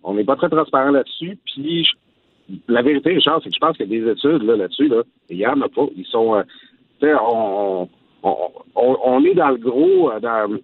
on 0.04 0.14
n'est 0.14 0.24
pas 0.24 0.36
très 0.36 0.48
transparent 0.48 0.90
là-dessus. 0.90 1.38
Puis 1.44 1.88
la 2.68 2.82
vérité, 2.82 3.10
Richard, 3.14 3.40
c'est 3.42 3.48
que 3.48 3.54
je 3.54 3.60
pense 3.60 3.76
qu'il 3.76 3.90
y 3.92 3.96
a 3.96 4.00
des 4.04 4.10
études 4.12 4.42
là, 4.42 4.56
là-dessus, 4.56 4.88
là, 4.88 5.02
il 5.30 5.38
n'y 5.38 5.46
en 5.46 5.60
a 5.62 5.68
pas. 5.68 5.86
Ils 5.96 6.06
sont. 6.06 6.34
euh, 6.36 6.42
on, 7.02 7.88
on, 8.22 8.36
on, 8.76 8.96
on 9.04 9.24
est 9.24 9.34
dans 9.34 9.50
le 9.50 9.56
gros. 9.58 10.10
euh, 10.12 10.20
dans- 10.20 10.58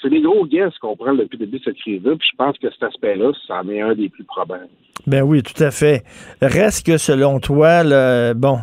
c'est 0.00 0.08
des 0.08 0.22
gros 0.22 0.46
guesses 0.46 0.76
qu'on 0.78 0.96
prend 0.96 1.12
depuis 1.12 1.36
le 1.38 1.44
début 1.44 1.58
de 1.58 1.64
cette 1.64 1.76
crise-là. 1.76 2.16
Puis 2.16 2.28
je 2.32 2.36
pense 2.36 2.56
que 2.56 2.70
cet 2.70 2.82
aspect-là, 2.82 3.30
ça 3.46 3.60
en 3.60 3.68
est 3.68 3.82
un 3.82 3.94
des 3.94 4.08
plus 4.08 4.24
probables. 4.24 4.68
Ben 5.06 5.22
oui, 5.22 5.42
tout 5.42 5.62
à 5.62 5.70
fait. 5.70 6.02
Reste 6.40 6.86
que 6.86 6.96
selon 6.96 7.40
toi, 7.40 7.82
là, 7.82 8.32
bon, 8.32 8.58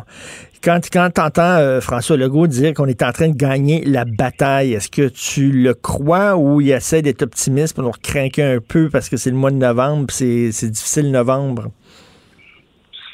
quand, 0.62 0.80
quand 0.92 1.08
tu 1.14 1.20
entends 1.20 1.80
François 1.80 2.16
Legault 2.16 2.46
dire 2.46 2.74
qu'on 2.74 2.86
est 2.86 3.02
en 3.02 3.12
train 3.12 3.28
de 3.28 3.36
gagner 3.36 3.84
la 3.84 4.04
bataille, 4.04 4.74
est-ce 4.74 4.88
que 4.90 5.08
tu 5.08 5.50
le 5.52 5.74
crois 5.74 6.36
ou 6.36 6.60
il 6.60 6.70
essaie 6.70 7.02
d'être 7.02 7.22
optimiste 7.22 7.74
pour 7.74 7.84
nous 7.84 7.92
craquer 8.02 8.42
un 8.42 8.58
peu 8.60 8.88
parce 8.90 9.08
que 9.08 9.16
c'est 9.16 9.30
le 9.30 9.36
mois 9.36 9.50
de 9.50 9.56
novembre, 9.56 10.06
c'est 10.10 10.52
c'est 10.52 10.68
difficile 10.70 11.10
novembre? 11.10 11.68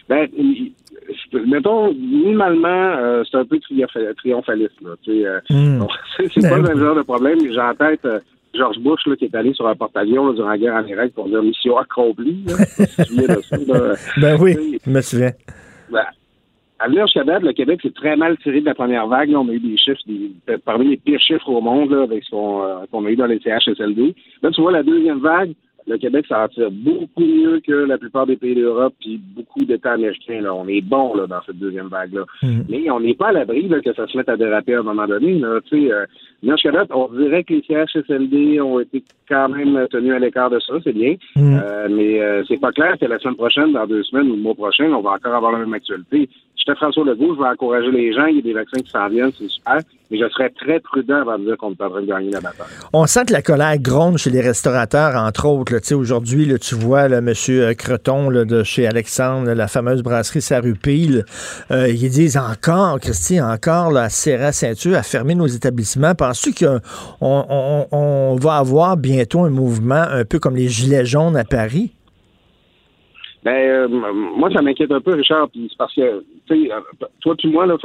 Ben, 0.09 0.29
je- 0.37 1.39
mettons, 1.39 1.93
minimalement, 1.95 2.69
euh, 2.99 3.23
c'est 3.31 3.37
un 3.39 3.45
peu 3.45 3.57
triompha- 3.59 4.15
triomphaliste. 4.17 4.73
Euh, 5.09 5.41
Hmm. 5.51 5.85
c'est 6.17 6.29
c'est 6.41 6.49
pas 6.49 6.57
le 6.57 6.63
même 6.63 6.79
genre 6.79 6.97
de 6.97 7.03
problème. 7.03 7.39
J'ai 7.41 7.61
en 7.61 7.75
tête 7.75 8.05
euh, 8.05 8.19
George 8.55 8.79
Bush 8.79 9.01
là, 9.07 9.17
qui 9.17 9.27
est 9.27 9.35
allé 9.35 9.53
sur 9.53 9.67
un 9.67 9.75
porte-avions 9.75 10.33
durant 10.33 10.49
la 10.51 10.59
guerre 10.59 10.75
en 10.75 10.87
Irak 10.87 11.13
pour 11.15 11.29
dire 11.29 11.43
mission 11.43 11.77
accomplie. 11.77 12.45
Là. 12.47 12.55
Je 12.59 12.65
sais 12.65 12.87
pas 12.87 12.87
si 12.87 12.97
tu 12.97 13.03
te 13.03 13.09
souviens 13.09 13.37
de 13.37 13.43
ça, 13.43 13.57
là. 13.57 13.95
Ben 14.21 14.41
oui, 14.41 14.79
je 14.85 14.91
me 14.91 15.01
souviens. 15.01 15.33
À 16.79 16.89
venir 16.89 17.07
jusqu'à 17.07 17.25
date, 17.25 17.43
le 17.43 17.53
Québec 17.53 17.81
s'est 17.83 17.91
très 17.91 18.17
mal 18.17 18.37
tiré 18.39 18.61
de 18.61 18.67
la 18.67 18.75
première 18.75 19.07
vague. 19.07 19.31
Là, 19.31 19.41
on 19.41 19.49
a 19.49 19.53
eu 19.53 19.61
des 19.61 19.79
chiffres, 19.79 20.01
des, 20.07 20.31
parmi 20.59 20.89
les 20.89 20.97
pires 20.99 21.21
chiffres 21.21 21.49
au 21.49 21.61
monde 21.63 21.91
là, 21.91 22.03
avec 22.03 22.23
ce 22.25 22.31
qu'on 22.31 22.63
euh, 22.65 23.07
a 23.07 23.11
eu 23.11 23.17
dans 23.17 23.27
les 23.27 23.41
CHSLD. 23.41 24.15
Là, 24.43 24.51
tu 24.51 24.61
vois, 24.61 24.73
la 24.73 24.83
deuxième 24.83 25.21
vague, 25.21 25.53
le 25.87 25.99
Québec 25.99 26.27
s'en 26.29 26.49
tire 26.49 26.71
beaucoup 26.71 27.25
mieux 27.25 27.61
que 27.61 27.73
la 27.73 27.97
plupart 27.99 28.27
des 28.27 28.37
pays 28.37 28.55
d'Europe 28.55 28.95
puis 29.01 29.21
beaucoup 29.37 29.65
d'États 29.65 29.93
américains. 29.93 30.41
Là. 30.41 30.55
On 30.55 30.67
est 30.67 30.81
bon 30.81 31.15
là, 31.15 31.27
dans 31.27 31.41
cette 31.47 31.59
deuxième 31.59 31.89
vague-là. 31.89 32.25
Mais 32.69 32.91
on 32.91 33.01
n'est 33.01 33.15
pas 33.15 33.29
à 33.29 33.33
l'abri 33.33 33.69
que 33.85 33.95
ça 33.95 34.07
se 34.07 34.17
mette 34.17 34.29
à 34.29 34.37
déraper 34.37 34.75
à 34.75 34.81
un 34.81 34.83
moment 34.83 35.07
donné. 35.07 35.39
Là. 35.39 35.61
Tu 35.65 35.87
sais, 35.87 35.93
euh, 35.93 36.07
on 36.91 37.09
dirait 37.09 37.45
que 37.45 37.55
les 37.55 37.63
CHSLD 37.63 38.61
ont 38.61 38.81
été 38.81 39.03
quand 39.29 39.49
même 39.49 39.87
tenus 39.91 40.15
à 40.15 40.19
l'écart 40.19 40.51
de 40.51 40.59
ça, 40.61 40.75
c'est 40.83 40.93
bien. 40.93 41.15
Euh, 41.37 41.89
mais 41.91 42.21
euh, 42.21 42.43
c'est 42.49 42.61
pas 42.61 42.73
clair 42.73 42.97
que 43.01 43.07
la 43.07 43.19
semaine 43.19 43.37
prochaine, 43.37 43.73
dans 43.73 43.87
deux 43.87 44.03
semaines 44.05 44.31
ou 44.31 44.37
le 44.37 44.43
mois 44.43 44.55
prochain, 44.55 44.93
on 44.93 45.03
va 45.03 45.13
encore 45.13 45.35
avoir 45.35 45.53
la 45.53 45.59
même 45.59 45.75
actualité. 45.75 46.29
J'étais 46.57 46.77
François 46.77 47.05
Legault, 47.05 47.35
je 47.35 47.41
vais 47.41 47.49
encourager 47.49 47.91
les 47.91 48.13
gens, 48.13 48.27
il 48.27 48.37
y 48.37 48.39
a 48.41 48.43
des 48.43 48.53
vaccins 48.53 48.81
qui 48.81 48.91
s'en 48.91 49.09
viennent, 49.09 49.33
c'est 49.33 49.49
super, 49.49 49.81
mais 50.11 50.19
je 50.19 50.29
serais 50.29 50.51
très 50.51 50.81
prudent 50.81 51.21
avant 51.23 51.39
de 51.39 51.45
dire 51.45 51.57
qu'on 51.57 51.73
est 51.73 51.83
en 51.83 51.91
train 51.91 52.01
de 52.01 52.07
gagner 52.07 52.31
la 52.31 52.41
bataille. 52.41 52.67
On 52.93 53.07
sent 53.07 53.27
que 53.27 53.33
la 53.33 53.43
colère 53.43 53.79
gronde 53.79 54.19
chez 54.19 54.31
les 54.31 54.41
restaurateurs, 54.41 55.17
entre 55.17 55.47
autres. 55.47 55.79
Tu 55.81 55.95
Aujourd'hui, 55.95 56.53
tu 56.61 56.75
vois 56.75 57.09
là, 57.09 57.19
M. 57.19 57.33
Creton 57.77 58.31
là, 58.31 58.45
de 58.45 58.63
chez 58.63 58.87
Alexandre, 58.87 59.53
la 59.53 59.69
fameuse 59.69 60.03
brasserie 60.03 60.43
Sarupille, 60.43 61.25
euh, 61.71 61.89
ils 61.89 62.11
disent 62.11 62.37
encore, 62.37 63.01
Christy, 63.01 63.41
encore 63.41 63.91
là, 63.91 64.03
à 64.03 64.09
serrer 64.09 64.43
la 64.43 64.53
ceinture, 64.53 64.97
à 64.97 65.03
fermer 65.03 65.35
nos 65.35 65.47
établissements. 65.47 66.15
Penses-tu 66.15 66.53
qu'on 66.53 66.81
on, 67.21 67.87
on 67.91 68.37
va 68.37 68.57
avoir 68.57 68.97
bientôt 68.97 69.41
un 69.41 69.51
mouvement 69.51 70.05
un 70.09 70.25
peu 70.25 70.39
comme 70.39 70.57
les 70.57 70.69
Gilets 70.69 71.05
jaunes 71.05 71.37
à 71.37 71.45
Paris? 71.45 71.93
Ben, 73.47 73.53
euh, 73.53 73.89
moi, 73.89 74.51
ça 74.53 74.61
m'inquiète 74.61 74.91
un 74.91 75.01
peu, 75.01 75.15
Richard, 75.15 75.49
puis 75.51 75.69
c'est 75.71 75.79
parce 75.79 75.95
que, 75.95 76.25
tu 76.49 76.67
sais, 76.67 76.73
euh, 76.73 77.07
toi 77.21 77.35
puis 77.39 77.49
moi, 77.49 77.65
là, 77.65 77.77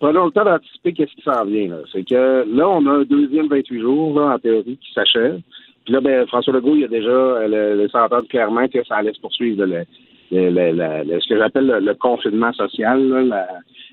prenons 0.00 0.26
le 0.26 0.30
temps 0.32 0.44
d'anticiper 0.44 0.92
qu'est-ce 0.92 1.14
qui 1.14 1.22
s'en 1.22 1.44
vient. 1.44 1.76
C'est 1.92 2.04
que 2.08 2.44
là, 2.48 2.68
on 2.68 2.86
a 2.86 2.90
un 2.90 3.02
deuxième 3.04 3.48
28 3.48 3.80
jours, 3.80 4.18
là, 4.20 4.34
en 4.34 4.38
théorie, 4.38 4.78
qui 4.78 4.92
s'achève. 4.92 5.40
Puis 5.84 5.94
là, 5.94 6.00
ben, 6.00 6.26
François 6.26 6.52
Legault, 6.54 6.76
il 6.76 6.84
a 6.84 6.88
déjà 6.88 7.08
euh, 7.10 7.76
le, 7.88 8.22
clairement 8.28 8.68
que 8.68 8.84
ça 8.84 8.96
allait 8.96 9.12
se 9.12 9.20
poursuivre, 9.20 9.64
le, 9.64 9.84
le- 10.30 10.50
le- 11.04 11.20
ce 11.20 11.28
que 11.28 11.38
j'appelle 11.38 11.66
le, 11.66 11.94
confinement 11.94 12.52
social, 12.52 13.02
là, 13.08 13.22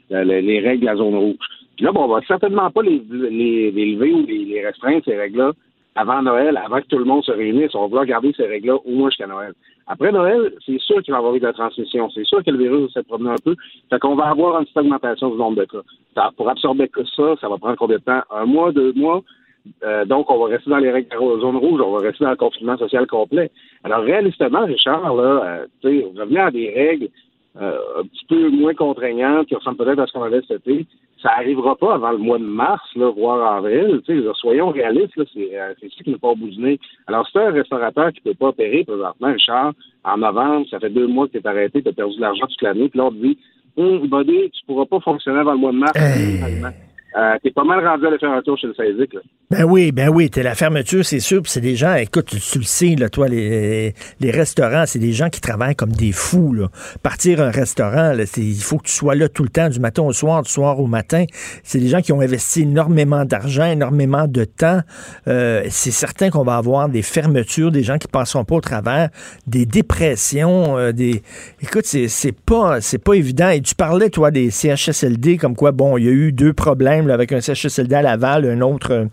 la- 0.10 0.24
la- 0.24 0.42
les 0.42 0.60
règles 0.60 0.82
de 0.82 0.86
la 0.86 0.96
zone 0.96 1.16
rouge. 1.16 1.38
Puis 1.76 1.86
là, 1.86 1.92
bon, 1.92 2.04
on 2.04 2.08
va 2.08 2.22
certainement 2.28 2.70
pas 2.72 2.82
les, 2.82 3.02
les, 3.10 3.72
les 3.72 3.94
lever 3.94 4.14
ou 4.14 4.26
les, 4.26 4.46
les 4.46 4.66
restreindre, 4.66 5.02
ces 5.06 5.16
règles-là, 5.18 5.52
avant 5.96 6.22
Noël, 6.22 6.58
avant 6.58 6.82
que 6.82 6.88
tout 6.88 6.98
le 6.98 7.06
monde 7.06 7.24
se 7.24 7.32
réunisse. 7.32 7.74
On 7.76 7.88
va 7.88 8.06
garder 8.06 8.34
ces 8.36 8.46
règles-là 8.46 8.76
au 8.76 8.92
moins 8.92 9.10
jusqu'à 9.10 9.28
Noël. 9.28 9.54
Après 9.88 10.12
Noël, 10.12 10.54
c'est 10.66 10.80
sûr 10.80 11.02
qu'il 11.04 11.12
va 11.12 11.18
y 11.18 11.20
avoir 11.20 11.36
eu 11.36 11.40
de 11.40 11.46
la 11.46 11.54
transmission. 11.54 12.10
C'est 12.10 12.26
sûr 12.26 12.44
que 12.44 12.50
le 12.50 12.58
virus 12.58 12.94
va 12.96 13.02
se 13.02 13.08
promener 13.08 13.30
un 13.30 13.44
peu. 13.44 13.56
Fait 13.90 14.00
qu'on 14.00 14.16
va 14.16 14.30
avoir 14.30 14.58
une 14.58 14.66
petite 14.66 14.78
augmentation 14.78 15.30
du 15.30 15.38
nombre 15.38 15.58
de 15.58 15.66
cas. 15.66 16.32
Pour 16.38 16.50
absorber 16.50 16.88
que 16.88 17.06
ça, 17.06 17.36
ça 17.40 17.50
va 17.50 17.58
prendre 17.58 17.78
combien 17.78 17.98
de 17.98 18.04
temps? 18.04 18.22
Un 18.32 18.46
mois, 18.46 18.72
deux 18.72 18.94
mois? 18.94 19.22
Euh, 19.84 20.06
donc, 20.06 20.30
on 20.30 20.38
va 20.38 20.48
rester 20.48 20.70
dans 20.70 20.78
les 20.78 20.92
règles 20.92 21.10
zone 21.12 21.58
rouge, 21.58 21.82
on 21.82 21.92
va 21.92 22.00
rester 22.00 22.24
dans 22.24 22.32
le 22.32 22.36
confinement 22.36 22.78
social 22.78 23.08
complet. 23.08 23.52
Alors, 23.84 24.02
réalistement, 24.02 24.66
Richard, 24.66 25.16
là, 25.16 25.68
euh, 25.84 26.02
revenir 26.18 26.46
à 26.46 26.52
des 26.52 26.72
règles 26.72 27.10
euh, 27.62 27.78
un 28.00 28.04
petit 28.04 28.26
peu 28.28 28.50
moins 28.50 28.74
contraignantes, 28.74 29.48
qui 29.48 29.56
ressemblent 29.56 29.78
peut-être 29.78 30.00
à 30.00 30.08
ce 30.08 30.14
qu'on 30.14 30.24
avait 30.24 30.42
cet 30.48 30.68
été, 30.68 30.86
ça 31.26 31.38
arrivera 31.38 31.76
pas 31.76 31.96
avant 31.96 32.12
le 32.12 32.20
mois 32.20 32.38
de 32.38 32.44
mars, 32.44 32.84
là, 32.96 33.10
voire 33.10 33.58
avril. 33.58 34.00
Tu 34.06 34.22
sais, 34.22 34.28
soyons 34.36 34.70
réalistes, 34.70 35.16
là, 35.16 35.24
c'est, 35.34 35.60
euh, 35.60 35.74
c'est 35.82 35.90
ça 35.90 36.04
qui 36.04 36.12
n'est 36.12 36.20
pas 36.20 36.28
au 36.28 36.36
bout 36.36 36.50
du 36.50 36.62
nez. 36.62 36.80
Alors, 37.08 37.28
c'est 37.34 37.40
un 37.40 37.52
restaurateur 37.52 38.12
qui 38.12 38.22
ne 38.24 38.32
peut 38.32 38.38
pas 38.38 38.50
opérer 38.50 38.84
présentement, 38.84 39.32
Richard, 39.34 39.74
en 40.04 40.18
novembre, 40.18 40.68
ça 40.70 40.80
fait 40.80 40.92
deux 40.92 41.08
mois 41.08 41.26
que 41.26 41.32
tu 41.32 41.38
es 41.40 41.48
arrêté, 41.48 41.82
tu 41.82 41.90
as 41.90 41.94
perdu 41.94 42.16
de 42.18 42.22
l'argent 42.22 42.46
toute 42.46 42.62
l'année, 42.62 42.90
puis 42.90 43.00
là, 43.00 43.06
on 43.06 43.12
te 43.12 43.16
dit, 43.16 43.40
hum, 43.76 44.08
buddy, 44.08 44.52
tu 44.52 44.66
pourras 44.68 44.86
pas 44.86 45.00
fonctionner 45.00 45.40
avant 45.40 45.54
le 45.54 45.58
mois 45.58 45.72
de 45.72 45.78
mars. 45.78 46.85
Euh, 47.18 47.36
t'es 47.42 47.52
pas 47.52 47.64
mal 47.64 47.86
rendu 47.86 48.04
à 48.06 48.10
aller 48.10 48.18
faire 48.18 48.32
un 48.32 48.42
tour 48.42 48.58
chez 48.58 48.68
le 48.68 48.74
Saisic, 48.74 49.14
là. 49.14 49.22
Ben 49.52 49.64
oui, 49.64 49.92
ben 49.92 50.10
oui, 50.10 50.30
t'es 50.32 50.42
la 50.44 50.56
fermeture, 50.56 51.06
c'est 51.06 51.20
sûr. 51.20 51.42
Puis 51.44 51.52
c'est 51.52 51.62
des 51.62 51.76
gens, 51.76 51.94
écoute, 51.96 52.26
tu, 52.26 52.58
le 52.58 52.64
sais, 52.66 52.96
là, 52.96 53.10
toi, 53.10 53.28
les, 53.28 53.94
les 54.20 54.32
restaurants, 54.32 54.86
c'est 54.88 54.98
des 55.00 55.12
gens 55.14 55.30
qui 55.30 55.40
travaillent 55.40 55.76
comme 55.76 55.92
des 55.92 56.12
fous. 56.12 56.56
Partir 57.04 57.42
un 57.42 57.52
restaurant, 57.52 58.14
c'est- 58.26 58.42
il 58.42 58.62
faut 58.62 58.78
que 58.80 58.88
tu 58.88 58.92
sois 58.92 59.14
là 59.16 59.30
tout 59.30 59.44
le 59.44 59.50
temps, 59.50 59.70
du 59.70 59.80
matin 59.80 60.02
au 60.02 60.12
soir, 60.14 60.42
du 60.42 60.50
soir 60.50 60.80
au 60.80 60.88
matin. 60.88 61.26
C'est 61.64 61.80
des 61.80 61.88
gens 61.88 62.02
qui 62.02 62.12
ont 62.12 62.22
investi 62.22 62.64
énormément 62.64 63.24
d'argent, 63.24 63.66
énormément 63.66 64.28
de 64.28 64.44
temps. 64.46 64.82
Euh, 65.28 65.64
c'est 65.70 65.92
certain 65.92 66.30
qu'on 66.32 66.44
va 66.44 66.58
avoir 66.58 66.90
des 66.90 67.04
fermetures, 67.04 67.72
des 67.72 67.84
gens 67.84 67.98
qui 68.00 68.08
passeront 68.08 68.46
pas 68.46 68.56
au 68.56 68.62
travers, 68.62 69.10
des 69.48 69.66
dépressions, 69.66 70.78
euh, 70.78 70.92
des. 70.92 71.22
Écoute, 71.62 71.86
c'est 71.86 72.08
c'est 72.08 72.36
pas 72.36 72.82
c'est 72.82 72.98
pas 73.04 73.14
évident. 73.14 73.50
Et 73.50 73.62
tu 73.62 73.76
parlais, 73.76 74.10
toi, 74.10 74.32
des 74.32 74.50
CHSLD, 74.50 75.38
comme 75.38 75.56
quoi, 75.56 75.72
bon, 75.72 75.98
il 75.98 76.06
y 76.06 76.08
a 76.10 76.12
eu 76.12 76.32
deux 76.32 76.52
problèmes 76.54 77.05
avec 77.12 77.32
un 77.32 77.42
CHSLD 77.42 77.96
à 77.96 78.02
Laval, 78.02 78.46
un 78.46 78.62
autre. 78.62 79.08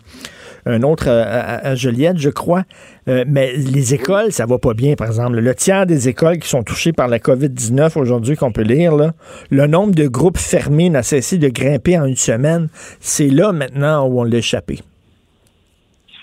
un 0.65 0.81
autre 0.83 1.07
euh, 1.07 1.23
à, 1.25 1.75
Joliette, 1.75 2.17
je 2.17 2.29
crois. 2.29 2.63
Euh, 3.07 3.25
mais 3.27 3.53
les 3.53 3.93
écoles, 3.93 4.31
ça 4.31 4.45
va 4.45 4.57
pas 4.57 4.73
bien, 4.73 4.95
par 4.95 5.07
exemple. 5.07 5.39
Le 5.39 5.55
tiers 5.55 5.85
des 5.85 6.09
écoles 6.09 6.39
qui 6.39 6.47
sont 6.47 6.63
touchées 6.63 6.93
par 6.93 7.07
la 7.07 7.19
COVID-19 7.19 7.99
aujourd'hui, 7.99 8.35
qu'on 8.35 8.51
peut 8.51 8.61
lire, 8.61 8.95
là, 8.95 9.11
le 9.49 9.67
nombre 9.67 9.93
de 9.93 10.07
groupes 10.07 10.37
fermés 10.37 10.89
n'a 10.89 11.03
cessé 11.03 11.37
de 11.37 11.49
grimper 11.49 11.97
en 11.99 12.05
une 12.05 12.15
semaine. 12.15 12.69
C'est 12.99 13.29
là 13.29 13.51
maintenant 13.51 14.07
où 14.07 14.21
on 14.21 14.23
l'a 14.23 14.37
échappé. 14.37 14.79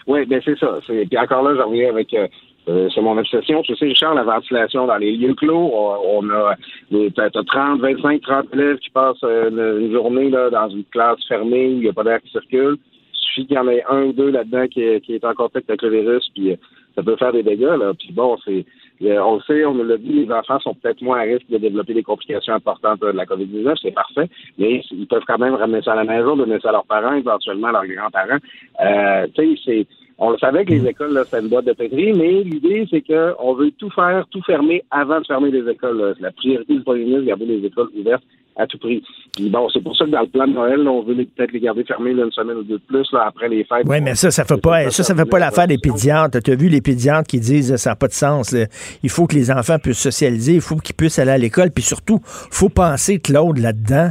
Oui, 0.06 0.26
ben 0.26 0.40
c'est 0.44 0.58
ça. 0.58 0.78
Puis 0.86 1.18
encore 1.18 1.42
là, 1.42 1.54
j'en 1.56 1.68
reviens 1.68 1.90
avec 1.90 2.12
euh, 2.14 2.26
euh, 2.68 2.88
c'est 2.94 3.00
mon 3.00 3.16
obsession. 3.16 3.62
Tu 3.62 3.74
sais, 3.74 3.86
Richard, 3.86 4.14
la 4.14 4.22
ventilation 4.22 4.86
dans 4.86 4.96
les 4.96 5.16
lieux 5.16 5.34
clos, 5.34 5.70
on, 5.74 6.28
a 6.30 6.56
des- 6.90 7.10
t'as 7.10 7.30
t'as 7.30 7.42
30, 7.42 7.80
25, 7.80 8.20
30 8.20 8.46
élèves 8.52 8.78
qui 8.78 8.90
passent 8.90 9.24
euh, 9.24 9.80
une, 9.80 9.92
journée 9.92 10.30
là, 10.30 10.50
dans 10.50 10.68
une 10.68 10.84
classe 10.84 11.24
fermée 11.26 11.68
où 11.68 11.72
il 11.72 11.80
n'y 11.80 11.88
a 11.88 11.92
pas 11.92 12.04
d'air 12.04 12.20
qui 12.20 12.30
circule. 12.30 12.76
Il 13.12 13.18
suffit 13.18 13.46
qu'il 13.46 13.56
y 13.56 13.58
en 13.58 13.68
ait 13.68 13.84
un 13.88 14.04
ou 14.04 14.12
deux 14.12 14.30
là-dedans 14.30 14.66
qui, 14.68 15.00
qui 15.00 15.14
est 15.14 15.24
en 15.24 15.34
contact 15.34 15.68
avec 15.70 15.82
le 15.82 15.90
virus, 15.90 16.28
puis 16.34 16.52
euh, 16.52 16.56
ça 16.94 17.02
peut 17.02 17.16
faire 17.16 17.32
des 17.32 17.42
dégâts. 17.42 17.76
Là. 17.78 17.92
Puis 17.98 18.12
bon, 18.12 18.36
c'est 18.44 18.64
on 19.02 19.36
le 19.36 19.40
sait, 19.46 19.64
on 19.64 19.74
nous 19.74 19.84
l'a 19.84 19.96
dit, 19.96 20.12
les 20.12 20.32
enfants 20.32 20.60
sont 20.60 20.74
peut-être 20.74 21.00
moins 21.00 21.20
à 21.20 21.22
risque 21.22 21.48
de 21.48 21.56
développer 21.56 21.94
des 21.94 22.02
complications 22.02 22.54
importantes 22.54 23.00
de 23.00 23.06
la 23.06 23.24
COVID-19, 23.24 23.76
c'est 23.80 23.92
parfait, 23.92 24.28
mais 24.58 24.82
ils 24.90 25.06
peuvent 25.06 25.24
quand 25.26 25.38
même 25.38 25.54
ramener 25.54 25.80
ça 25.82 25.92
à 25.92 25.96
la 25.96 26.04
maison, 26.04 26.36
donner 26.36 26.60
ça 26.60 26.68
à 26.68 26.72
leurs 26.72 26.84
parents, 26.84 27.14
éventuellement 27.14 27.68
à 27.68 27.72
leurs 27.72 27.86
grands-parents. 27.86 28.38
Euh, 28.84 29.26
tu 29.34 29.56
sais, 29.56 29.60
c'est 29.64 29.86
on 30.22 30.30
le 30.30 30.38
savait 30.38 30.66
que 30.66 30.72
les 30.72 30.86
écoles, 30.86 31.14
là, 31.14 31.24
c'était 31.24 31.40
une 31.42 31.48
boîte 31.48 31.64
de 31.64 31.72
pétri, 31.72 32.12
mais 32.12 32.42
l'idée, 32.42 32.86
c'est 32.90 33.00
qu'on 33.00 33.54
veut 33.54 33.70
tout 33.78 33.90
faire, 33.90 34.26
tout 34.30 34.42
fermer 34.42 34.84
avant 34.90 35.18
de 35.18 35.26
fermer 35.26 35.50
les 35.50 35.66
écoles. 35.68 35.98
là. 35.98 36.12
La 36.20 36.30
priorité 36.30 36.74
du 36.74 36.82
premier 36.82 37.04
ministre, 37.04 37.24
garder 37.24 37.46
les 37.46 37.66
écoles 37.66 37.88
ouvertes 37.98 38.22
à 38.56 38.66
tout 38.66 38.76
prix. 38.78 39.02
Puis 39.34 39.48
bon, 39.48 39.68
c'est 39.72 39.80
pour 39.80 39.96
ça 39.96 40.04
que 40.04 40.10
dans 40.10 40.20
le 40.20 40.26
plan 40.26 40.46
de 40.46 40.52
Noël, 40.52 40.82
là, 40.82 40.90
on 40.90 41.02
veut 41.02 41.14
peut-être 41.14 41.52
les 41.52 41.60
garder 41.60 41.84
fermées 41.84 42.12
là, 42.12 42.24
une 42.24 42.32
semaine 42.32 42.58
ou 42.58 42.62
deux 42.64 42.76
de 42.78 42.82
plus 42.86 43.10
là, 43.12 43.24
après 43.28 43.48
les 43.48 43.64
fêtes. 43.64 43.86
Oui, 43.86 44.00
mais 44.02 44.14
ça, 44.14 44.30
ça 44.30 44.44
fait 44.44 44.60
pas, 44.60 44.90
ça, 44.90 45.02
ça 45.02 45.14
fait 45.14 45.24
pas 45.24 45.38
l'affaire 45.38 45.66
des 45.66 45.78
pédiatres. 45.78 46.38
Tu 46.42 46.50
as 46.50 46.56
vu 46.56 46.68
les 46.68 46.82
pédiatres 46.82 47.26
qui 47.26 47.40
disent 47.40 47.76
ça 47.76 47.90
n'a 47.90 47.96
pas 47.96 48.08
de 48.08 48.12
sens. 48.12 48.52
là. 48.52 48.66
Il 49.02 49.08
faut 49.08 49.26
que 49.26 49.34
les 49.34 49.50
enfants 49.50 49.78
puissent 49.78 50.00
socialiser, 50.02 50.54
il 50.54 50.60
faut 50.60 50.76
qu'ils 50.76 50.96
puissent 50.96 51.18
aller 51.18 51.30
à 51.30 51.38
l'école, 51.38 51.70
puis 51.70 51.82
surtout, 51.82 52.20
faut 52.24 52.68
penser, 52.68 53.20
Claude, 53.20 53.56
là-dedans, 53.56 54.10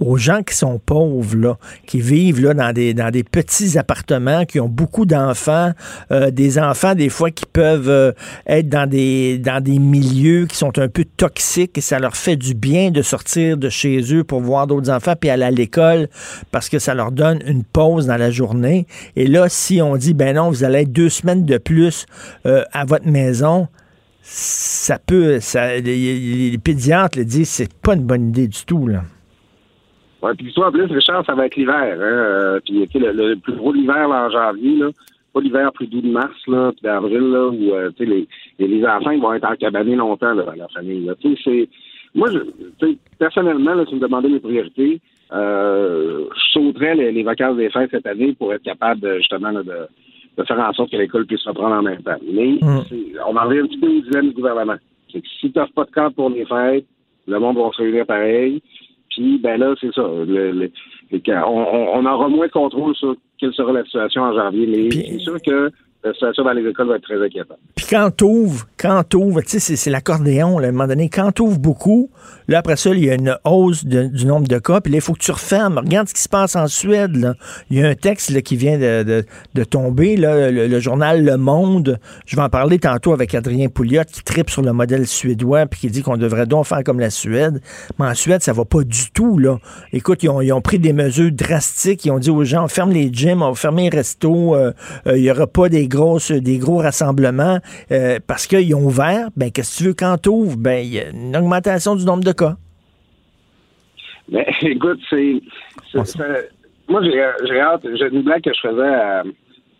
aux 0.00 0.16
gens 0.16 0.42
qui 0.42 0.54
sont 0.56 0.78
pauvres, 0.78 1.36
là, 1.36 1.58
qui 1.86 2.00
vivent 2.00 2.40
là, 2.42 2.54
dans, 2.54 2.72
des, 2.72 2.94
dans 2.94 3.10
des 3.10 3.22
petits 3.22 3.78
appartements, 3.78 4.44
qui 4.46 4.58
ont 4.58 4.68
beaucoup 4.68 5.04
d'enfants, 5.06 5.72
euh, 6.10 6.30
des 6.30 6.58
enfants 6.58 6.94
des 6.94 7.10
fois 7.10 7.30
qui 7.30 7.44
peuvent 7.46 7.88
euh, 7.90 8.12
être 8.46 8.68
dans 8.68 8.88
des, 8.88 9.38
dans 9.38 9.62
des 9.62 9.78
milieux 9.78 10.46
qui 10.46 10.56
sont 10.56 10.78
un 10.78 10.88
peu 10.88 11.04
toxiques 11.04 11.76
et 11.78 11.80
ça 11.82 11.98
leur 11.98 12.16
fait 12.16 12.36
du 12.36 12.54
bien 12.54 12.90
de 12.90 13.02
sortir 13.02 13.56
de 13.56 13.68
chez 13.68 14.00
eux 14.14 14.24
pour 14.24 14.40
voir 14.40 14.66
d'autres 14.66 14.90
enfants 14.90 15.14
puis 15.20 15.28
aller 15.30 15.44
à 15.44 15.50
l'école 15.50 16.08
parce 16.50 16.68
que 16.68 16.78
ça 16.78 16.94
leur 16.94 17.12
donne 17.12 17.40
une 17.46 17.62
pause 17.62 18.06
dans 18.06 18.16
la 18.16 18.30
journée. 18.30 18.86
Et 19.16 19.26
là, 19.26 19.48
si 19.48 19.82
on 19.82 19.96
dit, 19.96 20.14
ben 20.14 20.34
non, 20.36 20.48
vous 20.50 20.64
allez 20.64 20.80
être 20.80 20.92
deux 20.92 21.10
semaines 21.10 21.44
de 21.44 21.58
plus 21.58 22.06
euh, 22.46 22.64
à 22.72 22.84
votre 22.86 23.06
maison, 23.06 23.68
ça 24.22 24.98
peut, 24.98 25.40
ça, 25.40 25.76
les, 25.76 26.50
les- 26.50 26.58
pédiatres 26.58 27.18
le 27.18 27.24
disent, 27.24 27.48
c'est 27.48 27.72
pas 27.74 27.94
une 27.94 28.04
bonne 28.04 28.28
idée 28.30 28.48
du 28.48 28.64
tout, 28.64 28.86
là. 28.86 29.02
Ouais, 30.22 30.34
puis 30.36 30.52
toi, 30.52 30.68
en 30.68 30.72
plus, 30.72 30.84
Richard, 30.84 31.24
ça 31.24 31.34
va 31.34 31.46
être 31.46 31.56
l'hiver. 31.56 31.76
Hein? 31.98 32.02
euh, 32.02 32.60
puis 32.64 32.86
tu 32.86 32.92
sais, 32.92 32.98
le, 33.12 33.12
le 33.30 33.36
plus 33.36 33.54
gros 33.54 33.72
l'hiver 33.72 34.06
là, 34.08 34.26
en 34.26 34.30
janvier, 34.30 34.76
là, 34.76 34.88
pas 35.32 35.40
l'hiver 35.40 35.72
plus 35.72 35.86
doux 35.86 36.00
de 36.00 36.10
mars, 36.10 36.34
là, 36.46 36.72
puis 36.72 36.82
d'avril, 36.82 37.30
là, 37.30 37.48
où 37.48 37.72
euh, 37.74 37.90
tu 37.96 38.04
sais, 38.04 38.10
les, 38.10 38.28
les, 38.58 38.68
les 38.68 38.84
enfants 38.86 39.10
ils 39.12 39.20
vont 39.20 39.32
être 39.32 39.48
encabanés 39.50 39.96
longtemps 39.96 40.34
là, 40.34 40.42
dans 40.42 40.52
leur 40.54 40.72
famille. 40.72 41.04
Là. 41.06 41.14
Tu 41.20 41.34
sais, 41.36 41.40
c'est. 41.44 41.68
Moi, 42.14 42.28
je, 42.32 42.38
tu 42.38 42.92
sais, 42.92 42.98
personnellement, 43.18 43.74
là, 43.74 43.84
si 43.86 43.92
vous 43.92 43.96
me 44.00 44.02
demandez 44.02 44.28
mes 44.28 44.40
priorités, 44.40 45.00
euh, 45.32 46.24
je 46.34 46.52
sauterais 46.52 46.94
les, 46.96 47.12
les 47.12 47.22
vacances 47.22 47.56
des 47.56 47.70
fêtes 47.70 47.90
cette 47.92 48.06
année 48.06 48.34
pour 48.36 48.52
être 48.52 48.62
capable 48.64 49.00
de, 49.00 49.16
justement 49.18 49.50
là, 49.52 49.62
de, 49.62 49.86
de 50.36 50.44
faire 50.44 50.58
en 50.58 50.72
sorte 50.72 50.90
que 50.90 50.96
l'école 50.96 51.24
puisse 51.26 51.46
reprendre 51.46 51.76
en 51.76 51.82
même 51.82 52.02
temps. 52.02 52.18
Mais 52.30 52.58
c'est- 52.88 53.12
on 53.26 53.36
en 53.36 53.44
revient 53.46 53.60
un 53.60 53.66
petit 53.66 53.78
peu 53.78 53.86
au 53.86 54.00
dilemme 54.00 54.28
du 54.28 54.34
gouvernement. 54.34 54.76
C'est 55.12 55.20
que 55.20 55.28
si 55.40 55.50
tu 55.52 55.58
n'offres 55.58 55.72
pas 55.72 55.84
de 55.84 55.90
camp 55.92 56.10
pour 56.12 56.30
les 56.30 56.44
fêtes, 56.44 56.84
le 57.28 57.38
monde 57.38 57.56
va 57.56 57.70
se 57.72 57.80
réunir 57.82 58.06
pareil. 58.06 58.60
Puis, 59.10 59.38
ben 59.38 59.58
là, 59.58 59.74
c'est 59.80 59.92
ça. 59.92 60.02
Le- 60.02 60.52
le- 60.52 60.70
on- 61.12 61.88
on 61.98 62.06
aura 62.06 62.28
moins 62.28 62.46
de 62.46 62.52
contrôle 62.52 62.94
sur 62.94 63.16
quelle 63.38 63.52
sera 63.54 63.72
la 63.72 63.84
situation 63.84 64.22
en 64.22 64.34
janvier. 64.34 64.66
Mais 64.66 64.90
c'est 64.90 65.18
sûr 65.18 65.36
que 65.44 65.70
la 66.02 66.12
situation 66.14 66.44
dans 66.44 66.52
les 66.52 66.66
écoles 66.68 66.88
va 66.88 66.96
être 66.96 67.02
très 67.02 67.22
inquiétante. 67.22 67.58
Puis 67.74 67.86
quand 67.90 68.10
t'ouvres, 68.10 68.66
quand 68.78 69.02
t'ouvres, 69.06 69.42
tu 69.42 69.60
sais, 69.60 69.76
c'est- 69.76 69.90
l'accordéon, 69.90 70.58
à 70.58 70.62
un 70.66 70.72
moment 70.72 70.86
donné, 70.86 71.08
quand 71.10 71.30
t'ouvres 71.32 71.58
beaucoup, 71.58 72.10
là, 72.48 72.58
après 72.58 72.76
ça, 72.76 72.90
il 72.90 73.04
y 73.04 73.10
a 73.10 73.14
une 73.14 73.36
hausse 73.44 73.84
du 73.84 74.24
nombre 74.24 74.48
de 74.48 74.58
cas, 74.58 74.80
puis 74.80 74.90
là, 74.92 74.98
il 74.98 75.00
faut 75.02 75.12
que 75.12 75.18
tu 75.18 75.30
refermes. 75.30 75.76
Regarde 75.78 76.08
ce 76.08 76.14
qui 76.14 76.22
se 76.22 76.28
passe 76.28 76.56
en 76.56 76.68
Suède, 76.68 77.16
là. 77.16 77.34
Il 77.68 77.78
y 77.78 77.82
a 77.82 77.88
un 77.88 77.94
texte 77.94 78.30
là, 78.30 78.40
qui 78.40 78.56
vient 78.56 78.78
de, 78.78 79.02
de- 79.02 79.24
de 79.54 79.64
tomber, 79.64 80.16
là, 80.16 80.50
le, 80.50 80.80
journal 80.80 81.22
Le 81.24 81.36
Monde. 81.36 81.98
Je 82.26 82.34
vais 82.36 82.42
en 82.42 82.48
parler 82.48 82.78
tantôt 82.78 83.12
avec 83.12 83.34
Adrien 83.34 83.68
Pouliot, 83.68 84.04
qui 84.10 84.22
tripe 84.22 84.48
sur 84.48 84.62
le 84.62 84.72
modèle 84.72 85.06
suédois, 85.06 85.66
puis 85.66 85.80
qui 85.80 85.90
dit 85.90 86.02
qu'on 86.02 86.16
devrait 86.16 86.46
donc 86.46 86.64
faire 86.64 86.82
comme 86.82 86.98
la 87.00 87.10
Suède. 87.10 87.60
Mais 87.98 88.06
en 88.06 88.14
Suède, 88.14 88.42
ça 88.42 88.52
va 88.54 88.64
pas 88.64 88.84
du 88.84 89.10
tout, 89.12 89.36
là. 89.38 89.58
Écoute, 89.92 90.22
ils 90.22 90.30
ont, 90.30 90.40
ils 90.40 90.52
ont 90.52 90.62
pris 90.62 90.78
des 90.78 90.94
mesures 90.94 91.30
drastiques. 91.30 92.06
Ils 92.06 92.10
ont 92.10 92.18
dit 92.18 92.30
aux 92.30 92.44
gens, 92.44 92.66
ferme 92.68 92.92
les 92.92 93.12
gyms, 93.12 93.42
on 93.42 93.50
va 93.50 93.54
fermer 93.54 93.90
les 93.90 93.96
restos, 93.98 94.54
euh, 94.54 94.72
euh, 95.06 95.18
il 95.18 95.24
y 95.24 95.30
aura 95.30 95.46
pas 95.46 95.68
des 95.68 95.88
grosses, 95.90 96.32
des 96.32 96.56
gros 96.56 96.78
rassemblements, 96.78 97.58
euh, 97.92 98.18
parce 98.26 98.46
qu'ils 98.46 98.74
ont 98.74 98.84
ouvert. 98.86 99.28
Ben, 99.36 99.50
qu'est-ce 99.50 99.72
que 99.76 99.82
tu 99.82 99.88
veux 99.88 99.94
quand 99.94 100.16
t'ouvres? 100.16 100.56
Ben, 100.56 100.78
il 100.82 100.94
y 100.94 101.00
a 101.00 101.10
une 101.10 101.36
augmentation 101.36 101.94
du 101.96 102.06
nombre 102.06 102.24
de 102.24 102.32
cas. 102.32 102.56
Mais 104.32 104.46
écoute, 104.62 105.00
c'est. 105.10 105.42
moi, 106.88 107.02
j'ai 107.02 107.22
j'ai 107.46 107.60
hâte. 107.60 107.82
J'ai 107.98 108.06
une 108.08 108.22
blague 108.22 108.42
que 108.42 108.52
je 108.54 108.60
faisais 108.68 108.94
à, 108.94 109.22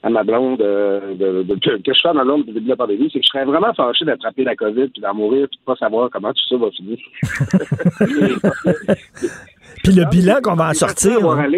à 0.02 0.10
ma 0.10 0.22
blonde, 0.24 0.60
euh, 0.60 1.14
de, 1.14 1.42
de- 1.42 1.54
que, 1.54 1.76
que 1.82 1.92
je 1.94 2.00
fais 2.02 2.08
à 2.08 2.12
ma 2.12 2.24
blonde 2.24 2.40
depuis 2.40 2.52
le 2.52 2.54
début 2.54 2.66
de 2.66 2.70
la 2.70 2.76
pandémie, 2.76 3.10
c'est 3.12 3.20
que 3.20 3.24
je 3.24 3.30
serais 3.30 3.44
vraiment 3.44 3.72
fâché 3.74 4.04
d'attraper 4.04 4.44
la 4.44 4.56
COVID 4.56 4.88
puis 4.88 5.00
d'en 5.02 5.14
mourir 5.14 5.46
puis 5.50 5.58
de 5.60 5.64
pas 5.64 5.76
savoir 5.76 6.08
comment 6.10 6.32
tout 6.32 6.42
ça 6.48 6.56
va 6.56 6.70
finir. 6.72 6.98
Puis 9.84 9.92
le 9.94 10.04
bilan 10.10 10.40
qu'on 10.42 10.56
va 10.56 10.70
en 10.70 10.74
sortir. 10.74 11.24
Hein. 11.30 11.48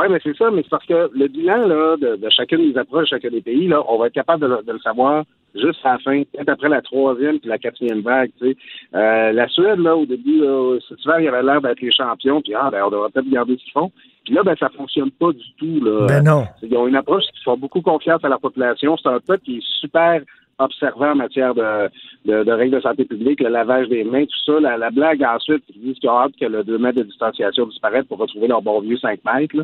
Ouais, 0.00 0.08
mais 0.08 0.18
c'est 0.22 0.36
ça, 0.36 0.50
mais 0.50 0.62
c'est 0.62 0.70
parce 0.70 0.86
que 0.86 1.10
le 1.14 1.28
bilan 1.28 1.66
là, 1.66 1.96
de, 1.96 2.16
de 2.16 2.30
chacune 2.30 2.72
des 2.72 2.78
approches, 2.78 3.10
de 3.10 3.16
chacun 3.16 3.28
des 3.30 3.40
pays, 3.42 3.68
là, 3.68 3.82
on 3.88 3.98
va 3.98 4.06
être 4.08 4.14
capable 4.14 4.42
de, 4.42 4.46
le- 4.48 4.62
de 4.62 4.72
le 4.72 4.78
savoir 4.80 5.24
juste 5.54 5.80
à 5.84 5.92
la 5.94 5.98
fin, 5.98 6.22
peut-être 6.32 6.48
après 6.48 6.68
la 6.68 6.80
troisième 6.80 7.38
puis 7.40 7.48
la 7.48 7.58
quatrième 7.58 8.00
vague. 8.02 8.30
Tu 8.40 8.50
sais. 8.50 8.56
Euh, 8.94 9.32
la 9.32 9.48
Suède, 9.48 9.80
là, 9.80 9.96
au 9.96 10.06
début, 10.06 10.38
là, 10.40 10.78
cet 10.88 11.04
hiver, 11.04 11.20
il 11.20 11.28
avait 11.28 11.42
l'air 11.42 11.60
d'être 11.60 11.80
les 11.80 11.90
champions, 11.90 12.40
puis 12.40 12.54
ah, 12.54 12.68
ben, 12.70 12.84
on 12.84 12.90
devrait 12.90 13.10
peut-être 13.10 13.26
regarder 13.26 13.56
ce 13.56 13.64
qu'ils 13.64 13.72
font. 13.72 13.90
Puis 14.24 14.34
là, 14.34 14.42
ben, 14.44 14.54
ça 14.60 14.68
fonctionne 14.68 15.10
pas 15.10 15.32
du 15.32 15.44
tout. 15.58 15.84
Là. 15.84 16.06
Ben 16.06 16.22
non. 16.22 16.44
Ils 16.62 16.76
ont 16.76 16.86
une 16.86 16.94
approche 16.94 17.24
qui 17.34 17.42
font 17.42 17.56
beaucoup 17.56 17.80
confiance 17.80 18.24
à 18.24 18.28
la 18.28 18.38
population. 18.38 18.96
C'est 18.96 19.08
un 19.08 19.18
peuple 19.18 19.42
qui 19.44 19.56
est 19.56 19.66
super 19.80 20.22
observant 20.60 21.12
en 21.12 21.16
matière 21.16 21.54
de, 21.54 22.50
règles 22.52 22.76
de 22.76 22.80
santé 22.80 23.04
publique, 23.04 23.40
le 23.40 23.48
lavage 23.48 23.88
des 23.88 24.04
mains, 24.04 24.24
tout 24.24 24.52
ça. 24.52 24.60
La, 24.60 24.76
la 24.76 24.90
blague 24.90 25.22
ensuite, 25.22 25.64
ils 25.74 25.80
disent 25.80 25.98
qu'ils 25.98 26.10
ont 26.10 26.18
hâte 26.18 26.32
que 26.40 26.46
le 26.46 26.64
2 26.64 26.78
mètres 26.78 26.98
de 26.98 27.04
distanciation 27.04 27.66
disparaisse 27.66 28.06
pour 28.06 28.18
retrouver 28.18 28.48
leur 28.48 28.62
bon 28.62 28.80
vieux 28.80 28.98
5 28.98 29.20
mètres. 29.24 29.56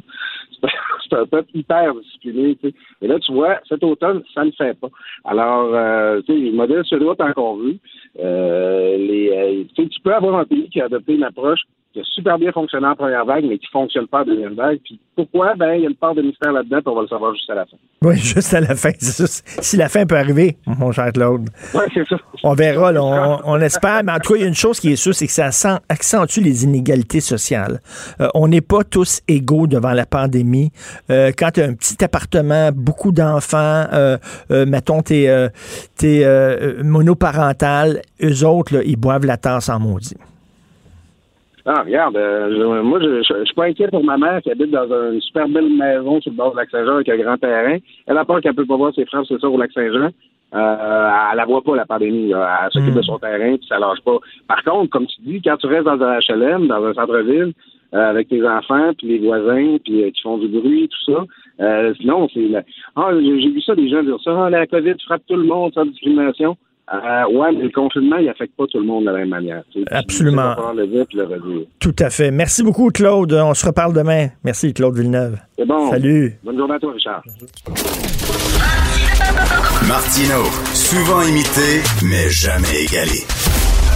C'est 1.09 1.17
un 1.17 1.27
peuple 1.27 1.51
hyper 1.55 1.95
discipliné. 1.95 2.57
Et 3.01 3.07
là, 3.07 3.19
tu 3.21 3.33
vois, 3.33 3.61
cet 3.69 3.85
automne, 3.85 4.23
ça 4.35 4.41
ne 4.41 4.47
le 4.47 4.53
fait 4.53 4.79
pas. 4.79 4.89
Alors, 5.25 5.71
euh, 5.73 6.21
tu 6.23 6.33
sais, 6.33 6.39
les 6.39 6.53
modèles 6.53 6.85
suédois 6.85 7.15
tant 7.17 7.33
qu'on 7.33 7.57
veut. 7.57 7.77
Euh, 8.19 8.97
euh, 8.99 9.65
tu 9.75 10.01
peux 10.03 10.15
avoir 10.15 10.39
un 10.39 10.45
pays 10.45 10.69
qui 10.71 10.81
a 10.81 10.87
adopté 10.87 11.15
une 11.15 11.25
approche 11.25 11.61
qui 11.97 12.01
a 12.01 12.05
super 12.15 12.39
bien 12.39 12.53
fonctionné 12.53 12.87
en 12.87 12.95
première 12.95 13.25
vague, 13.25 13.45
mais 13.45 13.59
qui 13.59 13.67
ne 13.67 13.81
fonctionne 13.81 14.07
pas 14.07 14.21
en 14.21 14.25
deuxième 14.25 14.55
vague. 14.55 14.79
Puis 14.85 15.01
pourquoi? 15.15 15.55
Ben, 15.55 15.75
il 15.75 15.83
y 15.83 15.87
a 15.87 15.89
une 15.89 15.97
part 15.97 16.15
de 16.15 16.21
mystère 16.21 16.53
là-dedans, 16.53 16.79
puis 16.83 16.89
on 16.89 16.95
va 16.95 17.03
le 17.03 17.09
savoir 17.09 17.35
juste 17.35 17.49
à 17.49 17.55
la 17.55 17.65
fin. 17.65 17.77
Oui, 18.03 18.17
juste 18.35 18.53
à 18.53 18.61
la 18.61 18.75
fin. 18.75 18.91
Si 18.99 19.77
la 19.77 19.89
fin 19.89 20.05
peut 20.05 20.17
arriver, 20.17 20.59
mon 20.67 20.93
cher 20.93 21.11
Claude. 21.13 21.49
Oui, 21.75 21.85
c'est 21.95 22.07
ça. 22.07 22.17
On 22.45 22.53
verra, 22.53 22.93
là, 22.93 23.41
on, 23.45 23.61
espère. 23.61 24.05
Mais 24.05 24.13
en 24.13 24.19
tout 24.19 24.35
cas, 24.35 24.39
il 24.39 24.43
y 24.43 24.45
a 24.45 24.49
une 24.49 24.55
chose 24.55 24.79
qui 24.79 24.93
est 24.93 24.97
sûre, 24.97 25.15
c'est 25.15 25.27
que 25.27 25.33
ça 25.33 25.81
accentue 25.89 26.41
les 26.41 26.65
inégalités 26.65 27.21
sociales. 27.21 27.81
Euh, 28.21 28.29
on 28.35 28.49
n'est 28.49 28.61
pas 28.61 28.85
tous 28.85 29.23
égaux 29.27 29.67
devant 29.67 29.93
la 29.93 30.05
pandémie. 30.05 30.71
Euh, 31.11 31.33
quand 31.37 31.53
tu 31.53 31.63
as 31.63 31.65
un 31.65 31.75
petit 31.75 32.05
appartement, 32.05 32.71
beaucoup 32.73 33.13
d'enfants, 33.13 33.87
euh, 33.93 34.19
mettons, 34.51 35.01
t'es 35.01 35.25
es, 36.03 36.83
monoparental, 36.83 38.03
eux 38.23 38.45
autres, 38.45 38.75
là, 38.75 38.83
ils 38.85 38.97
boivent 38.97 39.25
la 39.25 39.39
tasse 39.39 39.71
en 39.71 39.81
maudit. 39.81 40.17
Ah, 41.67 41.83
regarde, 41.83 42.17
euh, 42.17 42.83
moi, 42.83 43.01
je, 43.01 43.23
je, 43.23 43.45
suis 43.45 43.55
pas 43.55 43.65
inquiet 43.65 43.89
pour 43.89 44.05
ma 44.05 44.17
mère 44.17 44.41
qui 44.41 44.53
habite 44.53 44.71
dans 44.71 44.87
une 44.87 45.21
super 45.21 45.49
belle 45.49 45.69
maison 45.69 46.21
sur 46.21 46.31
le 46.31 46.37
bord 46.37 46.53
du 46.53 46.57
lac 46.59 46.71
Saint-Jean 46.71 46.95
avec 46.95 47.09
un 47.09 47.17
grand 47.17 47.37
terrain. 47.39 47.79
Elle 48.07 48.19
a 48.19 48.25
peur 48.25 48.41
qu'elle 48.41 48.55
peut 48.55 48.67
pas 48.67 48.77
voir 48.77 48.95
ses 48.95 49.05
frères, 49.05 49.25
c'est 49.27 49.41
ça, 49.41 49.49
au 49.49 49.59
lac 49.59 49.73
Saint-Jean. 49.73 50.11
Euh, 50.55 51.11
elle 51.33 51.37
la 51.37 51.45
voit 51.45 51.63
pas, 51.63 51.75
la 51.75 51.85
pandémie. 51.85 52.31
Elle 52.31 52.71
s'occupe 52.71 52.95
de 52.95 53.03
son 53.03 53.19
terrain, 53.19 53.57
puis 53.57 53.67
ça 53.69 53.81
lâche 53.81 54.01
pas. 54.05 54.19
Par 54.47 54.63
contre, 54.63 54.91
comme 54.91 55.07
tu 55.07 55.21
dis, 55.23 55.43
quand 55.43 55.57
tu 55.57 55.67
restes 55.67 55.87
dans 55.87 56.01
un 56.01 56.19
HLM, 56.21 56.69
dans 56.69 56.85
un 56.85 56.95
centre-ville, 56.95 57.53
euh, 57.95 58.11
avec 58.11 58.29
tes 58.29 58.47
enfants, 58.47 58.91
puis 58.99 59.07
les 59.07 59.19
voisins, 59.19 59.77
puis 59.85 60.03
euh, 60.03 60.11
qui 60.11 60.21
font 60.21 60.39
du 60.39 60.49
bruit, 60.49 60.89
tout 60.89 61.13
ça, 61.13 61.25
euh, 61.61 61.95
sinon, 61.99 62.29
c'est... 62.35 62.47
Ah, 62.97 63.11
j'ai 63.13 63.49
vu 63.49 63.61
ça, 63.63 63.77
des 63.77 63.89
gens 63.89 64.03
dire 64.03 64.19
ça, 64.25 64.47
ah, 64.47 64.51
la 64.51 64.67
COVID 64.67 64.95
frappe 65.07 65.23
tout 65.29 65.37
le 65.37 65.45
monde, 65.45 65.73
sans 65.73 65.87
discrimination. 65.87 66.57
Euh, 66.93 67.25
ouais, 67.33 67.53
mais 67.53 67.65
le 67.65 67.71
confinement, 67.71 68.17
il 68.19 68.27
n'affecte 68.27 68.55
pas 68.57 68.65
tout 68.71 68.79
le 68.79 68.85
monde 68.85 69.07
de 69.07 69.11
la 69.11 69.19
même 69.19 69.29
manière. 69.31 69.63
Absolument. 69.91 70.55
tout 71.81 71.97
à 71.99 72.11
fait. 72.11 72.31
Merci 72.31 72.63
beaucoup, 72.63 72.91
Claude. 72.91 73.33
On 73.33 73.55
se 73.55 73.67
reparle 73.67 73.93
demain. 73.93 74.29
Merci, 74.45 74.73
Claude 74.73 74.97
Villeneuve. 74.97 75.37
C'est 75.59 75.67
bon. 75.67 75.91
Salut. 75.91 76.39
Bonne 76.45 76.57
journée 76.57 76.75
à 76.75 76.79
toi, 76.79 76.93
Richard. 76.93 77.23
Martino, 79.89 80.45
souvent 80.75 81.23
imité, 81.23 81.83
mais 82.05 82.31
jamais 82.31 82.85
égalé. 82.85 83.27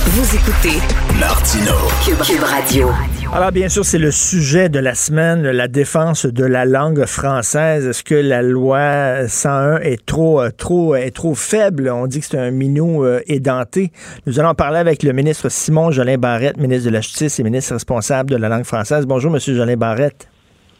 Vous 0.06 0.34
écoutez 0.34 0.78
Martino, 1.20 1.74
Cube 2.04 2.42
Radio. 2.42 2.88
Alors, 3.32 3.52
bien 3.52 3.68
sûr, 3.68 3.84
c'est 3.84 3.98
le 3.98 4.10
sujet 4.10 4.68
de 4.68 4.80
la 4.80 4.96
semaine, 4.96 5.42
la 5.42 5.68
défense 5.68 6.26
de 6.26 6.44
la 6.44 6.64
langue 6.64 7.04
française. 7.06 7.86
Est-ce 7.86 8.02
que 8.02 8.16
la 8.16 8.42
loi 8.42 9.28
101 9.28 9.78
est 9.78 10.04
trop, 10.04 10.40
euh, 10.40 10.50
trop, 10.50 10.96
est 10.96 11.12
trop 11.12 11.36
faible? 11.36 11.88
On 11.90 12.08
dit 12.08 12.18
que 12.18 12.26
c'est 12.26 12.38
un 12.38 12.50
minou 12.50 13.04
euh, 13.04 13.20
édenté. 13.28 13.92
Nous 14.26 14.40
allons 14.40 14.54
parler 14.54 14.78
avec 14.78 15.04
le 15.04 15.12
ministre 15.12 15.48
Simon 15.48 15.92
Jolin 15.92 16.18
Barrette, 16.18 16.56
ministre 16.56 16.86
de 16.86 16.92
la 16.92 17.00
Justice 17.00 17.38
et 17.38 17.44
ministre 17.44 17.74
responsable 17.74 18.30
de 18.30 18.36
la 18.36 18.48
langue 18.48 18.64
française. 18.64 19.06
Bonjour, 19.06 19.30
Monsieur 19.30 19.54
Jolin 19.54 19.76
Barrette. 19.76 20.28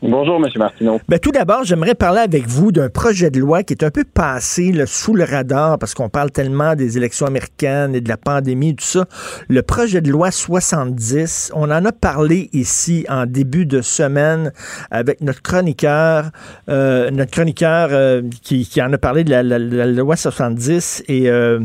Bonjour, 0.03 0.37
M. 0.37 0.47
Martineau. 0.57 0.99
Ben, 1.09 1.19
tout 1.19 1.31
d'abord, 1.31 1.65
j'aimerais 1.65 1.95
parler 1.95 2.21
avec 2.21 2.47
vous 2.47 2.73
d'un 2.73 2.89
projet 2.89 3.31
de 3.31 3.39
loi 3.39 3.63
qui 3.63 3.75
est 3.75 3.85
un 3.85 3.91
peu 3.91 4.05
passé 4.05 4.73
sous 4.87 5.15
le 5.15 5.25
radar 5.25 5.79
parce 5.79 5.93
qu'on 5.93 6.09
parle 6.09 6.31
tellement 6.31 6.75
des 6.75 6.97
élections 6.97 7.27
américaines 7.27 7.95
et 7.95 8.01
de 8.01 8.09
la 8.09 8.17
pandémie 8.17 8.75
tout 8.75 8.85
ça. 8.85 9.05
Le 9.49 9.61
projet 9.61 10.01
de 10.01 10.11
loi 10.11 10.31
70, 10.31 11.53
on 11.55 11.65
en 11.65 11.85
a 11.85 11.93
parlé 11.93 12.49
ici 12.55 13.05
en 13.11 13.27
début 13.27 13.67
de 13.67 13.83
semaine 13.83 14.53
avec 14.91 15.21
notre 15.21 15.43
chroniqueur, 15.43 16.31
euh, 16.71 17.11
notre 17.11 17.31
chroniqueur 17.31 17.91
euh, 17.93 18.23
qui, 18.43 18.67
en 18.81 18.91
a 18.95 18.99
parlé 18.99 19.23
de 19.23 19.31
la, 19.31 19.87
loi 19.87 20.17
70 20.17 21.05
et, 21.09 21.29
euh, 21.29 21.61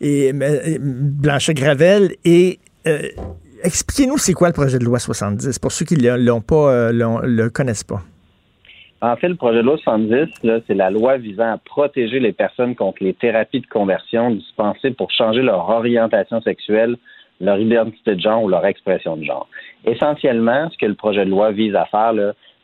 Gravel 0.00 2.16
et 2.24 2.58
expliquez-nous 3.62 4.18
c'est 4.18 4.32
quoi 4.32 4.48
le 4.48 4.54
projet 4.54 4.78
de 4.78 4.84
loi 4.84 4.98
70 4.98 5.58
pour 5.58 5.72
ceux 5.72 5.84
qui 5.84 5.96
ne 5.96 6.16
l'ont 6.16 6.40
pas, 6.40 6.72
euh, 6.72 6.92
le 7.22 7.48
connaissent 7.48 7.84
pas. 7.84 8.02
En 9.02 9.16
fait, 9.16 9.28
le 9.28 9.34
projet 9.34 9.58
de 9.58 9.62
loi 9.62 9.76
70, 9.78 10.28
c'est 10.66 10.74
la 10.74 10.90
loi 10.90 11.16
visant 11.16 11.54
à 11.54 11.58
protéger 11.58 12.20
les 12.20 12.32
personnes 12.32 12.76
contre 12.76 13.02
les 13.02 13.14
thérapies 13.14 13.60
de 13.60 13.66
conversion 13.66 14.30
dispensées 14.30 14.92
pour 14.92 15.10
changer 15.10 15.42
leur 15.42 15.68
orientation 15.68 16.40
sexuelle, 16.40 16.96
leur 17.40 17.58
identité 17.58 18.14
de 18.14 18.20
genre 18.20 18.44
ou 18.44 18.48
leur 18.48 18.64
expression 18.64 19.16
de 19.16 19.24
genre. 19.24 19.48
Essentiellement, 19.84 20.70
ce 20.70 20.78
que 20.78 20.86
le 20.86 20.94
projet 20.94 21.24
de 21.24 21.30
loi 21.30 21.50
vise 21.50 21.74
à 21.74 21.84
faire, 21.86 22.12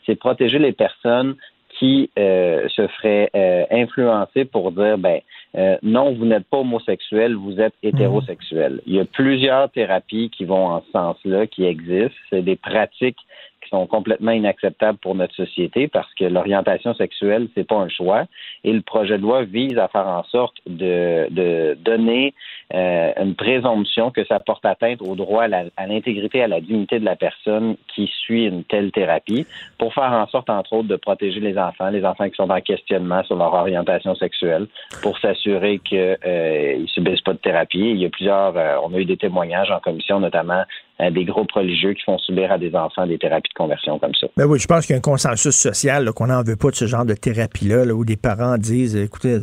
c'est 0.06 0.14
protéger 0.14 0.60
les 0.60 0.70
personnes 0.70 1.34
qui 1.76 2.08
euh, 2.16 2.68
se 2.68 2.86
feraient 2.86 3.30
euh, 3.34 3.64
influencer 3.72 4.44
pour 4.44 4.70
dire 4.70 4.96
ben 4.96 5.20
euh, 5.56 5.78
non, 5.82 6.12
vous 6.12 6.26
n'êtes 6.26 6.46
pas 6.46 6.58
homosexuel, 6.58 7.34
vous 7.34 7.60
êtes 7.60 7.74
hétérosexuel. 7.82 8.82
Il 8.86 8.94
y 8.94 9.00
a 9.00 9.04
plusieurs 9.04 9.70
thérapies 9.70 10.30
qui 10.30 10.44
vont 10.44 10.66
en 10.66 10.82
ce 10.82 10.90
sens-là, 10.92 11.46
qui 11.46 11.64
existent. 11.64 12.16
C'est 12.28 12.42
des 12.42 12.56
pratiques 12.56 13.18
qui 13.62 13.70
sont 13.70 13.86
complètement 13.86 14.32
inacceptables 14.32 14.98
pour 14.98 15.14
notre 15.14 15.34
société 15.34 15.88
parce 15.88 16.12
que 16.14 16.24
l'orientation 16.24 16.94
sexuelle, 16.94 17.48
c'est 17.54 17.66
pas 17.66 17.76
un 17.76 17.88
choix. 17.88 18.26
Et 18.62 18.72
le 18.72 18.82
projet 18.82 19.16
de 19.16 19.22
loi 19.22 19.44
vise 19.44 19.78
à 19.78 19.88
faire 19.88 20.06
en 20.06 20.22
sorte 20.24 20.56
de, 20.66 21.28
de 21.30 21.76
donner 21.82 22.34
euh, 22.74 23.12
une 23.16 23.35
présomption 23.35 24.11
que 24.11 24.24
ça 24.27 24.40
porte 24.40 24.65
atteinte 24.66 25.01
au 25.01 25.15
droit 25.15 25.45
à 25.45 25.86
l'intégrité, 25.86 26.43
à, 26.43 26.45
à, 26.45 26.49
la 26.49 26.61
dignité 26.61 26.99
de 26.99 27.05
la 27.05 27.16
personne 27.16 27.77
qui 27.95 28.11
suit 28.23 28.45
une 28.45 28.65
telle 28.65 28.93
thérapie, 28.93 29.47
pour 29.78 29.95
faire 29.95 30.12
en 30.12 30.27
sorte, 30.27 30.51
entre 30.51 30.74
autres, 30.74 30.89
de 30.89 30.97
protéger 30.97 31.40
les 31.40 31.57
enfants, 31.57 31.89
les 31.89 32.05
enfants 32.05 32.28
qui 32.28 32.36
sont 32.36 32.51
en 32.51 32.61
questionnement 32.61 33.23
sur 33.24 33.36
leur 33.36 33.55
orientation 33.55 34.15
sexuelle, 34.15 34.66
pour 35.03 35.19
s'assurer 35.19 35.78
qu'ils 35.78 36.16
euh, 36.27 36.78
ne 36.78 36.86
subissent 36.86 37.23
pas 37.23 37.32
de 37.32 37.39
thérapie. 37.39 37.78
Il 37.78 37.99
y 37.99 38.05
a 38.05 38.11
plusieurs, 38.11 38.57
euh, 38.57 38.77
on 38.82 38.93
a 38.93 38.99
eu 38.99 39.05
des 39.05 39.16
témoignages 39.16 39.70
en 39.70 39.81
commission, 39.81 40.20
notamment 40.20 40.65
des 41.12 41.24
groupes 41.24 41.52
religieux 41.52 41.94
qui 41.94 42.02
font 42.02 42.18
subir 42.18 42.50
à 42.50 42.58
des 42.58 42.74
enfants 42.74 43.06
des 43.06 43.18
thérapies 43.18 43.50
de 43.50 43.58
conversion 43.58 43.98
comme 43.98 44.14
ça. 44.14 44.26
Ben 44.36 44.46
oui, 44.46 44.58
je 44.58 44.66
pense 44.66 44.86
qu'il 44.86 44.94
y 44.94 44.96
a 44.96 44.98
un 44.98 45.00
consensus 45.00 45.54
social 45.54 46.12
qu'on 46.12 46.26
n'en 46.26 46.42
veut 46.42 46.56
pas 46.56 46.70
de 46.70 46.76
ce 46.76 46.86
genre 46.86 47.04
de 47.04 47.14
thérapie-là, 47.14 47.84
où 47.94 48.04
des 48.04 48.16
parents 48.16 48.58
disent, 48.58 48.96
écoutez, 48.96 49.38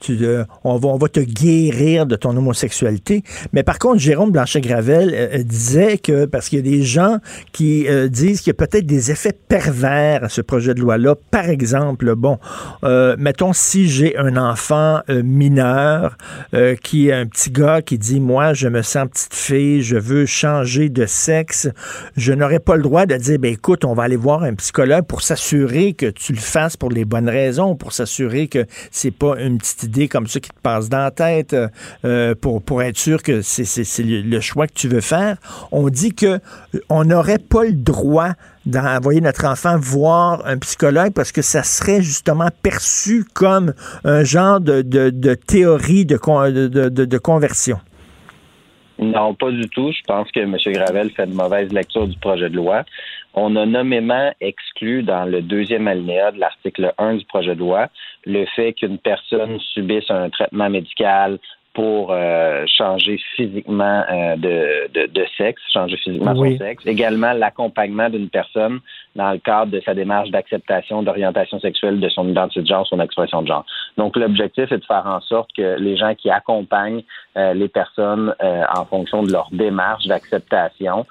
tu, 0.00 0.18
on, 0.64 0.76
va, 0.76 0.88
on 0.88 0.96
va 0.98 1.08
te 1.08 1.20
guérir 1.20 2.06
de 2.06 2.16
ton 2.16 2.36
homosexualité. 2.36 3.22
Mais 3.52 3.62
par 3.62 3.78
contre, 3.78 3.98
Jérôme 3.98 4.30
Blanchet-Gravel 4.30 5.14
euh, 5.14 5.38
euh, 5.38 5.42
disait 5.42 5.98
que, 5.98 6.26
parce 6.26 6.48
qu'il 6.48 6.58
y 6.58 6.68
a 6.68 6.76
des 6.76 6.82
gens 6.82 7.18
qui 7.52 7.88
euh, 7.88 8.08
disent 8.08 8.40
qu'il 8.40 8.48
y 8.48 8.56
a 8.56 8.66
peut-être 8.66 8.86
des 8.86 9.10
effets 9.10 9.32
pervers 9.32 10.24
à 10.24 10.28
ce 10.28 10.40
projet 10.40 10.74
de 10.74 10.80
loi-là. 10.80 11.14
Par 11.30 11.48
exemple, 11.48 12.14
bon, 12.14 12.38
mettons 13.18 13.52
si 13.52 13.88
j'ai 13.88 14.16
un 14.16 14.36
enfant 14.36 15.00
mineur 15.08 16.16
qui 16.82 17.08
est 17.08 17.12
un 17.12 17.26
petit 17.26 17.50
gars 17.50 17.82
qui 17.82 17.98
dit, 17.98 18.20
moi, 18.20 18.54
je 18.54 18.68
me 18.68 18.82
sens 18.82 19.08
petite 19.08 19.34
fille, 19.34 19.82
je 19.82 19.96
veux 19.96 20.26
changer 20.26 20.88
de 20.98 21.06
sexe, 21.06 21.68
je 22.16 22.32
n'aurais 22.32 22.58
pas 22.58 22.76
le 22.76 22.82
droit 22.82 23.06
de 23.06 23.16
dire, 23.16 23.38
ben 23.38 23.52
écoute, 23.52 23.84
on 23.84 23.94
va 23.94 24.04
aller 24.04 24.16
voir 24.16 24.42
un 24.42 24.54
psychologue 24.54 25.04
pour 25.04 25.22
s'assurer 25.22 25.92
que 25.92 26.06
tu 26.06 26.32
le 26.32 26.40
fasses 26.40 26.76
pour 26.76 26.90
les 26.90 27.04
bonnes 27.04 27.28
raisons, 27.28 27.76
pour 27.76 27.92
s'assurer 27.92 28.48
que 28.48 28.66
c'est 28.90 29.12
pas 29.12 29.38
une 29.40 29.58
petite 29.58 29.84
idée 29.84 30.08
comme 30.08 30.26
ça 30.26 30.40
qui 30.40 30.50
te 30.50 30.60
passe 30.60 30.88
dans 30.88 30.98
la 30.98 31.10
tête, 31.10 31.54
euh, 32.04 32.34
pour, 32.34 32.62
pour 32.62 32.82
être 32.82 32.98
sûr 32.98 33.22
que 33.22 33.42
c'est 33.42 34.02
le 34.02 34.40
choix 34.40 34.66
que 34.66 34.74
tu 34.74 34.88
veux 34.88 35.00
faire. 35.00 35.36
On 35.70 35.88
dit 35.88 36.14
que 36.14 36.40
on 36.88 37.04
n'aurait 37.04 37.38
pas 37.38 37.64
le 37.64 37.72
droit 37.72 38.32
d'envoyer 38.66 39.20
notre 39.20 39.46
enfant 39.46 39.78
voir 39.78 40.42
un 40.46 40.58
psychologue 40.58 41.12
parce 41.12 41.32
que 41.32 41.42
ça 41.42 41.62
serait 41.62 42.02
justement 42.02 42.48
perçu 42.62 43.24
comme 43.34 43.72
un 44.04 44.24
genre 44.24 44.60
de, 44.60 44.82
de, 44.82 45.34
théorie 45.34 46.04
de, 46.04 46.18
de, 46.68 46.88
de 46.88 47.18
conversion. 47.18 47.78
Non, 48.98 49.34
pas 49.34 49.50
du 49.52 49.68
tout. 49.68 49.92
Je 49.92 50.02
pense 50.06 50.30
que 50.32 50.40
M. 50.40 50.56
Gravel 50.66 51.10
fait 51.10 51.24
une 51.24 51.34
mauvaise 51.34 51.72
lecture 51.72 52.08
du 52.08 52.18
projet 52.18 52.50
de 52.50 52.56
loi. 52.56 52.84
On 53.34 53.54
a 53.54 53.64
nommément 53.64 54.32
exclu 54.40 55.04
dans 55.04 55.24
le 55.24 55.40
deuxième 55.40 55.86
alinéa 55.86 56.32
de 56.32 56.40
l'article 56.40 56.92
1 56.98 57.16
du 57.16 57.24
projet 57.26 57.54
de 57.54 57.60
loi 57.60 57.88
le 58.26 58.44
fait 58.56 58.72
qu'une 58.72 58.98
personne 58.98 59.60
subisse 59.72 60.10
un 60.10 60.28
traitement 60.30 60.68
médical 60.68 61.38
pour 61.78 62.10
euh, 62.10 62.64
changer 62.66 63.20
physiquement 63.36 64.02
euh, 64.10 64.34
de, 64.34 64.90
de, 64.92 65.06
de, 65.06 65.24
sexe, 65.36 65.62
changer 65.72 65.96
physiquement 65.96 66.34
son 66.34 66.58
sexe. 66.58 66.84
Également, 66.84 67.32
l'accompagnement 67.34 68.10
d'une 68.10 68.28
personne 68.28 68.80
dans 69.14 69.30
le 69.30 69.38
cadre 69.38 69.70
de 69.70 69.80
sa 69.82 69.94
démarche 69.94 70.30
d'acceptation 70.30 71.04
d'orientation 71.04 71.60
sexuelle 71.60 72.00
de 72.00 72.08
son 72.08 72.28
identité 72.28 72.62
de 72.62 72.66
genre, 72.66 72.84
son 72.84 72.98
expression 72.98 73.42
de 73.42 73.46
genre. 73.46 73.64
Donc, 73.96 74.16
l'objectif 74.16 74.72
est 74.72 74.78
de 74.78 74.84
faire 74.84 75.06
en 75.06 75.20
sorte 75.20 75.50
que 75.56 75.78
les 75.78 75.96
gens 75.96 76.16
qui 76.16 76.30
accompagnent 76.30 77.04
euh, 77.36 77.54
les 77.54 77.68
personnes 77.68 78.34
en 78.40 78.84
fonction 78.84 79.22
de 79.22 79.30
leur 79.30 79.48
démarche 79.52 80.06
d'acceptation 80.06 81.06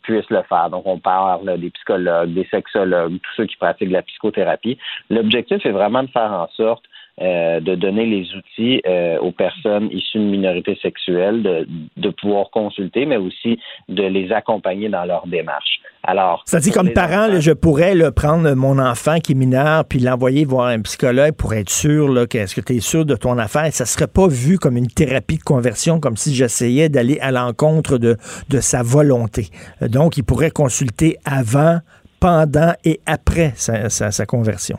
puissent 0.00 0.30
le 0.30 0.40
faire. 0.48 0.70
Donc, 0.70 0.86
on 0.86 0.98
parle 0.98 1.58
des 1.58 1.68
psychologues, 1.68 2.32
des 2.32 2.48
sexologues, 2.50 3.18
tous 3.20 3.34
ceux 3.36 3.44
qui 3.44 3.56
pratiquent 3.56 3.90
la 3.90 4.00
psychothérapie. 4.00 4.78
L'objectif 5.10 5.66
est 5.66 5.70
vraiment 5.70 6.02
de 6.02 6.08
faire 6.08 6.32
en 6.32 6.48
sorte 6.56 6.84
euh, 7.20 7.60
de 7.60 7.74
donner 7.74 8.06
les 8.06 8.26
outils 8.34 8.80
euh, 8.86 9.18
aux 9.18 9.32
personnes 9.32 9.88
issues 9.92 10.18
de 10.18 10.24
minorités 10.24 10.78
sexuelles 10.80 11.42
de, 11.42 11.66
de 11.96 12.08
pouvoir 12.10 12.50
consulter, 12.50 13.06
mais 13.06 13.16
aussi 13.16 13.58
de 13.88 14.02
les 14.04 14.30
accompagner 14.32 14.88
dans 14.88 15.04
leur 15.04 15.26
démarche. 15.26 15.80
Alors, 16.04 16.42
ça 16.46 16.60
dit 16.60 16.70
comme 16.70 16.92
parent, 16.92 17.24
enfants- 17.24 17.32
là, 17.34 17.40
je 17.40 17.50
pourrais 17.50 17.94
là, 17.94 18.12
prendre 18.12 18.54
mon 18.54 18.78
enfant 18.78 19.18
qui 19.18 19.32
est 19.32 19.34
mineur 19.34 19.84
puis 19.84 19.98
l'envoyer 19.98 20.44
voir 20.44 20.68
un 20.68 20.80
psychologue 20.82 21.32
pour 21.32 21.54
être 21.54 21.70
sûr 21.70 22.08
là, 22.08 22.26
que 22.26 22.38
est-ce 22.38 22.54
que 22.54 22.60
tu 22.60 22.76
es 22.76 22.80
sûr 22.80 23.04
de 23.04 23.16
ton 23.16 23.36
affaire? 23.36 23.72
Ça 23.72 23.84
serait 23.84 24.06
pas 24.06 24.28
vu 24.28 24.58
comme 24.58 24.76
une 24.76 24.86
thérapie 24.86 25.38
de 25.38 25.42
conversion, 25.42 25.98
comme 26.00 26.16
si 26.16 26.34
j'essayais 26.34 26.88
d'aller 26.88 27.18
à 27.20 27.32
l'encontre 27.32 27.98
de, 27.98 28.16
de 28.48 28.60
sa 28.60 28.82
volonté. 28.82 29.48
Euh, 29.82 29.88
Donc, 29.88 30.16
il 30.16 30.22
pourrait 30.22 30.50
consulter 30.52 31.16
avant, 31.24 31.78
pendant 32.20 32.72
et 32.84 33.00
après 33.06 33.52
sa, 33.56 33.90
sa- 33.90 34.10
sa 34.12 34.24
conversion. 34.26 34.78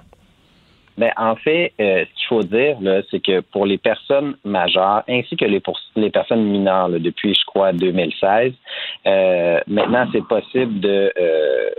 Ben, 1.00 1.14
en 1.16 1.38
fait, 1.38 1.72
euh, 1.80 2.04
ce 2.04 2.20
qu'il 2.20 2.28
faut 2.28 2.44
dire, 2.44 2.76
c'est 3.10 3.24
que 3.24 3.40
pour 3.40 3.66
les 3.66 3.78
personnes 3.78 4.36
majeures, 4.44 5.02
ainsi 5.08 5.38
que 5.38 5.46
les, 5.46 5.62
pour 5.62 5.80
les 5.96 6.10
personnes 6.10 6.44
mineures, 6.44 6.90
là, 6.90 7.00
depuis, 7.00 7.34
je 7.34 7.46
crois, 7.46 7.72
2016, 7.72 8.52
euh, 9.08 9.62
maintenant, 9.68 10.06
c'est 10.12 10.28
possible 10.28 10.82
de, 10.82 11.14
euh, 11.18 11.70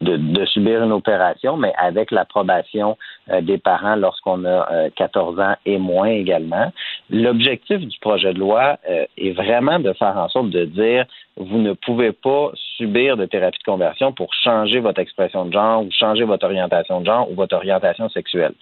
de, 0.00 0.16
de 0.16 0.44
subir 0.46 0.82
une 0.82 0.90
opération, 0.90 1.56
mais 1.56 1.72
avec 1.78 2.10
l'approbation 2.10 2.98
euh, 3.30 3.40
des 3.40 3.58
parents 3.58 3.94
lorsqu'on 3.94 4.44
a 4.44 4.68
euh, 4.72 4.90
14 4.96 5.38
ans 5.38 5.54
et 5.64 5.78
moins 5.78 6.08
également. 6.08 6.72
L'objectif 7.08 7.78
du 7.78 7.98
projet 8.00 8.34
de 8.34 8.40
loi 8.40 8.78
euh, 8.90 9.04
est 9.16 9.30
vraiment 9.30 9.78
de 9.78 9.92
faire 9.92 10.16
en 10.16 10.28
sorte 10.28 10.50
de 10.50 10.64
dire 10.64 11.06
vous 11.36 11.58
ne 11.58 11.72
pouvez 11.72 12.12
pas 12.12 12.50
subir 12.76 13.16
de 13.16 13.26
thérapie 13.26 13.58
de 13.58 13.64
conversion 13.64 14.12
pour 14.12 14.32
changer 14.34 14.80
votre 14.80 15.00
expression 15.00 15.44
de 15.44 15.52
genre 15.52 15.82
ou 15.82 15.90
changer 15.90 16.24
votre 16.24 16.44
orientation 16.44 17.00
de 17.00 17.06
genre 17.06 17.30
ou 17.30 17.34
votre 17.34 17.56
orientation 17.56 18.08
sexuelle. 18.08 18.52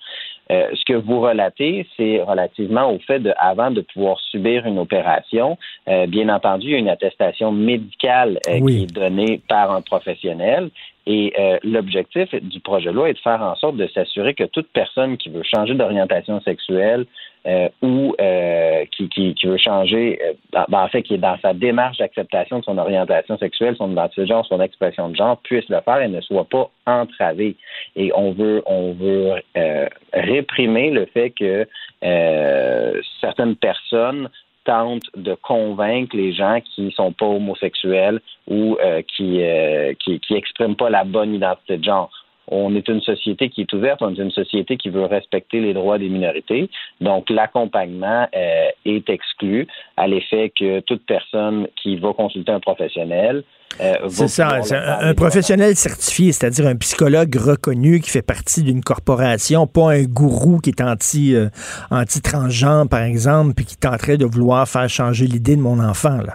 Euh, 0.50 0.68
ce 0.74 0.84
que 0.84 0.94
vous 0.94 1.20
relatez, 1.20 1.86
c'est 1.96 2.22
relativement 2.22 2.90
au 2.90 2.98
fait 3.00 3.18
de, 3.18 3.32
avant 3.38 3.70
de 3.70 3.82
pouvoir 3.82 4.18
subir 4.20 4.64
une 4.66 4.78
opération, 4.78 5.58
euh, 5.88 6.06
bien 6.06 6.28
entendu, 6.30 6.68
il 6.68 6.72
y 6.72 6.74
a 6.76 6.78
une 6.78 6.88
attestation 6.88 7.52
médicale 7.52 8.38
euh, 8.48 8.58
Oui. 8.60 8.78
qui 8.78 8.82
est 8.84 8.94
donnée 8.94 9.40
par 9.46 9.70
un 9.70 9.82
professionnel. 9.82 10.70
Et 11.06 11.32
euh, 11.38 11.58
l'objectif 11.64 12.34
du 12.34 12.60
projet 12.60 12.90
de 12.90 12.94
loi 12.94 13.08
est 13.08 13.14
de 13.14 13.18
faire 13.18 13.40
en 13.42 13.56
sorte 13.56 13.76
de 13.76 13.86
s'assurer 13.88 14.34
que 14.34 14.44
toute 14.44 14.68
personne 14.68 15.16
qui 15.16 15.30
veut 15.30 15.42
changer 15.42 15.74
d'orientation 15.74 16.40
sexuelle 16.42 17.06
euh, 17.46 17.68
ou 17.82 18.14
euh, 18.20 18.84
qui, 18.92 19.08
qui, 19.08 19.34
qui 19.34 19.46
veut 19.46 19.58
changer, 19.58 20.20
euh, 20.22 20.64
en 20.72 20.88
fait, 20.88 21.02
qui 21.02 21.14
est 21.14 21.18
dans 21.18 21.38
sa 21.40 21.54
démarche 21.54 21.98
d'acceptation 21.98 22.58
de 22.58 22.64
son 22.64 22.78
orientation 22.78 23.38
sexuelle, 23.38 23.76
son 23.76 23.92
identité 23.92 24.22
de 24.22 24.26
genre, 24.26 24.46
son 24.46 24.60
expression 24.60 25.08
de 25.08 25.16
genre, 25.16 25.38
puisse 25.38 25.68
le 25.68 25.80
faire 25.80 26.00
et 26.00 26.08
ne 26.08 26.20
soit 26.20 26.44
pas 26.44 26.70
entravé. 26.86 27.56
Et 27.96 28.12
on 28.14 28.32
veut, 28.32 28.62
on 28.66 28.92
veut 28.92 29.34
euh, 29.56 29.88
réprimer 30.12 30.90
le 30.90 31.06
fait 31.06 31.30
que 31.30 31.66
euh, 32.04 33.00
certaines 33.20 33.56
personnes 33.56 34.28
tentent 34.64 35.10
de 35.16 35.34
convaincre 35.34 36.14
les 36.14 36.32
gens 36.32 36.60
qui 36.60 36.92
sont 36.92 37.12
pas 37.12 37.26
homosexuels 37.26 38.20
ou 38.46 38.76
euh, 38.82 39.00
qui, 39.02 39.42
euh, 39.42 39.94
qui 39.98 40.20
qui 40.20 40.34
expriment 40.34 40.76
pas 40.76 40.90
la 40.90 41.04
bonne 41.04 41.34
identité 41.34 41.78
de 41.78 41.84
genre. 41.84 42.10
On 42.50 42.74
est 42.74 42.88
une 42.88 43.00
société 43.02 43.50
qui 43.50 43.62
est 43.62 43.72
ouverte, 43.72 44.00
on 44.02 44.14
est 44.14 44.22
une 44.22 44.30
société 44.30 44.76
qui 44.76 44.88
veut 44.88 45.04
respecter 45.04 45.60
les 45.60 45.74
droits 45.74 45.98
des 45.98 46.08
minorités. 46.08 46.70
Donc, 47.00 47.28
l'accompagnement 47.30 48.26
euh, 48.34 48.68
est 48.84 49.08
exclu 49.10 49.66
à 49.96 50.06
l'effet 50.06 50.50
que 50.58 50.80
toute 50.80 51.04
personne 51.06 51.68
qui 51.80 51.96
va 51.96 52.12
consulter 52.14 52.50
un 52.52 52.60
professionnel 52.60 53.44
euh, 53.80 53.92
C'est 54.08 54.28
ça, 54.28 54.48
un, 54.48 55.08
un 55.10 55.14
professionnel 55.14 55.76
certifié, 55.76 56.32
c'est-à-dire 56.32 56.66
un 56.66 56.76
psychologue 56.76 57.34
reconnu 57.36 58.00
qui 58.00 58.10
fait 58.10 58.26
partie 58.26 58.62
d'une 58.62 58.80
corporation, 58.80 59.66
pas 59.66 59.92
un 59.92 60.04
gourou 60.04 60.58
qui 60.58 60.70
est 60.70 60.80
anti, 60.80 61.34
euh, 61.34 61.48
anti-transgenre, 61.90 62.88
par 62.88 63.02
exemple, 63.02 63.54
puis 63.54 63.66
qui 63.66 63.76
tenterait 63.76 64.16
de 64.16 64.24
vouloir 64.24 64.66
faire 64.66 64.88
changer 64.88 65.26
l'idée 65.26 65.56
de 65.56 65.60
mon 65.60 65.78
enfant. 65.80 66.16
Là. 66.16 66.34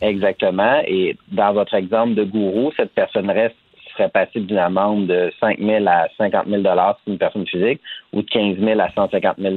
Exactement. 0.00 0.82
Et 0.86 1.16
dans 1.32 1.52
votre 1.52 1.74
exemple 1.74 2.14
de 2.14 2.24
gourou, 2.24 2.72
cette 2.76 2.92
personne 2.92 3.30
reste 3.30 3.56
serait 3.96 4.08
passible 4.08 4.46
d'une 4.46 4.58
amende 4.58 5.06
de 5.06 5.32
5 5.40 5.58
000 5.58 5.84
à 5.86 6.06
50 6.18 6.46
000 6.46 6.62
dollars 6.62 6.96
si 6.96 7.02
c'est 7.04 7.12
une 7.12 7.18
personne 7.18 7.46
physique 7.46 7.80
ou 8.12 8.22
de 8.22 8.28
15 8.28 8.58
000 8.58 8.80
à 8.80 8.90
150 8.92 9.36
000 9.38 9.54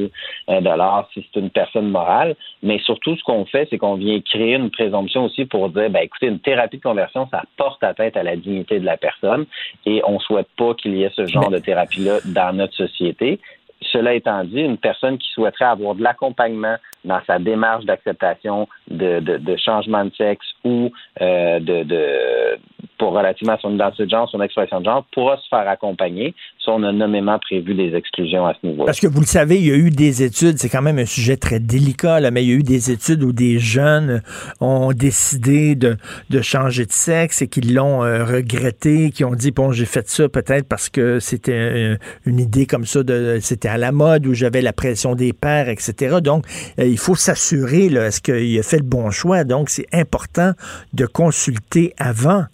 dollars 0.61 1.07
si 1.13 1.25
c'est 1.31 1.39
une 1.39 1.49
personne 1.49 1.89
morale. 1.89 2.35
Mais 2.63 2.79
surtout, 2.79 3.15
ce 3.15 3.23
qu'on 3.23 3.45
fait, 3.45 3.67
c'est 3.69 3.77
qu'on 3.77 3.95
vient 3.95 4.19
créer 4.21 4.55
une 4.55 4.71
présomption 4.71 5.25
aussi 5.25 5.45
pour 5.45 5.69
dire, 5.69 5.89
ben 5.89 6.01
écoutez, 6.03 6.27
une 6.27 6.39
thérapie 6.39 6.77
de 6.77 6.83
conversion, 6.83 7.27
ça 7.31 7.43
porte 7.57 7.83
atteinte 7.83 8.17
à 8.17 8.23
la 8.23 8.35
dignité 8.35 8.79
de 8.79 8.85
la 8.85 8.97
personne 8.97 9.45
et 9.85 10.01
on 10.05 10.19
souhaite 10.19 10.49
pas 10.57 10.73
qu'il 10.73 10.95
y 10.95 11.03
ait 11.03 11.11
ce 11.15 11.25
genre 11.25 11.49
de 11.49 11.59
thérapie-là 11.59 12.19
dans 12.25 12.55
notre 12.55 12.75
société. 12.75 13.39
Cela 13.81 14.13
étant 14.13 14.43
dit, 14.43 14.61
une 14.61 14.77
personne 14.77 15.17
qui 15.17 15.29
souhaiterait 15.29 15.65
avoir 15.65 15.95
de 15.95 16.03
l'accompagnement 16.03 16.75
dans 17.05 17.19
sa 17.25 17.39
démarche 17.39 17.85
d'acceptation 17.85 18.67
de, 18.89 19.19
de, 19.19 19.57
changement 19.57 20.05
de 20.05 20.11
sexe 20.17 20.45
ou 20.63 20.91
euh, 21.21 21.59
de, 21.59 21.83
de 21.83 22.59
pour 22.99 23.13
relativement 23.13 23.53
à 23.53 23.57
son 23.57 23.73
identité 23.73 24.05
de 24.05 24.09
genre, 24.09 24.29
son 24.29 24.41
expression 24.41 24.81
de 24.81 24.85
genre, 24.85 25.05
pourra 25.13 25.37
se 25.37 25.47
faire 25.49 25.67
accompagner. 25.67 26.35
Ça, 26.63 26.71
on 26.73 26.83
a 26.83 26.91
nommément 26.91 27.39
prévu 27.39 27.73
des 27.73 27.95
exclusions 27.95 28.45
à 28.45 28.53
ce 28.61 28.67
niveau. 28.67 28.83
Parce 28.85 28.99
que 28.99 29.07
vous 29.07 29.21
le 29.21 29.25
savez, 29.25 29.57
il 29.57 29.67
y 29.67 29.71
a 29.71 29.75
eu 29.75 29.89
des 29.89 30.21
études, 30.21 30.57
c'est 30.57 30.69
quand 30.69 30.81
même 30.81 30.99
un 30.99 31.05
sujet 31.05 31.37
très 31.37 31.59
délicat, 31.59 32.19
là, 32.19 32.29
mais 32.29 32.43
il 32.43 32.49
y 32.49 32.53
a 32.53 32.55
eu 32.55 32.63
des 32.63 32.91
études 32.91 33.23
où 33.23 33.31
des 33.31 33.57
jeunes 33.57 34.21
ont 34.59 34.91
décidé 34.91 35.75
de, 35.75 35.95
de 36.29 36.41
changer 36.41 36.85
de 36.85 36.91
sexe 36.91 37.41
et 37.41 37.47
qu'ils 37.47 37.73
l'ont 37.73 38.03
euh, 38.03 38.25
regretté, 38.25 39.11
qui 39.11 39.23
ont 39.23 39.33
dit, 39.33 39.51
bon, 39.51 39.71
j'ai 39.71 39.85
fait 39.85 40.07
ça 40.09 40.27
peut-être 40.27 40.67
parce 40.67 40.89
que 40.89 41.19
c'était 41.19 41.53
euh, 41.53 41.97
une 42.25 42.39
idée 42.39 42.65
comme 42.65 42.85
ça, 42.85 42.99
c'était 43.39 43.69
à 43.69 43.77
la 43.77 43.93
mode, 43.93 44.27
où 44.27 44.33
j'avais 44.33 44.61
la 44.61 44.73
pression 44.73 45.15
des 45.15 45.31
pères, 45.31 45.69
etc. 45.69 46.17
Donc, 46.21 46.45
il 46.89 46.97
faut 46.97 47.15
s'assurer, 47.15 47.85
est-ce 47.85 48.21
qu'il 48.21 48.59
a 48.59 48.63
fait 48.63 48.77
le 48.77 48.83
bon 48.83 49.11
choix? 49.11 49.43
Donc, 49.43 49.69
c'est 49.69 49.87
important 49.93 50.53
de 50.93 51.05
consulter 51.05 51.93
avant. 51.97 52.45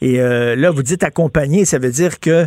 Et 0.00 0.20
euh, 0.20 0.56
là, 0.56 0.70
vous 0.70 0.82
dites 0.82 1.02
accompagner, 1.02 1.64
ça 1.64 1.78
veut 1.78 1.90
dire 1.90 2.20
que 2.20 2.46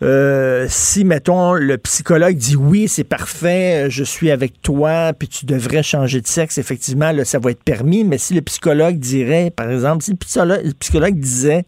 euh, 0.00 0.66
si, 0.68 1.04
mettons, 1.04 1.54
le 1.54 1.76
psychologue 1.78 2.36
dit 2.36 2.56
oui, 2.56 2.86
c'est 2.88 3.04
parfait, 3.04 3.86
je 3.90 4.04
suis 4.04 4.30
avec 4.30 4.62
toi, 4.62 5.12
puis 5.12 5.26
tu 5.26 5.44
devrais 5.44 5.82
changer 5.82 6.20
de 6.20 6.26
sexe, 6.26 6.58
effectivement, 6.58 7.10
là, 7.10 7.24
ça 7.24 7.38
va 7.38 7.50
être 7.50 7.62
permis. 7.62 8.04
Mais 8.04 8.18
si 8.18 8.34
le 8.34 8.42
psychologue 8.42 8.98
dirait, 8.98 9.50
par 9.50 9.70
exemple, 9.70 10.04
si 10.04 10.12
le 10.12 10.72
psychologue 10.74 11.18
disait, 11.18 11.64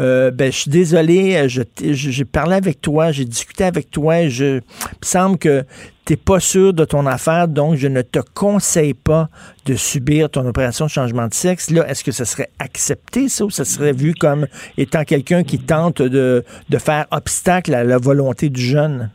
euh, 0.00 0.30
ben, 0.30 0.52
je 0.52 0.58
suis 0.58 0.70
désolé, 0.70 1.48
je- 1.48 1.62
j'ai 1.82 2.24
parlé 2.24 2.54
avec 2.54 2.80
toi, 2.80 3.12
j'ai 3.12 3.24
discuté 3.24 3.64
avec 3.64 3.90
toi, 3.90 4.28
je, 4.28 4.44
il 4.44 4.54
me 4.56 4.60
semble 5.02 5.38
que 5.38 5.64
tu 6.06 6.12
n'es 6.12 6.16
pas 6.16 6.40
sûr 6.40 6.72
de 6.72 6.84
ton 6.84 7.04
affaire, 7.06 7.48
donc 7.48 7.74
je 7.76 7.86
ne 7.88 8.00
te 8.02 8.20
conseille 8.34 8.94
pas 8.94 9.28
de 9.66 9.74
subir 9.74 10.30
ton 10.30 10.46
opération 10.46 10.86
de 10.86 10.90
changement 10.90 11.26
de 11.28 11.34
sexe. 11.34 11.70
Là, 11.70 11.86
est-ce 11.88 12.02
que 12.02 12.12
ça 12.12 12.24
serait 12.24 12.48
accepté, 12.58 13.28
ça, 13.28 13.44
ou 13.44 13.50
ça 13.50 13.64
serait 13.64 13.92
vu 13.92 14.14
comme 14.14 14.46
étant 14.78 15.04
quelqu'un 15.04 15.42
qui 15.42 15.58
tente 15.58 16.00
de, 16.00 16.44
de 16.68 16.78
faire 16.78 17.06
obstacle 17.10 17.74
à 17.74 17.84
la 17.84 17.98
volonté 17.98 18.48
du 18.48 18.60
jeune? 18.62 19.10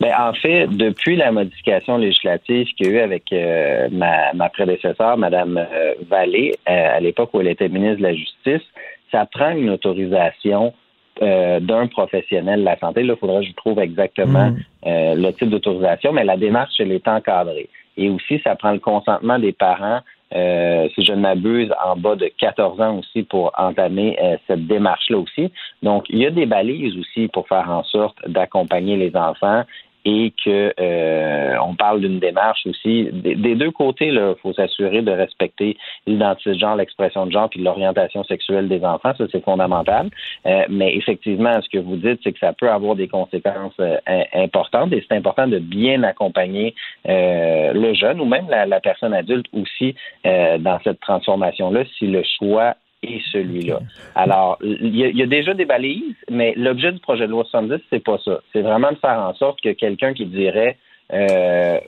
Ben, 0.00 0.12
en 0.16 0.32
fait, 0.32 0.68
depuis 0.68 1.16
la 1.16 1.32
modification 1.32 1.96
législative 1.98 2.68
qu'il 2.76 2.86
y 2.86 2.90
a 2.90 2.92
eu 2.92 2.98
avec 3.00 3.24
euh, 3.32 3.88
ma, 3.90 4.32
ma 4.32 4.48
prédécesseur, 4.48 5.16
Mme 5.16 5.56
euh, 5.56 5.94
Vallée, 6.08 6.54
euh, 6.68 6.96
à 6.96 7.00
l'époque 7.00 7.30
où 7.32 7.40
elle 7.40 7.48
était 7.48 7.68
ministre 7.68 7.96
de 7.98 8.02
la 8.04 8.14
Justice, 8.14 8.62
ça 9.10 9.26
prend 9.26 9.50
une 9.50 9.70
autorisation 9.70 10.72
euh, 11.20 11.58
d'un 11.58 11.88
professionnel 11.88 12.60
de 12.60 12.64
la 12.64 12.78
santé. 12.78 13.02
Là, 13.02 13.14
il 13.14 13.18
faudrait 13.18 13.40
que 13.40 13.48
je 13.48 13.54
trouve 13.54 13.80
exactement 13.80 14.52
euh, 14.86 15.14
le 15.16 15.32
type 15.32 15.50
d'autorisation, 15.50 16.12
mais 16.12 16.24
la 16.24 16.36
démarche, 16.36 16.74
elle 16.78 16.92
est 16.92 17.08
encadrée. 17.08 17.68
Et 17.96 18.08
aussi, 18.08 18.40
ça 18.44 18.54
prend 18.54 18.70
le 18.70 18.78
consentement 18.78 19.36
des 19.36 19.52
parents, 19.52 19.98
euh, 20.32 20.88
si 20.94 21.04
je 21.04 21.12
ne 21.12 21.20
m'abuse, 21.20 21.72
en 21.84 21.96
bas 21.96 22.14
de 22.14 22.30
14 22.38 22.80
ans 22.80 22.98
aussi 22.98 23.24
pour 23.24 23.50
entamer 23.58 24.16
cette 24.46 24.68
démarche-là 24.68 25.18
aussi. 25.18 25.50
Donc, 25.82 26.04
il 26.08 26.18
y 26.18 26.26
a 26.26 26.30
des 26.30 26.46
balises 26.46 26.96
aussi 26.96 27.26
pour 27.26 27.48
faire 27.48 27.68
en 27.68 27.82
sorte 27.82 28.16
d'accompagner 28.28 28.96
les 28.96 29.16
enfants 29.16 29.64
et 30.08 30.32
que 30.42 30.72
euh, 30.80 31.56
on 31.62 31.74
parle 31.74 32.00
d'une 32.00 32.18
démarche 32.18 32.66
aussi 32.66 33.10
des, 33.12 33.54
deux 33.54 33.70
côtés. 33.70 34.06
Il 34.06 34.34
faut 34.42 34.54
s'assurer 34.54 35.02
de 35.02 35.10
respecter 35.10 35.76
l'identité 36.06 36.52
de 36.52 36.58
genre, 36.58 36.76
l'expression 36.76 37.26
de 37.26 37.32
genre, 37.32 37.50
puis 37.50 37.60
l'orientation 37.60 38.24
sexuelle 38.24 38.68
des 38.68 38.82
enfants. 38.84 39.12
Ça, 39.18 39.24
c'est 39.30 39.44
fondamental. 39.44 40.08
Euh, 40.46 40.64
mais 40.70 40.96
effectivement, 40.96 41.60
ce 41.60 41.68
que 41.68 41.78
vous 41.78 41.96
dites, 41.96 42.20
c'est 42.24 42.32
que 42.32 42.38
ça 42.38 42.54
peut 42.54 42.70
avoir 42.70 42.96
des 42.96 43.06
conséquences 43.08 43.74
euh, 43.80 43.98
importantes 44.32 44.94
et 44.94 45.04
c'est 45.06 45.14
important 45.14 45.46
de 45.46 45.58
bien 45.58 46.02
accompagner 46.04 46.74
euh, 47.06 47.74
le 47.74 47.92
jeune 47.92 48.18
ou 48.22 48.24
même 48.24 48.46
la, 48.48 48.64
la 48.64 48.80
personne 48.80 49.12
adulte 49.12 49.46
aussi 49.52 49.94
euh, 50.26 50.56
dans 50.56 50.78
cette 50.84 51.00
transformation-là 51.00 51.84
si 51.98 52.06
le 52.06 52.22
choix 52.38 52.76
et 53.02 53.20
celui-là. 53.32 53.80
Alors, 54.14 54.58
il 54.62 54.96
y, 54.96 55.22
a, 55.22 55.26
déjà 55.26 55.54
des 55.54 55.64
balises, 55.64 56.16
mais 56.30 56.52
l'objet 56.56 56.92
du 56.92 56.98
projet 56.98 57.26
de 57.26 57.30
loi 57.30 57.44
70, 57.44 57.80
c'est 57.90 58.02
pas 58.02 58.18
ça. 58.24 58.40
C'est 58.52 58.62
vraiment 58.62 58.90
de 58.90 58.96
faire 58.96 59.20
en 59.20 59.34
sorte 59.34 59.60
que 59.60 59.70
quelqu'un 59.70 60.14
qui 60.14 60.26
dirait 60.26 60.76
euh, 61.12 61.78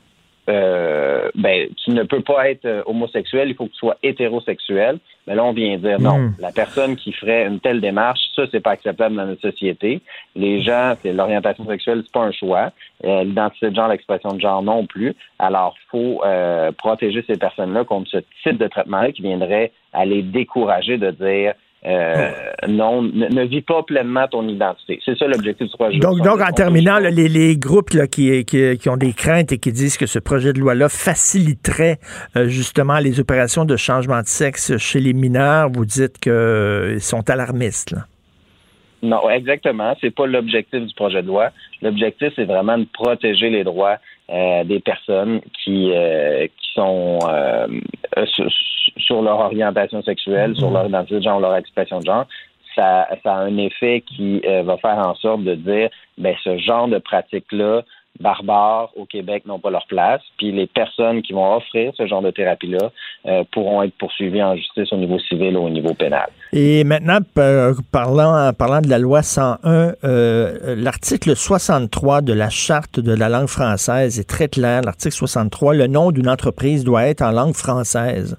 euh, 0.51 1.31
ben, 1.35 1.69
tu 1.83 1.91
ne 1.93 2.03
peux 2.03 2.21
pas 2.21 2.51
être 2.51 2.65
euh, 2.65 2.83
homosexuel, 2.87 3.49
il 3.49 3.55
faut 3.55 3.67
que 3.67 3.73
tu 3.73 3.79
sois 3.79 3.97
hétérosexuel. 4.03 4.99
Mais 5.27 5.35
là, 5.35 5.45
on 5.45 5.53
vient 5.53 5.77
dire 5.79 6.01
non. 6.01 6.19
Hmm. 6.19 6.35
La 6.41 6.51
personne 6.51 6.97
qui 6.97 7.13
ferait 7.13 7.47
une 7.47 7.61
telle 7.61 7.81
démarche, 7.81 8.21
ça, 8.35 8.43
c'est 8.51 8.61
pas 8.61 8.73
acceptable 8.73 9.15
dans 9.15 9.27
notre 9.27 9.43
société. 9.43 10.01
Les 10.35 10.61
gens, 10.61 10.95
c'est 11.01 11.13
l'orientation 11.13 11.65
sexuelle, 11.67 12.03
c'est 12.05 12.13
pas 12.13 12.25
un 12.25 12.33
choix. 12.33 12.73
Euh, 13.05 13.23
L'identité 13.23 13.71
de 13.71 13.77
genre, 13.77 13.89
l'expression 13.89 14.33
de 14.33 14.41
genre 14.41 14.63
non 14.63 14.87
plus. 14.87 15.15
Alors, 15.39 15.77
faut 15.91 16.23
euh, 16.25 16.73
protéger 16.73 17.23
ces 17.27 17.37
personnes-là 17.37 17.85
contre 17.85 18.11
ce 18.11 18.19
type 18.43 18.59
de 18.59 18.67
traitement-là 18.67 19.13
qui 19.13 19.23
viendrait 19.23 19.73
à 19.93 20.05
les 20.05 20.23
décourager 20.23 20.99
de 20.99 21.11
dire 21.11 21.55
euh, 21.87 22.31
non, 22.69 23.03
ne, 23.03 23.27
ne 23.29 23.45
vis 23.45 23.63
pas 23.63 23.83
pleinement 23.83 24.29
ton 24.29 24.47
identité. 24.47 25.01
C'est 25.05 25.17
ça 25.17 25.27
l'objectif 25.27 25.67
du 25.69 25.73
projet. 25.77 25.99
Donc, 25.99 26.21
donc 26.23 26.41
en 26.41 26.53
terminant, 26.53 26.99
là, 26.99 27.11
les, 27.11 27.29
les 27.29 27.57
groupes 27.57 27.91
là, 27.91 28.07
qui, 28.07 28.45
qui, 28.45 28.77
qui 28.77 28.89
ont 28.91 28.99
des 28.99 29.15
craintes 29.15 29.53
et 29.53 29.59
qui 29.59 29.73
disent 29.73 29.97
que 29.97 30.07
ce 30.07 30.19
projet 30.19 30.53
de 30.53 30.61
loi-là 30.61 30.91
faciliterait 30.91 31.99
euh, 32.37 32.49
justement 32.49 32.99
les 32.99 33.19
opérations 33.19 33.65
de 33.65 33.77
changement 33.77 34.21
de 34.21 34.27
sexe 34.27 34.77
chez 34.77 35.01
les 35.01 35.15
mineurs, 35.15 35.71
vous 35.71 35.87
dites 35.87 36.19
qu'ils 36.19 37.01
sont 37.01 37.31
alarmistes. 37.31 37.93
Là. 37.93 38.05
Non, 39.03 39.31
exactement. 39.31 39.97
C'est 40.03 40.15
pas 40.15 40.27
l'objectif 40.27 40.85
du 40.85 40.95
projet 40.95 41.23
de 41.23 41.29
loi. 41.29 41.51
L'objectif, 41.81 42.35
c'est 42.37 42.45
vraiment 42.45 42.77
de 42.77 42.87
protéger 42.93 43.49
les 43.49 43.65
droits 43.65 43.97
euh, 44.31 44.65
des 44.65 44.81
personnes 44.81 45.41
qui 45.65 45.93
euh, 45.93 46.47
qui 46.47 46.73
sont 46.75 47.19
euh, 47.29 47.67
sur, 48.27 48.47
sur 48.97 49.23
leur 49.23 49.41
orientation 49.41 50.03
sexuelle, 50.03 50.57
sur 50.57 50.71
leur 50.71 50.87
identité 50.87 51.17
de 51.17 51.23
genre, 51.23 51.41
leur 51.41 51.57
expression 51.57 51.99
de 52.01 52.07
genre. 52.07 52.27
Ça, 52.77 53.09
ça 53.25 53.35
a 53.35 53.39
un 53.39 53.57
effet 53.57 54.03
qui 54.03 54.41
euh, 54.47 54.63
va 54.63 54.77
faire 54.77 54.99
en 54.99 55.15
sorte 55.17 55.43
de 55.43 55.55
dire, 55.57 55.91
ben 56.19 56.35
ce 56.45 56.59
genre 56.59 56.87
de 56.87 56.99
pratique-là 56.99 57.83
barbares 58.19 58.91
au 58.97 59.07
Québec 59.07 59.47
n'ont 59.47 59.59
pas 59.59 59.71
leur 59.71 59.87
place, 59.87 60.21
puis 60.37 60.53
les 60.53 60.67
personnes 60.67 61.23
qui 61.23 61.33
vont 61.33 61.55
offrir 61.55 61.93
ce 61.97 62.07
genre 62.07 62.23
de 62.23 62.31
thérapie-là 62.31 62.91
euh, 63.27 63.45
pourront 63.53 63.83
être 63.83 63.95
poursuivies 63.95 64.43
en 64.43 64.57
justice 64.57 64.93
au 64.93 64.97
niveau 64.97 65.19
civil 65.19 65.57
ou 65.57 65.63
au 65.63 65.71
niveau 65.71 65.95
pénal. 65.95 66.29
Et 66.53 66.83
maintenant, 66.83 67.19
parlant, 67.93 68.53
parlant 68.53 68.81
de 68.81 68.89
la 68.89 68.99
loi 68.99 69.23
101, 69.23 69.93
euh, 70.03 70.75
l'article 70.77 71.37
63 71.37 72.23
de 72.23 72.33
la 72.33 72.51
Charte 72.51 72.99
de 72.99 73.13
la 73.13 73.29
langue 73.29 73.47
française 73.47 74.19
est 74.19 74.29
très 74.29 74.49
clair. 74.49 74.83
L'article 74.83 75.15
63, 75.15 75.75
le 75.75 75.87
nom 75.87 76.11
d'une 76.11 76.29
entreprise 76.29 76.83
doit 76.83 77.07
être 77.07 77.23
en 77.23 77.31
langue 77.31 77.55
française. 77.55 78.37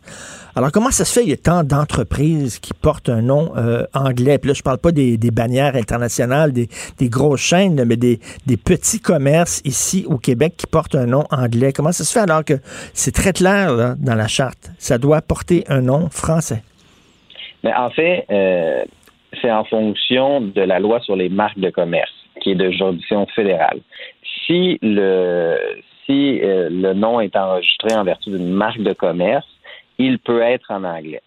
Alors, 0.57 0.73
comment 0.73 0.91
ça 0.91 1.05
se 1.05 1.13
fait? 1.13 1.23
Il 1.23 1.29
y 1.29 1.33
a 1.33 1.37
tant 1.37 1.63
d'entreprises 1.63 2.59
qui 2.59 2.73
portent 2.73 3.07
un 3.07 3.21
nom 3.21 3.53
euh, 3.55 3.85
anglais. 3.93 4.37
Puis 4.37 4.49
là, 4.49 4.53
je 4.53 4.61
parle 4.61 4.79
pas 4.79 4.91
des, 4.91 5.17
des 5.17 5.31
bannières 5.31 5.77
internationales, 5.77 6.51
des, 6.51 6.67
des 6.97 7.07
grosses 7.07 7.39
chaînes, 7.39 7.81
mais 7.85 7.95
des, 7.95 8.19
des 8.45 8.57
petits 8.57 8.99
commerces 8.99 9.61
ici 9.63 10.05
au 10.09 10.17
Québec 10.17 10.55
qui 10.57 10.67
portent 10.67 10.95
un 10.95 11.05
nom 11.05 11.23
anglais. 11.31 11.71
Comment 11.71 11.93
ça 11.93 12.03
se 12.03 12.11
fait 12.11 12.19
alors 12.19 12.43
que 12.43 12.59
c'est 12.93 13.13
très 13.13 13.31
clair 13.31 13.73
là, 13.73 13.95
dans 13.97 14.15
la 14.15 14.27
charte? 14.27 14.71
Ça 14.79 14.97
doit 14.97 15.21
porter 15.21 15.63
un 15.69 15.79
nom 15.79 16.09
français. 16.09 16.63
Mais 17.63 17.73
en 17.73 17.89
fait, 17.89 18.25
euh, 18.31 18.83
c'est 19.41 19.51
en 19.51 19.63
fonction 19.63 20.41
de 20.41 20.61
la 20.61 20.79
loi 20.79 20.99
sur 21.01 21.15
les 21.15 21.29
marques 21.29 21.59
de 21.59 21.69
commerce, 21.69 22.13
qui 22.41 22.51
est 22.51 22.55
de 22.55 22.69
juridiction 22.71 23.25
fédérale. 23.27 23.79
Si 24.45 24.79
le 24.81 25.57
si 26.05 26.39
euh, 26.41 26.69
le 26.71 26.93
nom 26.93 27.19
est 27.21 27.35
enregistré 27.35 27.95
en 27.95 28.03
vertu 28.03 28.31
d'une 28.31 28.49
marque 28.49 28.81
de 28.81 28.93
commerce, 28.93 29.47
il 29.97 30.19
peut 30.19 30.41
être 30.41 30.71
en 30.71 30.83
anglais. 30.83 31.21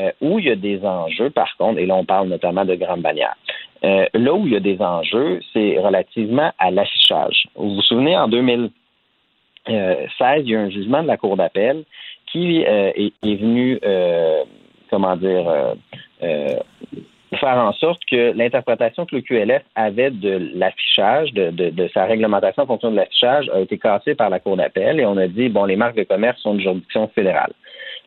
Euh, 0.00 0.10
où 0.20 0.40
il 0.40 0.46
y 0.46 0.50
a 0.50 0.56
des 0.56 0.84
enjeux, 0.84 1.30
par 1.30 1.56
contre, 1.56 1.78
et 1.78 1.86
là 1.86 1.94
on 1.94 2.04
parle 2.04 2.28
notamment 2.28 2.64
de 2.64 2.74
grandes 2.74 3.02
bannières, 3.02 3.36
euh, 3.84 4.06
là 4.14 4.34
où 4.34 4.46
il 4.46 4.52
y 4.52 4.56
a 4.56 4.60
des 4.60 4.80
enjeux, 4.80 5.40
c'est 5.52 5.78
relativement 5.78 6.50
à 6.58 6.70
l'affichage. 6.70 7.46
Vous 7.54 7.76
vous 7.76 7.82
souvenez, 7.82 8.16
en 8.16 8.28
2016, 8.28 8.70
il 9.68 9.74
y 9.74 9.76
a 9.76 10.38
eu 10.38 10.56
un 10.56 10.70
jugement 10.70 11.02
de 11.02 11.06
la 11.06 11.16
Cour 11.16 11.36
d'appel 11.36 11.84
qui 12.32 12.64
euh, 12.64 12.92
est, 12.96 13.36
venu, 13.36 13.78
euh, 13.84 14.42
comment 14.94 15.16
dire, 15.16 15.74
euh, 16.22 16.54
faire 17.40 17.56
en 17.56 17.72
sorte 17.72 18.00
que 18.08 18.32
l'interprétation 18.32 19.06
que 19.06 19.16
le 19.16 19.22
QLF 19.22 19.62
avait 19.74 20.12
de 20.12 20.52
l'affichage, 20.54 21.32
de, 21.32 21.88
sa 21.92 22.04
réglementation 22.04 22.62
en 22.62 22.66
fonction 22.66 22.92
de 22.92 22.96
l'affichage, 22.96 23.50
a 23.52 23.58
été 23.58 23.76
cassée 23.76 24.14
par 24.14 24.30
la 24.30 24.38
Cour 24.38 24.56
d'appel 24.56 25.00
et 25.00 25.06
on 25.06 25.16
a 25.16 25.26
dit, 25.26 25.48
bon, 25.48 25.64
les 25.64 25.74
marques 25.74 25.96
de 25.96 26.04
commerce 26.04 26.40
sont 26.42 26.54
de 26.54 26.60
juridiction 26.60 27.08
fédérale 27.08 27.52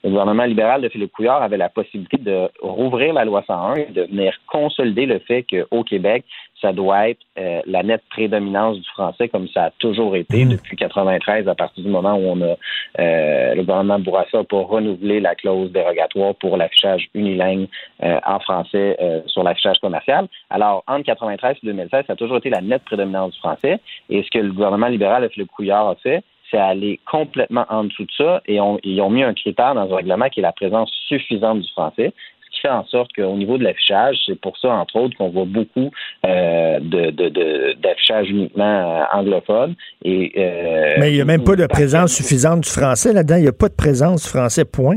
le 0.03 0.09
gouvernement 0.09 0.45
libéral 0.45 0.81
de 0.81 0.89
Philippe 0.89 1.11
Couillard 1.11 1.41
avait 1.41 1.57
la 1.57 1.69
possibilité 1.69 2.17
de 2.17 2.49
rouvrir 2.61 3.13
la 3.13 3.25
loi 3.25 3.43
101 3.47 3.75
et 3.75 3.85
de 3.85 4.03
venir 4.03 4.33
consolider 4.47 5.05
le 5.05 5.19
fait 5.19 5.43
qu'au 5.43 5.83
Québec, 5.83 6.23
ça 6.61 6.73
doit 6.73 7.09
être 7.09 7.19
euh, 7.37 7.61
la 7.65 7.83
nette 7.83 8.03
prédominance 8.09 8.77
du 8.77 8.89
français 8.89 9.27
comme 9.29 9.47
ça 9.49 9.65
a 9.65 9.71
toujours 9.79 10.15
été 10.15 10.45
mmh. 10.45 10.49
depuis 10.49 10.75
93 10.75 11.47
à 11.47 11.55
partir 11.55 11.83
du 11.83 11.89
moment 11.89 12.15
où 12.15 12.23
on 12.23 12.41
a 12.41 12.55
euh, 12.99 13.55
le 13.55 13.61
gouvernement 13.61 13.99
Bourassa 13.99 14.43
pour 14.43 14.67
renouveler 14.67 15.19
la 15.19 15.35
clause 15.35 15.71
dérogatoire 15.71 16.33
pour 16.35 16.57
l'affichage 16.57 17.09
unilingue 17.13 17.67
euh, 18.03 18.19
en 18.25 18.39
français 18.39 18.97
sur 19.27 19.43
l'affichage 19.43 19.79
commercial. 19.79 20.27
Alors 20.49 20.83
entre 20.87 21.05
93 21.05 21.57
et 21.61 21.65
2016, 21.65 22.05
ça 22.07 22.13
a 22.13 22.15
toujours 22.15 22.37
été 22.37 22.49
la 22.49 22.61
nette 22.61 22.83
prédominance 22.85 23.33
du 23.33 23.39
français 23.39 23.79
et 24.09 24.23
ce 24.23 24.29
que 24.31 24.39
le 24.39 24.51
gouvernement 24.51 24.87
libéral 24.87 25.23
de 25.23 25.27
Philippe 25.27 25.51
Couillard 25.51 25.89
a 25.89 25.95
fait, 25.95 26.23
c'est 26.49 26.57
aller 26.57 26.99
complètement 27.09 27.65
en 27.69 27.85
dessous 27.85 28.05
de 28.05 28.11
ça 28.17 28.41
et 28.45 28.59
on, 28.59 28.79
ils 28.83 29.01
ont 29.01 29.09
mis 29.09 29.23
un 29.23 29.33
critère 29.33 29.75
dans 29.75 29.91
un 29.91 29.95
règlement 29.95 30.29
qui 30.29 30.39
est 30.39 30.43
la 30.43 30.51
présence 30.51 30.91
suffisante 31.07 31.61
du 31.61 31.69
français 31.71 32.13
ce 32.47 32.55
qui 32.55 32.61
fait 32.61 32.69
en 32.69 32.85
sorte 32.85 33.11
qu'au 33.13 33.35
niveau 33.35 33.57
de 33.57 33.63
l'affichage, 33.63 34.17
c'est 34.25 34.39
pour 34.39 34.57
ça, 34.57 34.69
entre 34.69 34.95
autres, 34.95 35.17
qu'on 35.17 35.29
voit 35.29 35.45
beaucoup 35.45 35.91
euh, 36.25 36.79
de, 36.79 37.11
de, 37.11 37.29
de, 37.29 37.73
d'affichage 37.81 38.29
uniquement 38.29 38.63
euh, 38.63 39.03
anglophone. 39.13 39.75
Et, 40.03 40.31
euh, 40.37 40.95
Mais 40.99 41.11
il 41.11 41.15
n'y 41.15 41.21
a 41.21 41.25
même 41.25 41.43
pas 41.43 41.55
de 41.55 41.65
présence 41.65 42.13
suffisante 42.13 42.61
du 42.61 42.69
français 42.69 43.13
là-dedans. 43.13 43.35
Il 43.35 43.43
n'y 43.43 43.47
a 43.47 43.53
pas 43.53 43.69
de 43.69 43.75
présence 43.75 44.23
du 44.23 44.29
français, 44.29 44.65
point. 44.65 44.95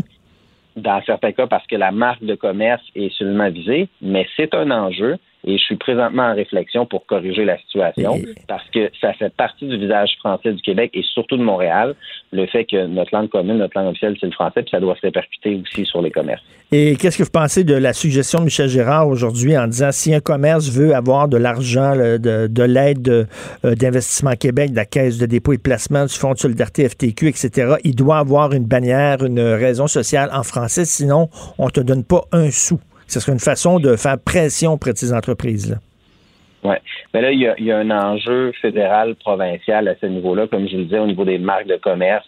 Dans 0.77 1.03
certains 1.05 1.33
cas, 1.33 1.47
parce 1.47 1.67
que 1.67 1.77
la 1.77 1.91
marque 1.91 2.23
de 2.23 2.35
commerce 2.35 2.83
est 2.95 3.13
seulement 3.15 3.51
visée, 3.51 3.89
mais 4.01 4.27
c'est 4.37 4.55
un 4.55 4.71
enjeu 4.71 5.19
et 5.45 5.57
je 5.57 5.63
suis 5.63 5.77
présentement 5.77 6.25
en 6.25 6.35
réflexion 6.35 6.87
pour 6.87 7.07
corriger 7.07 7.45
la 7.45 7.59
situation 7.59 8.19
parce 8.47 8.69
que 8.71 8.91
ça 9.01 9.13
fait 9.15 9.33
partie 9.35 9.67
du 9.67 9.79
visage 9.79 10.11
français 10.19 10.53
du 10.53 10.61
Québec 10.61 10.91
et 10.95 11.03
surtout 11.03 11.37
de 11.37 11.43
Montréal, 11.43 11.95
le 12.33 12.47
fait 12.47 12.65
que 12.65 12.87
notre 12.87 13.15
langue 13.15 13.29
commune, 13.29 13.59
notre 13.59 13.79
langue 13.79 13.91
officielle, 13.91 14.17
c'est 14.21 14.27
le 14.27 14.33
français, 14.33 14.63
puis 14.63 14.71
ça 14.71 14.81
doit 14.81 14.95
se 14.97 15.03
répercuter 15.03 15.61
aussi 15.63 15.87
sur 15.87 16.03
les 16.03 16.11
commerces. 16.11 16.43
Et 16.73 16.95
qu'est-ce 16.97 17.19
que 17.19 17.25
vous 17.25 17.31
pensez 17.31 17.65
de 17.65 17.75
la 17.75 17.93
suggestion 17.93 18.41
de 18.41 18.45
Michel 18.45 18.69
Gérard 18.69 19.09
aujourd'hui 19.09 19.57
en 19.59 19.67
disant 19.67 19.91
si 19.93 20.15
un 20.15 20.21
commerce 20.21 20.69
veut 20.69 20.95
avoir 20.95 21.27
de 21.29 21.37
l'argent, 21.37 21.97
de, 21.97 22.47
de 22.47 22.63
l'aide 22.63 23.09
euh, 23.09 23.75
d'Investissement 23.75 24.35
Québec, 24.35 24.71
de 24.71 24.77
la 24.77 24.85
Caisse 24.85 25.19
de 25.19 25.27
dépôt 25.27 25.53
et 25.53 25.57
de 25.57 25.63
placement, 25.63 26.05
du 26.05 26.15
Fonds 26.15 26.33
de 26.33 26.39
solidarité 26.39 26.89
FTQ, 26.89 27.29
etc., 27.29 27.75
il 27.83 27.97
doit 27.97 28.19
avoir 28.19 28.53
une 28.53 28.67
bannière, 28.67 29.25
une 29.25 29.41
raison 29.41 29.87
sociale 29.87 30.31
en 30.33 30.43
français, 30.43 30.85
sinon 30.85 31.29
on 31.59 31.67
ne 31.67 31.71
te 31.71 31.81
donne 31.81 32.05
pas 32.05 32.25
un 32.31 32.51
sou 32.51 32.79
ce 33.13 33.21
serait 33.21 33.33
une 33.33 33.39
façon 33.39 33.79
de 33.79 33.97
faire 33.97 34.19
pression 34.19 34.73
auprès 34.73 34.93
de 34.93 34.99
ces 34.99 35.13
entreprises-là. 35.13 35.77
Oui. 36.63 36.77
Mais 37.15 37.23
là, 37.23 37.33
il 37.33 37.41
y, 37.41 37.73
a, 37.73 37.79
un 37.79 37.91
enjeu 37.91 38.53
fédéral, 38.61 39.15
provincial 39.17 39.89
à 39.89 39.95
ce 40.01 40.07
niveau-là. 40.07 40.47
Comme 40.47 40.69
je 40.69 40.77
le 40.77 40.85
disais, 40.85 40.99
au 40.99 41.07
niveau 41.07 41.25
des 41.25 41.39
marques 41.39 41.67
de 41.67 41.77
commerce, 41.77 42.27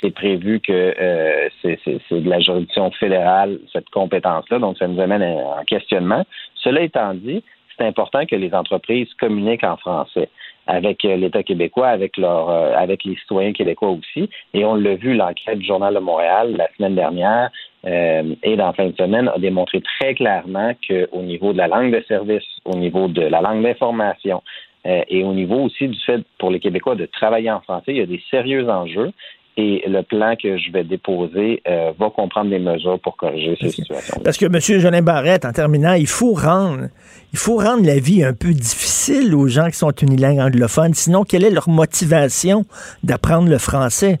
c'est 0.00 0.10
prévu 0.10 0.60
que 0.60 0.72
euh, 0.72 1.48
c'est 1.62 1.78
de 2.10 2.28
la 2.28 2.40
juridiction 2.40 2.90
fédérale, 2.92 3.58
cette 3.72 3.88
compétence-là. 3.90 4.58
Donc, 4.58 4.78
ça 4.78 4.88
nous 4.88 5.00
amène 5.00 5.22
en 5.22 5.62
questionnement. 5.64 6.24
Cela 6.56 6.80
étant 6.80 7.14
dit, 7.14 7.42
c'est 7.76 7.86
important 7.86 8.24
que 8.24 8.36
les 8.36 8.54
entreprises 8.54 9.08
communiquent 9.20 9.64
en 9.64 9.76
français 9.76 10.28
avec 10.66 11.02
l'État 11.02 11.42
québécois, 11.42 11.88
avec 11.88 12.16
leur, 12.16 12.48
euh, 12.48 12.74
avec 12.74 13.04
les 13.04 13.16
citoyens 13.16 13.52
québécois 13.52 13.90
aussi. 13.90 14.30
Et 14.54 14.64
on 14.64 14.74
l'a 14.76 14.94
vu, 14.94 15.14
l'enquête 15.14 15.58
du 15.58 15.66
Journal 15.66 15.94
de 15.94 15.98
Montréal 15.98 16.54
la 16.56 16.68
semaine 16.76 16.94
dernière 16.94 17.50
euh, 17.86 18.34
et 18.42 18.56
dans 18.56 18.66
la 18.66 18.72
fin 18.72 18.86
de 18.86 18.96
semaine 18.96 19.28
a 19.28 19.38
démontré 19.38 19.82
très 19.98 20.14
clairement 20.14 20.72
qu'au 20.88 21.22
niveau 21.22 21.52
de 21.52 21.58
la 21.58 21.68
langue 21.68 21.94
de 21.94 22.02
service, 22.08 22.44
au 22.64 22.76
niveau 22.76 23.08
de 23.08 23.22
la 23.22 23.40
langue 23.40 23.62
d'information 23.62 24.42
euh, 24.86 25.02
et 25.08 25.22
au 25.22 25.34
niveau 25.34 25.56
aussi 25.64 25.88
du 25.88 25.98
fait 26.04 26.22
pour 26.38 26.50
les 26.50 26.60
Québécois 26.60 26.94
de 26.94 27.06
travailler 27.06 27.50
en 27.50 27.60
français, 27.60 27.92
il 27.92 27.96
y 27.96 28.02
a 28.02 28.06
des 28.06 28.22
sérieux 28.30 28.68
enjeux. 28.68 29.12
Et 29.56 29.84
le 29.86 30.02
plan 30.02 30.34
que 30.34 30.58
je 30.58 30.72
vais 30.72 30.82
déposer 30.82 31.62
euh, 31.68 31.92
va 31.96 32.10
comprendre 32.10 32.50
des 32.50 32.58
mesures 32.58 32.98
pour 32.98 33.16
corriger 33.16 33.56
ces 33.60 33.68
situations. 33.68 34.20
Parce 34.24 34.36
que 34.36 34.46
M. 34.46 34.80
Jolin 34.80 35.00
Barrette, 35.00 35.44
en 35.44 35.52
terminant, 35.52 35.92
il 35.92 36.08
faut 36.08 36.32
rendre, 36.32 36.88
il 37.32 37.38
faut 37.38 37.58
rendre 37.58 37.86
la 37.86 38.00
vie 38.00 38.24
un 38.24 38.32
peu 38.32 38.48
difficile 38.48 39.32
aux 39.32 39.46
gens 39.46 39.66
qui 39.66 39.76
sont 39.76 39.92
unilingues 39.92 40.40
anglophones. 40.40 40.94
Sinon, 40.94 41.22
quelle 41.22 41.44
est 41.44 41.50
leur 41.50 41.68
motivation 41.68 42.64
d'apprendre 43.04 43.48
le 43.48 43.58
français? 43.58 44.18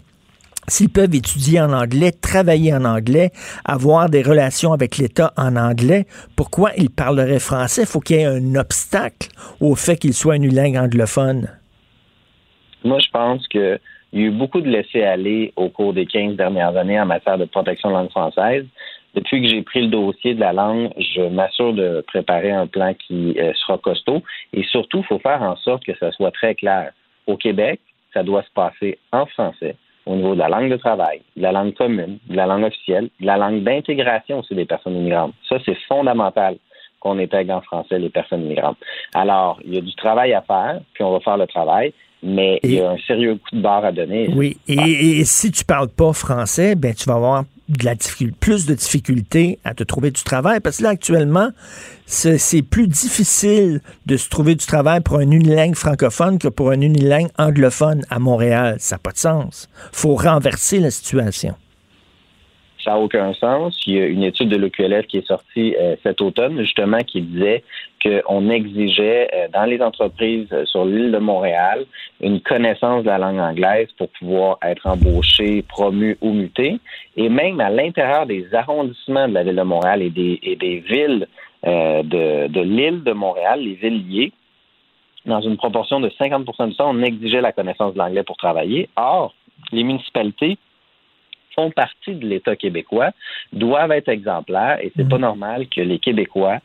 S'ils 0.68 0.90
peuvent 0.90 1.14
étudier 1.14 1.60
en 1.60 1.72
anglais, 1.72 2.10
travailler 2.12 2.74
en 2.74 2.84
anglais, 2.84 3.30
avoir 3.64 4.08
des 4.08 4.22
relations 4.22 4.72
avec 4.72 4.98
l'État 4.98 5.32
en 5.36 5.56
anglais, 5.56 6.04
pourquoi 6.36 6.70
ils 6.76 6.90
parleraient 6.90 7.38
français? 7.38 7.82
Il 7.82 7.88
faut 7.88 8.00
qu'il 8.00 8.16
y 8.16 8.20
ait 8.20 8.26
un 8.26 8.54
obstacle 8.54 9.28
au 9.60 9.74
fait 9.74 9.96
qu'ils 9.96 10.14
soient 10.14 10.36
une 10.36 10.54
langue 10.54 10.76
anglophone. 10.76 11.48
Moi, 12.84 12.98
je 12.98 13.10
pense 13.10 13.46
qu'il 13.48 13.78
y 14.12 14.22
a 14.22 14.26
eu 14.26 14.30
beaucoup 14.30 14.60
de 14.60 14.68
laisser-aller 14.68 15.52
au 15.56 15.68
cours 15.68 15.94
des 15.94 16.06
15 16.06 16.36
dernières 16.36 16.76
années 16.76 17.00
en 17.00 17.06
matière 17.06 17.38
de 17.38 17.46
protection 17.46 17.90
de 17.90 17.94
langue 17.94 18.10
française. 18.10 18.66
Depuis 19.14 19.40
que 19.40 19.48
j'ai 19.48 19.62
pris 19.62 19.82
le 19.82 19.88
dossier 19.88 20.34
de 20.34 20.40
la 20.40 20.52
langue, 20.52 20.90
je 20.98 21.22
m'assure 21.28 21.72
de 21.72 22.04
préparer 22.08 22.50
un 22.50 22.66
plan 22.66 22.94
qui 22.94 23.36
euh, 23.38 23.52
sera 23.54 23.78
costaud. 23.78 24.22
Et 24.52 24.64
surtout, 24.64 24.98
il 24.98 25.04
faut 25.04 25.20
faire 25.20 25.40
en 25.40 25.56
sorte 25.56 25.84
que 25.84 25.96
ça 25.98 26.10
soit 26.12 26.32
très 26.32 26.54
clair. 26.54 26.92
Au 27.26 27.36
Québec, 27.36 27.80
ça 28.12 28.22
doit 28.22 28.42
se 28.42 28.50
passer 28.54 28.98
en 29.12 29.26
français 29.26 29.76
au 30.06 30.16
niveau 30.16 30.34
de 30.34 30.40
la 30.40 30.48
langue 30.48 30.70
de 30.70 30.76
travail, 30.76 31.22
de 31.36 31.42
la 31.42 31.52
langue 31.52 31.74
commune, 31.74 32.18
de 32.28 32.36
la 32.36 32.46
langue 32.46 32.64
officielle, 32.64 33.08
de 33.20 33.26
la 33.26 33.36
langue 33.36 33.62
d'intégration 33.62 34.40
aussi 34.40 34.54
des 34.54 34.64
personnes 34.64 34.96
immigrantes. 34.96 35.34
Ça, 35.48 35.56
c'est 35.64 35.76
fondamental 35.88 36.56
qu'on 37.00 37.18
intègre 37.18 37.54
en 37.54 37.60
français 37.60 37.98
les 37.98 38.10
personnes 38.10 38.44
immigrantes. 38.44 38.78
Alors, 39.14 39.58
il 39.64 39.74
y 39.74 39.78
a 39.78 39.80
du 39.80 39.94
travail 39.94 40.32
à 40.32 40.42
faire, 40.42 40.80
puis 40.94 41.04
on 41.04 41.12
va 41.12 41.20
faire 41.20 41.36
le 41.36 41.46
travail, 41.46 41.92
mais 42.22 42.58
il 42.62 42.74
y 42.74 42.80
a 42.80 42.90
un 42.90 42.98
sérieux 43.06 43.34
coup 43.34 43.56
de 43.56 43.60
barre 43.60 43.84
à 43.84 43.92
donner. 43.92 44.30
Oui, 44.34 44.56
et, 44.66 45.20
et 45.20 45.24
si 45.24 45.50
tu 45.50 45.64
parles 45.64 45.90
pas 45.90 46.12
français, 46.12 46.74
ben 46.74 46.94
tu 46.94 47.04
vas 47.04 47.16
avoir 47.16 47.44
plus 48.40 48.66
de 48.66 48.74
difficultés 48.74 49.58
à 49.64 49.74
te 49.74 49.82
trouver 49.82 50.10
du 50.10 50.22
travail 50.22 50.60
parce 50.60 50.78
que 50.78 50.82
là, 50.82 50.90
actuellement, 50.90 51.48
c'est 52.06 52.62
plus 52.62 52.86
difficile 52.86 53.80
de 54.06 54.16
se 54.16 54.28
trouver 54.28 54.54
du 54.54 54.66
travail 54.66 55.00
pour 55.00 55.18
un 55.18 55.30
unilingue 55.30 55.74
francophone 55.74 56.38
que 56.38 56.48
pour 56.48 56.70
un 56.70 56.80
unilingue 56.80 57.30
anglophone 57.38 58.02
à 58.10 58.18
Montréal. 58.18 58.76
Ça 58.78 58.96
n'a 58.96 59.00
pas 59.00 59.12
de 59.12 59.18
sens. 59.18 59.68
faut 59.92 60.14
renverser 60.14 60.80
la 60.80 60.90
situation. 60.90 61.54
Ça 62.84 62.92
n'a 62.92 62.98
aucun 62.98 63.32
sens. 63.32 63.80
Il 63.86 63.94
y 63.94 64.00
a 64.00 64.06
une 64.06 64.24
étude 64.24 64.50
de 64.50 64.56
l'OQLF 64.56 65.06
qui 65.06 65.18
est 65.18 65.26
sortie 65.26 65.74
euh, 65.80 65.96
cet 66.02 66.20
automne, 66.20 66.60
justement, 66.60 66.98
qui 66.98 67.22
disait 67.22 67.64
qu'on 68.04 68.50
exigeait 68.50 69.28
euh, 69.32 69.48
dans 69.52 69.64
les 69.64 69.80
entreprises 69.80 70.48
euh, 70.52 70.66
sur 70.66 70.84
l'île 70.84 71.10
de 71.10 71.18
Montréal 71.18 71.86
une 72.20 72.40
connaissance 72.40 73.02
de 73.02 73.08
la 73.08 73.18
langue 73.18 73.38
anglaise 73.38 73.88
pour 73.96 74.08
pouvoir 74.10 74.58
être 74.62 74.86
embauché, 74.86 75.62
promu 75.62 76.16
ou 76.20 76.32
muté. 76.32 76.78
Et 77.16 77.28
même 77.28 77.60
à 77.60 77.70
l'intérieur 77.70 78.26
des 78.26 78.54
arrondissements 78.54 79.28
de 79.28 79.34
la 79.34 79.42
ville 79.42 79.56
de 79.56 79.62
Montréal 79.62 80.02
et 80.02 80.10
des, 80.10 80.84
villes 80.88 81.26
de, 81.64 82.46
de 82.48 82.60
l'île 82.60 83.02
de 83.02 83.12
Montréal, 83.12 83.60
les 83.60 83.74
villes 83.74 84.06
liées, 84.08 84.32
dans 85.26 85.40
une 85.40 85.56
proportion 85.56 86.00
de 86.00 86.08
50% 86.10 86.68
du 86.68 86.76
temps, 86.76 86.90
on 86.90 87.02
exigeait 87.02 87.40
la 87.40 87.52
connaissance 87.52 87.94
de 87.94 87.98
l'anglais 87.98 88.22
pour 88.22 88.36
travailler. 88.36 88.88
Or, 88.96 89.34
les 89.72 89.82
municipalités 89.82 90.58
font 91.54 91.70
partie 91.70 92.14
de 92.14 92.26
l'État 92.26 92.56
québécois 92.56 93.10
doivent 93.52 93.92
être 93.92 94.08
exemplaires 94.08 94.78
et 94.82 94.92
c'est 94.96 95.08
pas 95.08 95.16
mhm. 95.16 95.22
normal 95.22 95.68
que 95.68 95.80
les 95.80 95.98
Québécois 95.98 96.58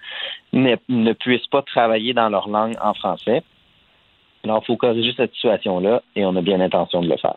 ne, 0.54 0.76
ne 0.90 1.14
puissent 1.14 1.48
pas 1.48 1.62
travailler 1.62 2.14
dans 2.14 2.30
leur 2.30 2.50
langue 2.50 2.76
en 2.82 2.94
français. 2.94 3.44
Alors, 4.44 4.62
il 4.64 4.66
faut 4.66 4.78
corriger 4.78 5.14
cette 5.18 5.34
situation-là 5.34 6.02
et 6.16 6.26
on 6.26 6.36
a 6.36 6.42
bien 6.42 6.58
l'intention 6.58 7.02
de 7.02 7.10
le 7.10 7.18
faire. 7.18 7.36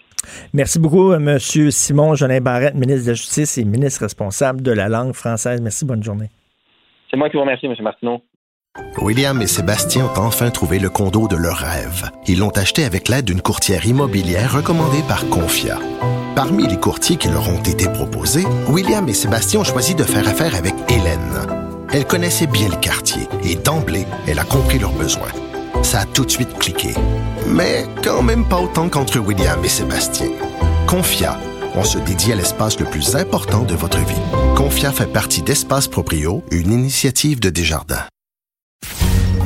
Merci 0.52 0.78
beaucoup, 0.78 1.12
M. 1.12 1.38
Simon 1.40 2.14
Jeanin 2.14 2.40
Barrette, 2.40 2.74
ministre 2.74 3.06
de 3.06 3.10
la 3.10 3.14
Justice 3.14 3.58
et 3.58 3.64
ministre 3.64 4.02
responsable 4.02 4.62
de 4.62 4.70
la 4.70 4.88
langue 4.88 5.12
française. 5.12 5.60
Merci, 5.60 5.84
bonne 5.84 6.02
journée. 6.02 6.28
C'est 7.10 7.16
moi 7.16 7.28
qui 7.28 7.36
vous 7.36 7.42
remercie, 7.42 7.66
M. 7.66 7.74
Martineau. 7.80 8.22
William 8.98 9.42
et 9.42 9.46
Sébastien 9.46 10.06
ont 10.06 10.18
enfin 10.18 10.50
trouvé 10.50 10.78
le 10.78 10.88
condo 10.88 11.28
de 11.28 11.36
leur 11.36 11.56
rêve. 11.56 12.10
Ils 12.26 12.38
l'ont 12.38 12.56
acheté 12.56 12.84
avec 12.84 13.08
l'aide 13.08 13.26
d'une 13.26 13.42
courtière 13.42 13.84
immobilière 13.86 14.54
recommandée 14.54 15.02
par 15.06 15.28
Confia. 15.28 15.78
Parmi 16.34 16.66
les 16.66 16.80
courtiers 16.80 17.16
qui 17.16 17.28
leur 17.28 17.48
ont 17.48 17.62
été 17.62 17.88
proposés, 17.88 18.46
William 18.68 19.06
et 19.06 19.12
Sébastien 19.12 19.60
ont 19.60 19.64
choisi 19.64 19.94
de 19.94 20.02
faire 20.02 20.26
affaire 20.26 20.54
avec 20.54 20.74
Hélène. 20.88 21.46
Elle 21.92 22.06
connaissait 22.06 22.46
bien 22.46 22.68
le 22.70 22.76
quartier 22.76 23.28
et 23.44 23.56
d'emblée, 23.56 24.06
elle 24.26 24.38
a 24.38 24.44
compris 24.44 24.78
leurs 24.78 24.92
besoins. 24.92 25.28
Ça 25.82 26.00
a 26.00 26.04
tout 26.06 26.24
de 26.24 26.30
suite 26.30 26.58
cliqué. 26.58 26.94
Mais 27.48 27.84
quand 28.02 28.22
même 28.22 28.48
pas 28.48 28.60
autant 28.60 28.88
qu'entre 28.88 29.18
William 29.18 29.62
et 29.62 29.68
Sébastien. 29.68 30.28
Confia, 30.86 31.38
on 31.74 31.84
se 31.84 31.98
dédie 31.98 32.32
à 32.32 32.36
l'espace 32.36 32.80
le 32.80 32.86
plus 32.86 33.14
important 33.14 33.62
de 33.62 33.74
votre 33.74 33.98
vie. 33.98 34.22
Confia 34.56 34.90
fait 34.90 35.12
partie 35.12 35.42
d'Espace 35.42 35.86
Proprio, 35.86 36.42
une 36.50 36.72
initiative 36.72 37.40
de 37.40 37.50
Desjardins. 37.50 38.06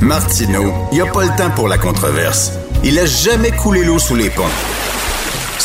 Martineau, 0.00 0.72
il 0.92 0.96
n'y 0.96 1.00
a 1.00 1.10
pas 1.10 1.24
le 1.24 1.36
temps 1.36 1.50
pour 1.50 1.66
la 1.66 1.78
controverse. 1.78 2.52
Il 2.84 2.96
a 3.00 3.06
jamais 3.06 3.50
coulé 3.50 3.82
l'eau 3.82 3.98
sous 3.98 4.14
les 4.14 4.30
ponts. 4.30 4.44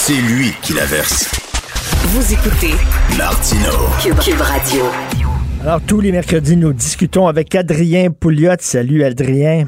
C'est 0.04 0.20
lui 0.20 0.52
qui 0.64 0.74
la 0.74 0.86
verse. 0.86 1.30
Vous 2.08 2.34
écoutez 2.34 2.74
Martino 3.20 3.70
Cube, 4.02 4.42
Radio. 4.42 4.86
Alors, 5.62 5.80
tous 5.86 6.02
les 6.02 6.12
mercredis, 6.12 6.58
nous 6.58 6.74
discutons 6.74 7.28
avec 7.28 7.54
Adrien 7.54 8.10
Pouliot. 8.10 8.56
Salut, 8.62 9.04
Adrien. 9.04 9.68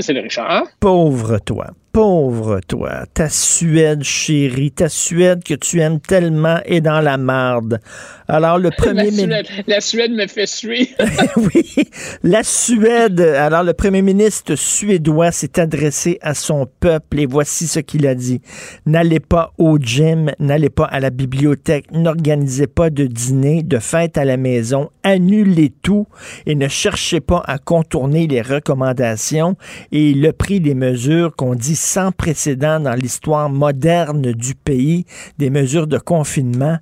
salut, 0.00 0.20
Richard. 0.20 0.62
Pauvre 0.80 1.38
toi 1.38 1.66
pauvre 1.96 2.60
toi, 2.68 3.06
ta 3.14 3.30
Suède 3.30 4.02
chérie, 4.02 4.70
ta 4.70 4.90
Suède 4.90 5.42
que 5.42 5.54
tu 5.54 5.80
aimes 5.80 5.98
tellement 5.98 6.58
est 6.66 6.82
dans 6.82 7.00
la 7.00 7.16
marde. 7.16 7.80
Alors 8.28 8.58
le 8.58 8.70
premier 8.76 9.10
ministre... 9.10 9.50
La 9.66 9.80
Suède 9.80 10.12
me 10.12 10.26
fait 10.26 10.46
suer. 10.46 10.90
oui, 11.38 11.88
la 12.22 12.42
Suède. 12.42 13.22
Alors 13.22 13.62
le 13.62 13.72
premier 13.72 14.02
ministre 14.02 14.56
suédois 14.56 15.32
s'est 15.32 15.58
adressé 15.58 16.18
à 16.20 16.34
son 16.34 16.68
peuple 16.80 17.20
et 17.20 17.24
voici 17.24 17.66
ce 17.66 17.80
qu'il 17.80 18.06
a 18.06 18.14
dit. 18.14 18.42
N'allez 18.84 19.20
pas 19.20 19.54
au 19.56 19.78
gym, 19.78 20.32
n'allez 20.38 20.68
pas 20.68 20.84
à 20.84 21.00
la 21.00 21.08
bibliothèque, 21.08 21.86
n'organisez 21.92 22.66
pas 22.66 22.90
de 22.90 23.06
dîner, 23.06 23.62
de 23.62 23.78
fête 23.78 24.18
à 24.18 24.26
la 24.26 24.36
maison, 24.36 24.90
annulez 25.02 25.72
tout 25.80 26.06
et 26.44 26.56
ne 26.56 26.68
cherchez 26.68 27.20
pas 27.20 27.42
à 27.46 27.56
contourner 27.56 28.26
les 28.26 28.42
recommandations. 28.42 29.56
Et 29.92 30.10
il 30.10 30.26
a 30.26 30.34
pris 30.34 30.60
des 30.60 30.74
mesures 30.74 31.34
qu'on 31.34 31.54
dit 31.54 31.85
sans 31.86 32.10
précédent 32.10 32.80
dans 32.80 32.94
l'histoire 32.94 33.48
moderne 33.48 34.32
du 34.32 34.54
pays, 34.54 35.04
des 35.38 35.50
mesures 35.50 35.86
de 35.86 35.98
confinement. 35.98 36.78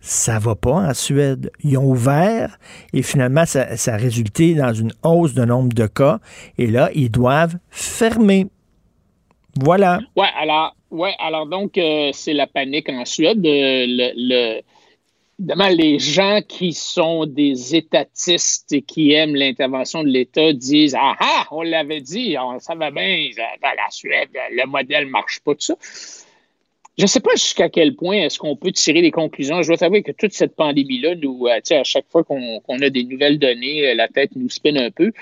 Ça 0.00 0.38
va 0.38 0.54
pas 0.54 0.72
en 0.72 0.94
Suède. 0.94 1.50
Ils 1.62 1.78
ont 1.78 1.84
ouvert 1.84 2.58
et 2.92 3.02
finalement, 3.02 3.46
ça, 3.46 3.66
a 3.70 3.96
résulté 3.96 4.54
dans 4.54 4.72
une 4.72 4.92
hausse 5.02 5.34
de 5.34 5.44
nombre 5.44 5.72
de 5.72 5.86
cas. 5.86 6.18
Et 6.56 6.66
là, 6.66 6.90
ils 6.94 7.10
doivent 7.10 7.56
fermer. 7.70 8.46
Voilà. 9.60 10.00
Ouais, 10.16 10.28
alors, 10.40 10.74
ouais, 10.90 11.14
alors 11.18 11.46
donc, 11.46 11.78
euh, 11.78 12.10
c'est 12.12 12.32
la 12.32 12.46
panique 12.46 12.88
en 12.88 13.04
Suède. 13.04 13.44
Euh, 13.44 13.84
le 13.88 14.60
Évidemment, 15.38 15.68
les 15.68 16.00
gens 16.00 16.40
qui 16.46 16.72
sont 16.72 17.24
des 17.24 17.76
étatistes 17.76 18.72
et 18.72 18.82
qui 18.82 19.12
aiment 19.12 19.36
l'intervention 19.36 20.02
de 20.02 20.08
l'État 20.08 20.52
disent 20.52 20.96
Ah 20.98 21.14
ah, 21.20 21.46
on 21.52 21.62
l'avait 21.62 22.00
dit, 22.00 22.36
on 22.40 22.58
savait 22.58 22.90
bien, 22.90 23.28
dans 23.62 23.68
la 23.68 23.90
Suède, 23.90 24.30
le 24.50 24.66
modèle 24.66 25.04
ne 25.06 25.10
marche 25.10 25.38
pas, 25.40 25.54
tout 25.54 25.60
ça. 25.60 25.76
Je 26.98 27.04
ne 27.04 27.06
sais 27.06 27.20
pas 27.20 27.30
jusqu'à 27.34 27.68
quel 27.68 27.94
point 27.94 28.16
est-ce 28.16 28.40
qu'on 28.40 28.56
peut 28.56 28.72
tirer 28.72 29.00
des 29.00 29.12
conclusions. 29.12 29.62
Je 29.62 29.68
dois 29.68 29.76
t'avouer 29.76 30.02
que 30.02 30.10
toute 30.10 30.32
cette 30.32 30.56
pandémie-là, 30.56 31.14
nous, 31.14 31.46
euh, 31.46 31.60
à 31.70 31.84
chaque 31.84 32.08
fois 32.10 32.24
qu'on 32.24 32.60
a 32.68 32.90
des 32.90 33.04
nouvelles 33.04 33.38
données, 33.38 33.90
euh, 33.90 33.94
la 33.94 34.08
tête 34.08 34.30
nous 34.34 34.50
spinne 34.50 34.78
un 34.78 34.90
peu. 34.90 35.12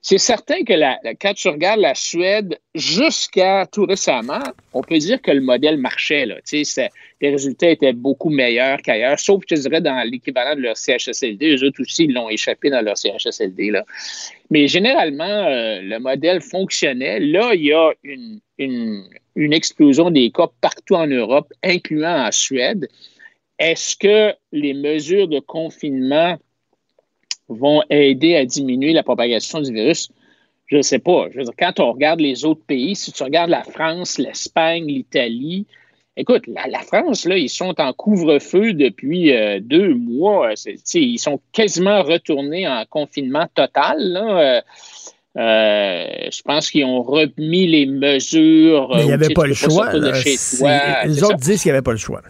C'est 0.00 0.18
certain 0.18 0.62
que 0.62 0.72
la, 0.72 0.98
quand 1.20 1.34
tu 1.34 1.48
regardes 1.48 1.80
la 1.80 1.94
Suède, 1.94 2.58
jusqu'à 2.74 3.66
tout 3.66 3.84
récemment, 3.84 4.42
on 4.72 4.80
peut 4.80 4.98
dire 4.98 5.20
que 5.20 5.32
le 5.32 5.40
modèle 5.40 5.76
marchait. 5.76 6.24
Là. 6.24 6.36
Les 7.20 7.30
résultats 7.30 7.70
étaient 7.70 7.92
beaucoup 7.92 8.30
meilleurs 8.30 8.80
qu'ailleurs, 8.80 9.18
sauf, 9.18 9.42
je 9.50 9.56
dirais, 9.56 9.80
dans 9.80 10.00
l'équivalent 10.08 10.54
de 10.54 10.60
leur 10.60 10.76
CHSLD. 10.76 11.56
Eux 11.56 11.66
autres 11.66 11.82
aussi, 11.82 12.06
l'ont 12.06 12.30
échappé 12.30 12.70
dans 12.70 12.80
leur 12.80 12.96
CHSLD. 12.96 13.72
Là. 13.72 13.84
Mais 14.50 14.68
généralement, 14.68 15.24
euh, 15.24 15.80
le 15.82 15.98
modèle 15.98 16.40
fonctionnait. 16.40 17.18
Là, 17.18 17.54
il 17.54 17.64
y 17.64 17.72
a 17.72 17.90
une, 18.04 18.38
une, 18.58 19.04
une 19.34 19.52
explosion 19.52 20.10
des 20.12 20.30
cas 20.30 20.46
partout 20.60 20.94
en 20.94 21.08
Europe, 21.08 21.52
incluant 21.64 22.24
en 22.24 22.30
Suède. 22.30 22.88
Est-ce 23.58 23.96
que 23.96 24.32
les 24.52 24.74
mesures 24.74 25.26
de 25.26 25.40
confinement 25.40 26.38
vont 27.48 27.82
aider 27.90 28.36
à 28.36 28.44
diminuer 28.44 28.92
la 28.92 29.02
propagation 29.02 29.60
du 29.60 29.72
virus? 29.72 30.10
Je 30.66 30.76
ne 30.76 30.82
sais 30.82 30.98
pas. 30.98 31.26
Je 31.30 31.38
veux 31.38 31.44
dire, 31.44 31.54
quand 31.58 31.80
on 31.80 31.92
regarde 31.92 32.20
les 32.20 32.44
autres 32.44 32.62
pays, 32.66 32.94
si 32.94 33.12
tu 33.12 33.22
regardes 33.22 33.50
la 33.50 33.64
France, 33.64 34.18
l'Espagne, 34.18 34.86
l'Italie, 34.86 35.66
écoute, 36.16 36.44
la, 36.46 36.80
France, 36.80 37.24
là, 37.24 37.38
ils 37.38 37.48
sont 37.48 37.74
en 37.80 37.92
couvre-feu 37.94 38.74
depuis 38.74 39.32
euh, 39.32 39.60
deux 39.60 39.94
mois. 39.94 40.52
Ils 40.94 41.18
sont 41.18 41.40
quasiment 41.52 42.02
retournés 42.02 42.68
en 42.68 42.84
confinement 42.88 43.46
total. 43.54 43.96
Là. 43.98 44.40
Euh, 44.40 44.60
euh, 45.36 46.28
je 46.32 46.42
pense 46.42 46.70
qu'ils 46.70 46.84
ont 46.84 47.02
remis 47.02 47.66
les 47.68 47.86
mesures. 47.86 48.90
Mais 48.94 49.02
il 49.02 49.06
n'y 49.06 49.12
avait 49.12 49.32
pas 49.32 49.46
le 49.46 49.54
choix. 49.54 49.92
les 49.92 51.22
autres 51.22 51.36
disent 51.36 51.62
qu'il 51.62 51.70
n'y 51.70 51.76
avait 51.76 51.82
pas 51.82 51.92
le 51.92 51.98
choix. 51.98 52.22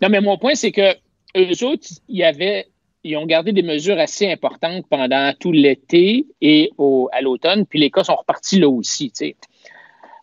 Non, 0.00 0.08
mais 0.10 0.20
mon 0.20 0.36
point, 0.36 0.54
c'est 0.54 0.72
que 0.72 0.94
eux 1.36 1.64
autres, 1.64 1.88
il 2.08 2.16
y 2.16 2.24
avait 2.24 2.66
ils 3.04 3.16
ont 3.16 3.26
gardé 3.26 3.52
des 3.52 3.62
mesures 3.62 3.98
assez 3.98 4.30
importantes 4.30 4.86
pendant 4.88 5.32
tout 5.38 5.52
l'été 5.52 6.26
et 6.40 6.70
à 7.12 7.20
l'automne, 7.20 7.66
puis 7.66 7.78
les 7.78 7.90
cas 7.90 8.04
sont 8.04 8.14
repartis 8.14 8.60
là 8.60 8.68
aussi. 8.68 9.12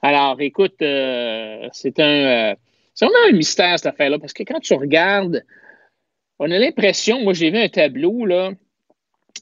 Alors, 0.02 0.40
écoute, 0.40 0.82
euh, 0.82 1.68
c'est 1.74 2.00
un, 2.00 2.52
euh, 2.52 2.56
c'est 2.94 3.06
vraiment 3.06 3.28
un 3.28 3.34
mystère 3.34 3.78
cette 3.78 3.94
affaire-là, 3.94 4.18
parce 4.18 4.34
que 4.34 4.44
quand 4.44 4.60
tu 4.60 4.74
regardes, 4.74 5.44
on 6.40 6.50
a 6.52 6.58
l'impression, 6.58 7.22
moi 7.22 7.34
j'ai 7.34 7.52
vu 7.52 7.58
un 7.58 7.68
tableau 7.68 8.26
là, 8.26 8.52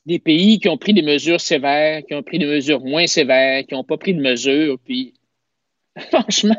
des 0.07 0.19
pays 0.19 0.59
qui 0.59 0.67
ont 0.67 0.77
pris 0.77 0.93
des 0.93 1.03
mesures 1.03 1.41
sévères, 1.41 2.01
qui 2.07 2.15
ont 2.15 2.23
pris 2.23 2.39
des 2.39 2.47
mesures 2.47 2.81
moins 2.81 3.05
sévères, 3.05 3.65
qui 3.67 3.75
n'ont 3.75 3.83
pas 3.83 3.97
pris 3.97 4.15
de 4.15 4.21
mesures, 4.21 4.79
puis 4.83 5.13
franchement, 6.11 6.55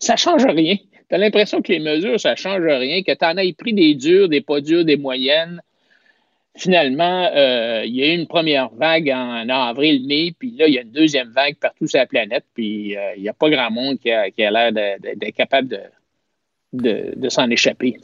ça 0.00 0.12
ne 0.12 0.18
change 0.18 0.44
rien. 0.44 0.76
Tu 0.76 1.14
as 1.14 1.18
l'impression 1.18 1.62
que 1.62 1.72
les 1.72 1.78
mesures, 1.78 2.20
ça 2.20 2.32
ne 2.32 2.36
change 2.36 2.62
rien, 2.62 3.02
que 3.02 3.12
tu 3.12 3.24
en 3.24 3.36
aies 3.38 3.52
pris 3.54 3.72
des 3.72 3.94
dures, 3.94 4.28
des 4.28 4.42
pas 4.42 4.60
dures, 4.60 4.84
des 4.84 4.96
moyennes 4.96 5.62
finalement, 6.56 7.30
euh, 7.34 7.82
il 7.84 7.94
y 7.96 8.02
a 8.02 8.12
eu 8.12 8.16
une 8.16 8.26
première 8.26 8.70
vague 8.70 9.10
en, 9.10 9.48
avril, 9.48 10.06
mai, 10.06 10.34
puis 10.38 10.54
là, 10.56 10.66
il 10.66 10.74
y 10.74 10.78
a 10.78 10.82
une 10.82 10.92
deuxième 10.92 11.30
vague 11.30 11.56
partout 11.56 11.86
sur 11.86 11.98
la 11.98 12.06
planète, 12.06 12.44
puis 12.54 12.96
euh, 12.96 13.14
il 13.16 13.22
n'y 13.22 13.28
a 13.28 13.32
pas 13.32 13.50
grand 13.50 13.70
monde 13.70 13.98
qui 13.98 14.10
a, 14.10 14.50
l'air 14.50 14.72
d'être 14.72 15.34
capable 15.34 15.68
de, 15.68 15.80
de, 16.72 17.12
de 17.16 17.28
s'en 17.28 17.48
échapper. 17.50 17.96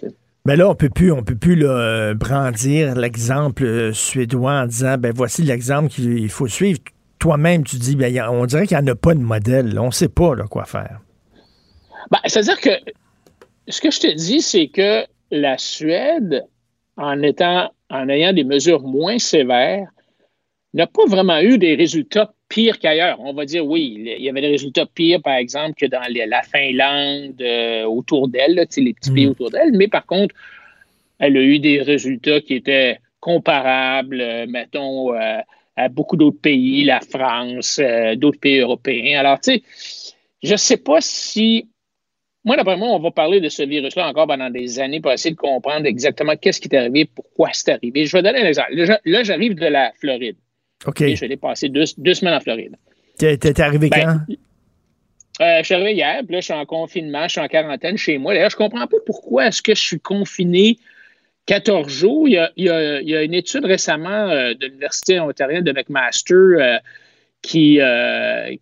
Mais 0.47 0.57
là, 0.57 0.71
on 0.71 0.75
peut 0.75 0.89
plus, 0.89 1.13
on 1.13 1.23
peut 1.23 1.37
plus 1.37 1.57
là, 1.57 2.15
brandir 2.15 2.95
l'exemple 2.95 3.65
euh, 3.65 3.93
suédois 3.93 4.63
en 4.63 4.67
disant, 4.67 4.97
ben 4.97 5.13
voici 5.15 5.43
l'exemple 5.43 5.89
qu'il 5.91 6.31
faut 6.31 6.49
suivre. 6.49 6.81
Toi-même, 7.19 7.65
tu 7.65 7.77
dis, 7.77 7.97
ben, 7.97 8.19
on 8.31 8.47
dirait 8.47 8.67
qu'il 8.67 8.79
n'y 8.79 8.85
en 8.85 8.93
a 8.93 8.95
pas 8.95 9.13
de 9.13 9.21
modèle. 9.21 9.79
On 9.79 9.87
ne 9.87 9.91
sait 9.91 10.09
pas 10.09 10.35
là, 10.35 10.45
quoi 10.45 10.65
faire. 10.65 11.01
Ben, 12.11 12.19
C'est-à-dire 12.25 12.61
que 12.61 12.71
ce 13.69 13.81
que 13.81 13.91
je 13.91 14.01
te 14.01 14.15
dis, 14.15 14.41
c'est 14.41 14.69
que 14.69 15.05
la 15.31 15.59
Suède, 15.59 16.45
en 16.97 17.21
étant, 17.23 17.71
en 17.91 18.09
ayant 18.09 18.33
des 18.33 18.45
mesures 18.45 18.83
moins 18.83 19.19
sévères, 19.19 19.89
n'a 20.75 20.87
pas 20.87 21.07
vraiment 21.07 21.41
eu 21.41 21.59
des 21.59 21.75
résultats 21.75 22.33
pires 22.49 22.79
qu'ailleurs. 22.79 23.19
On 23.21 23.33
va 23.33 23.45
dire 23.45 23.67
oui, 23.67 23.97
il 24.19 24.23
y 24.23 24.29
avait 24.29 24.41
des 24.41 24.49
résultats 24.51 24.87
pires, 24.87 25.23
par 25.23 25.37
exemple, 25.37 25.75
que 25.75 25.87
dans 25.87 26.03
la 26.09 26.43
Finlande 26.43 27.41
euh, 27.41 27.85
autour 27.85 28.29
d'elle, 28.29 28.67
les 28.77 28.95
petits 28.95 29.13
pays 29.13 29.27
autour 29.27 29.51
d'elle, 29.51 29.73
mais 29.73 29.89
par 29.89 30.07
contre, 30.07 30.35
elle 31.19 31.37
a 31.37 31.43
eu 31.43 31.59
des 31.59 31.83
résultats 31.83 32.41
qui 32.41 32.55
étaient 32.55 32.99
comparables, 33.21 34.21
euh, 34.21 34.47
mettons, 34.47 35.15
euh, 35.15 35.41
à 35.77 35.89
beaucoup 35.89 36.17
d'autres 36.17 36.41
pays, 36.41 36.85
la 36.85 37.01
France, 37.01 37.81
d'autres 38.17 38.41
pays 38.41 38.59
européens. 38.59 39.21
Alors, 39.21 39.39
tu 39.39 39.53
sais, 39.53 39.63
je 40.43 40.53
ne 40.53 40.57
sais 40.57 40.77
pas 40.77 41.01
si 41.01 41.69
moi, 42.49 42.57
d'après 42.57 42.79
moi, 42.79 42.89
on 42.89 42.99
va 42.99 43.11
parler 43.11 43.43
de 43.43 43.51
ce 43.51 43.63
virus-là 43.63 44.09
encore 44.09 44.27
pendant 44.27 44.49
des 44.49 44.81
années 44.81 45.03
pour 45.03 45.13
essayer 45.13 45.35
de 45.35 45.37
comprendre 45.39 45.85
exactement 45.85 46.35
qu'est-ce 46.35 46.63
qui 46.63 46.69
est 46.69 46.79
arrivé, 46.79 47.05
pourquoi 47.05 47.51
c'est 47.53 47.73
arrivé. 47.73 48.07
Je 48.07 48.17
vais 48.17 48.23
donner 48.23 48.41
un 48.41 48.47
exemple. 48.47 48.71
Là, 49.05 49.23
j'arrive 49.23 49.55
de 49.55 49.67
la 49.67 49.93
Floride. 50.01 50.37
OK. 50.87 51.05
je 51.15 51.27
vais 51.27 51.37
passer 51.37 51.69
deux, 51.69 51.85
semaines 51.85 52.33
en 52.33 52.41
Floride. 52.41 52.75
T'es 53.19 53.61
arrivé 53.61 53.91
ben, 53.91 54.25
quand? 54.27 54.35
Euh, 55.45 55.59
je 55.59 55.65
suis 55.65 55.75
arrivé 55.75 55.93
hier, 55.93 56.23
puis 56.25 56.37
là, 56.37 56.41
je 56.41 56.47
suis 56.47 56.55
en 56.55 56.65
confinement, 56.65 57.25
je 57.25 57.33
suis 57.33 57.41
en 57.43 57.49
quarantaine 57.49 57.99
chez 57.99 58.17
moi. 58.17 58.33
D'ailleurs, 58.33 58.51
je 58.51 58.57
comprends 58.57 58.87
pas 58.87 58.97
pourquoi 59.05 59.49
est-ce 59.49 59.61
que 59.61 59.75
je 59.75 59.83
suis 59.83 60.01
confiné 60.01 60.79
14 61.45 61.87
jours. 61.87 62.29
Il 62.29 62.51
y 62.57 62.69
a, 62.71 63.23
une 63.23 63.35
étude 63.35 63.67
récemment 63.67 64.09
euh, 64.31 64.55
de 64.55 64.67
l'Université 64.67 65.21
ontarienne 65.21 65.65
de 65.65 65.73
McMaster 65.73 66.35
euh, 66.35 66.79
qui, 67.43 67.81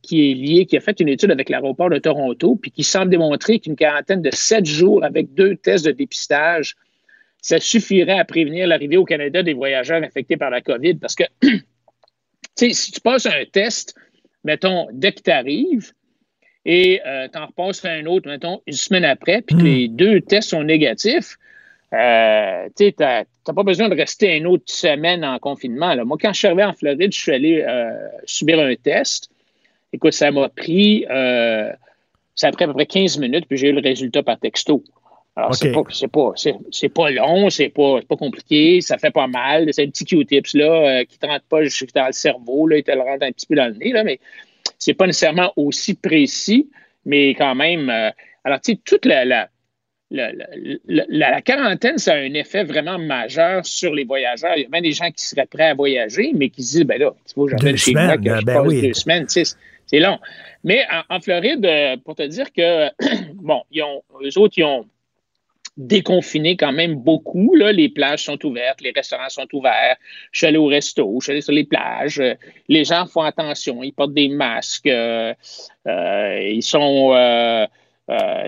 qui 0.03 0.31
est 0.31 0.35
liée, 0.35 0.67
qui 0.67 0.77
a 0.77 0.81
fait 0.81 1.01
une 1.01 1.09
étude 1.09 1.31
avec 1.31 1.49
l'aéroport 1.49 1.91
de 1.91 1.99
Toronto, 1.99 2.57
puis 2.57 2.71
qui 2.71 2.85
semble 2.85 3.11
démontrer 3.11 3.59
qu'une 3.59 3.77
quarantaine 3.77 4.23
de 4.23 4.31
7 4.33 4.65
jours 4.65 5.03
avec 5.05 5.35
deux 5.35 5.57
tests 5.57 5.87
de 5.87 5.93
dépistage, 5.93 6.77
ça 7.41 7.61
suffirait 7.61 8.19
à 8.19 8.25
prévenir 8.25 8.67
l'arrivée 8.67 8.97
au 8.97 9.05
Canada 9.05 9.43
des 9.43 9.55
voyageurs 9.55 10.03
infectés 10.03 10.37
par 10.37 10.51
la 10.51 10.61
COVID. 10.61 10.95
Parce 10.95 11.15
que 11.15 11.25
si 12.57 12.91
tu 12.93 13.01
passes 13.01 13.27
un 13.27 13.45
test, 13.51 13.95
mettons, 14.45 14.89
dès 14.93 15.13
que 15.13 15.23
tu 15.23 15.31
arrives, 15.31 15.93
et 16.65 17.01
euh, 17.07 17.29
tu 17.33 17.39
en 17.39 17.47
repasses 17.47 17.85
un 17.85 18.05
autre, 18.07 18.29
mettons, 18.29 18.61
une 18.67 18.73
semaine 18.73 19.05
après, 19.05 19.43
puis 19.43 19.57
que 19.57 19.63
hmm. 19.63 19.65
les 19.65 19.89
deux 19.89 20.21
tests 20.21 20.51
sont 20.51 20.65
négatifs, 20.65 21.37
euh, 21.93 22.69
tu 22.77 22.93
n'as 23.49 23.55
pas 23.55 23.63
besoin 23.63 23.89
de 23.89 23.95
rester 23.95 24.37
une 24.37 24.47
autre 24.47 24.65
semaine 24.67 25.25
en 25.25 25.39
confinement. 25.39 25.95
Là. 25.95 26.05
Moi, 26.05 26.17
quand 26.21 26.33
je 26.33 26.39
suis 26.39 26.47
arrivé 26.47 26.65
en 26.65 26.73
Floride, 26.73 27.13
je 27.13 27.19
suis 27.19 27.33
allé 27.33 27.65
euh, 27.67 27.91
subir 28.25 28.59
un 28.61 28.75
test. 28.75 29.31
Écoute, 29.93 30.13
ça 30.13 30.31
m'a 30.31 30.49
pris, 30.49 31.05
ça 31.09 32.49
a 32.49 32.53
pris 32.53 32.65
à 32.65 32.67
peu 32.67 32.75
près 32.75 32.87
15 32.87 33.19
minutes, 33.19 33.47
puis 33.49 33.57
j'ai 33.57 33.69
eu 33.69 33.73
le 33.73 33.81
résultat 33.81 34.23
par 34.23 34.39
texto. 34.39 34.83
Alors, 35.39 35.55
c'est 35.55 35.71
pas, 35.71 35.83
c'est 36.71 36.89
pas, 36.89 37.11
long, 37.11 37.51
c'est 37.51 37.69
pas, 37.69 38.01
pas 38.09 38.17
compliqué, 38.17 38.81
ça 38.81 38.97
fait 38.97 39.11
pas 39.11 39.27
mal. 39.27 39.69
C'est 39.71 39.85
un 39.85 39.91
petit 39.91 40.07
Q-tips 40.07 40.55
là, 40.55 41.01
euh, 41.01 41.05
qui 41.05 41.19
ne 41.23 41.29
rentre 41.29 41.45
pas 41.45 41.63
jusque 41.63 41.93
dans 41.93 42.07
le 42.07 42.13
cerveau, 42.13 42.67
là, 42.67 42.79
il 42.79 42.83
te 42.83 42.91
le 42.91 43.03
rentre 43.03 43.23
un 43.23 43.33
petit 43.33 43.47
peu 43.47 43.55
dans 43.55 43.67
le 43.67 43.75
nez, 43.75 43.93
là, 43.93 44.03
mais 44.03 44.19
c'est 44.79 44.95
pas 44.95 45.07
nécessairement 45.07 45.53
aussi 45.57 45.93
précis, 45.95 46.71
mais 47.05 47.35
quand 47.35 47.55
même. 47.55 47.91
Euh, 47.91 48.11
alors, 48.45 48.61
tu 48.63 48.73
sais, 48.73 48.81
toute 48.83 49.05
la, 49.05 49.27
la, 49.27 49.51
la, 50.11 51.41
quarantaine, 51.43 51.99
ça 51.99 52.15
a 52.15 52.17
un 52.17 52.35
effet 52.35 52.65
vraiment 52.65 52.99
majeur 52.99 53.67
sur 53.67 53.93
les 53.95 54.05
voyageurs. 54.05 54.53
Il 54.57 54.63
y 54.63 54.67
a 54.67 54.69
même 54.69 54.83
des 54.83 54.93
gens 54.93 55.11
qui 55.11 55.27
seraient 55.27 55.47
prêts 55.47 55.69
à 55.69 55.75
voyager, 55.75 56.33
mais 56.35 56.49
qui 56.49 56.63
se 56.63 56.73
disent, 56.73 56.85
ben 56.85 56.99
là, 56.99 57.13
tu 57.27 57.35
vois, 57.35 57.51
j'appelle 57.51 57.77
chez 57.77 57.93
moi 57.93 58.17
que 58.17 58.25
je 58.25 58.45
ben 58.45 58.63
passe 58.63 58.81
deux 58.81 58.95
semaines, 58.95 59.27
tu 59.27 59.45
sais, 59.45 59.57
c'est 59.87 60.01
long. 60.01 60.19
Mais 60.65 60.85
en, 61.09 61.21
Floride, 61.21 61.65
euh, 61.65 61.97
pour 62.05 62.15
te 62.15 62.23
dire 62.23 62.53
que, 62.53 62.89
bon, 63.35 63.63
ils 63.71 63.83
ont, 63.83 64.03
eux 64.23 64.39
autres, 64.39 64.55
ils 64.59 64.65
ont 64.65 64.87
déconfiné 65.77 66.57
quand 66.57 66.73
même 66.73 66.97
beaucoup. 66.97 67.55
Là. 67.55 67.73
Les 67.73 67.89
plages 67.89 68.25
sont 68.25 68.45
ouvertes, 68.45 68.81
les 68.81 68.93
restaurants 68.95 69.29
sont 69.29 69.47
ouverts. 69.53 69.97
Je 70.33 70.39
suis 70.39 70.47
allé 70.47 70.57
au 70.57 70.67
resto, 70.67 71.17
je 71.21 71.25
suis 71.25 71.33
allé 71.33 71.41
sur 71.41 71.53
les 71.53 71.65
plages. 71.65 72.23
Les 72.69 72.85
gens 72.85 73.07
font 73.07 73.23
attention, 73.23 73.83
ils 73.83 73.93
portent 73.93 74.15
des 74.15 74.29
masques. 74.29 74.87
Euh, 74.87 75.35
euh, 75.87 76.41
ils 76.41 76.63
sont 76.63 77.13
euh, 77.15 77.67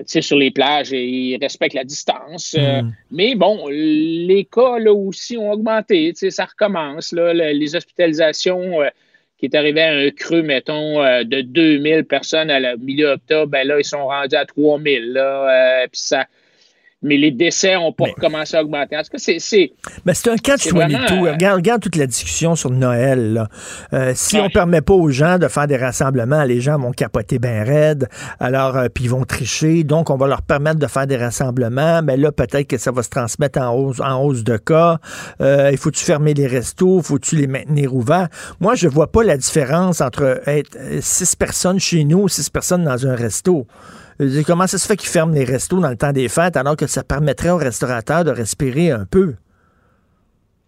sur 0.07 0.37
les 0.37 0.51
plages 0.51 0.93
et 0.93 1.05
ils 1.05 1.39
respectent 1.41 1.75
la 1.75 1.85
distance. 1.85 2.55
Mm. 2.55 2.93
Mais 3.11 3.35
bon, 3.35 3.67
les 3.69 4.47
cas 4.51 4.79
là 4.79 4.93
aussi 4.93 5.37
ont 5.37 5.51
augmenté. 5.51 6.13
Ça 6.15 6.45
recommence. 6.45 7.13
Là, 7.13 7.33
les 7.33 7.77
hospitalisations 7.77 8.81
qui 9.39 9.47
est 9.47 9.55
arrivé 9.55 9.83
à 9.83 9.93
un 9.93 10.11
creux, 10.11 10.43
mettons, 10.43 11.03
de 11.25 11.41
2000 11.41 12.05
personnes 12.05 12.51
à 12.51 12.61
la 12.61 12.77
milieu 12.77 13.11
octobre, 13.11 13.51
ben 13.51 13.67
là, 13.67 13.79
ils 13.79 13.85
sont 13.85 14.07
rendus 14.07 14.37
à 14.37 14.45
3000. 14.45 15.13
Là, 15.13 15.87
puis 15.91 16.01
ça, 16.01 16.27
mais 17.03 17.17
les 17.17 17.31
décès 17.31 17.75
n'ont 17.75 17.93
pas 17.93 18.07
recommencé 18.07 18.57
à 18.57 18.63
augmenter. 18.63 18.97
En 18.97 19.03
tout 19.03 19.11
cas, 19.13 19.19
c'est. 19.19 19.73
Mais 20.05 20.15
c'est 20.15 20.31
un 20.31 20.37
catch 20.37 20.73
22. 20.73 20.97
Euh, 20.97 21.33
regarde, 21.33 21.57
regarde 21.57 21.83
toute 21.83 21.95
la 21.97 22.07
discussion 22.07 22.57
sur 22.57 22.71
Noël. 22.71 23.47
Euh, 23.93 24.13
si 24.17 24.37
on 24.39 24.45
ne 24.45 24.49
permet 24.49 24.81
pas 24.81 24.95
aux 24.95 25.11
gens 25.11 25.39
de 25.39 25.47
faire 25.47 25.69
des 25.69 25.77
rassemblements, 25.77 26.43
les 26.43 26.61
gens 26.61 26.79
vont 26.79 26.91
capoter 26.91 27.39
bien 27.39 27.63
raide. 27.63 28.09
Alors, 28.41 28.77
euh, 28.77 28.89
puis 28.93 29.05
ils 29.05 29.11
vont 29.11 29.25
tricher. 29.25 29.85
Donc, 29.85 30.11
on 30.11 30.17
va 30.17 30.27
leur 30.27 30.43
permettre 30.43 30.81
de 30.81 30.87
faire 30.89 31.07
des 31.07 31.17
rassemblements. 31.17 32.03
Mais 32.03 32.17
là, 32.17 32.33
peut-être 32.33 32.67
que 32.67 32.79
ça 32.79 32.91
va 32.91 33.05
se 33.05 33.11
transmettre 33.11 33.61
en 33.61 33.73
hausse, 33.75 34.01
en 34.01 34.21
hausse 34.21 34.43
de 34.43 34.57
cas. 34.57 34.99
il 35.41 35.79
faut-tu 35.79 36.05
fermer 36.05 36.35
les 36.35 36.49
restos? 36.49 37.01
Faut-tu 37.03 37.37
les 37.37 37.47
maintenir 37.47 37.95
ouverts? 37.95 38.29
Moi, 38.61 38.75
je 38.75 38.89
vois 38.89 39.13
pas 39.13 39.23
la 39.23 39.37
différence 39.37 40.01
entre 40.01 40.41
être 40.47 40.77
six 41.01 41.37
personnes 41.37 41.79
chez 41.79 42.03
nous 42.03 42.23
ou 42.23 42.29
six 42.29 42.51
personnes 42.51 42.85
dans 42.85 43.07
un 43.07 43.15
resto. 43.15 43.67
Comment 44.47 44.67
ça 44.67 44.79
se 44.79 44.87
fait 44.87 44.97
qu'ils 44.97 45.09
ferment 45.09 45.33
les 45.33 45.45
restos 45.45 45.81
dans 45.81 45.91
le 45.91 45.97
temps 45.97 46.13
des 46.13 46.29
fêtes 46.29 46.57
alors 46.57 46.77
que 46.77 46.87
ça 46.87 47.05
permettrait 47.05 47.51
aux 47.51 47.57
restaurateurs 47.57 48.25
de 48.25 48.31
respirer 48.31 48.91
un 48.91 49.05
peu? 49.05 49.35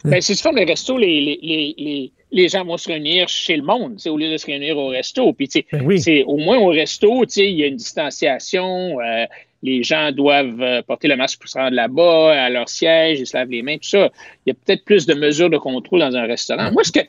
Ben, 0.05 0.21
si 0.21 0.35
tu 0.35 0.43
fermes 0.43 0.57
les 0.57 0.65
restos, 0.65 0.97
les, 0.97 2.11
les, 2.33 2.49
gens 2.49 2.65
vont 2.65 2.79
se 2.79 2.89
réunir 2.89 3.29
chez 3.29 3.57
le 3.57 3.63
monde, 3.63 3.99
au 4.07 4.17
lieu 4.17 4.31
de 4.31 4.37
se 4.37 4.47
réunir 4.47 4.79
au 4.79 4.89
resto. 4.89 5.33
Puis, 5.33 5.49
ben 5.73 6.25
au 6.27 6.39
moins 6.39 6.59
au 6.59 6.69
resto, 6.69 7.25
il 7.37 7.59
y 7.59 7.65
a 7.65 7.67
une 7.67 7.77
distanciation. 7.77 8.99
Euh, 9.01 9.27
les 9.63 9.83
gens 9.83 10.11
doivent 10.11 10.61
euh, 10.63 10.83
porter 10.83 11.09
le 11.09 11.17
masque 11.17 11.41
pour 11.41 11.51
se 11.51 11.59
rendre 11.59 11.75
là-bas, 11.75 12.45
à 12.45 12.49
leur 12.49 12.69
siège, 12.69 13.21
ils 13.21 13.27
se 13.27 13.37
lavent 13.37 13.51
les 13.51 13.63
mains, 13.63 13.77
tout 13.77 13.89
ça. 13.89 14.11
Il 14.47 14.51
y 14.51 14.53
a 14.53 14.55
peut-être 14.55 14.85
plus 14.85 15.05
de 15.05 15.13
mesures 15.13 15.51
de 15.51 15.59
contrôle 15.59 16.01
dans 16.01 16.17
un 16.17 16.27
restaurant. 16.27 16.73
Moi, 16.73 16.83
ce 16.83 16.93
que, 16.93 17.01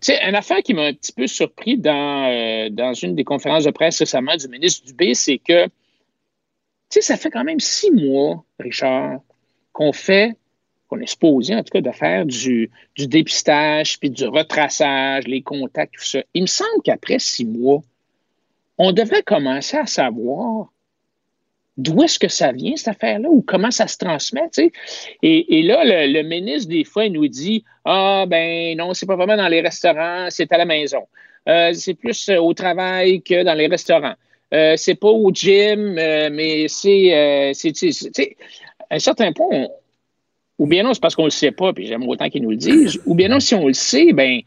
c'est 0.00 0.22
une 0.22 0.34
affaire 0.34 0.62
qui 0.62 0.74
m'a 0.74 0.86
un 0.86 0.92
petit 0.92 1.12
peu 1.12 1.26
surpris 1.26 1.76
dans, 1.76 2.30
euh, 2.30 2.68
dans 2.70 2.92
une 2.94 3.14
des 3.14 3.24
conférences 3.24 3.64
de 3.64 3.70
presse 3.70 3.98
récemment 3.98 4.36
du 4.36 4.48
ministre 4.48 4.86
Dubé, 4.86 5.14
c'est 5.14 5.38
que, 5.38 5.66
tu 5.66 5.70
sais, 6.90 7.00
ça 7.00 7.16
fait 7.16 7.30
quand 7.30 7.44
même 7.44 7.60
six 7.60 7.90
mois, 7.90 8.44
Richard, 8.58 9.20
qu'on 9.72 9.92
fait, 9.92 10.36
qu'on 10.88 11.00
est 11.00 11.06
supposé 11.06 11.54
en 11.54 11.62
tout 11.62 11.72
cas 11.72 11.80
de 11.80 11.90
faire 11.90 12.26
du, 12.26 12.70
du 12.96 13.06
dépistage, 13.06 13.98
puis 13.98 14.10
du 14.10 14.26
retraçage, 14.26 15.26
les 15.26 15.42
contacts, 15.42 15.94
tout 15.94 16.04
ça. 16.04 16.22
Il 16.34 16.42
me 16.42 16.46
semble 16.46 16.82
qu'après 16.84 17.18
six 17.18 17.44
mois, 17.44 17.82
on 18.78 18.92
devrait 18.92 19.22
commencer 19.22 19.76
à 19.76 19.86
savoir 19.86 20.72
d'où 21.76 22.02
est-ce 22.02 22.18
que 22.18 22.28
ça 22.28 22.52
vient, 22.52 22.76
cette 22.76 22.88
affaire-là, 22.88 23.28
ou 23.28 23.42
comment 23.42 23.70
ça 23.70 23.86
se 23.86 23.96
transmet, 23.96 24.48
tu 24.52 24.64
sais? 24.64 24.72
Et, 25.22 25.62
là, 25.62 25.82
le, 25.84 26.22
ministre, 26.22 26.68
des 26.68 26.84
fois, 26.84 27.06
il 27.06 27.12
nous 27.12 27.28
dit 27.28 27.64
Ah, 27.84 28.24
ben 28.28 28.76
non, 28.76 28.94
c'est 28.94 29.06
pas 29.06 29.16
vraiment 29.16 29.36
dans 29.36 29.48
les 29.48 29.60
restaurants, 29.60 30.26
c'est 30.30 30.52
à 30.52 30.58
la 30.58 30.64
maison. 30.64 31.06
Euh, 31.48 31.72
c'est 31.72 31.94
plus 31.94 32.28
euh, 32.28 32.38
au 32.38 32.54
travail 32.54 33.22
que 33.22 33.42
dans 33.42 33.54
les 33.54 33.66
restaurants. 33.66 34.14
Euh, 34.54 34.74
c'est 34.76 34.94
pas 34.94 35.08
au 35.08 35.32
gym, 35.32 35.94
mais 35.94 36.68
c'est, 36.68 37.12
à 37.14 38.94
un 38.94 38.98
certain 38.98 39.32
point, 39.32 39.66
ou 40.58 40.66
bien 40.66 40.82
non, 40.82 40.92
c'est 40.92 41.00
parce 41.00 41.16
qu'on 41.16 41.24
le 41.24 41.30
sait 41.30 41.52
pas, 41.52 41.72
puis 41.72 41.86
j'aime 41.86 42.06
autant 42.06 42.28
qu'ils 42.28 42.42
nous 42.42 42.50
le 42.50 42.56
disent, 42.56 43.00
ou 43.06 43.14
bien 43.14 43.28
non, 43.28 43.40
si 43.40 43.54
on 43.54 43.66
le 43.66 43.72
sait, 43.72 44.12
ben, 44.12 44.40
il 44.40 44.44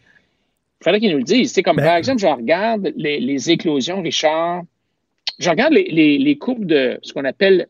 faudrait 0.84 1.00
qu'ils 1.00 1.12
nous 1.12 1.18
le 1.18 1.24
disent. 1.24 1.54
C'est 1.54 1.64
comme, 1.64 1.78
ben 1.78 1.86
par 1.86 1.96
exemple, 1.96 2.20
je 2.20 2.28
regarde 2.28 2.94
les, 2.96 3.20
les 3.20 3.50
éclosions, 3.50 4.02
Richard, 4.02 4.62
je 5.40 5.50
regarde 5.50 5.74
les, 5.74 6.38
courbes 6.38 6.66
de 6.66 7.00
ce 7.02 7.14
qu'on 7.14 7.26
appelle 7.26 7.68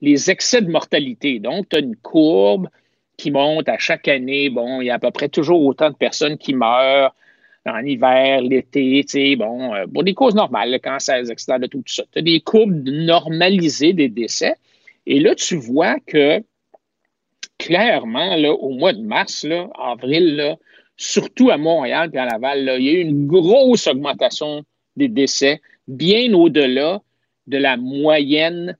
les 0.00 0.30
excès 0.30 0.60
de 0.60 0.70
mortalité. 0.70 1.38
Donc, 1.38 1.68
tu 1.68 1.76
as 1.76 1.80
une 1.80 1.96
courbe 1.96 2.68
qui 3.16 3.30
monte 3.30 3.68
à 3.68 3.78
chaque 3.78 4.08
année. 4.08 4.50
Bon, 4.50 4.80
il 4.80 4.86
y 4.86 4.90
a 4.90 4.94
à 4.94 4.98
peu 4.98 5.10
près 5.10 5.28
toujours 5.28 5.62
autant 5.64 5.90
de 5.90 5.96
personnes 5.96 6.36
qui 6.38 6.54
meurent 6.54 7.14
en 7.66 7.82
hiver, 7.82 8.42
l'été, 8.42 9.02
tu 9.04 9.12
sais, 9.12 9.36
bon, 9.36 9.74
euh, 9.74 9.86
pour 9.86 10.04
des 10.04 10.12
causes 10.12 10.34
normales, 10.34 10.70
le 10.70 10.78
cancer, 10.78 11.18
les 11.18 11.30
accidents 11.30 11.58
de 11.58 11.66
tout, 11.66 11.82
ça. 11.86 12.02
Tu 12.12 12.18
as 12.18 12.22
des 12.22 12.40
courbes 12.40 12.86
normalisées 12.86 13.94
des 13.94 14.10
décès. 14.10 14.56
Et 15.06 15.18
là, 15.18 15.34
tu 15.34 15.56
vois 15.56 15.96
que 16.00 16.42
clairement, 17.58 18.36
là, 18.36 18.52
au 18.52 18.70
mois 18.70 18.92
de 18.92 19.00
mars, 19.00 19.44
là, 19.44 19.70
avril, 19.78 20.36
là, 20.36 20.56
surtout 20.96 21.50
à 21.50 21.56
Montréal 21.56 22.10
et 22.12 22.18
à 22.18 22.26
Laval, 22.26 22.76
il 22.78 22.84
y 22.84 22.88
a 22.90 22.92
eu 22.92 23.00
une 23.00 23.26
grosse 23.26 23.86
augmentation 23.86 24.62
des 24.96 25.08
décès 25.08 25.60
bien 25.88 26.32
au-delà 26.34 27.00
de 27.46 27.56
la 27.56 27.76
moyenne 27.76 28.76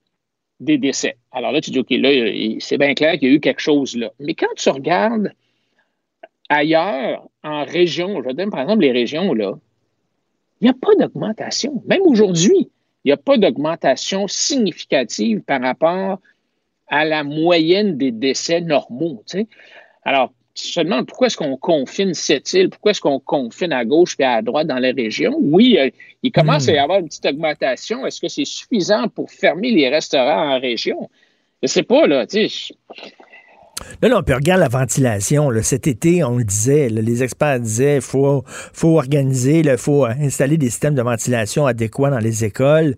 des 0.61 0.79
décès. 0.79 1.17
Alors 1.33 1.53
là, 1.53 1.61
tu 1.61 1.71
dis, 1.71 1.79
OK, 1.79 1.91
là, 1.91 2.09
c'est 2.61 2.79
bien 2.79 2.95
clair 2.95 3.19
qu'il 3.19 3.29
y 3.29 3.33
a 3.33 3.35
eu 3.35 3.41
quelque 3.41 3.61
chose 3.61 3.97
là. 3.97 4.11
Mais 4.21 4.35
quand 4.35 4.55
tu 4.57 4.69
regardes 4.71 5.33
ailleurs, 6.49 7.29
en 7.43 7.65
région, 7.65 8.21
je 8.23 8.29
vais 8.29 8.35
donner 8.35 8.51
par 8.51 8.61
exemple 8.61 8.83
les 8.83 8.93
régions, 8.93 9.35
là, 9.35 9.55
il 10.61 10.65
n'y 10.65 10.71
a 10.71 10.75
pas 10.75 10.95
d'augmentation. 10.99 11.83
Même 11.87 12.03
aujourd'hui, 12.03 12.71
il 13.05 13.09
n'y 13.09 13.13
a 13.13 13.17
pas 13.17 13.37
d'augmentation 13.37 14.29
significative 14.29 15.41
par 15.43 15.61
rapport 15.61 16.21
à 16.87 17.05
la 17.05 17.25
moyenne 17.25 17.99
des 17.99 18.13
décès 18.13 18.61
normaux. 18.61 19.23
Alors, 20.05 20.33
se 20.55 20.81
demande 20.81 21.07
pourquoi 21.07 21.27
est-ce 21.27 21.37
qu'on 21.37 21.57
confine 21.57 22.15
cette 22.15 22.53
île, 22.53 22.71
pourquoi 22.71 22.93
est-ce 22.93 23.01
qu'on 23.01 23.19
confine 23.19 23.73
à 23.73 23.85
gauche 23.85 24.15
et 24.19 24.25
à 24.25 24.41
droite 24.41 24.69
dans 24.69 24.79
les 24.79 24.93
régions. 24.93 25.37
Oui, 25.41 25.77
euh, 25.79 25.91
il 26.23 26.31
commence 26.31 26.69
à 26.69 26.73
y 26.73 26.77
hmm. 26.77 26.83
avoir 26.83 26.99
une 27.01 27.09
petite 27.09 27.27
augmentation. 27.27 28.07
Est-ce 28.07 28.21
que 28.21 28.29
c'est 28.29 28.45
suffisant 28.45 29.09
pour 29.09 29.31
fermer 29.31 29.73
les 29.73 29.89
restaurants 29.89 30.55
en 30.55 30.61
région? 30.61 31.11
Je 31.63 31.67
ne 31.67 31.69
sais 31.69 31.83
pas, 31.83 32.07
là. 32.07 32.27
Tu 32.27 32.49
sais, 32.49 32.75
non, 34.03 34.09
non, 34.09 34.23
puis 34.23 34.35
regarde 34.35 34.61
la 34.61 34.69
ventilation. 34.69 35.51
Cet 35.63 35.87
été, 35.87 36.23
on 36.23 36.39
le 36.39 36.45
disait, 36.45 36.89
les 36.89 37.23
experts 37.23 37.61
disaient 37.61 38.01
faut, 38.01 38.45
faut 38.47 38.97
organiser, 38.97 39.61
il 39.61 39.77
faut 39.77 40.05
installer 40.05 40.57
des 40.57 40.71
systèmes 40.71 40.95
de 40.95 41.03
ventilation 41.03 41.67
adéquats 41.67 42.11
dans 42.11 42.19
les 42.19 42.45
écoles. 42.45 42.95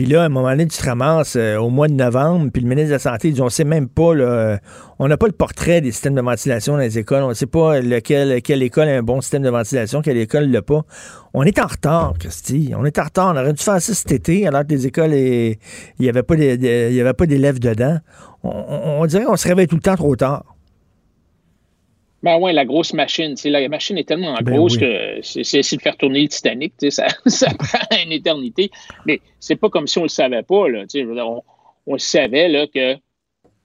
Puis 0.00 0.08
là, 0.08 0.22
à 0.22 0.24
un 0.24 0.28
moment 0.30 0.48
donné, 0.48 0.66
tu 0.66 0.78
te 0.78 0.86
ramasses 0.86 1.36
euh, 1.36 1.58
au 1.58 1.68
mois 1.68 1.86
de 1.86 1.92
novembre, 1.92 2.48
puis 2.50 2.62
le 2.62 2.68
ministre 2.70 2.88
de 2.88 2.94
la 2.94 2.98
Santé 2.98 3.32
dit 3.32 3.42
on 3.42 3.50
sait 3.50 3.64
même 3.64 3.86
pas, 3.86 4.14
là, 4.14 4.58
on 4.98 5.08
n'a 5.08 5.18
pas 5.18 5.26
le 5.26 5.34
portrait 5.34 5.82
des 5.82 5.92
systèmes 5.92 6.14
de 6.14 6.22
ventilation 6.22 6.72
dans 6.72 6.78
les 6.78 6.98
écoles. 6.98 7.22
On 7.22 7.28
ne 7.28 7.34
sait 7.34 7.44
pas 7.44 7.82
quelle 8.00 8.62
école 8.62 8.88
a 8.88 8.96
un 8.96 9.02
bon 9.02 9.20
système 9.20 9.42
de 9.42 9.50
ventilation, 9.50 10.00
quelle 10.00 10.16
école 10.16 10.44
l'a 10.44 10.62
pas. 10.62 10.86
On 11.34 11.42
est 11.42 11.58
en 11.58 11.66
retard, 11.66 12.14
Christy. 12.18 12.72
On 12.74 12.86
est 12.86 12.98
en 12.98 13.04
retard. 13.04 13.34
On 13.34 13.38
aurait 13.38 13.52
dû 13.52 13.62
faire 13.62 13.78
ça 13.78 13.92
cet 13.92 14.10
été, 14.10 14.46
alors 14.46 14.62
que 14.62 14.72
les 14.72 14.86
écoles, 14.86 15.12
il 15.12 15.58
n'y 15.98 16.08
avait 16.08 16.22
pas 16.22 17.26
d'élèves 17.26 17.58
dedans. 17.58 17.98
On, 18.42 19.04
dirait 19.04 19.24
qu'on 19.24 19.36
se 19.36 19.48
réveille 19.48 19.66
tout 19.66 19.76
le 19.76 19.82
temps 19.82 19.96
trop 19.96 20.16
tard. 20.16 20.46
Ben 22.22 22.38
ouais, 22.38 22.52
la 22.52 22.64
grosse 22.64 22.92
machine. 22.92 23.34
La 23.44 23.68
machine 23.68 23.96
est 23.96 24.08
tellement 24.08 24.34
ben 24.42 24.56
grosse 24.56 24.76
que 24.76 25.20
c'est 25.22 25.76
de 25.76 25.82
faire 25.82 25.96
tourner 25.96 26.22
le 26.22 26.28
Titanic. 26.28 26.74
Ça, 26.90 27.06
ça 27.26 27.48
prend 27.58 28.02
une 28.04 28.12
éternité. 28.12 28.70
Mais 29.06 29.20
c'est 29.38 29.56
pas 29.56 29.70
comme 29.70 29.86
si 29.86 29.98
on 29.98 30.02
le 30.02 30.08
savait 30.08 30.42
pas. 30.42 30.68
Là, 30.68 30.84
on, 30.94 31.42
on 31.86 31.98
savait 31.98 32.48
là, 32.48 32.66
que 32.66 32.96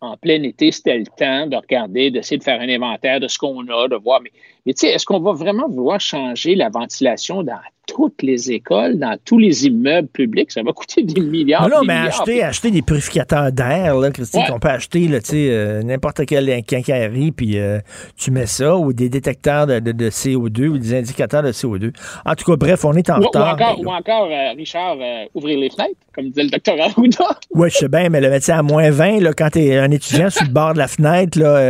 en 0.02 0.18
plein 0.18 0.42
été, 0.44 0.72
c'était 0.72 0.98
le 0.98 1.06
temps 1.06 1.48
de 1.48 1.56
regarder, 1.56 2.12
d'essayer 2.12 2.38
de 2.38 2.44
faire 2.44 2.62
un 2.62 2.70
inventaire 2.70 3.20
de 3.20 3.28
ce 3.28 3.38
qu'on 3.38 3.68
a, 3.68 3.88
de 3.88 3.96
voir. 3.96 4.22
Mais, 4.22 4.32
mais 4.66 4.74
tu 4.74 4.88
sais, 4.88 4.94
est-ce 4.94 5.06
qu'on 5.06 5.20
va 5.20 5.34
vraiment 5.34 5.68
vouloir 5.70 6.00
changer 6.00 6.56
la 6.56 6.70
ventilation 6.70 7.44
dans 7.44 7.60
toutes 7.88 8.24
les 8.24 8.52
écoles, 8.52 8.98
dans 8.98 9.16
tous 9.24 9.38
les 9.38 9.68
immeubles 9.68 10.08
publics? 10.08 10.52
Ça 10.52 10.64
va 10.64 10.74
coûter 10.74 11.04
des 11.04 11.22
milliards. 11.22 11.70
Non, 11.70 11.78
non 11.78 11.84
mais 11.84 11.94
acheter, 11.94 12.42
acheter 12.42 12.72
des 12.72 12.82
purificateurs 12.82 13.52
d'air, 13.52 13.96
là, 13.96 14.10
Christine, 14.10 14.42
qu'on 14.50 14.60
peut 14.60 14.70
acheter, 14.70 15.08
là, 15.08 15.20
tu 15.20 15.28
sais, 15.28 15.50
euh, 15.52 15.84
n'importe 15.84 16.26
quel 16.26 16.64
quincaillerie, 16.64 17.32
puis 17.32 17.60
euh, 17.60 17.78
tu 18.18 18.32
mets 18.32 18.48
ça, 18.48 18.76
ou 18.76 18.92
des 18.92 19.08
détecteurs 19.08 19.68
de, 19.68 19.80
de, 19.80 20.10
CO2, 20.10 20.68
ou 20.68 20.78
des 20.80 20.96
indicateurs 20.96 21.44
de 21.44 21.52
CO2. 21.52 21.94
En 22.26 22.34
tout 22.34 22.46
cas, 22.46 22.58
bref, 22.58 22.86
on 22.86 22.94
est 22.94 23.10
en 23.12 23.20
retard. 23.20 23.58
Ou 23.80 23.92
encore, 23.92 24.30
euh, 24.32 24.54
Richard, 24.58 24.98
ouvrir 25.36 25.60
les 25.60 25.70
fenêtres, 25.70 26.00
comme 26.14 26.30
disait 26.30 26.44
le 26.44 26.50
docteur 26.50 26.76
Arruda. 26.82 27.26
Oui, 27.54 27.70
je 27.70 27.78
sais 27.78 27.88
bien, 27.88 28.10
mais 28.10 28.20
le 28.20 28.30
métier 28.30 28.54
à 28.54 28.64
moins 28.64 28.90
20, 28.90 29.22
là, 29.22 29.32
quand 29.32 29.50
tu 29.52 29.60
es 29.60 29.78
un 29.78 29.90
étudiant 29.92 30.30
sur 30.30 30.44
le 30.44 30.52
bord 30.52 30.74
de 30.74 30.80
la 30.80 30.88
fenêtre, 30.88 31.40
là, 31.40 31.62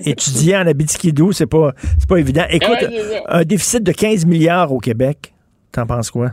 étudier 0.04 0.56
en 0.56 0.66
Abitikido, 0.66 1.30
c'est 1.30 1.46
pas, 1.46 1.74
c'est 2.06 2.14
pas 2.14 2.20
évident. 2.20 2.44
Écoute, 2.50 2.78
un 3.26 3.44
déficit 3.44 3.82
de 3.82 3.90
15 3.90 4.26
milliards 4.26 4.72
au 4.72 4.78
Québec, 4.78 5.32
t'en 5.72 5.86
penses 5.86 6.10
quoi? 6.10 6.32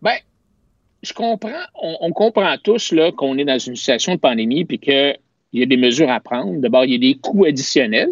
Ben, 0.00 0.18
je 1.02 1.12
comprends, 1.12 1.64
on, 1.74 2.12
comprend 2.12 2.54
tous 2.62 2.92
là, 2.92 3.10
qu'on 3.10 3.36
est 3.38 3.44
dans 3.44 3.58
une 3.58 3.74
situation 3.74 4.14
de 4.14 4.20
pandémie 4.20 4.64
puis 4.64 4.78
qu'il 4.78 5.18
y 5.52 5.62
a 5.62 5.66
des 5.66 5.76
mesures 5.76 6.10
à 6.10 6.20
prendre. 6.20 6.60
D'abord, 6.60 6.84
il 6.84 6.92
y 6.92 6.94
a 6.94 7.12
des 7.12 7.18
coûts 7.18 7.44
additionnels. 7.44 8.10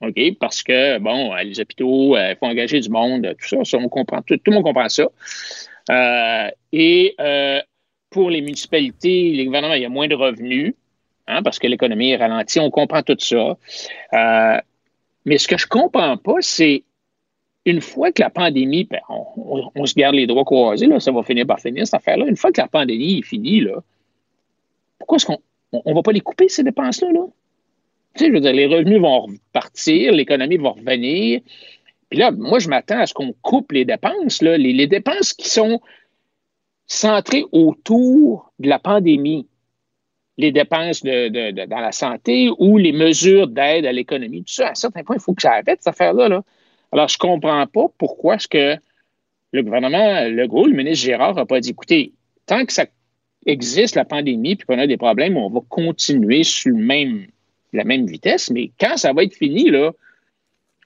OK? 0.00 0.18
Parce 0.40 0.62
que, 0.62 0.98
bon, 0.98 1.34
les 1.34 1.60
hôpitaux, 1.60 2.16
il 2.16 2.36
faut 2.40 2.46
engager 2.46 2.80
du 2.80 2.88
monde, 2.88 3.34
tout 3.38 3.64
ça, 3.64 3.78
on 3.78 3.88
comprend, 3.88 4.22
tout, 4.22 4.38
le 4.46 4.52
monde 4.52 4.64
comprend 4.64 4.88
ça. 4.88 5.08
Euh, 5.90 6.50
et 6.72 7.14
euh, 7.20 7.60
pour 8.08 8.30
les 8.30 8.40
municipalités, 8.40 9.32
les 9.32 9.44
gouvernements, 9.44 9.74
il 9.74 9.82
y 9.82 9.86
a 9.86 9.90
moins 9.90 10.08
de 10.08 10.14
revenus 10.14 10.74
hein, 11.26 11.42
parce 11.42 11.58
que 11.58 11.66
l'économie 11.66 12.12
est 12.12 12.16
ralentie. 12.16 12.60
On 12.60 12.70
comprend 12.70 13.02
tout 13.02 13.16
ça. 13.18 13.58
Mais 15.28 15.36
ce 15.36 15.46
que 15.46 15.58
je 15.58 15.66
ne 15.66 15.68
comprends 15.68 16.16
pas, 16.16 16.36
c'est 16.40 16.84
une 17.66 17.82
fois 17.82 18.12
que 18.12 18.22
la 18.22 18.30
pandémie, 18.30 18.84
ben, 18.84 19.00
on, 19.10 19.84
se 19.84 19.92
garde 19.94 20.14
les 20.14 20.26
droits 20.26 20.46
croisés, 20.46 20.86
là, 20.86 21.00
ça 21.00 21.12
va 21.12 21.22
finir 21.22 21.46
par 21.46 21.60
finir 21.60 21.86
cette 21.86 21.96
affaire-là. 21.96 22.24
Une 22.26 22.36
fois 22.36 22.50
que 22.50 22.62
la 22.62 22.66
pandémie 22.66 23.18
est 23.18 23.22
finie, 23.22 23.60
là, 23.60 23.82
pourquoi 24.98 25.16
est-ce 25.16 25.26
qu'on 25.26 25.38
ne 25.84 25.94
va 25.94 26.02
pas 26.02 26.12
les 26.12 26.22
couper, 26.22 26.48
ces 26.48 26.62
dépenses-là? 26.62 27.12
Là? 27.12 27.26
Tu 28.14 28.24
sais, 28.24 28.26
je 28.28 28.32
veux 28.32 28.40
dire, 28.40 28.54
les 28.54 28.66
revenus 28.66 29.02
vont 29.02 29.26
repartir, 29.26 30.12
l'économie 30.12 30.56
va 30.56 30.70
revenir. 30.70 31.42
Puis 32.08 32.18
là, 32.18 32.30
moi, 32.30 32.58
je 32.58 32.70
m'attends 32.70 33.00
à 33.00 33.06
ce 33.06 33.12
qu'on 33.12 33.34
coupe 33.42 33.72
les 33.72 33.84
dépenses, 33.84 34.40
là, 34.40 34.56
les, 34.56 34.86
dépenses 34.86 35.34
qui 35.34 35.50
sont 35.50 35.82
centré 36.86 37.44
autour 37.52 38.50
de 38.60 38.68
la 38.70 38.78
pandémie, 38.78 39.46
les 40.38 40.52
dépenses 40.52 41.02
dans 41.02 41.80
la 41.80 41.92
santé 41.92 42.48
ou 42.58 42.78
les 42.78 42.92
mesures 42.92 43.48
d'aide 43.48 43.84
à 43.84 43.92
l'économie, 43.92 44.44
tout 44.44 44.54
ça, 44.54 44.68
à 44.68 44.70
un 44.70 44.74
certain 44.74 45.02
point, 45.02 45.16
il 45.16 45.22
faut 45.22 45.34
que 45.34 45.42
ça 45.42 45.50
arrête, 45.50 45.80
cette 45.80 45.88
affaire-là. 45.88 46.42
Alors, 46.92 47.08
je 47.08 47.16
ne 47.16 47.18
comprends 47.18 47.66
pas 47.66 47.86
pourquoi 47.98 48.36
est-ce 48.36 48.46
que 48.46 48.76
le 49.52 49.62
gouvernement 49.62 50.20
Legault, 50.28 50.66
le 50.66 50.74
ministre 50.74 51.04
Gérard, 51.04 51.34
n'a 51.34 51.44
pas 51.44 51.60
dit, 51.60 51.70
écoutez, 51.70 52.12
tant 52.46 52.64
que 52.64 52.72
ça 52.72 52.86
existe, 53.46 53.96
la 53.96 54.04
pandémie, 54.04 54.54
puis 54.54 54.66
qu'on 54.66 54.78
a 54.78 54.86
des 54.86 54.96
problèmes, 54.96 55.36
on 55.36 55.50
va 55.50 55.60
continuer 55.68 56.44
sur 56.44 56.70
le 56.70 56.84
même, 56.84 57.26
la 57.72 57.82
même 57.82 58.06
vitesse, 58.06 58.50
mais 58.50 58.70
quand 58.78 58.96
ça 58.96 59.12
va 59.12 59.24
être 59.24 59.34
fini, 59.34 59.70
là, 59.70 59.92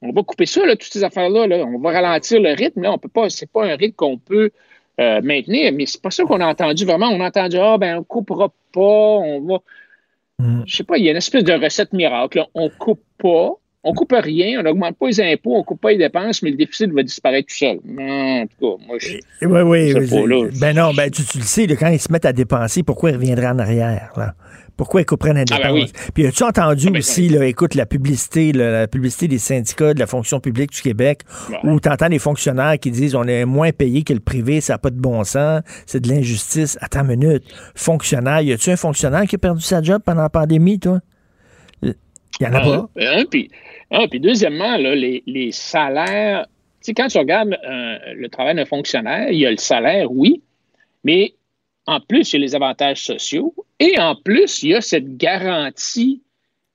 on 0.00 0.12
va 0.12 0.22
couper 0.22 0.46
ça, 0.46 0.62
toutes 0.70 0.84
ces 0.84 1.04
affaires-là, 1.04 1.46
là, 1.46 1.56
on 1.66 1.78
va 1.78 1.90
ralentir 1.92 2.40
le 2.40 2.54
rythme, 2.54 2.82
là, 2.82 2.92
on 2.92 2.98
peut 2.98 3.08
pas, 3.08 3.28
c'est 3.28 3.50
pas 3.50 3.66
un 3.66 3.76
rythme 3.76 3.94
qu'on 3.94 4.18
peut 4.18 4.50
euh, 5.00 5.20
maintenir. 5.22 5.72
Mais 5.72 5.86
c'est 5.86 6.00
pas 6.00 6.10
ça 6.10 6.24
qu'on 6.24 6.40
a 6.40 6.46
entendu 6.46 6.84
vraiment. 6.84 7.08
On 7.08 7.20
a 7.20 7.28
entendu, 7.28 7.56
ah, 7.58 7.78
ben, 7.78 7.98
on 7.98 8.04
coupera 8.04 8.48
pas, 8.72 8.80
on 8.80 9.40
va. 9.40 9.58
Mm. 10.38 10.62
Je 10.66 10.76
sais 10.76 10.84
pas, 10.84 10.98
il 10.98 11.04
y 11.04 11.08
a 11.08 11.12
une 11.12 11.18
espèce 11.18 11.44
de 11.44 11.52
recette 11.52 11.92
miracle. 11.92 12.44
On 12.54 12.68
coupe 12.68 13.04
pas, 13.18 13.50
on 13.84 13.94
coupe 13.94 14.14
rien, 14.16 14.60
on 14.60 14.62
n'augmente 14.62 14.96
pas 14.96 15.06
les 15.06 15.20
impôts, 15.20 15.56
on 15.56 15.62
coupe 15.64 15.80
pas 15.80 15.90
les 15.90 15.98
dépenses, 15.98 16.42
mais 16.42 16.50
le 16.50 16.56
déficit 16.56 16.90
va 16.92 17.02
disparaître 17.02 17.48
tout 17.48 17.56
seul. 17.56 17.78
En 17.78 18.46
tout 18.46 18.78
cas, 18.78 18.84
moi, 18.86 18.96
je. 18.98 19.18
Oui, 19.46 19.60
oui, 19.62 20.04
oui. 20.12 20.48
Ben 20.60 20.74
non, 20.76 20.92
ben 20.94 21.10
tu, 21.10 21.24
tu 21.24 21.38
le 21.38 21.44
sais, 21.44 21.66
quand 21.68 21.88
ils 21.88 22.00
se 22.00 22.10
mettent 22.12 22.26
à 22.26 22.32
dépenser, 22.32 22.82
pourquoi 22.82 23.10
ils 23.10 23.16
reviendraient 23.16 23.48
en 23.48 23.58
arrière, 23.58 24.12
là? 24.16 24.34
Pourquoi 24.76 25.02
ils 25.02 25.06
la 25.10 25.44
ah, 25.52 25.72
ben 25.72 25.84
Puis 26.14 26.26
as-tu 26.26 26.42
entendu 26.42 26.86
ah, 26.88 26.90
ben, 26.90 26.98
aussi, 26.98 27.28
là, 27.28 27.46
écoute, 27.46 27.74
la 27.74 27.86
publicité, 27.86 28.52
la 28.52 28.88
publicité 28.88 29.28
des 29.28 29.38
syndicats 29.38 29.94
de 29.94 29.98
la 29.98 30.06
fonction 30.06 30.40
publique 30.40 30.72
du 30.72 30.82
Québec, 30.82 31.22
où 31.64 31.78
tu 31.78 31.88
entends 31.88 32.08
les 32.08 32.18
fonctionnaires 32.18 32.78
qui 32.78 32.90
disent 32.90 33.14
on 33.14 33.24
est 33.24 33.44
moins 33.44 33.72
payé 33.72 34.02
que 34.02 34.12
le 34.12 34.20
privé, 34.20 34.60
ça 34.60 34.74
n'a 34.74 34.78
pas 34.78 34.90
de 34.90 35.00
bon 35.00 35.24
sens, 35.24 35.62
c'est 35.86 36.00
de 36.00 36.08
l'injustice. 36.08 36.78
Attends 36.80 37.00
une 37.00 37.16
minute. 37.16 37.44
Fonctionnaire, 37.74 38.40
y 38.40 38.52
a-tu 38.52 38.70
un 38.70 38.76
fonctionnaire 38.76 39.24
qui 39.26 39.36
a 39.36 39.38
perdu 39.38 39.62
sa 39.62 39.82
job 39.82 40.02
pendant 40.04 40.22
la 40.22 40.30
pandémie, 40.30 40.78
toi? 40.78 41.00
Il 41.82 41.94
y 42.40 42.46
en 42.46 42.54
a 42.54 42.60
pas? 42.60 42.88
Un, 42.96 43.24
puis, 43.26 43.50
puis 44.10 44.20
deuxièmement, 44.20 44.76
là, 44.76 44.94
les, 44.94 45.22
les 45.26 45.52
salaires, 45.52 46.46
tu 46.82 46.86
sais, 46.86 46.94
quand 46.94 47.08
tu 47.08 47.18
regardes 47.18 47.52
euh, 47.52 47.98
le 48.16 48.28
travail 48.28 48.56
d'un 48.56 48.64
fonctionnaire, 48.64 49.30
il 49.30 49.38
y 49.38 49.46
a 49.46 49.50
le 49.50 49.58
salaire, 49.58 50.10
oui, 50.10 50.42
mais 51.04 51.34
en 51.86 52.00
plus, 52.00 52.32
il 52.32 52.36
y 52.36 52.42
a 52.42 52.46
les 52.46 52.54
avantages 52.54 53.04
sociaux 53.04 53.54
et 53.80 53.98
en 53.98 54.14
plus, 54.14 54.62
il 54.62 54.70
y 54.70 54.74
a 54.74 54.80
cette 54.80 55.16
garantie 55.16 56.22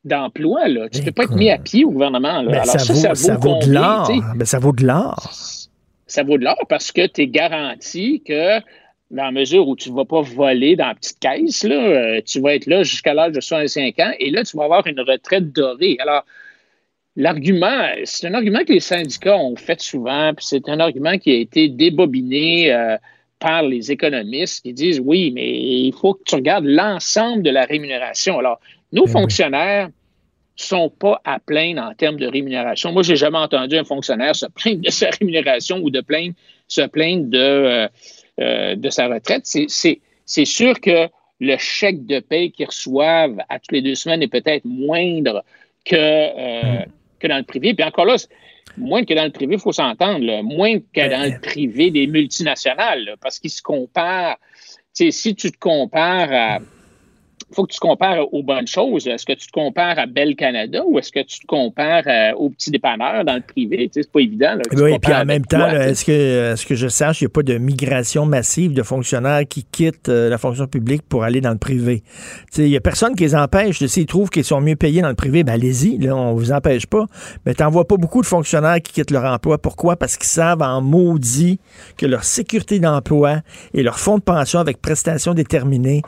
d'emploi. 0.04 0.66
Tu 0.92 1.00
ne 1.00 1.06
peux 1.06 1.12
pas 1.12 1.24
être 1.24 1.36
mis 1.36 1.50
à 1.50 1.58
pied 1.58 1.86
au 1.86 1.92
gouvernement. 1.92 2.44
Ben, 2.44 2.64
ça, 2.66 2.78
vaut, 3.36 3.60
de 3.60 3.72
l'or. 3.72 4.10
Ben, 4.36 4.46
ça 4.46 4.60
vaut 4.60 4.72
de 4.72 4.86
l'or. 4.86 5.32
Ça 6.08 6.24
vaut 6.24 6.38
de 6.38 6.44
l'or 6.44 6.60
parce 6.70 6.92
que 6.92 7.06
tu 7.08 7.22
es 7.22 7.28
garanti 7.28 8.22
que 8.26 8.60
dans 9.10 9.24
la 9.24 9.32
mesure 9.32 9.68
où 9.68 9.76
tu 9.76 9.92
ne 9.92 9.96
vas 9.96 10.06
pas 10.06 10.22
voler 10.22 10.76
dans 10.76 10.88
la 10.88 10.96
petite 10.96 11.20
caisse, 11.20 11.64
là, 11.64 11.76
euh, 11.76 12.22
tu 12.26 12.42
vas 12.42 12.56
être 12.56 12.66
là 12.66 12.84
jusqu'à 12.84 13.14
l'âge 13.14 13.32
de 13.32 13.40
65 13.40 14.00
ans 14.00 14.12
et 14.20 14.30
là, 14.30 14.44
tu 14.44 14.58
vas 14.58 14.66
avoir 14.66 14.86
une 14.88 15.00
retraite 15.00 15.54
dorée. 15.54 15.98
Alors, 16.00 16.26
l'argument, 17.16 17.88
c'est 18.04 18.28
un 18.28 18.34
argument 18.34 18.66
que 18.66 18.74
les 18.74 18.82
syndicats 18.82 19.38
ont 19.38 19.56
fait 19.56 19.80
souvent, 19.80 20.34
puis 20.34 20.46
c'est 20.46 20.68
un 20.68 20.82
argument 20.82 21.18
qui 21.18 21.32
a 21.32 21.36
été 21.36 21.70
débobiné. 21.70 22.74
Euh, 22.74 22.98
par 23.40 23.64
les 23.64 23.92
économistes 23.92 24.64
qui 24.64 24.74
disent 24.74 25.00
oui, 25.04 25.32
mais 25.32 25.48
il 25.48 25.94
faut 25.94 26.16
que 26.16 26.24
tu 26.26 26.36
regardes 26.36 26.66
l'ensemble 26.66 27.44
de 27.44 27.50
la 27.50 27.66
rémunération. 27.66 28.40
Alors, 28.40 28.60
nos 28.92 29.06
eh 29.06 29.12
fonctionnaires 29.12 29.88
ne 29.88 29.92
sont 30.56 30.90
pas 30.90 31.22
à 31.24 31.40
plaindre 31.40 31.82
en 31.82 31.94
termes 31.94 32.18
de 32.18 32.28
rémunération. 32.28 32.92
Moi, 32.92 33.04
j'ai 33.04 33.16
jamais 33.16 33.38
entendu 33.38 33.78
un 33.78 33.84
fonctionnaire 33.84 34.36
se 34.36 34.48
plaindre 34.48 34.82
de 34.82 34.90
sa 34.90 35.10
rémunération 35.10 35.80
ou 35.80 35.90
de 35.90 36.02
plaindre, 36.02 36.34
se 36.68 36.82
plaindre 36.82 37.30
de, 37.30 37.38
euh, 37.38 37.88
euh, 38.40 38.76
de 38.76 38.90
sa 38.90 39.08
retraite. 39.08 39.46
C'est 39.46 40.46
sûr 40.46 40.80
que 40.80 41.08
le 41.40 41.58
chèque 41.58 42.06
de 42.06 42.20
paie 42.20 42.50
qu'ils 42.50 42.66
reçoivent 42.66 43.40
à 43.50 43.60
toutes 43.60 43.74
les 43.74 43.82
deux 43.82 43.96
semaines 43.96 44.24
est 44.24 44.28
peut-être 44.28 44.66
moindre 44.66 45.44
que, 45.86 45.96
euh, 45.96 46.62
mm. 46.62 46.86
que 47.20 47.28
dans 47.28 47.38
le 47.38 47.44
privé. 47.44 47.76
Puis 47.76 47.86
encore 47.86 48.06
là, 48.06 48.16
moins 48.78 49.04
que 49.04 49.14
dans 49.14 49.26
le 49.26 49.32
privé, 49.32 49.56
il 49.56 49.60
faut 49.60 49.72
s'entendre, 49.72 50.44
moins 50.44 50.80
que 50.80 51.10
dans 51.10 51.32
le 51.32 51.40
privé 51.42 51.92
des 51.92 52.08
multinationales, 52.08 53.16
parce 53.22 53.40
qu'ils 53.40 53.52
se 53.52 53.62
comparent. 53.62 54.38
si 54.94 55.36
tu 55.36 55.52
te 55.52 55.58
compares 55.58 56.62
faut 57.54 57.66
que 57.66 57.72
tu 57.72 57.80
te 57.80 57.86
compares 57.86 58.34
aux 58.34 58.44
bonnes 58.44 58.68
choses. 58.68 59.08
Est-ce 59.08 59.26
que 59.26 59.34
tu 59.34 59.48
te 59.48 59.52
compares 59.52 59.98
à 59.98 60.06
Bell 60.06 60.36
Canada 60.36 60.84
ou 60.86 61.00
est-ce 61.00 61.12
que 61.12 61.24
tu 61.24 61.40
te 61.40 61.46
compares 61.46 62.04
euh, 62.08 62.34
aux 62.36 62.50
petits 62.50 62.72
dépanneurs 62.72 63.24
dans 63.24 63.36
le 63.36 63.42
privé? 63.42 63.88
Tu 63.88 63.94
sais, 63.94 64.04
c'est 64.04 64.12
pas 64.12 64.20
évident. 64.20 64.56
là, 64.56 64.62
Oui, 64.74 64.92
compares 64.94 65.00
puis 65.00 65.14
en 65.14 65.26
même 65.26 65.46
temps, 65.46 65.68
est-ce 65.70 66.04
que, 66.04 66.54
est-ce 66.54 66.66
que 66.66 66.76
je 66.76 66.88
sache, 66.88 67.22
il 67.22 67.26
n'y 67.26 67.28
a 67.28 67.30
pas 67.30 67.44
de 67.44 67.58
migration 67.58 68.26
massive 68.26 68.74
de 68.74 68.84
fonctionnaires 68.84 69.44
qui 69.48 69.64
quittent 69.64 70.10
euh, 70.10 70.30
la 70.30 70.38
fonction 70.38 70.68
publique 70.68 71.04
pour 71.04 71.24
aller 71.24 71.42
dans 71.42 71.52
le 71.52 71.58
privé? 71.58 72.02
Tu 72.02 72.58
sais, 72.58 72.64
Il 72.64 72.70
n'y 72.70 72.78
a 72.78 72.82
personne 72.82 73.16
qui 73.16 73.24
les 73.24 73.36
empêche. 73.36 73.84
S'ils 73.86 74.06
trouvent 74.06 74.30
qu'ils 74.30 74.44
sont 74.44 74.62
mieux 74.62 74.76
payés 74.76 75.02
dans 75.02 75.10
le 75.10 75.16
privé, 75.16 75.44
ben 75.44 75.54
allez-y, 75.54 75.98
là, 75.98 76.16
on 76.16 76.34
vous 76.34 76.52
empêche 76.52 76.86
pas. 76.86 77.06
Mais 77.46 77.54
tu 77.54 77.64
vois 77.64 77.88
pas 77.88 77.98
beaucoup 77.98 78.22
de 78.22 78.28
fonctionnaires 78.28 78.82
qui 78.82 78.94
quittent 78.94 79.12
leur 79.12 79.26
emploi. 79.26 79.58
Pourquoi? 79.58 79.96
Parce 79.96 80.18
qu'ils 80.18 80.28
savent 80.28 80.62
en 80.62 80.82
maudit 80.82 81.60
que 81.98 82.06
leur 82.06 82.24
sécurité 82.24 82.80
d'emploi 82.80 83.42
et 83.74 83.84
leur 83.84 84.00
fonds 84.00 84.18
de 84.18 84.24
pension 84.24 84.60
avec 84.60 84.82
prestations 84.82 85.34
déterminées, 85.34 86.02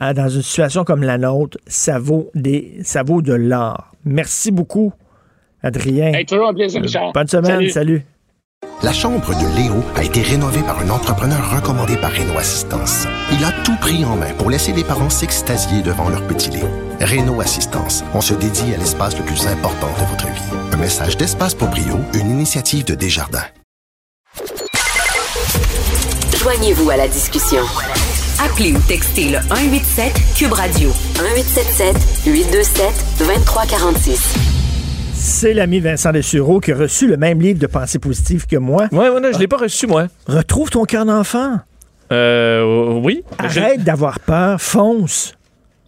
hein, 0.00 0.12
dans 0.14 0.28
une 0.28 0.42
situation 0.42 0.84
comme 0.84 1.02
la 1.02 1.18
nôtre, 1.18 1.58
ça 1.66 1.98
vaut, 1.98 2.30
des, 2.34 2.78
ça 2.84 3.02
vaut 3.02 3.22
de 3.22 3.32
l'or. 3.34 3.92
Merci 4.04 4.50
beaucoup, 4.50 4.92
Adrien. 5.62 6.12
Hey, 6.12 6.26
toujours 6.26 6.48
un 6.48 6.54
plaisir, 6.54 6.80
Richard. 6.82 7.12
Bonne 7.12 7.26
semaine, 7.28 7.56
Salut. 7.56 7.70
salut. 7.70 8.06
La 8.82 8.92
chambre 8.92 9.28
de 9.28 9.56
Léo 9.56 9.74
a 9.96 10.04
été 10.04 10.20
rénovée 10.22 10.60
par 10.62 10.78
un 10.80 10.90
entrepreneur 10.90 11.38
recommandé 11.56 11.96
par 11.96 12.10
Renault 12.12 12.38
Assistance. 12.38 13.06
Il 13.32 13.42
a 13.44 13.50
tout 13.64 13.76
pris 13.80 14.04
en 14.04 14.16
main 14.16 14.32
pour 14.38 14.50
laisser 14.50 14.72
les 14.72 14.84
parents 14.84 15.08
s'extasier 15.10 15.82
devant 15.82 16.08
leur 16.10 16.22
petit 16.26 16.50
Léo. 16.50 16.66
Renault 17.00 17.40
Assistance, 17.40 18.04
on 18.14 18.20
se 18.20 18.34
dédie 18.34 18.74
à 18.74 18.78
l'espace 18.78 19.16
le 19.18 19.24
plus 19.24 19.46
important 19.46 19.88
de 19.98 20.06
votre 20.10 20.26
vie. 20.26 20.56
Un 20.72 20.76
message 20.76 21.16
d'Espace 21.16 21.54
pour 21.54 21.68
Brio, 21.68 21.96
une 22.14 22.30
initiative 22.30 22.84
de 22.84 22.94
Desjardins. 22.94 23.46
Joignez-vous 26.38 26.90
à 26.90 26.96
la 26.96 27.08
discussion. 27.08 27.62
Appelez 28.44 28.72
ou 28.72 28.78
textez 28.86 29.30
le 29.30 29.38
187 29.48 30.12
Cube 30.36 30.52
Radio 30.52 30.88
1877 31.14 31.96
827 32.26 32.84
2346. 33.18 34.34
C'est 35.14 35.54
l'ami 35.54 35.80
Vincent 35.80 36.12
Dessureau 36.12 36.60
qui 36.60 36.72
a 36.72 36.76
reçu 36.76 37.06
le 37.06 37.16
même 37.16 37.40
livre 37.40 37.58
de 37.58 37.66
pensée 37.66 37.98
positive 37.98 38.46
que 38.46 38.56
moi. 38.56 38.88
Ouais, 38.92 39.08
ouais, 39.08 39.20
non, 39.20 39.30
je 39.32 39.38
l'ai 39.38 39.48
pas 39.48 39.56
reçu, 39.56 39.86
moi. 39.86 40.08
Retrouve 40.26 40.70
ton 40.70 40.84
cœur 40.84 41.06
d'enfant. 41.06 41.58
Euh, 42.12 43.00
oui. 43.02 43.24
Arrête 43.38 43.82
d'avoir 43.82 44.20
peur, 44.20 44.60
fonce. 44.60 45.34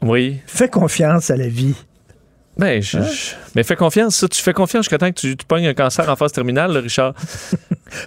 Oui. 0.02 0.38
Fais 0.46 0.68
confiance 0.68 1.30
à 1.30 1.36
la 1.36 1.48
vie. 1.48 1.74
Ben, 2.56 2.82
je, 2.82 2.98
je- 2.98 3.34
mais 3.54 3.62
fais 3.62 3.76
confiance, 3.76 4.16
ça. 4.16 4.26
Tu 4.28 4.42
fais 4.42 4.52
confiance 4.52 4.84
jusqu'à 4.84 4.98
temps 4.98 5.10
que 5.12 5.20
tu, 5.20 5.36
tu 5.36 5.46
pognes 5.46 5.68
un 5.68 5.74
cancer 5.74 6.08
en 6.08 6.16
phase 6.16 6.32
terminale, 6.32 6.72
là, 6.72 6.80
Richard. 6.80 7.14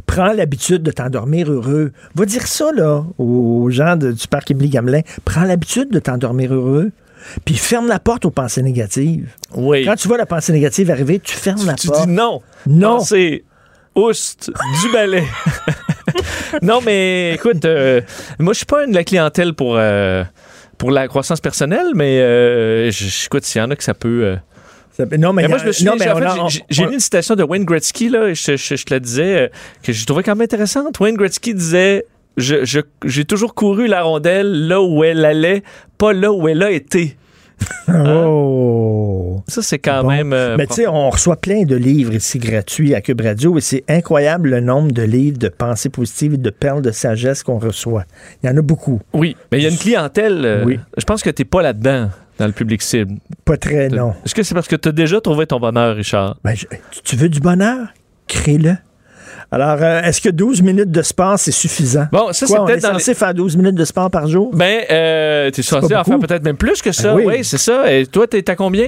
Prends 0.06 0.34
l'habitude 0.34 0.84
de 0.84 0.92
t'endormir 0.92 1.52
heureux. 1.52 1.92
Va 2.16 2.26
dire 2.26 2.48
ça, 2.48 2.72
là, 2.76 3.04
aux 3.18 3.70
gens 3.70 3.96
de- 3.96 4.12
du 4.12 4.28
parc 4.28 4.52
Émilie 4.52 4.70
Gamelin. 4.70 5.02
Prends 5.26 5.44
l'habitude 5.44 5.90
de 5.92 6.00
t'endormir 6.00 6.54
heureux. 6.54 6.92
Puis 7.46 7.56
ferme 7.56 7.88
la 7.88 8.00
porte 8.00 8.26
aux 8.26 8.32
pensées 8.32 8.64
négatives. 8.64 9.30
Oui. 9.56 9.86
Quand 9.86 9.96
tu 9.96 10.08
vois 10.08 10.18
la 10.18 10.26
pensée 10.26 10.52
négative 10.54 10.90
arriver, 10.90 11.20
tu 11.20 11.36
fermes 11.36 11.66
la 11.68 11.76
Tu 11.76 11.88
porte. 11.88 12.08
dis 12.08 12.12
non. 12.14 12.42
Non. 12.66 13.00
C'est 13.00 13.44
oust, 13.96 14.52
du 14.84 14.92
balai. 14.92 15.24
non, 16.62 16.80
mais 16.84 17.34
écoute, 17.36 17.64
euh, 17.66 18.02
moi, 18.40 18.54
je 18.54 18.58
suis 18.58 18.66
pas 18.66 18.84
une 18.86 18.92
de 18.92 18.96
la 18.96 19.04
clientèle 19.04 19.54
pour, 19.54 19.76
euh, 19.78 20.24
pour 20.78 20.92
la 20.92 21.08
croissance 21.08 21.40
personnelle, 21.42 21.88
mais 21.96 22.20
euh, 22.22 22.90
écoute, 23.26 23.44
s'il 23.46 23.62
y 23.62 23.64
en 23.64 23.70
a 23.72 23.76
que 23.76 23.84
ça 23.84 23.94
peut. 23.94 24.38
Non, 25.18 25.34
mais, 25.34 25.44
mais 25.44 25.48
moi, 25.48 25.58
je 25.58 25.66
me 25.66 25.72
suis 25.72 25.86
j'ai- 26.50 26.64
j'ai 26.70 26.86
lu 26.86 26.94
une 26.94 27.00
citation 27.00 27.36
de 27.36 27.44
Wayne 27.44 27.66
Gretzky, 27.66 28.10
là, 28.10 28.28
et 28.30 28.36
je, 28.36 28.56
je- 28.58 28.76
je 28.76 28.86
te 28.86 28.94
la 28.94 29.00
disais, 29.00 29.42
euh, 29.42 29.48
que 29.84 29.94
je 29.94 30.06
trouvais 30.06 30.24
quand 30.24 30.36
même 30.36 30.42
intéressante. 30.44 31.00
Wayne 31.00 31.16
Gretzky 31.16 31.54
disait 31.54 32.06
je- 32.38 32.64
je- 32.64 32.80
J'ai 33.06 33.26
toujours 33.26 33.54
couru 33.56 33.88
la 33.88 34.04
rondelle 34.04 34.68
là 34.68 34.82
où 34.82 35.04
elle 35.04 35.26
allait, 35.26 35.64
pas 35.98 36.14
là 36.14 36.32
où 36.32 36.48
elle 36.48 36.64
a 36.64 36.72
été. 36.72 37.18
Oh. 38.16 39.42
Ça, 39.48 39.62
c'est 39.62 39.80
quand 39.80 40.04
Bon. 40.04 40.10
même. 40.10 40.34
euh, 40.34 40.56
Mais 40.58 40.68
tu 40.68 40.76
sais, 40.76 40.88
on 40.88 41.10
reçoit 41.10 41.36
plein 41.36 41.64
de 41.64 41.76
livres 41.76 42.14
ici 42.14 42.40
gratuits 42.40 42.96
à 42.96 43.02
Cube 43.02 43.22
Radio 43.22 43.58
et 43.58 43.62
c'est 43.62 43.84
incroyable 43.90 44.50
le 44.50 44.60
nombre 44.62 44.92
de 44.92 45.02
livres 45.04 45.38
de 45.38 45.50
pensées 45.50 45.90
positives 45.90 46.34
et 46.36 46.38
de 46.38 46.50
perles 46.50 46.82
de 46.82 46.92
sagesse 46.92 47.44
qu'on 47.44 47.60
reçoit. 47.60 48.06
Il 48.44 48.48
y 48.48 48.50
en 48.50 48.58
a 48.58 48.62
beaucoup. 48.62 49.00
Oui, 49.14 49.36
mais 49.52 49.60
il 49.60 49.64
y 49.64 49.68
a 49.68 49.70
une 49.70 49.78
clientèle. 49.78 50.42
euh, 50.46 50.64
Oui. 50.66 50.80
Je 50.98 51.04
pense 51.06 51.22
que 51.24 51.30
tu 51.30 51.42
n'es 51.42 51.46
pas 51.46 51.62
là-dedans, 51.62 52.10
dans 52.42 52.48
le 52.48 52.54
public 52.54 52.82
cible. 52.82 53.16
Pas 53.46 53.56
très, 53.58 53.88
non. 53.90 54.14
Est-ce 54.26 54.36
que 54.36 54.44
c'est 54.44 54.54
parce 54.56 54.68
que 54.68 54.76
tu 54.76 54.90
as 54.90 54.92
déjà 54.92 55.22
trouvé 55.22 55.46
ton 55.48 55.60
bonheur, 55.60 55.96
Richard? 55.96 56.38
Ben, 56.44 56.56
je- 56.56 56.66
tu- 57.04 57.16
veux 57.16 57.30
du 57.30 57.40
bonheur? 57.40 57.88
Crée-le. 58.28 58.76
Alors, 59.52 59.78
euh, 59.82 60.02
est-ce 60.02 60.22
que 60.22 60.30
12 60.30 60.62
minutes 60.62 60.92
de 60.92 61.02
sport, 61.02 61.38
c'est 61.38 61.52
suffisant? 61.52 62.08
Bon, 62.12 62.32
ça, 62.32 62.48
c'est 62.48 62.58
peut-être 62.58 62.82
censé 62.82 63.14
faire 63.14 63.34
12 63.34 63.58
minutes 63.58 63.76
de 63.76 63.86
sport 63.86 64.10
par 64.10 64.28
jour? 64.28 64.50
Ben, 64.56 64.82
euh, 64.90 65.52
tu 65.52 65.60
es 65.60 65.64
censé 65.64 65.96
en 65.96 66.04
faire 66.04 66.20
peut-être 66.20 66.44
même 66.44 66.58
plus 66.58 66.82
que 66.82 66.92
ça. 66.92 67.14
Ben 67.14 67.18
oui. 67.18 67.24
oui, 67.28 67.44
c'est 67.44 67.58
ça. 67.58 67.92
Et 67.92 68.06
toi, 68.06 68.28
t'es 68.28 68.50
à 68.50 68.56
combien? 68.56 68.88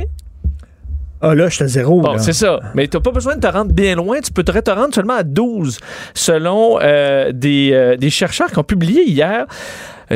Ah 1.21 1.35
là, 1.35 1.47
je 1.47 1.55
suis 1.55 1.63
à 1.63 1.67
zéro. 1.67 2.01
Bon, 2.01 2.17
c'est 2.17 2.33
ça. 2.33 2.59
Mais 2.75 2.87
tu 2.87 2.97
n'as 2.97 3.01
pas 3.01 3.11
besoin 3.11 3.35
de 3.35 3.39
te 3.41 3.47
rendre 3.47 3.71
bien 3.71 3.95
loin. 3.95 4.19
Tu 4.19 4.31
peux 4.31 4.43
te 4.43 4.71
rendre 4.71 4.93
seulement 4.93 5.13
à 5.15 5.23
12, 5.23 5.79
selon 6.13 6.79
euh, 6.81 7.31
des, 7.31 7.69
euh, 7.73 7.95
des 7.95 8.09
chercheurs 8.09 8.51
qui 8.51 8.59
ont 8.59 8.63
publié 8.63 9.03
hier 9.05 9.45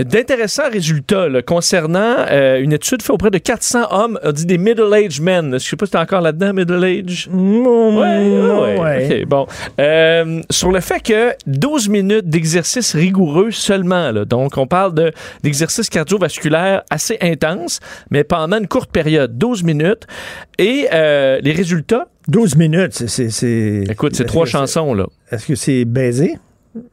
d'intéressants 0.03 0.69
résultats 0.71 1.29
là, 1.29 1.41
concernant 1.41 2.15
euh, 2.31 2.59
une 2.61 2.73
étude 2.73 3.01
faite 3.01 3.11
auprès 3.11 3.31
de 3.31 3.37
400 3.37 3.87
hommes, 3.91 4.19
on 4.23 4.31
dit 4.31 4.45
des 4.45 4.57
middle-aged 4.57 5.21
men. 5.21 5.53
Je 5.53 5.57
sais 5.67 5.75
pas 5.75 5.85
si 5.85 5.91
tu 5.91 5.97
es 5.97 5.99
encore 6.01 6.21
là-dedans, 6.21 6.53
middle-age? 6.53 7.29
Ouais, 7.31 7.97
ouais, 8.01 8.79
ouais. 8.79 9.21
OK, 9.21 9.27
bon. 9.27 9.47
Euh, 9.79 10.41
sur 10.49 10.71
le 10.71 10.79
fait 10.79 10.99
que 11.01 11.33
12 11.47 11.89
minutes 11.89 12.29
d'exercice 12.29 12.93
rigoureux 12.95 13.51
seulement, 13.51 14.11
là, 14.11 14.25
donc 14.25 14.57
on 14.57 14.67
parle 14.67 14.93
de- 14.93 15.11
d'exercice 15.43 15.89
cardiovasculaire 15.89 16.83
assez 16.89 17.17
intense, 17.21 17.79
mais 18.11 18.23
pendant 18.23 18.57
une 18.57 18.67
courte 18.67 18.91
période, 18.91 19.37
12 19.37 19.63
minutes, 19.63 20.03
et 20.57 20.87
euh, 20.93 21.39
les 21.41 21.51
résultats... 21.51 22.07
12 22.27 22.55
minutes, 22.57 22.91
c'est- 23.07 23.29
c'est... 23.29 23.83
Écoute, 23.89 24.15
c'est 24.15 24.25
trois 24.25 24.45
chansons, 24.45 24.93
là. 24.93 25.05
Est-ce 25.31 25.47
que 25.47 25.55
c'est 25.55 25.85
baisé? 25.85 26.37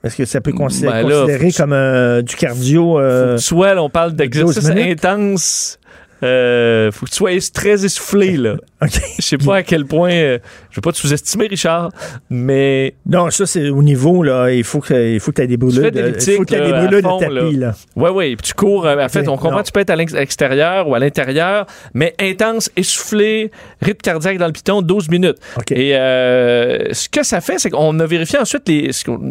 Est-ce 0.03 0.17
que 0.17 0.25
ça 0.25 0.41
peut 0.41 0.53
considérer, 0.53 1.03
Ben 1.03 1.09
là, 1.09 1.21
considérer 1.23 1.53
comme 1.53 1.73
euh, 1.73 2.23
du 2.23 2.37
cardio? 2.37 2.99
euh, 2.99 3.37
Soit 3.39 3.77
on 3.83 3.89
parle 3.91 4.13
d'exercice 4.15 4.57
12 4.65 4.75
minutes? 4.75 5.05
intense. 5.05 5.79
Euh, 6.23 6.91
faut 6.93 7.07
que 7.07 7.11
tu 7.11 7.17
sois 7.17 7.31
très 7.53 7.85
essoufflé, 7.85 8.37
là. 8.37 8.57
Je 9.19 9.23
sais 9.23 9.37
pas 9.39 9.57
à 9.57 9.63
quel 9.63 9.85
point. 9.85 10.13
euh, 10.13 10.39
je 10.71 10.77
veux 10.77 10.81
pas 10.83 10.93
te 10.93 10.97
sous-estimer, 10.99 11.47
Richard, 11.49 11.91
mais. 12.31 12.95
Non, 13.07 13.31
ça, 13.31 13.47
c'est 13.47 13.69
au 13.69 13.83
niveau, 13.83 14.23
là. 14.23 14.51
Il 14.51 14.65
faut 14.65 14.81
que 14.81 15.15
il 15.15 15.21
faut 15.21 15.33
que 15.33 15.37
tu 15.37 15.43
aies 15.43 15.47
des 15.47 15.57
brûlures. 15.57 15.91
de 15.91 15.99
Il 15.99 16.37
faut 16.37 16.45
que 16.45 16.55
aies 16.55 16.61
des 16.67 16.73
à 16.73 16.81
brûlures 16.87 17.03
de 17.03 17.19
tapis, 17.41 17.57
là. 17.57 17.75
Oui, 17.97 18.11
oui. 18.15 18.37
Puis 18.37 18.49
tu 18.49 18.55
cours. 18.55 18.87
euh, 18.87 18.97
En 19.05 19.09
fait, 19.09 19.29
on 19.29 19.33
comprend 19.37 19.53
non. 19.53 19.59
que 19.59 19.67
tu 19.67 19.73
peux 19.73 19.81
être 19.81 19.91
à 19.91 19.97
l'ex- 19.97 20.15
à 20.15 20.21
l'extérieur 20.21 20.89
ou 20.89 20.95
à 20.95 20.99
l'intérieur, 20.99 21.67
mais 21.95 22.15
intense, 22.21 22.71
essoufflé, 22.77 23.51
rythme 23.83 24.01
cardiaque 24.03 24.39
dans 24.39 24.47
le 24.47 24.53
piton, 24.53 24.83
12 24.83 25.09
minutes. 25.11 25.37
Et 25.71 25.97
euh, 25.97 26.93
ce 26.93 27.09
que 27.09 27.23
ça 27.23 27.41
fait, 27.41 27.59
c'est 27.59 27.71
qu'on 27.71 27.99
a 28.01 28.07
vérifié 28.07 28.39
ensuite 28.39 28.69
les, 28.69 28.91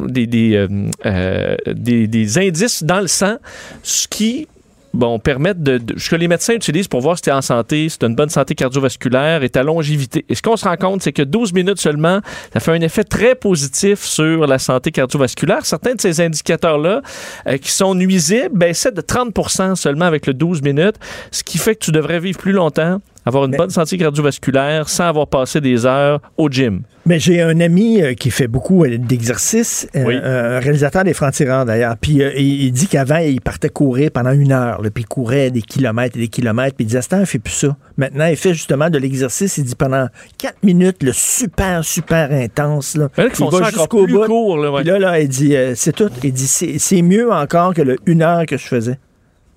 des, 0.10 0.28
des, 0.28 0.56
euh, 0.56 0.68
euh, 1.06 1.56
des, 1.68 2.08
des 2.08 2.38
indices 2.38 2.84
dans 2.84 3.00
le 3.02 3.08
sang, 3.08 3.38
ce 3.84 4.08
qui 4.08 4.48
bon, 4.94 5.20
permettent 5.20 5.62
de, 5.64 5.78
de- 5.78 5.98
ce 6.00 6.10
que 6.10 6.16
les 6.16 6.28
médecins 6.28 6.54
utilisent 6.54 6.88
pour 6.88 7.02
voir 7.02 7.18
si 7.18 7.24
tu 7.24 7.30
es 7.30 7.34
en 7.34 7.42
santé, 7.42 7.90
si 7.90 7.98
tu 7.98 8.06
as 8.06 8.10
une 8.10 8.16
bonne 8.16 8.30
santé 8.30 8.56
cardiovasculaire 8.56 9.44
et 9.44 9.50
ta 9.50 9.64
longévité. 9.64 10.26
Et 10.30 10.36
ce 10.36 10.42
qu'on 10.42 10.56
se 10.58 10.66
rend 10.66 10.76
compte, 10.78 11.02
c'est 11.02 11.14
que 11.14 11.22
12 11.24 11.54
minutes 11.54 11.80
seulement, 11.80 12.20
ça 12.54 12.60
fait 12.60 12.72
un 12.72 12.82
effet 12.82 13.04
très 13.04 13.36
positif 13.36 14.00
sur 14.04 14.46
la 14.48 14.60
santé 14.60 14.92
cardiovasculaire. 14.92 15.66
Certains 15.66 15.96
de 15.96 16.02
ces 16.02 16.22
indicateurs-là, 16.22 17.02
euh, 17.48 17.58
qui 17.58 17.72
sont 17.72 17.96
nuisibles, 17.96 18.50
baissaient 18.58 18.92
de 18.92 19.02
30% 19.02 19.76
seulement 19.76 20.06
avec 20.06 20.28
le 20.28 20.34
12 20.34 20.62
minutes, 20.62 20.96
ce 21.32 21.44
qui 21.44 21.58
fait 21.58 21.76
que 21.76 21.84
tu 21.86 21.92
devrais 21.92 22.20
vivre 22.20 22.38
plus 22.38 22.52
longtemps, 22.52 23.00
avoir 23.26 23.46
une 23.46 23.56
bonne 23.56 23.70
santé 23.70 23.98
cardiovasculaire 23.98 24.90
sans 24.90 25.06
avoir 25.06 25.28
passé 25.28 25.62
des 25.62 25.86
heures 25.86 26.20
au 26.38 26.50
gym. 26.50 26.82
Mais 27.06 27.20
j'ai 27.20 27.42
un 27.42 27.60
ami 27.60 28.02
euh, 28.02 28.14
qui 28.14 28.32
fait 28.32 28.48
beaucoup 28.48 28.86
euh, 28.86 28.98
d'exercices, 28.98 29.88
euh, 29.96 30.04
Oui. 30.06 30.16
un 30.24 30.60
réalisateur 30.60 31.04
des 31.04 31.14
francs-tireurs 31.14 31.66
d'ailleurs. 31.66 31.96
Puis 32.00 32.22
il, 32.38 32.64
il 32.64 32.72
dit 32.72 32.88
qu'avant, 32.88 33.18
il 33.18 33.42
partait 33.42 33.70
courir 33.70 34.10
pendant 34.12 34.32
une 34.32 34.52
heure. 34.52 34.82
là, 34.82 34.90
puis 34.90 35.04
il 35.04 35.08
courait 35.08 35.52
des 35.52 35.62
kilomètres 35.62 36.16
et 36.18 36.22
des 36.22 36.28
kilomètres. 36.30 36.76
Puis 36.76 36.86
il 36.86 36.88
disait, 36.88 37.02
Stan, 37.02 37.20
il 37.20 37.26
fait 37.26 37.40
plus 37.40 37.54
ça. 37.54 37.76
Maintenant, 37.98 38.26
il 38.28 38.38
fait 38.38 38.54
justement 38.54 38.90
de 38.90 38.98
l'exercice. 38.98 39.58
Il 39.58 39.66
dit 39.66 39.76
pendant 39.76 40.08
quatre 40.38 40.64
minutes, 40.64 41.04
le 41.04 41.12
super, 41.14 41.84
super 41.84 42.32
intense. 42.32 42.96
Là. 42.96 43.10
Il 43.18 43.24
va 43.50 43.70
jusqu'au 43.70 44.08
bout. 44.08 44.26
court, 44.26 44.58
là, 44.58 44.72
ouais. 44.72 44.84
Là, 44.84 45.00
là, 45.00 45.20
il 45.20 45.28
dit, 45.28 45.56
c'est 45.76 45.94
tout. 45.94 46.10
Il 46.24 46.32
dit, 46.34 46.48
c'est 46.48 46.78
c'est 46.80 47.02
mieux 47.02 47.32
encore 47.32 47.74
que 47.74 47.82
le 47.82 47.98
une 48.06 48.22
heure 48.22 48.46
que 48.46 48.58
je 48.58 48.66
faisais 48.66 48.98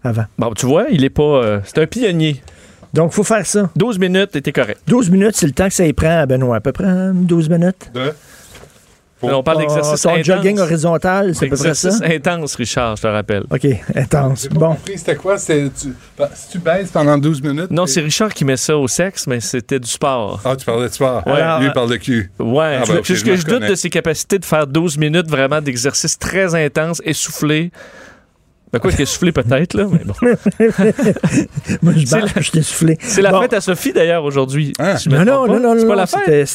avant. 0.03 0.25
Bon, 0.39 0.53
tu 0.53 0.67
vois, 0.67 0.87
il 0.91 1.05
est 1.05 1.11
pas. 1.11 1.61
c'est 1.65 1.79
un 1.79 1.87
pionnier. 1.87 2.41
Donc, 2.97 3.13
faut 3.13 3.23
faire 3.25 3.47
ça. 3.47 3.71
12 3.77 3.99
minutes, 3.99 4.43
t'es 4.43 4.53
correct. 4.53 4.81
12 4.87 5.11
minutes, 5.11 5.37
c'est 5.37 5.47
le 5.47 5.53
temps 5.53 5.69
que 5.69 5.75
ça 5.75 5.87
y 5.87 5.93
prend 5.93 6.21
à 6.21 6.27
Benoît. 6.27 6.57
À 6.57 6.61
peu 6.61 6.73
près 6.73 6.85
hein, 6.85 7.13
12 7.15 7.49
minutes. 7.51 7.91
on 9.23 9.43
parle 9.43 9.59
d'exercice 9.59 10.03
Ton 10.03 10.11
intense. 10.11 10.25
jogging 10.25 10.59
horizontal, 10.59 11.35
c'est 11.35 11.47
à 11.47 11.49
peu 11.49 11.57
près 11.57 11.75
ça? 11.75 11.91
Intense, 12.05 12.55
Richard, 12.55 12.97
je 12.97 13.03
te 13.03 13.07
rappelle. 13.07 13.45
OK, 13.51 13.67
intense. 13.95 14.49
Bon. 14.49 14.77
C'était 14.95 15.17
quoi? 15.17 15.37
C'est- 15.39 15.71
Tu, 15.81 15.89
bah, 16.19 16.31
si 16.35 16.51
tu 16.51 16.59
baisses 16.59 16.91
pendant 16.91 17.19
12 17.19 17.43
minutes. 17.43 17.71
Non, 17.71 17.87
c'est 17.87 18.01
Richard 18.01 18.33
qui 18.33 18.45
met 18.45 18.57
ça 18.57 18.77
au 18.77 18.89
sexe, 18.89 19.27
mais 19.27 19.41
c'était 19.41 19.81
du 19.81 19.89
sport. 19.89 20.41
Ah, 20.45 20.55
tu 20.57 20.65
parlais 20.65 20.89
de 20.89 20.93
sport. 20.93 21.27
Ouais. 21.27 21.43
Lui, 21.61 21.67
il 21.67 21.73
parle 21.73 21.91
de 21.91 21.97
cul. 21.97 22.31
Ouais, 22.39 22.79
Ah, 22.81 22.85
ben, 22.87 23.01
ce 23.05 23.15
je 23.15 23.25
que 23.25 23.37
je 23.37 23.45
doute 23.47 23.63
de 23.63 23.75
ses 23.75 23.91
capacités 23.91 24.39
de 24.39 24.45
faire 24.45 24.67
12 24.67 24.97
minutes 24.97 25.29
vraiment 25.31 25.61
d'exercice 25.61 26.19
très 26.19 26.55
intense, 26.55 27.01
essoufflé. 27.05 27.71
Ben 28.77 28.81
quoi 28.81 28.93
qu'il 28.93 29.07
soufflé 29.07 29.33
peut-être, 29.33 29.75
là, 29.75 29.87
mais 29.91 30.01
bon. 30.05 30.15
Moi, 31.83 31.93
je 31.97 32.07
C'est 32.07 32.21
bats, 32.21 32.27
la- 32.35 32.41
je 32.43 32.51
t'ai 32.51 32.63
soufflé. 32.63 32.97
C'est 33.01 33.23
la 33.23 33.31
Bon. 33.31 33.43
fête 33.43 33.53
à 33.53 33.61
Sophie, 33.61 33.93
d'ailleurs, 33.93 34.25
aujourd'hui. 34.25 34.73
Si 34.97 35.09
me 35.09 35.19
Non, 35.19 35.25
non, 35.25 35.47
non, 35.47 35.53
pas. 35.55 35.59
non, 35.61 35.75
C'est 35.77 35.83
non, 35.83 35.89
pas 35.89 35.95
la 35.97 36.03
non, 36.03 36.07
fête? 36.07 36.47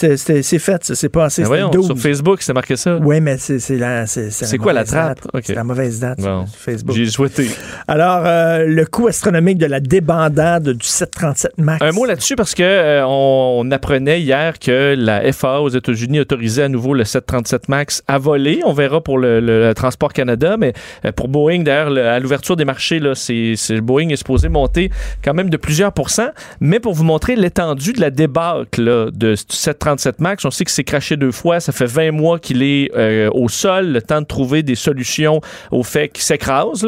c'est 0.44 0.60
fait, 0.60 0.84
ça 0.84 0.96
s'est 0.96 1.10
passé, 1.10 1.42
Ben 1.44 1.48
voyons, 1.48 1.70
12. 1.70 1.86
sur 1.88 1.98
Facebook, 1.98 2.42
c'est 2.42 2.54
marqué 2.54 2.76
ça. 2.76 2.98
Oui, 3.02 3.22
mais 3.22 3.38
c'est 3.38 3.60
c'est 3.60 3.78
la, 3.78 4.06
c'est, 4.08 4.30
c'est 4.32 4.46
C'est 4.46 4.58
quoi 4.58 4.74
la 4.74 4.82
mauvaise 4.82 4.92
trappe? 4.94 5.20
C'est 5.44 5.56
la 5.56 5.64
mauvaise 5.64 6.00
date 6.00 6.20
Bon. 6.20 6.46
sur 6.48 6.58
Facebook. 6.58 6.96
J'ai 6.96 7.06
souhaité. 7.08 7.48
Alors, 7.88 8.24
euh, 8.26 8.66
le 8.68 8.86
coût 8.86 9.08
astronomique 9.08 9.58
de 9.58 9.66
la 9.66 9.80
débandade 9.80 10.70
du 10.70 10.86
737 10.88 11.58
MAX. 11.58 11.82
Un 11.84 11.92
mot 11.92 12.06
là-dessus 12.06 12.36
parce 12.36 12.56
que 12.56 12.64
euh, 12.64 13.06
on, 13.06 13.58
on 13.60 13.72
apprenait 13.72 14.22
hier 14.22 14.60
que 14.60 14.96
la 14.98 15.32
FAA 15.34 15.62
aux 15.62 15.70
États-Unis 15.70 16.20
autorisait 16.22 16.64
à 16.64 16.70
nouveau 16.70 16.94
le 16.94 17.04
737 17.04 17.70
MAX 17.70 18.04
à 18.08 18.18
voler. 18.18 18.62
On 18.66 18.74
verra 18.74 19.02
pour 19.02 19.18
le, 19.18 19.40
le- 19.40 19.68
le 19.68 19.74
Transport 19.74 20.14
Canada, 20.14 20.56
mais 20.58 20.74
euh, 21.06 21.12
pour 21.12 21.28
Boeing, 21.28 21.60
d'ailleurs, 21.64 21.90
le- 21.90 22.08
à 22.14 22.20
l'ouverture 22.20 22.56
des 22.56 22.66
marchés, 22.66 23.00
là, 23.00 23.14
c'est, 23.16 23.56
Boeing 23.82 24.10
est 24.10 24.16
supposé 24.16 24.50
monter 24.50 24.90
quand 25.24 25.34
même 25.34 25.50
de 25.50 25.58
plusieurs 25.58 25.92
pourcents. 25.94 26.30
Mais 26.60 26.80
pour 26.80 26.94
vous 26.94 27.04
montrer 27.04 27.36
l'étendue 27.36 27.94
de 27.94 28.02
la 28.02 28.10
débâcle 28.10 28.82
là, 28.82 29.10
de 29.12 29.36
ce 29.36 29.44
737 29.50 30.20
MAX, 30.20 30.46
on 30.46 30.52
sait 30.52 30.66
que 30.66 30.72
c'est 30.72 30.84
craché 30.84 31.18
deux 31.18 31.32
fois. 31.32 31.60
Ça 31.60 31.72
fait 31.72 31.86
20 31.86 32.12
mois 32.12 32.40
qu'il 32.40 32.64
est 32.64 32.90
euh, 32.96 33.30
au 33.34 33.50
sol, 33.50 33.88
le 33.88 34.02
temps 34.02 34.22
de 34.22 34.26
trouver 34.26 34.64
des 34.64 34.76
solutions 34.76 35.42
au 35.72 35.84
fait 35.84 36.10
qu'il 36.10 36.24
s'écrase. 36.24 36.86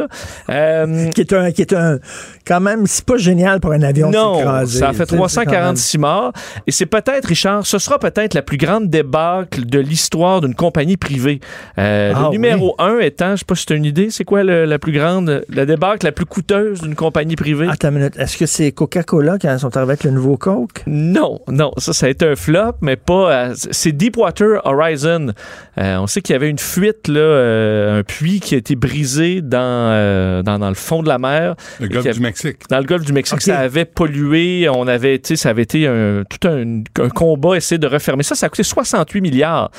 Euh, 0.50 1.10
Qui 1.12 1.22
est 1.22 1.34
un, 1.34 1.52
qui 1.52 1.62
est 1.62 1.74
un, 1.74 2.00
quand 2.46 2.60
même, 2.60 2.86
c'est 2.88 3.06
pas 3.06 3.18
génial 3.18 3.60
pour 3.60 3.72
un 3.72 3.82
avion 3.82 4.10
non, 4.12 4.66
ça 4.68 4.90
a 4.90 4.94
fait 4.94 5.06
Tu 5.06 5.16
sais, 5.18 5.22
c'est 5.28 5.46
quand 5.46 5.52
même- 5.52 5.76
346 5.76 5.98
morts. 5.98 6.34
Et 6.68 6.72
c'est 6.72 6.86
peut-être, 6.86 7.26
Richard, 7.26 7.66
ce 7.66 7.78
sera 7.80 8.00
peut-être 8.00 8.34
la 8.34 8.42
plus 8.42 8.58
grande 8.58 8.90
débâcle 8.90 9.66
de 9.66 9.80
l'histoire 9.80 10.42
d'une 10.42 10.56
compagnie 10.56 10.98
privée. 10.98 11.40
Euh, 11.78 12.14
Ah, 12.16 12.24
le 12.26 12.30
numéro 12.32 12.76
un 12.80 13.00
étant, 13.00 13.32
je 13.32 13.38
sais 13.40 13.46
pas 13.46 13.56
si 13.56 13.66
tu 13.66 13.74
as 13.74 13.76
une 13.76 13.86
idée, 13.86 14.10
c'est 14.10 14.24
quoi 14.26 14.44
le- 14.44 14.66
la 14.66 14.80
plus 14.80 14.92
grande, 14.92 15.03
la 15.50 15.66
débâcle 15.66 16.06
la 16.06 16.12
plus 16.12 16.26
coûteuse 16.26 16.82
d'une 16.82 16.96
compagnie 16.96 17.36
privée? 17.36 17.68
Attends 17.70 17.90
une 17.90 17.96
minute. 17.96 18.18
Est-ce 18.18 18.38
que 18.38 18.46
c'est 18.46 18.72
Coca-Cola 18.72 19.38
qui 19.38 19.48
sont 19.60 19.76
arrivés 19.78 19.92
avec 19.94 20.04
le 20.04 20.12
nouveau 20.12 20.38
Coke? 20.38 20.84
Non, 20.88 21.40
non, 21.48 21.72
ça, 21.78 21.94
ça 21.94 22.06
a 22.06 22.10
été 22.10 22.26
un 22.28 22.36
flop, 22.36 22.74
mais 22.82 22.96
pas. 22.96 23.32
euh, 23.32 23.54
c'est 23.56 23.92
Deepwater 23.92 24.62
Horizon. 24.66 25.34
Euh, 25.78 25.98
on 25.98 26.08
sait 26.08 26.22
qu'il 26.22 26.34
y 26.34 26.36
avait 26.36 26.50
une 26.50 26.60
fuite, 26.60 27.08
là, 27.08 27.20
euh, 27.20 28.00
un 28.00 28.04
puits 28.04 28.40
qui 28.40 28.56
a 28.56 28.58
été 28.58 28.76
brisé 28.76 29.42
dans, 29.42 29.60
euh, 29.62 30.42
dans, 30.44 30.58
dans 30.60 30.70
le 30.70 30.76
fond 30.76 31.04
de 31.04 31.10
la 31.10 31.20
mer. 31.20 31.56
Le 31.80 31.88
golfe 31.90 32.08
du 32.16 32.20
Mexique. 32.22 32.58
Dans 32.70 32.80
le 32.80 32.86
golfe 32.86 33.06
du 33.06 33.14
Mexique, 33.14 33.42
ça 33.42 33.60
avait 33.60 33.86
pollué. 33.86 34.68
On 34.74 34.88
avait, 34.88 35.20
tu 35.20 35.30
sais, 35.30 35.36
ça 35.36 35.50
avait 35.50 35.64
été 35.64 35.88
un, 35.88 36.24
tout 36.30 36.48
un, 36.48 36.82
un 37.04 37.10
combat, 37.10 37.56
essayer 37.58 37.78
de 37.80 37.88
refermer 37.88 38.24
ça. 38.24 38.36
Ça 38.36 38.46
a 38.46 38.50
coûté 38.50 38.64
68 38.64 39.22
milliards, 39.22 39.70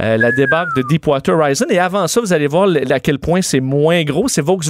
euh, 0.00 0.16
la 0.16 0.30
débâcle 0.32 0.70
de 0.76 0.82
Deepwater 0.88 1.36
Horizon. 1.36 1.66
Et 1.70 1.78
avant 1.78 2.06
ça, 2.06 2.20
vous 2.20 2.32
allez 2.32 2.46
voir 2.46 2.68
à 2.90 3.00
quel 3.00 3.18
point 3.18 3.42
c'est 3.42 3.60
moins 3.60 4.04
gros. 4.04 4.28
C'est 4.28 4.42
Volkswagen 4.42 4.67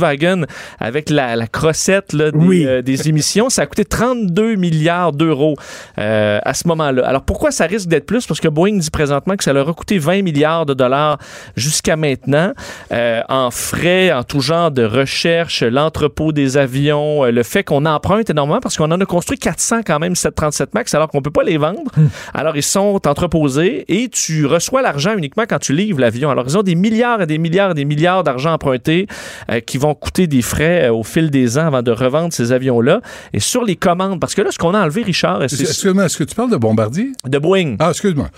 avec 0.81 1.11
la, 1.11 1.37
la 1.37 1.47
crossette 1.47 2.13
là, 2.13 2.31
des, 2.31 2.39
Oui. 2.39 2.67
euh, 2.67 2.83
des 2.83 3.09
émissions. 3.09 3.51
Ça 3.51 3.63
a 3.63 3.67
coûté 3.67 3.85
32 3.85 4.55
milliards 4.57 5.13
d'euros 5.13 5.57
euh, 5.99 6.39
à 6.43 6.55
ce 6.55 6.67
moment-là. 6.69 7.07
Alors 7.07 7.23
pourquoi 7.23 7.51
ça 7.51 7.65
risque 7.67 7.89
d'être 7.89 8.07
plus? 8.07 8.27
Parce 8.27 8.41
que 8.41 8.49
Boeing 8.49 8.79
dit 8.79 8.91
présentement 8.91 9.37
que 9.37 9.45
ça 9.45 9.53
leur 9.53 9.69
a 9.69 9.73
coûté 9.75 9.99
20 9.99 10.23
milliards 10.23 10.67
de 10.67 10.75
dollars 10.75 11.19
jusqu'à 11.57 11.97
maintenant 11.97 12.53
euh, 12.93 13.21
en 13.29 13.51
frais, 13.51 14.13
en 14.13 14.23
tout 14.25 14.41
genre 14.41 14.71
de 14.71 14.85
recherche, 14.85 15.63
l'entrepôt 15.63 16.33
des 16.33 16.57
avions, 16.57 17.25
le 17.25 17.43
fait 17.43 17.65
qu'on 17.65 17.87
emprunte 17.87 18.31
énormément 18.31 18.61
parce 18.61 18.77
qu'on 18.77 18.91
en 18.91 19.01
a 19.01 19.05
construit 19.07 19.39
400 19.39 19.81
quand 19.87 19.99
même 19.99 20.15
737 20.15 20.75
MAX 20.75 20.95
alors 20.95 21.09
qu'on 21.09 21.23
peut 21.23 21.31
pas 21.31 21.43
les 21.43 21.59
vendre. 21.59 21.91
Alors 22.35 22.57
ils 22.57 22.63
sont 22.63 23.01
entreposés 23.07 23.85
et 23.89 24.09
tu 24.09 24.47
reçois 24.47 24.83
l'argent 24.83 25.17
uniquement 25.17 25.45
quand 25.49 25.59
tu 25.59 25.73
livres 25.73 26.01
l'avion. 26.01 26.31
Alors 26.31 26.45
ils 26.47 26.57
ont 26.59 26.63
des 26.63 26.75
milliards 26.75 27.23
et 27.23 27.27
des 27.27 27.39
milliards 27.39 27.73
et 27.73 27.75
des 27.75 27.85
milliards 27.85 28.23
d'argent 28.25 28.53
empruntés 28.53 29.07
euh, 29.51 29.61
qui 29.61 29.79
vont 29.79 29.88
coûter 29.95 30.27
des 30.27 30.43
frais 30.43 30.87
euh, 30.87 30.93
au 30.93 31.03
fil 31.03 31.31
des 31.31 31.59
ans 31.59 31.67
avant 31.67 31.83
de 31.83 31.91
revendre 31.91 32.33
ces 32.33 32.53
avions-là. 32.53 33.01
Et 33.33 33.41
sur 33.41 33.65
les 33.65 33.77
commandes, 33.77 34.21
parce 34.21 34.35
que 34.35 34.43
là, 34.43 34.51
ce 34.51 34.59
qu'on 34.59 34.75
a 34.75 34.83
enlevé, 34.83 35.03
Richard, 35.03 35.43
c'est 35.49 35.61
Excuse-moi, 35.61 36.05
est-ce 36.05 36.17
que 36.17 36.25
tu 36.25 36.35
parles 36.35 36.51
de 36.51 36.57
Bombardier? 36.57 37.13
de 37.27 37.39
Boeing. 37.39 37.77
Ah, 37.79 37.91
excuse-moi. 37.91 38.29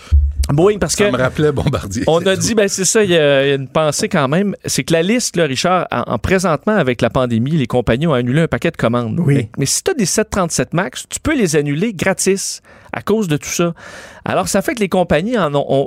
Boeing, 0.49 0.79
parce 0.79 0.97
que... 0.97 1.05
Ça 1.05 1.11
me 1.11 1.17
rappelait 1.17 1.53
Bombardier. 1.53 2.05
On 2.07 2.25
a 2.27 2.35
dit, 2.37 2.55
ben 2.55 2.69
c'est 2.69 2.85
ça, 2.85 3.05
il 3.05 3.11
y, 3.11 3.17
a 3.17 3.45
il 3.45 3.49
y 3.51 3.53
a 3.53 3.55
une 3.55 3.69
pensée 3.69 4.09
quand 4.09 4.27
même. 4.29 4.55
C'est 4.65 4.85
que 4.85 4.93
la 4.93 5.03
liste, 5.03 5.37
là, 5.37 5.45
Richard, 5.45 5.87
en, 5.93 6.03
en 6.07 6.19
présentement 6.19 6.75
avec 6.75 7.03
la 7.03 7.11
pandémie, 7.11 7.53
les 7.53 7.67
compagnies 7.67 8.07
ont 8.07 8.15
annulé 8.15 8.43
un 8.43 8.49
paquet 8.49 8.71
de 8.71 8.77
commandes. 8.77 9.21
Oui. 9.21 9.35
Mais, 9.35 9.51
mais 9.59 9.67
si 9.67 9.83
tu 9.85 9.91
as 9.91 9.95
des 9.95 10.07
737 10.07 10.75
MAX, 10.75 11.05
tu 11.09 11.21
peux 11.21 11.37
les 11.37 11.57
annuler 11.57 11.93
gratis 11.93 12.63
à 12.93 13.03
cause 13.03 13.29
de 13.29 13.37
tout 13.37 13.49
ça. 13.49 13.73
Alors, 14.25 14.49
ça 14.49 14.63
fait 14.63 14.75
que 14.75 14.81
les 14.81 14.89
compagnies, 14.89 15.37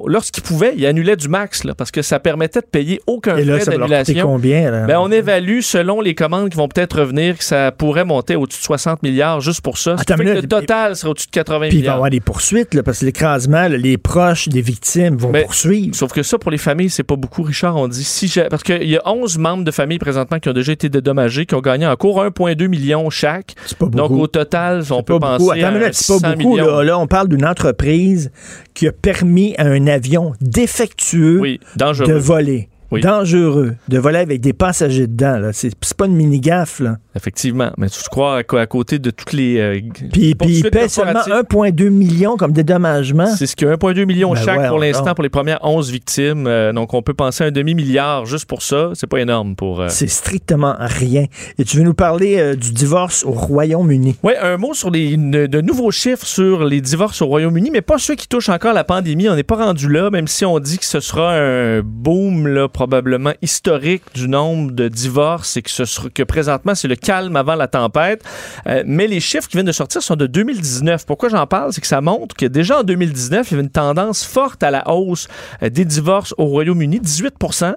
lorsqu'ils 0.08 0.42
pouvaient, 0.44 0.74
ils 0.76 0.86
annulaient 0.86 1.16
du 1.16 1.28
max, 1.30 1.64
là, 1.64 1.76
parce 1.76 1.92
que 1.92 2.02
ça 2.02 2.20
permettait 2.20 2.62
de 2.62 2.66
payer 2.66 3.00
aucun 3.08 3.38
Et 3.38 3.46
là, 3.46 3.60
frais 3.60 3.78
d'annulation. 3.78 4.26
combien? 4.28 4.72
Là? 4.72 4.86
Ben, 4.86 4.98
on 5.00 5.12
évalue, 5.12 5.60
selon 5.62 6.02
les 6.02 6.16
commandes 6.16 6.50
qui 6.50 6.58
vont 6.58 6.68
peut-être 6.68 7.00
revenir, 7.00 7.38
que 7.38 7.44
ça 7.44 7.72
pourrait 7.72 8.06
monter 8.06 8.36
au-dessus 8.36 8.60
de 8.60 8.66
60 8.66 9.04
milliards 9.04 9.42
juste 9.42 9.62
pour 9.62 9.78
ça. 9.78 9.98
Ça 9.98 10.04
fait 10.04 10.14
une 10.14 10.18
que 10.20 10.24
minute. 10.24 10.42
le 10.44 10.48
total 10.48 10.96
serait 10.96 11.12
au-dessus 11.12 11.28
de 11.28 11.32
80 11.32 11.68
Puis 11.68 11.68
il 11.68 11.72
va 11.72 11.76
y 11.76 11.82
milliards. 11.82 11.96
avoir 11.96 12.10
des 12.10 12.20
poursuites, 12.20 12.74
là, 12.74 12.84
parce 12.84 13.00
que 13.00 13.06
l'écrasement, 13.06 13.68
les 13.68 13.98
proches 13.98 14.50
des 14.50 14.62
victimes 14.62 15.16
vont 15.18 15.32
Mais- 15.32 15.44
poursuivre. 15.44 15.96
Sauf 15.96 16.12
que 16.12 16.24
ça, 16.24 16.38
pour 16.38 16.52
les 16.52 16.58
familles, 16.58 16.90
c'est 16.90 17.04
pas 17.04 17.16
beaucoup, 17.16 17.44
Richard. 17.44 17.76
On 17.78 17.88
dit 17.88 18.04
si 18.04 18.34
Parce 18.50 18.64
qu'il 18.64 18.90
y 18.90 18.98
a 18.98 19.02
11 19.06 19.38
membres 19.38 19.64
de 19.64 19.72
famille 19.72 20.00
présentement 20.00 20.40
qui 20.40 20.50
ont 20.50 20.54
déjà 20.54 20.72
été 20.72 20.90
dédommagés, 20.90 21.46
qui 21.46 21.56
ont 21.56 21.62
gagné 21.62 21.86
en 21.86 21.96
cours 21.96 22.24
1,2 22.24 22.68
million 22.68 23.10
chaque. 23.10 23.54
pas 23.78 23.86
Donc, 23.88 24.10
beaucoup. 24.10 24.22
au 24.24 24.28
total, 24.28 24.84
on 24.90 25.04
peut 25.04 25.20
Pas 25.20 25.28
penser 25.38 25.46
beaucoup. 25.46 25.52
À 25.52 25.58
une 25.58 25.78
minute, 25.78 25.94
c'est 25.94 26.14
pas 26.14 26.20
100 26.20 26.36
beaucoup. 26.38 26.54
millions. 26.56 26.80
Là, 26.80 26.93
Là, 26.94 27.00
on 27.00 27.08
parle 27.08 27.28
d'une 27.28 27.44
entreprise 27.44 28.30
qui 28.76 28.88
a 28.88 28.92
permis 28.92 29.56
à 29.58 29.66
un 29.66 29.88
avion 29.88 30.34
défectueux 30.42 31.58
dangereux. 31.76 32.08
de 32.08 32.14
voler. 32.14 32.70
Oui. 32.92 33.02
Dangereux. 33.02 33.74
De 33.88 33.98
voler 33.98 34.20
avec 34.20 34.42
des 34.42 34.54
passagers 34.54 35.08
dedans. 35.08 35.50
c'est 35.54 35.74
pas 35.96 36.06
une 36.06 36.16
mini-gaffe. 36.16 36.84
Effectivement. 37.16 37.72
Mais 37.78 37.90
tu 37.90 38.00
crois 38.10 38.38
à, 38.40 38.58
à 38.60 38.66
côté 38.66 38.98
de 39.00 39.10
toutes 39.12 39.34
les. 39.34 39.58
euh, 39.60 39.80
Puis, 39.94 40.10
puis 40.10 40.22
il 40.30 40.36
poursuites 40.38 40.70
paie 40.72 40.88
seulement 40.90 41.22
corporatives? 41.26 41.86
1,2 41.86 41.90
million 41.90 42.38
comme 42.38 42.52
dédommagement. 42.54 43.28
C'est 43.36 43.46
ce 43.46 43.56
qu'il 43.56 43.68
y 43.68 43.72
a 43.72 43.76
1,2 43.76 44.06
million 44.06 44.34
Ben 44.34 44.42
chaque 44.42 44.60
ouais, 44.60 44.68
pour 44.68 44.80
l'instant 44.80 45.14
pour 45.14 45.24
les 45.24 45.30
premières 45.30 45.60
11 45.64 45.92
victimes. 45.92 46.48
Euh, 46.48 46.74
donc, 46.74 46.94
on 46.94 47.02
peut 47.02 47.14
penser 47.14 47.44
à 47.44 47.48
un 47.48 47.52
demi-milliard 47.52 48.26
juste 48.26 48.46
pour 48.46 48.62
ça. 48.64 48.90
C'est 48.96 49.08
pas 49.08 49.20
énorme 49.20 49.56
pour. 49.56 49.82
euh, 49.82 49.88
C'est 49.90 50.08
strictement 50.08 50.76
rien. 50.80 51.26
Et 51.60 51.64
tu 51.66 51.78
veux 51.78 51.84
nous 51.84 51.94
parler 51.94 52.40
euh, 52.40 52.56
du 52.56 52.72
divorce 52.72 53.24
au 53.26 53.32
Royaume-Uni? 53.32 54.16
Oui, 54.24 54.34
un 54.42 54.58
mot 54.58 54.74
sur 54.74 54.90
les, 54.90 55.12
une- 55.12 55.46
de 55.48 55.62
nouveaux 55.62 55.92
chiffres 55.92 56.26
sur 56.26 56.66
les 56.66 56.82
divorces 56.82 57.22
au 57.22 57.28
Royaume-Uni, 57.28 57.70
mais 57.72 57.82
pas 57.82 57.98
ceux 58.00 58.16
qui 58.16 58.28
touchent 58.28 58.50
encore 58.50 58.74
la 58.74 58.84
pandémie. 58.84 59.30
On 59.30 59.36
n'est 59.36 59.44
pas 59.44 59.58
rendu 59.58 59.88
là, 59.90 60.10
même 60.10 60.28
si 60.28 60.46
on 60.46 60.60
dit 60.60 60.80
que 60.80 60.86
ce 60.86 61.00
sera 61.00 61.36
un 61.36 61.82
boom 61.84 62.48
là, 62.48 62.68
probablement 62.68 63.34
historique 63.42 64.02
du 64.16 64.28
nombre 64.28 64.72
de 64.72 64.88
divorces 64.88 65.58
et 65.58 65.62
que, 65.62 65.70
ce 65.70 65.86
sera, 65.86 66.10
que 66.10 66.24
présentement 66.24 66.74
c'est 66.76 66.88
le 66.88 66.96
calme 67.04 67.36
avant 67.36 67.56
la 67.56 67.68
tempête. 67.68 68.24
Euh, 68.68 68.84
mais 68.86 69.08
les 69.08 69.20
chiffres 69.20 69.48
qui 69.48 69.58
viennent 69.58 69.66
de 69.66 69.72
sortir 69.72 70.02
sont 70.02 70.16
de 70.16 70.26
2019. 70.26 71.06
Pourquoi 71.06 71.30
j'en 71.30 71.46
parle? 71.46 71.74
C'est 71.74 71.82
que 71.82 71.88
ça 71.88 72.02
montre 72.02 72.36
que 72.36 72.46
déjà 72.46 72.80
en 72.80 72.84
2019, 72.84 73.48
il 73.48 73.52
y 73.52 73.54
avait 73.56 73.64
une 73.64 73.70
tendance 73.70 74.24
forte 74.26 74.64
à 74.64 74.72
la 74.72 74.90
hausse 74.90 75.28
euh, 75.62 75.70
des 75.70 75.86
divorces 75.86 76.34
au 76.38 76.46
Royaume-Uni, 76.46 77.00
18% 77.00 77.76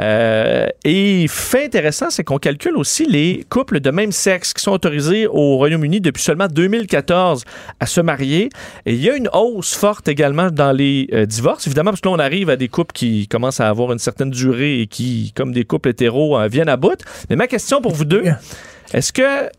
Euh, 0.00 0.66
Et 0.84 1.26
fait 1.28 1.66
intéressant, 1.66 2.10
c'est 2.10 2.24
qu'on 2.24 2.38
calcule 2.38 2.76
aussi 2.76 3.04
les 3.04 3.44
couples 3.48 3.80
de 3.80 3.90
même 3.90 4.12
sexe 4.12 4.52
qui 4.52 4.62
sont 4.62 4.72
autorisés 4.72 5.26
au 5.26 5.56
Royaume-Uni 5.56 6.00
depuis 6.00 6.22
seulement 6.22 6.46
2014 6.46 7.44
à 7.80 7.86
se 7.86 8.00
marier. 8.00 8.48
Et 8.86 8.94
il 8.94 9.02
y 9.02 9.10
a 9.10 9.16
une 9.16 9.28
hausse 9.32 9.74
forte 9.74 10.08
également 10.08 10.50
dans 10.50 10.72
les 10.72 11.08
euh, 11.12 11.26
divorces, 11.26 11.66
évidemment, 11.66 11.90
parce 11.90 12.00
que 12.00 12.08
là, 12.08 12.14
on 12.14 12.18
arrive 12.18 12.48
à 12.50 12.56
des 12.56 12.68
couples 12.68 12.92
qui 12.92 13.26
commencent 13.28 13.60
à 13.60 13.68
avoir 13.68 13.92
une 13.92 13.98
certaine 13.98 14.30
durée 14.30 14.80
et 14.80 14.86
qui, 14.86 15.32
comme 15.34 15.52
des 15.52 15.64
couples 15.64 15.88
hétéros, 15.90 16.38
viennent 16.48 16.68
à 16.68 16.76
bout. 16.76 17.00
Mais 17.28 17.36
ma 17.36 17.46
question 17.46 17.80
pour 17.80 17.92
vous 17.92 18.04
deux, 18.04 18.22
est-ce 18.92 19.12
que... 19.12 19.50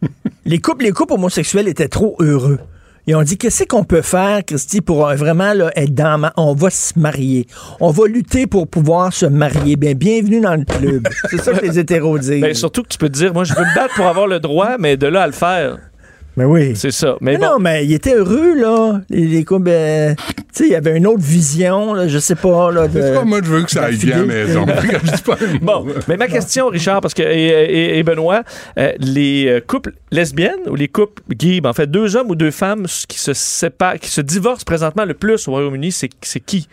Les 0.46 0.60
couples, 0.60 0.86
les 0.86 0.92
couples 0.92 1.14
homosexuels 1.14 1.68
étaient 1.68 1.88
trop 1.88 2.16
heureux? 2.20 2.60
Ils 3.08 3.16
ont 3.16 3.24
dit 3.24 3.38
qu'est-ce 3.38 3.64
qu'on 3.64 3.84
peut 3.84 4.02
faire, 4.02 4.46
Christy, 4.46 4.82
pour 4.82 5.08
euh, 5.08 5.16
vraiment 5.16 5.54
là, 5.54 5.72
être 5.76 5.96
dans 5.96 6.20
ma... 6.20 6.34
On 6.38 6.54
va 6.54 6.70
se 6.70 6.98
marier. 6.98 7.48
On 7.80 7.90
va 7.90 8.08
lutter 8.08 8.46
pour 8.46 8.68
pouvoir 8.68 9.12
se 9.14 9.26
marier. 9.26 9.76
Bien, 9.76 9.94
bienvenue 9.94 10.42
dans 10.42 10.56
le 10.56 10.64
club. 10.64 11.08
C'est 11.30 11.42
ça 11.42 11.54
que 11.54 11.66
les 11.66 11.80
hétéros 11.80 12.20
disent. 12.20 12.42
Ben, 12.42 12.54
surtout 12.54 12.84
que 12.84 12.90
tu 12.90 12.98
peux 12.98 13.10
te 13.10 13.18
dire, 13.18 13.34
moi, 13.34 13.46
je 13.46 13.54
veux 13.54 13.66
me 13.66 13.76
battre 13.76 13.96
pour 13.96 14.06
avoir 14.06 14.28
le 14.28 14.40
droit, 14.40 14.78
mais 14.78 14.96
de 14.96 15.08
là 15.08 15.24
à 15.24 15.28
le 15.28 15.34
faire... 15.34 15.80
Mais 16.40 16.46
oui. 16.46 16.72
C'est 16.76 16.92
ça. 16.92 17.18
Mais, 17.22 17.34
Mais 17.34 17.38
bon. 17.38 17.46
non, 17.46 17.60
mais 17.60 17.86
ils 17.86 17.94
étaient 17.94 18.16
heureux, 18.16 18.56
là. 18.56 19.02
Les, 19.10 19.28
les 19.28 19.44
couples, 19.44 19.70
euh, 19.70 20.14
tu 20.16 20.34
sais, 20.54 20.64
il 20.68 20.72
y 20.72 20.76
avait 20.76 20.96
une 20.98 21.06
autre 21.06 21.22
vision, 21.22 21.94
là, 21.94 22.08
je 22.08 22.18
sais 22.18 22.36
pas, 22.36 22.72
là. 22.72 22.88
De, 22.88 23.02
C'est 23.02 23.14
pas 23.14 23.26
moi, 23.26 23.42
je 23.44 23.50
veux 23.50 23.62
que 23.64 23.72
ça 23.72 23.84
aille 23.84 23.98
bien 23.98 24.16
à 24.16 24.20
la 24.20 24.26
maison. 24.26 24.66
Bon, 25.62 25.86
mais 26.08 26.16
ma 26.18 26.28
question, 26.28 26.68
Richard, 26.70 27.02
parce 27.02 27.14
que 27.14 27.22
et, 27.24 27.48
et- 27.48 27.98
et 28.00 28.04
Benoît, 28.04 28.44
euh, 28.78 28.94
les 29.00 29.48
euh, 29.48 29.60
couples 29.66 29.94
lesbiennes 30.12 30.68
ou 30.70 30.76
les 30.76 30.88
couples 30.88 31.22
gays, 31.30 31.62
ben, 31.62 31.70
en 31.70 31.74
fait, 31.74 31.88
deux 31.92 32.16
hommes 32.16 32.30
ou 32.30 32.36
deux 32.36 32.52
femmes 32.52 32.86
qui 33.08 33.20
se 33.20 33.34
séparent, 33.34 34.00
qui 34.00 34.10
se 34.10 34.22
divorcent 34.22 34.64
présentement 34.66 35.06
le 35.06 35.14
plus 35.14 35.48
au 35.48 35.52
Royaume-Uni, 35.52 35.92
c'est 35.92 36.10
c'est 36.22 36.40
qui? 36.40 36.68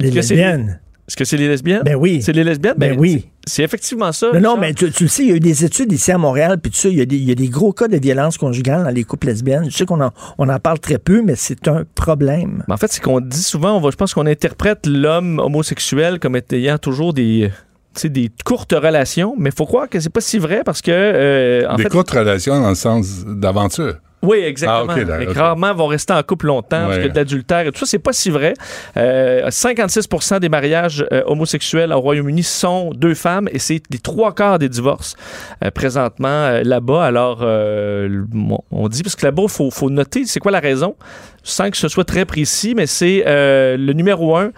Les 0.00 0.08
Est-ce 0.08 0.16
que 0.16 0.22
c'est- 0.22 0.34
lesbiennes. 0.36 0.80
Est-ce 1.06 1.16
que 1.18 1.24
c'est 1.26 1.36
les 1.36 1.48
lesbiennes? 1.48 1.82
Ben 1.84 1.96
oui. 1.96 2.22
C'est 2.22 2.32
les 2.32 2.44
lesbiennes? 2.44 2.74
Ben 2.78 2.96
oui. 2.98 3.26
C'est 3.46 3.62
effectivement 3.62 4.12
ça. 4.12 4.32
Non, 4.32 4.40
non, 4.40 4.56
mais 4.56 4.72
tu, 4.74 4.90
tu 4.90 5.04
le 5.04 5.08
sais, 5.08 5.22
il 5.22 5.28
y 5.28 5.32
a 5.32 5.36
eu 5.36 5.40
des 5.40 5.64
études 5.64 5.92
ici 5.92 6.12
à 6.12 6.18
Montréal, 6.18 6.58
puis 6.60 6.70
tu 6.70 6.78
sais, 6.78 6.90
il 6.90 6.98
y, 6.98 7.02
a 7.02 7.06
des, 7.06 7.16
il 7.16 7.24
y 7.24 7.32
a 7.32 7.34
des 7.34 7.48
gros 7.48 7.72
cas 7.72 7.88
de 7.88 7.96
violence 7.98 8.38
conjugale 8.38 8.84
dans 8.84 8.90
les 8.90 9.04
couples 9.04 9.26
lesbiennes. 9.26 9.70
Je 9.70 9.76
sais 9.76 9.86
qu'on 9.86 10.00
en, 10.00 10.12
on 10.38 10.48
en 10.48 10.58
parle 10.58 10.78
très 10.78 10.98
peu, 10.98 11.22
mais 11.22 11.34
c'est 11.36 11.68
un 11.68 11.84
problème. 11.94 12.64
Mais 12.68 12.74
en 12.74 12.76
fait, 12.76 12.92
c'est 12.92 13.02
qu'on 13.02 13.20
dit 13.20 13.42
souvent, 13.42 13.76
on 13.76 13.80
va, 13.80 13.90
je 13.90 13.96
pense 13.96 14.14
qu'on 14.14 14.26
interprète 14.26 14.86
l'homme 14.86 15.38
homosexuel 15.38 16.18
comme 16.18 16.38
ayant 16.52 16.78
toujours 16.78 17.12
des 17.12 17.50
c'est 17.96 18.08
des 18.10 18.30
courtes 18.44 18.72
relations, 18.72 19.34
mais 19.38 19.50
il 19.50 19.56
faut 19.56 19.66
croire 19.66 19.88
que 19.88 20.00
c'est 20.00 20.10
pas 20.12 20.20
si 20.20 20.38
vrai 20.38 20.62
parce 20.64 20.82
que 20.82 20.90
euh, 20.92 21.68
en 21.68 21.76
Des 21.76 21.84
fait, 21.84 21.88
courtes 21.88 22.10
relations 22.10 22.60
dans 22.60 22.68
le 22.70 22.74
sens 22.74 23.24
d'aventure. 23.26 23.94
Oui, 24.22 24.38
exactement. 24.38 24.86
Ah, 24.96 25.04
là, 25.18 25.28
ok. 25.28 25.36
Rarement 25.36 25.74
vont 25.74 25.86
rester 25.86 26.14
en 26.14 26.22
couple 26.22 26.46
longtemps 26.46 26.86
parce 26.86 26.96
Ouais. 26.96 27.02
que 27.02 27.08
de 27.08 27.14
l'adultère 27.16 27.66
et 27.66 27.72
tout 27.72 27.80
ça, 27.80 27.84
c'est 27.84 27.98
pas 27.98 28.14
si 28.14 28.30
vrai. 28.30 28.54
Euh, 28.96 29.50
56% 29.50 30.40
des 30.40 30.48
mariages 30.48 31.04
euh, 31.12 31.22
homosexuels 31.26 31.92
au 31.92 32.00
Royaume-Uni 32.00 32.42
sont 32.42 32.90
deux 32.94 33.12
femmes 33.14 33.50
et 33.52 33.58
c'est 33.58 33.82
les 33.90 33.98
trois 33.98 34.34
quarts 34.34 34.58
des 34.58 34.70
divorces 34.70 35.14
euh, 35.62 35.70
présentement 35.70 36.58
là-bas. 36.64 37.04
Alors, 37.04 37.40
bon, 37.40 38.60
on 38.70 38.88
dit, 38.88 39.02
parce 39.02 39.14
que 39.14 39.26
là-bas, 39.26 39.42
il 39.42 39.50
faut, 39.50 39.70
faut 39.70 39.90
noter, 39.90 40.24
c'est 40.24 40.40
quoi 40.40 40.52
la 40.52 40.60
raison, 40.60 40.96
sans 41.42 41.68
que 41.70 41.76
ce 41.76 41.88
soit 41.88 42.04
très 42.04 42.24
précis, 42.24 42.72
mais 42.74 42.86
c'est 42.86 43.24
le 43.26 43.92
numéro 43.92 44.38
un, 44.38 44.52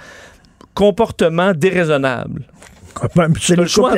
comportement 0.75 1.53
déraisonnable. 1.55 2.43
C'est 3.03 3.55
T'as 3.55 3.55
les 3.57 3.63
le 3.63 3.69
choix 3.69 3.93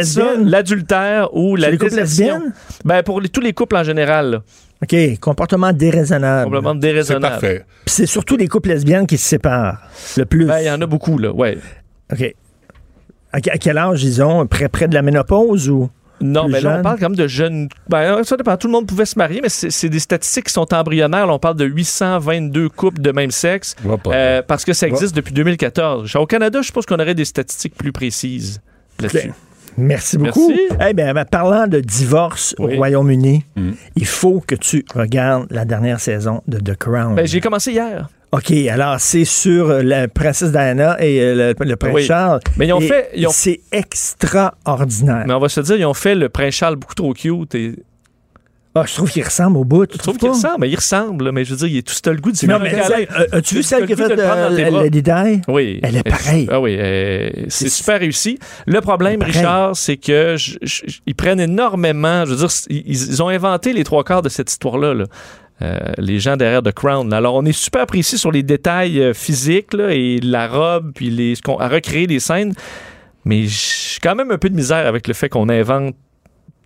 l'adultère 0.45 1.35
ou 1.35 1.57
la 1.57 1.67
C'est 1.67 1.71
les 1.73 1.79
couples 1.79 1.91
désertion. 1.91 2.25
lesbiennes? 2.35 2.53
Ben, 2.85 3.03
pour 3.03 3.21
les- 3.21 3.29
tous 3.29 3.41
les 3.41 3.53
couples 3.53 3.77
en 3.77 3.85
général. 3.85 4.31
là. 4.31 4.43
OK, 4.83 5.19
comportement 5.21 5.73
déraisonnable. 5.73 6.45
Complètement 6.45 6.75
déraisonnable. 6.75 7.65
Puis 7.85 7.95
c'est 7.95 8.07
surtout 8.07 8.37
les 8.37 8.47
couples 8.49 8.69
lesbiennes 8.69 9.07
qui 9.07 9.19
se 9.19 9.29
séparent 9.29 9.79
le 10.17 10.25
plus. 10.25 10.47
Ben, 10.47 10.61
il 10.61 10.67
y 10.67 10.71
en 10.71 10.81
a 10.81 10.87
beaucoup, 10.87 11.19
là, 11.19 11.33
ouais. 11.33 11.59
OK. 12.13 12.35
À, 13.33 13.41
que- 13.41 13.51
à 13.51 13.59
quel 13.59 13.77
âge, 13.79 14.01
disons? 14.01 14.47
Près, 14.47 14.69
près 14.69 14.89
de 14.89 14.95
la 14.95 15.03
ménopause 15.03 15.69
ou? 15.69 15.91
Non, 16.21 16.49
mais 16.49 16.61
là, 16.61 16.79
on 16.79 16.83
parle 16.83 16.99
quand 16.99 17.11
même 17.11 17.17
de 17.17 17.29
jeunes. 17.29 17.69
Ben, 17.89 18.25
ça 18.25 18.37
dépend. 18.37 18.57
Tout 18.57 18.67
le 18.67 18.73
monde 18.73 18.87
pouvait 18.89 19.05
se 19.05 19.17
marier, 19.17 19.41
mais 19.41 19.49
c'est 19.49 19.71
c'est 19.71 19.89
des 19.89 20.01
statistiques 20.01 20.47
qui 20.47 20.53
sont 20.53 20.73
embryonnaires. 20.75 21.27
Là, 21.29 21.35
on 21.35 21.39
parle 21.39 21.57
de 21.57 21.65
822 21.65 22.69
couples 22.71 23.01
de 23.01 23.13
même 23.13 23.31
sexe 23.31 23.77
euh, 24.09 24.43
parce 24.43 24.65
que 24.65 24.73
ça 24.73 24.89
existe 24.89 25.15
depuis 25.15 25.33
2014. 25.33 26.17
Au 26.17 26.27
Canada, 26.27 26.61
je 26.61 26.67
suppose 26.67 26.87
qu'on 26.87 26.97
aurait 26.99 27.15
des 27.15 27.25
statistiques 27.25 27.75
plus 27.77 27.93
précises 27.93 28.61
là-dessus. 29.01 29.33
Merci 29.77 30.19
beaucoup. 30.19 30.49
Merci. 30.49 30.63
Eh 30.91 30.93
bien, 30.93 31.15
ben, 31.15 31.25
parlant 31.25 31.69
de 31.69 31.79
divorce 31.81 32.55
au. 32.59 32.67
Royaume-Uni, 32.67 33.45
Mm. 33.57 33.71
il 33.95 34.07
faut 34.07 34.43
que 34.45 34.57
tu 34.57 34.85
regardes 34.95 35.47
la 35.51 35.65
dernière 35.65 36.01
saison 36.01 36.43
de 36.49 36.59
The 36.59 36.77
Crown. 36.77 37.15
Ben, 37.15 37.27
J'ai 37.27 37.41
commencé 37.41 37.71
hier. 37.73 38.09
OK, 38.33 38.51
alors 38.71 38.97
c'est 39.01 39.25
sur 39.25 39.71
euh, 39.71 39.83
la 39.83 40.07
princesse 40.09 40.51
Diana 40.51 40.97
et 41.03 41.21
euh, 41.21 41.55
le, 41.59 41.65
le 41.65 41.77
prince 41.77 41.95
Oui. 41.95 42.03
Charles. 42.05 42.41
Mais 42.59 42.67
ils 42.67 42.73
ont 42.75 42.81
Et 42.81 42.87
fait- 42.89 43.11
ils 43.15 43.27
ont- 43.27 43.31
C'est 43.33 43.61
extraordinaire. 43.73 45.25
Mais 45.27 45.33
on 45.33 45.39
va 45.41 45.49
se 45.49 45.61
dire, 45.61 45.77
ils 45.77 45.87
ont 45.87 45.95
fait 45.95 46.15
le 46.15 46.29
prince 46.29 46.55
Charles 46.55 46.77
beaucoup 46.77 46.95
trop 46.95 47.13
cute. 47.15 47.55
Et... 47.55 47.75
Ah, 48.75 48.85
je 48.87 48.95
trouve 48.95 49.11
qu'il 49.11 49.25
ressemble 49.25 49.57
au 49.57 49.65
bout. 49.65 49.87
Tu 49.87 49.97
Je 49.97 50.03
trouve 50.03 50.19
qu'il 50.19 50.29
ressemble, 50.29 50.59
mais 50.61 50.71
il 50.71 50.77
ressemble. 50.77 51.33
Mais 51.33 51.45
je 51.45 51.51
veux 51.51 51.57
dire, 51.57 51.67
il 51.69 51.77
est 51.79 51.83
tout 51.83 52.11
le 52.11 52.17
goût 52.21 52.31
de 52.31 52.47
Non, 52.47 52.59
mais 52.61 52.73
euh, 52.75 53.27
as-tu 53.33 53.57
vu 53.57 53.63
celle 53.63 53.87
qui 53.87 53.95
a 53.95 53.97
fait 53.97 54.19
euh, 54.19 54.83
Lady 54.83 55.03
Di? 55.03 55.41
Oui. 55.49 55.81
Elle 55.83 55.97
est 55.97 56.03
pareille. 56.09 56.47
Ah 56.51 56.61
oui, 56.61 56.77
euh, 56.79 57.31
c'est 57.49 57.69
super 57.71 57.99
réussi. 57.99 58.39
Le 58.67 58.81
problème. 58.81 59.23
Richard, 59.23 59.75
c'est 59.75 59.97
que 59.97 60.37
je- 60.37 60.59
je- 60.63 60.83
ils 61.07 61.15
prennent 61.15 61.41
énormément. 61.41 62.25
Je 62.25 62.31
veux 62.35 62.37
dire, 62.37 62.49
ils, 62.71 63.23
ont 63.23 63.29
inventé 63.29 63.73
les 63.73 63.85
trois 63.85 64.05
quarts 64.05 64.23
de 64.23 64.29
cette 64.29 64.51
histoire-là. 64.51 64.95
là. 64.95 65.05
Euh, 65.61 65.79
les 65.99 66.21
gens 66.21 66.37
derrière 66.37 66.63
The 66.63 66.71
Crown. 66.73 67.13
Alors, 67.13 67.35
on 67.35 67.45
est 67.45 67.51
super 67.53 67.85
précis 67.87 68.17
sur 68.17 68.31
les 68.31 68.45
détails 68.45 69.01
euh, 69.01 69.13
physiques 69.13 69.75
là, 69.75 69.91
et 69.91 70.21
la 70.23 70.47
robe, 70.47 70.93
puis 70.95 71.11
les, 71.11 71.35
à 71.59 71.67
recréer 71.69 72.07
les 72.07 72.21
scènes. 72.21 72.53
Mais 73.25 73.47
j'ai 73.47 73.99
quand 74.01 74.15
même 74.15 74.31
un 74.31 74.39
peu 74.39 74.51
de 74.51 74.55
misère 74.55 74.87
avec 74.87 75.09
le 75.09 75.15
fait 75.15 75.29
qu'on 75.29 75.49
invente 75.49 75.97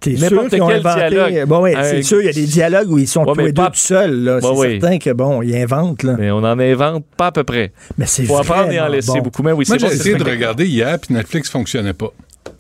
T'es 0.03 0.17
sûr 0.17 0.49
qu'ils 0.49 0.61
ont 0.63 0.69
inventé... 0.69 1.09
dialogue. 1.09 1.47
Bon, 1.49 1.63
oui, 1.63 1.73
c'est 1.83 2.03
sûr, 2.03 2.21
il 2.21 2.27
y 2.27 2.29
a 2.29 2.33
des 2.33 2.45
dialogues 2.47 2.91
où 2.91 2.99
ils 2.99 3.09
sont 3.09 3.25
Ouais, 3.25 3.33
tous 3.35 3.41
les 3.41 3.53
deux 3.53 3.63
pas- 3.63 3.71
tout 3.71 3.77
seuls. 3.77 4.29
Ouais, 4.29 4.39
c'est 4.43 4.49
oui. 4.49 4.81
certain 4.81 4.99
que, 4.99 5.11
bon, 5.11 5.41
ils 5.43 5.57
inventent. 5.57 6.03
Là. 6.03 6.17
Mais 6.19 6.31
on 6.31 6.39
en 6.39 6.59
invente 6.59 7.05
pas 7.17 7.29
à 7.29 7.33
peu 7.33 7.45
près. 7.45 7.73
Mais 7.97 8.07
c'est 8.07 8.25
Faut 8.25 8.37
apprendre 8.39 8.71
et 8.71 8.81
en 8.81 8.89
laisser 8.89 9.13
bon. 9.13 9.21
beaucoup. 9.23 9.43
Mais 9.43 9.53
oui, 9.53 9.65
Moi, 9.69 9.79
c'est 9.79 9.79
j'ai 9.79 9.87
bon, 9.87 9.93
essayé 10.01 10.13
c'est 10.19 10.25
de 10.25 10.31
regarder 10.31 10.67
hier, 10.67 10.99
puis 10.99 11.15
Netflix 11.15 11.49
fonctionnait 11.49 11.93
pas. 11.95 12.13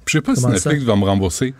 Je 0.06 0.12
sais 0.19 0.20
pas 0.23 0.35
si 0.35 0.47
Netflix 0.47 0.81
ça? 0.85 0.86
va 0.86 0.97
me 0.97 1.05
rembourser. 1.05 1.55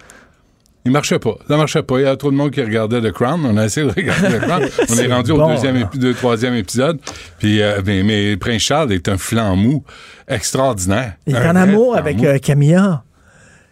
Il 0.84 0.90
marchait 0.90 1.20
pas. 1.20 1.36
Ça 1.46 1.56
marchait 1.56 1.82
pas. 1.84 1.98
Il 2.00 2.02
y 2.02 2.06
a 2.06 2.16
trop 2.16 2.32
de 2.32 2.36
monde 2.36 2.50
qui 2.50 2.60
regardait 2.60 3.00
The 3.00 3.12
Crown. 3.12 3.40
On 3.46 3.56
a 3.56 3.66
essayé 3.66 3.86
de 3.86 3.92
regarder 3.92 4.36
The 4.36 4.40
Crown. 4.40 4.62
On 4.90 4.98
est 4.98 5.06
rendu 5.12 5.32
bon, 5.32 5.44
au 5.46 5.54
deuxième, 5.54 5.76
épi- 5.76 5.96
deux, 5.98 6.12
troisième 6.12 6.54
épisode. 6.54 6.98
Puis, 7.38 7.62
euh, 7.62 7.80
mais, 7.86 8.02
mais 8.02 8.36
Prince 8.36 8.62
Charles 8.62 8.92
est 8.92 9.09
un 9.09 9.16
flanc 9.16 9.54
mou 9.54 9.84
extraordinaire. 10.26 11.12
Il 11.28 11.36
est 11.36 11.46
en 11.46 11.54
amour 11.54 11.96
avec 11.96 12.22
euh, 12.24 12.38
Camilla. 12.38 13.04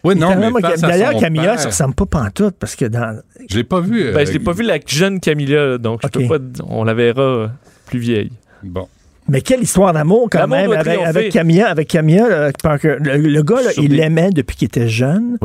Oui, 0.03 0.15
non, 0.15 0.29
mais 0.35 0.61
D'ailleurs, 0.79 1.13
son 1.13 1.19
Camilla, 1.19 1.43
père. 1.51 1.59
ça 1.59 1.69
ressemble 1.69 1.93
pas 1.95 2.05
pantoute 2.05 2.55
parce 2.59 2.75
que 2.75 2.85
dans... 2.85 3.21
Je 3.49 3.55
l'ai 3.57 3.63
pas 3.63 3.79
vu. 3.81 4.03
euh, 4.07 4.13
Ben, 4.13 4.25
je 4.25 4.31
l'ai 4.31 4.39
pas 4.39 4.51
vu 4.53 4.63
la 4.63 4.77
jeune 4.85 5.19
Camilla, 5.19 5.77
donc 5.77 5.99
je 6.03 6.07
peux 6.07 6.27
pas. 6.27 6.37
On 6.67 6.83
la 6.83 6.93
verra 6.93 7.21
euh, 7.21 7.47
plus 7.85 7.99
vieille. 7.99 8.31
Bon. 8.63 8.87
Mais 9.29 9.41
quelle 9.41 9.61
histoire 9.61 9.93
d'amour 9.93 10.27
quand 10.31 10.39
L'amour 10.39 10.57
même 10.57 10.71
avec, 11.05 11.31
Camilla. 11.31 11.69
Avec 11.69 11.87
Camilla 11.87 12.27
là, 12.27 12.51
Parker. 12.61 12.95
Le, 12.99 13.17
le 13.17 13.43
gars, 13.43 13.61
là, 13.61 13.69
il 13.77 13.87
des- 13.89 13.95
l'aimait 13.97 14.31
depuis 14.31 14.57
qu'il 14.57 14.65
était 14.65 14.89
jeune. 14.89 15.37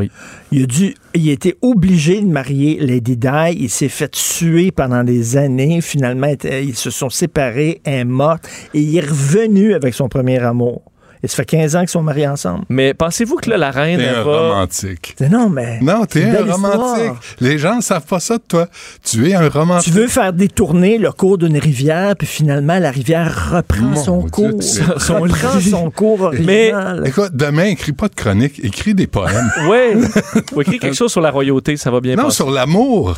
Il 0.51 0.63
a 0.65 0.67
dû, 0.67 0.95
il 1.15 1.29
a 1.29 1.33
été 1.33 1.57
obligé 1.61 2.21
de 2.21 2.27
marier 2.27 2.79
Lady 2.81 3.17
Di. 3.17 3.29
Il 3.53 3.69
s'est 3.69 3.91
fait 3.91 4.09
tuer 4.11 4.71
pendant 4.73 5.05
des 5.05 5.37
années. 5.37 5.83
Finalement, 5.83 6.33
ils 6.51 6.75
se 6.75 6.91
sont 6.91 7.11
séparés, 7.11 7.83
elle 7.85 7.95
est 8.01 8.05
morte. 8.05 8.49
Et 8.75 8.81
il 8.81 8.97
est 8.97 9.07
revenu 9.07 9.75
avec 9.75 9.93
son 9.95 10.09
premier 10.09 10.39
amour. 10.39 10.83
Et 11.23 11.29
ça 11.29 11.37
fait 11.37 11.45
15 11.47 11.77
ans 11.77 11.81
qu'ils 11.81 11.89
sont 11.89 12.03
mariés 12.03 12.29
ensemble. 12.29 12.65
Mais 12.69 12.95
pensez-vous 12.95 13.37
que 13.37 13.49
là, 13.51 13.57
la 13.57 13.71
reine, 13.71 13.99
T'es 13.99 14.05
elle 14.05 14.17
un 14.17 14.23
va- 14.23 14.41
romantique. 14.51 15.17
Non, 15.31 15.49
mais. 15.49 15.81
Non, 15.81 16.05
t'es 16.05 16.25
un 16.25 16.33
belle 16.33 16.51
romantique. 16.53 16.81
histoire. 16.99 17.21
Les 17.41 17.59
gens 17.59 17.77
ne 17.77 17.81
savent 17.83 18.05
pas 18.07 18.21
ça 18.21 18.39
de 18.39 18.43
toi. 18.47 18.69
Tu 19.05 19.29
es 19.31 19.35
un 19.35 19.49
romantique. 19.49 19.93
Tu 19.93 19.99
veux 19.99 20.09
faire 20.09 20.33
détourner 20.33 20.99
le 20.99 21.11
cours 21.13 21.39
d'une 21.39 21.59
rivière, 21.59 22.15
puis 22.17 22.27
finalement, 22.27 22.79
la 22.79 22.91
rivière 22.91 23.53
reprend 23.57 23.83
Mon 23.87 23.97
son 23.97 24.21
Dieu, 24.21 24.31
cours. 24.31 24.61
tu- 24.61 24.83
reprend 25.13 25.61
son 25.61 25.91
cours 25.91 26.31
Mais- 26.41 26.73
original. 26.75 27.03
Écoute, 27.07 27.31
demain, 27.35 27.65
écris 27.67 27.93
pas 27.93 28.09
de 28.09 28.15
chronique, 28.15 28.61
écris 28.65 28.95
des 28.95 29.07
poèmes. 29.07 29.51
Ouais. 29.69 29.95
Faut 30.53 30.61
écrire 30.63 30.81
quelque 30.81 30.95
chose 30.97 31.11
sur 31.11 31.21
la 31.21 31.31
royauté, 31.31 31.77
ça 31.77 31.91
va 31.91 32.01
bien 32.01 32.15
Non, 32.15 32.25
passer. 32.25 32.37
sur 32.37 32.51
l'amour. 32.51 33.17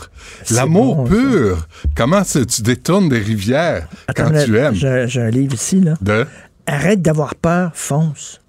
L'amour 0.51 1.05
pur. 1.05 1.67
Comment 1.97 2.23
tu, 2.23 2.45
tu 2.47 2.63
détournes 2.63 3.09
des 3.09 3.19
rivières 3.19 3.87
quand 4.17 4.31
tu 4.45 4.57
aimes? 4.57 4.75
J'ai 4.75 5.05
j'ai 5.09 5.21
un 5.21 5.31
livre 5.31 5.55
ici, 5.55 5.81
là. 5.81 5.95
De? 6.01 6.27
Arrête 6.69 7.01
d'avoir 7.01 7.35
peur, 7.35 7.71
fonce. 7.73 8.43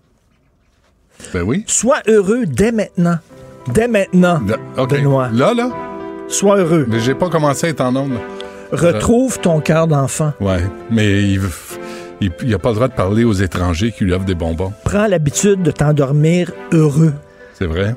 Ben 1.34 1.41
oui. 1.41 1.64
Sois 1.68 2.02
heureux 2.06 2.46
dès 2.46 2.74
maintenant. 2.74 3.18
Dès 3.74 3.88
maintenant. 3.88 4.41
Benoît. 4.76 5.30
Là, 5.32 5.54
là. 5.54 5.70
Sois 6.28 6.58
heureux. 6.58 6.86
Mais 6.90 7.00
j'ai 7.00 7.16
pas 7.16 7.30
commencé 7.30 7.68
à 7.68 7.70
être 7.70 7.80
en 7.80 7.96
onde. 7.96 8.18
Retrouve 8.74 9.40
ton 9.40 9.62
cœur 9.62 9.88
d'enfant. 9.88 10.34
Ouais. 10.41 10.62
Mais 10.91 11.24
il, 11.24 11.41
il, 12.20 12.32
il 12.44 12.54
a 12.54 12.60
pas 12.60 12.70
le 12.70 12.76
droit 12.76 12.88
de 12.90 12.94
parler 12.94 13.24
aux 13.24 13.32
étrangers 13.32 13.94
qui 13.94 14.04
lui 14.04 14.12
offrent 14.12 14.26
des 14.26 14.36
bonbons. 14.36 14.74
Prends 14.84 15.08
l'habitude 15.08 15.64
de 15.64 15.72
t'endormir 15.72 16.52
heureux. 16.74 17.14
C'est 17.54 17.68
vrai. 17.68 17.96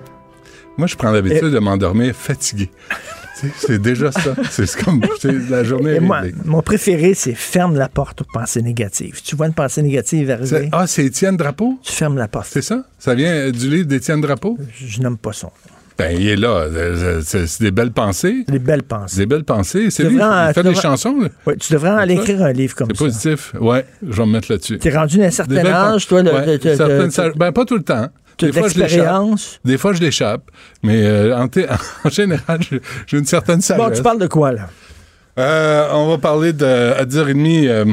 Moi, 0.78 0.86
je 0.86 0.94
prends 0.94 1.10
l'habitude 1.10 1.50
de 1.50 1.58
m'endormir 1.58 2.14
fatigué. 2.14 2.70
Tu 3.42 3.48
c'est 3.58 3.78
déjà 3.80 4.10
ça. 4.12 4.34
C'est 4.50 4.70
comme 4.84 5.00
c'est 5.20 5.32
la 5.50 5.64
journée. 5.64 5.96
Et 5.96 6.00
moi, 6.00 6.22
mon 6.44 6.62
préféré, 6.62 7.14
c'est 7.14 7.34
ferme 7.34 7.76
la 7.76 7.88
porte 7.88 8.22
aux 8.22 8.26
pensées 8.32 8.62
négatives. 8.62 9.20
Tu 9.22 9.36
vois 9.36 9.46
une 9.48 9.52
pensée 9.54 9.82
négative 9.82 10.26
C'est- 10.44 10.54
arriver, 10.56 10.68
Ah, 10.72 10.86
c'est 10.86 11.04
Étienne 11.04 11.36
Drapeau? 11.36 11.78
tu 11.82 11.92
fermes 11.92 12.16
la 12.16 12.28
porte. 12.28 12.46
C'est 12.50 12.62
ça? 12.62 12.84
Ça 12.98 13.14
vient 13.14 13.30
euh, 13.32 13.50
du 13.50 13.68
livre 13.68 13.86
d'Étienne 13.86 14.20
Drapeau? 14.20 14.56
Je 14.74 15.00
nomme 15.00 15.18
pas 15.18 15.32
son. 15.32 15.50
Ben, 15.98 16.16
il 16.18 16.26
est 16.26 16.36
là. 16.36 16.48
Euh, 16.48 17.20
C'est 17.22 17.46
c'est 17.46 17.62
des 17.64 17.70
belles 17.70 17.92
pensées. 17.92 18.44
Des 18.48 18.58
belles 18.58 18.82
pensées. 18.82 19.18
Des 19.18 19.26
belles 19.26 19.44
pensées. 19.44 19.90
C'est 19.90 20.04
Tu 20.04 20.10
lui. 20.10 20.22
en- 20.22 20.48
Il 20.48 20.54
fait 20.54 20.60
tu 20.60 20.62
des 20.62 20.68
devrais- 20.70 20.82
chansons. 20.82 21.20
là. 21.20 21.28
Ouais, 21.46 21.56
tu 21.56 21.72
devrais 21.72 21.90
aller 21.90 22.14
écrire 22.14 22.42
un 22.42 22.52
livre 22.52 22.74
comme 22.74 22.88
C'est 22.90 22.96
ça. 22.96 23.04
positif. 23.04 23.52
Ouais, 23.60 23.84
je 24.02 24.10
vais 24.16 24.26
me 24.26 24.32
mettre 24.32 24.50
là-dessus. 24.50 24.78
T'es 24.78 24.90
rendu 24.96 25.18
d'un 25.18 25.30
certain 25.30 25.54
Des 25.54 25.62
belles 25.62 25.72
âge, 25.72 26.06
toi, 26.08 26.22
de- 26.22 26.30
Ouais, 26.30 26.58
certaines 26.76 27.32
ben, 27.36 27.52
pas 27.52 27.64
tout 27.66 27.76
le 27.76 27.82
temps. 27.82 28.08
De 28.38 28.46
Des 28.46 28.52
fois, 28.52 28.68
je 28.68 28.74
l'échappe. 28.74 28.90
l'expérience. 28.90 29.60
Des 29.64 29.78
fois, 29.78 29.92
je 29.92 30.00
l'échappe. 30.00 30.50
Mais 30.82 31.04
euh, 31.04 31.36
en, 31.36 31.48
général, 32.10 32.60
j'ai- 32.68 32.80
j'ai 33.06 33.18
une 33.18 33.24
certaine 33.26 33.60
sagesse. 33.60 33.84
Bon, 33.88 33.94
tu 33.94 34.02
parles 34.02 34.18
de 34.20 34.26
quoi, 34.26 34.52
là? 34.52 34.68
Euh, 35.38 35.88
on 35.92 36.08
va 36.08 36.18
parler 36.18 36.52
de 36.52 36.64
à 36.66 37.04
10h30. 37.04 37.66
euh, 37.68 37.84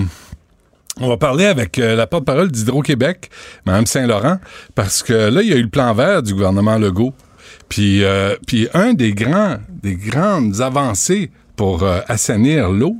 on 1.01 1.07
va 1.07 1.15
parler 1.17 1.45
avec 1.45 1.79
euh, 1.79 1.95
la 1.95 2.07
porte-parole 2.07 2.51
d'Hydro-Québec, 2.51 3.29
Mme 3.65 3.85
Saint-Laurent, 3.85 4.39
parce 4.75 5.01
que 5.01 5.13
là, 5.13 5.41
il 5.41 5.47
y 5.49 5.53
a 5.53 5.55
eu 5.55 5.61
le 5.61 5.69
plan 5.69 5.93
vert 5.93 6.21
du 6.21 6.33
gouvernement 6.33 6.77
Legault. 6.77 7.13
Puis, 7.69 8.03
euh, 8.03 8.35
puis 8.47 8.67
un 8.73 8.93
des 8.93 9.13
grands, 9.13 9.57
des 9.81 9.95
grandes 9.95 10.59
avancées 10.59 11.31
pour 11.55 11.83
euh, 11.83 11.99
assainir 12.09 12.69
l'eau 12.69 12.97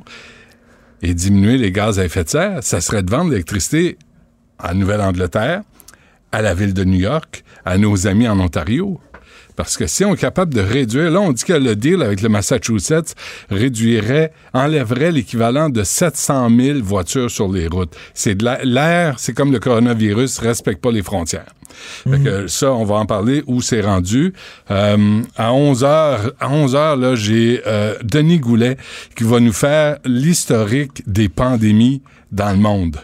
et 1.02 1.14
diminuer 1.14 1.58
les 1.58 1.72
gaz 1.74 2.00
à 2.00 2.06
effet 2.06 2.24
de 2.24 2.30
serre, 2.30 2.60
ça 2.62 2.80
serait 2.80 3.04
de 3.04 3.10
vendre 3.12 3.32
l'électricité 3.32 3.98
à 4.60 4.74
Nouvelle-Angleterre, 4.74 5.62
à 6.32 6.42
la 6.42 6.54
ville 6.54 6.74
de 6.74 6.84
New 6.84 7.00
York, 7.00 7.44
à 7.66 7.78
nos 7.78 8.08
amis 8.08 8.28
en 8.28 8.40
Ontario. 8.40 9.00
Parce 9.56 9.76
que 9.76 9.88
si 9.88 10.06
on 10.06 10.14
est 10.14 10.18
capable 10.18 10.54
de 10.54 10.62
réduire, 10.62 11.12
là, 11.12 11.20
on 11.20 11.34
dit 11.34 11.44
que 11.44 11.52
le 11.52 11.76
deal 11.76 12.02
avec 12.02 12.22
le 12.22 12.30
Massachusetts 12.30 13.14
réduirait, 13.50 14.32
enlèverait 14.54 15.12
l'équivalent 15.12 15.70
de 15.70 15.84
700 15.84 16.50
000 16.56 16.80
voitures 16.82 17.30
sur 17.30 17.52
les 17.52 17.68
routes. 17.68 17.94
C'est 18.14 18.36
de 18.36 18.46
la- 18.46 18.64
l'air, 18.64 19.16
c'est 19.20 19.34
comme 19.34 19.52
le 19.52 19.60
coronavirus, 19.60 20.40
respecte 20.40 20.82
pas 20.82 20.92
les 20.92 21.02
frontières. 21.04 21.54
Fait 22.10 22.20
que 22.24 22.48
ça, 22.48 22.72
on 22.74 22.86
va 22.86 22.96
en 22.96 23.06
parler 23.06 23.44
où 23.48 23.62
c'est 23.62 23.82
rendu. 23.82 24.34
Euh, 24.72 25.22
à 25.36 25.54
11 25.54 25.84
heures, 25.84 26.32
à 26.40 26.50
11 26.50 26.76
heures, 26.76 26.96
là, 26.96 27.16
j'ai 27.16 27.62
euh, 27.68 27.96
Denis 28.04 28.40
Goulet 28.40 28.78
qui 29.16 29.24
va 29.26 29.40
nous 29.42 29.54
faire 29.54 29.98
l'historique 30.06 31.04
des 31.06 31.28
pandémies 31.30 32.02
dans 32.32 32.52
le 32.52 32.58
monde. 32.58 32.98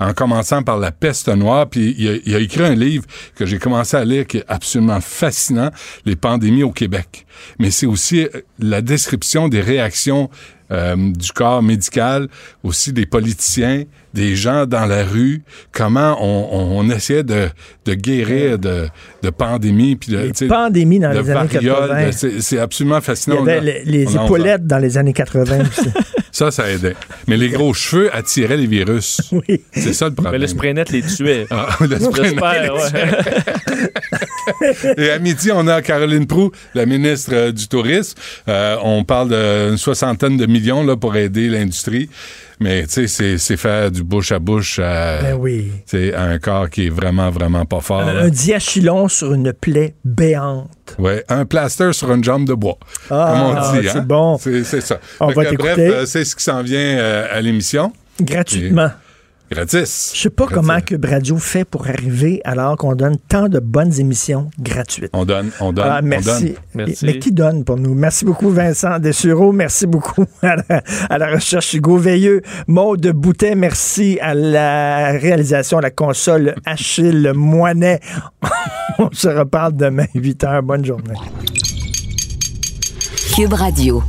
En 0.00 0.12
commençant 0.14 0.62
par 0.62 0.78
la 0.78 0.90
peste 0.90 1.28
noire. 1.28 1.68
Puis 1.68 1.94
il 1.98 2.08
a, 2.08 2.12
il 2.24 2.34
a 2.34 2.38
écrit 2.40 2.64
un 2.64 2.74
livre 2.74 3.04
que 3.36 3.46
j'ai 3.46 3.58
commencé 3.58 3.96
à 3.96 4.04
lire 4.04 4.26
qui 4.26 4.38
est 4.38 4.44
absolument 4.48 5.00
fascinant, 5.00 5.70
Les 6.06 6.16
pandémies 6.16 6.62
au 6.64 6.72
Québec. 6.72 7.26
Mais 7.58 7.70
c'est 7.70 7.86
aussi 7.86 8.22
euh, 8.24 8.28
la 8.58 8.80
description 8.82 9.48
des 9.48 9.60
réactions 9.60 10.28
euh, 10.72 10.94
du 10.96 11.32
corps 11.32 11.62
médical, 11.64 12.28
aussi 12.62 12.92
des 12.92 13.04
politiciens, 13.04 13.84
des 14.14 14.36
gens 14.36 14.66
dans 14.66 14.86
la 14.86 15.04
rue, 15.04 15.42
comment 15.72 16.16
on, 16.20 16.78
on 16.78 16.88
essayait 16.90 17.24
de, 17.24 17.48
de 17.86 17.94
guérir 17.94 18.56
de, 18.58 18.86
de 19.22 19.30
pandémies. 19.30 19.96
Puis 19.96 20.12
de, 20.12 20.18
Les 20.40 20.48
pandémies 20.48 21.00
dans 21.00 21.12
de 21.12 21.18
les 21.20 21.30
années 21.30 21.48
variole, 21.48 21.88
80. 22.12 22.28
de- 22.36 22.40
C'est 22.40 22.58
absolument 22.60 22.98
Il 22.98 23.02
y 23.02 23.04
fascinant. 23.04 23.42
avait 23.42 23.56
On 23.56 23.58
a- 23.58 23.60
les, 23.60 23.84
les 23.84 24.16
on 24.16 24.24
épaulettes 24.26 24.66
dans 24.66 24.78
les 24.78 24.96
années 24.96 25.12
80 25.12 25.58
aussi. 25.62 25.88
Ça, 26.40 26.50
ça 26.50 26.70
aidait. 26.70 26.96
Mais 27.28 27.36
les 27.36 27.50
gros 27.50 27.74
cheveux 27.74 28.08
attiraient 28.16 28.56
les 28.56 28.66
virus. 28.66 29.20
Oui. 29.32 29.60
C'est 29.74 29.92
ça 29.92 30.06
le 30.06 30.12
Mais 30.12 30.22
problème. 30.22 30.40
le 30.40 30.46
spray 30.46 30.72
net 30.72 30.90
les 30.90 31.02
tuait. 31.02 31.46
Ah, 31.50 31.68
le 31.80 31.98
spray 31.98 32.32
net 32.34 32.72
les. 34.96 35.04
Et 35.04 35.10
à 35.10 35.18
midi, 35.18 35.50
on 35.52 35.66
a 35.68 35.82
Caroline 35.82 36.26
Proux, 36.26 36.50
la 36.74 36.86
ministre 36.86 37.30
euh, 37.34 37.52
du 37.52 37.68
Tourisme. 37.68 38.18
Euh, 38.48 38.76
on 38.82 39.04
parle 39.04 39.28
d'une 39.28 39.76
soixantaine 39.76 40.38
de 40.38 40.46
millions 40.46 40.82
là, 40.82 40.96
pour 40.96 41.14
aider 41.14 41.48
l'industrie. 41.50 42.08
Mais 42.62 42.86
tu 42.86 43.08
sais, 43.08 43.38
c'est- 43.38 43.56
faire 43.56 43.90
du 43.90 44.02
bouche 44.04 44.32
à 44.32 44.38
bouche 44.38 44.78
à, 44.78 45.22
Ben 45.22 45.34
oui. 45.34 45.70
à 46.14 46.22
un 46.24 46.38
corps 46.38 46.68
qui 46.68 46.86
est 46.86 46.90
vraiment, 46.90 47.30
vraiment 47.30 47.64
pas 47.64 47.80
fort. 47.80 48.02
là. 48.04 48.20
Un 48.24 48.28
diachylon 48.28 49.08
sur 49.08 49.32
une 49.32 49.52
plaie 49.54 49.94
béante. 50.04 50.70
Ouais, 50.98 51.24
un 51.28 51.46
plaster 51.46 51.92
sur 51.94 52.12
une 52.12 52.22
jambe 52.22 52.46
de 52.46 52.52
bois. 52.54 52.76
Ah, 53.10 53.32
comme 53.32 53.42
on 53.76 53.80
dit. 53.80 53.88
c'est 53.88 53.96
hein. 53.98 54.04
bon. 54.06 54.36
C'est 54.38 54.80
ça. 54.82 55.00
On 55.20 55.28
Fait 55.30 55.44
va 55.44 55.52
bref, 55.52 55.78
euh, 55.78 56.04
c'est 56.06 56.24
ce 56.24 56.36
qui 56.36 56.44
s'en 56.44 56.62
vient 56.62 56.78
euh, 56.98 57.26
à 57.32 57.40
l'émission. 57.40 57.92
Gratuitement. 58.20 58.86
Et- 58.88 59.09
gratis. 59.50 60.12
Je 60.14 60.20
sais 60.22 60.30
pas 60.30 60.46
Gratis. 60.46 60.54
comment 60.66 60.80
Cube 60.80 61.04
Radio 61.04 61.36
fait 61.38 61.64
pour 61.64 61.86
arriver 61.88 62.40
alors 62.44 62.76
qu'on 62.76 62.94
donne 62.94 63.16
tant 63.28 63.48
de 63.48 63.58
bonnes 63.58 63.98
émissions 63.98 64.50
gratuites. 64.60 65.10
On 65.12 65.24
donne, 65.24 65.50
on 65.60 65.72
donne, 65.72 65.86
Ah, 65.88 66.00
on 66.02 66.06
merci. 66.06 66.44
donne. 66.44 66.54
Merci. 66.74 67.04
Mais 67.06 67.18
qui 67.18 67.32
donne 67.32 67.64
pour 67.64 67.76
nous? 67.76 67.94
Merci 67.94 68.24
beaucoup, 68.24 68.50
Vincent 68.50 68.98
Dessureau. 68.98 69.52
Merci 69.52 69.86
beaucoup 69.86 70.24
à 70.42 70.56
la, 70.56 70.82
à 71.08 71.18
la 71.18 71.30
recherche 71.32 71.74
Hugo 71.74 71.96
Veilleux. 71.96 72.42
Maude 72.68 73.06
Boutet, 73.08 73.54
merci 73.54 74.18
à 74.20 74.34
la 74.34 75.12
réalisation, 75.12 75.78
à 75.78 75.82
la 75.82 75.90
console 75.90 76.54
Achille 76.64 77.32
Moinet. 77.34 78.00
On 78.98 79.08
se 79.12 79.28
reparle 79.28 79.76
demain, 79.76 80.06
8 80.14 80.44
h. 80.44 80.62
Bonne 80.62 80.84
journée. 80.84 81.14
Cube 83.34 83.52
Radio. 83.54 84.02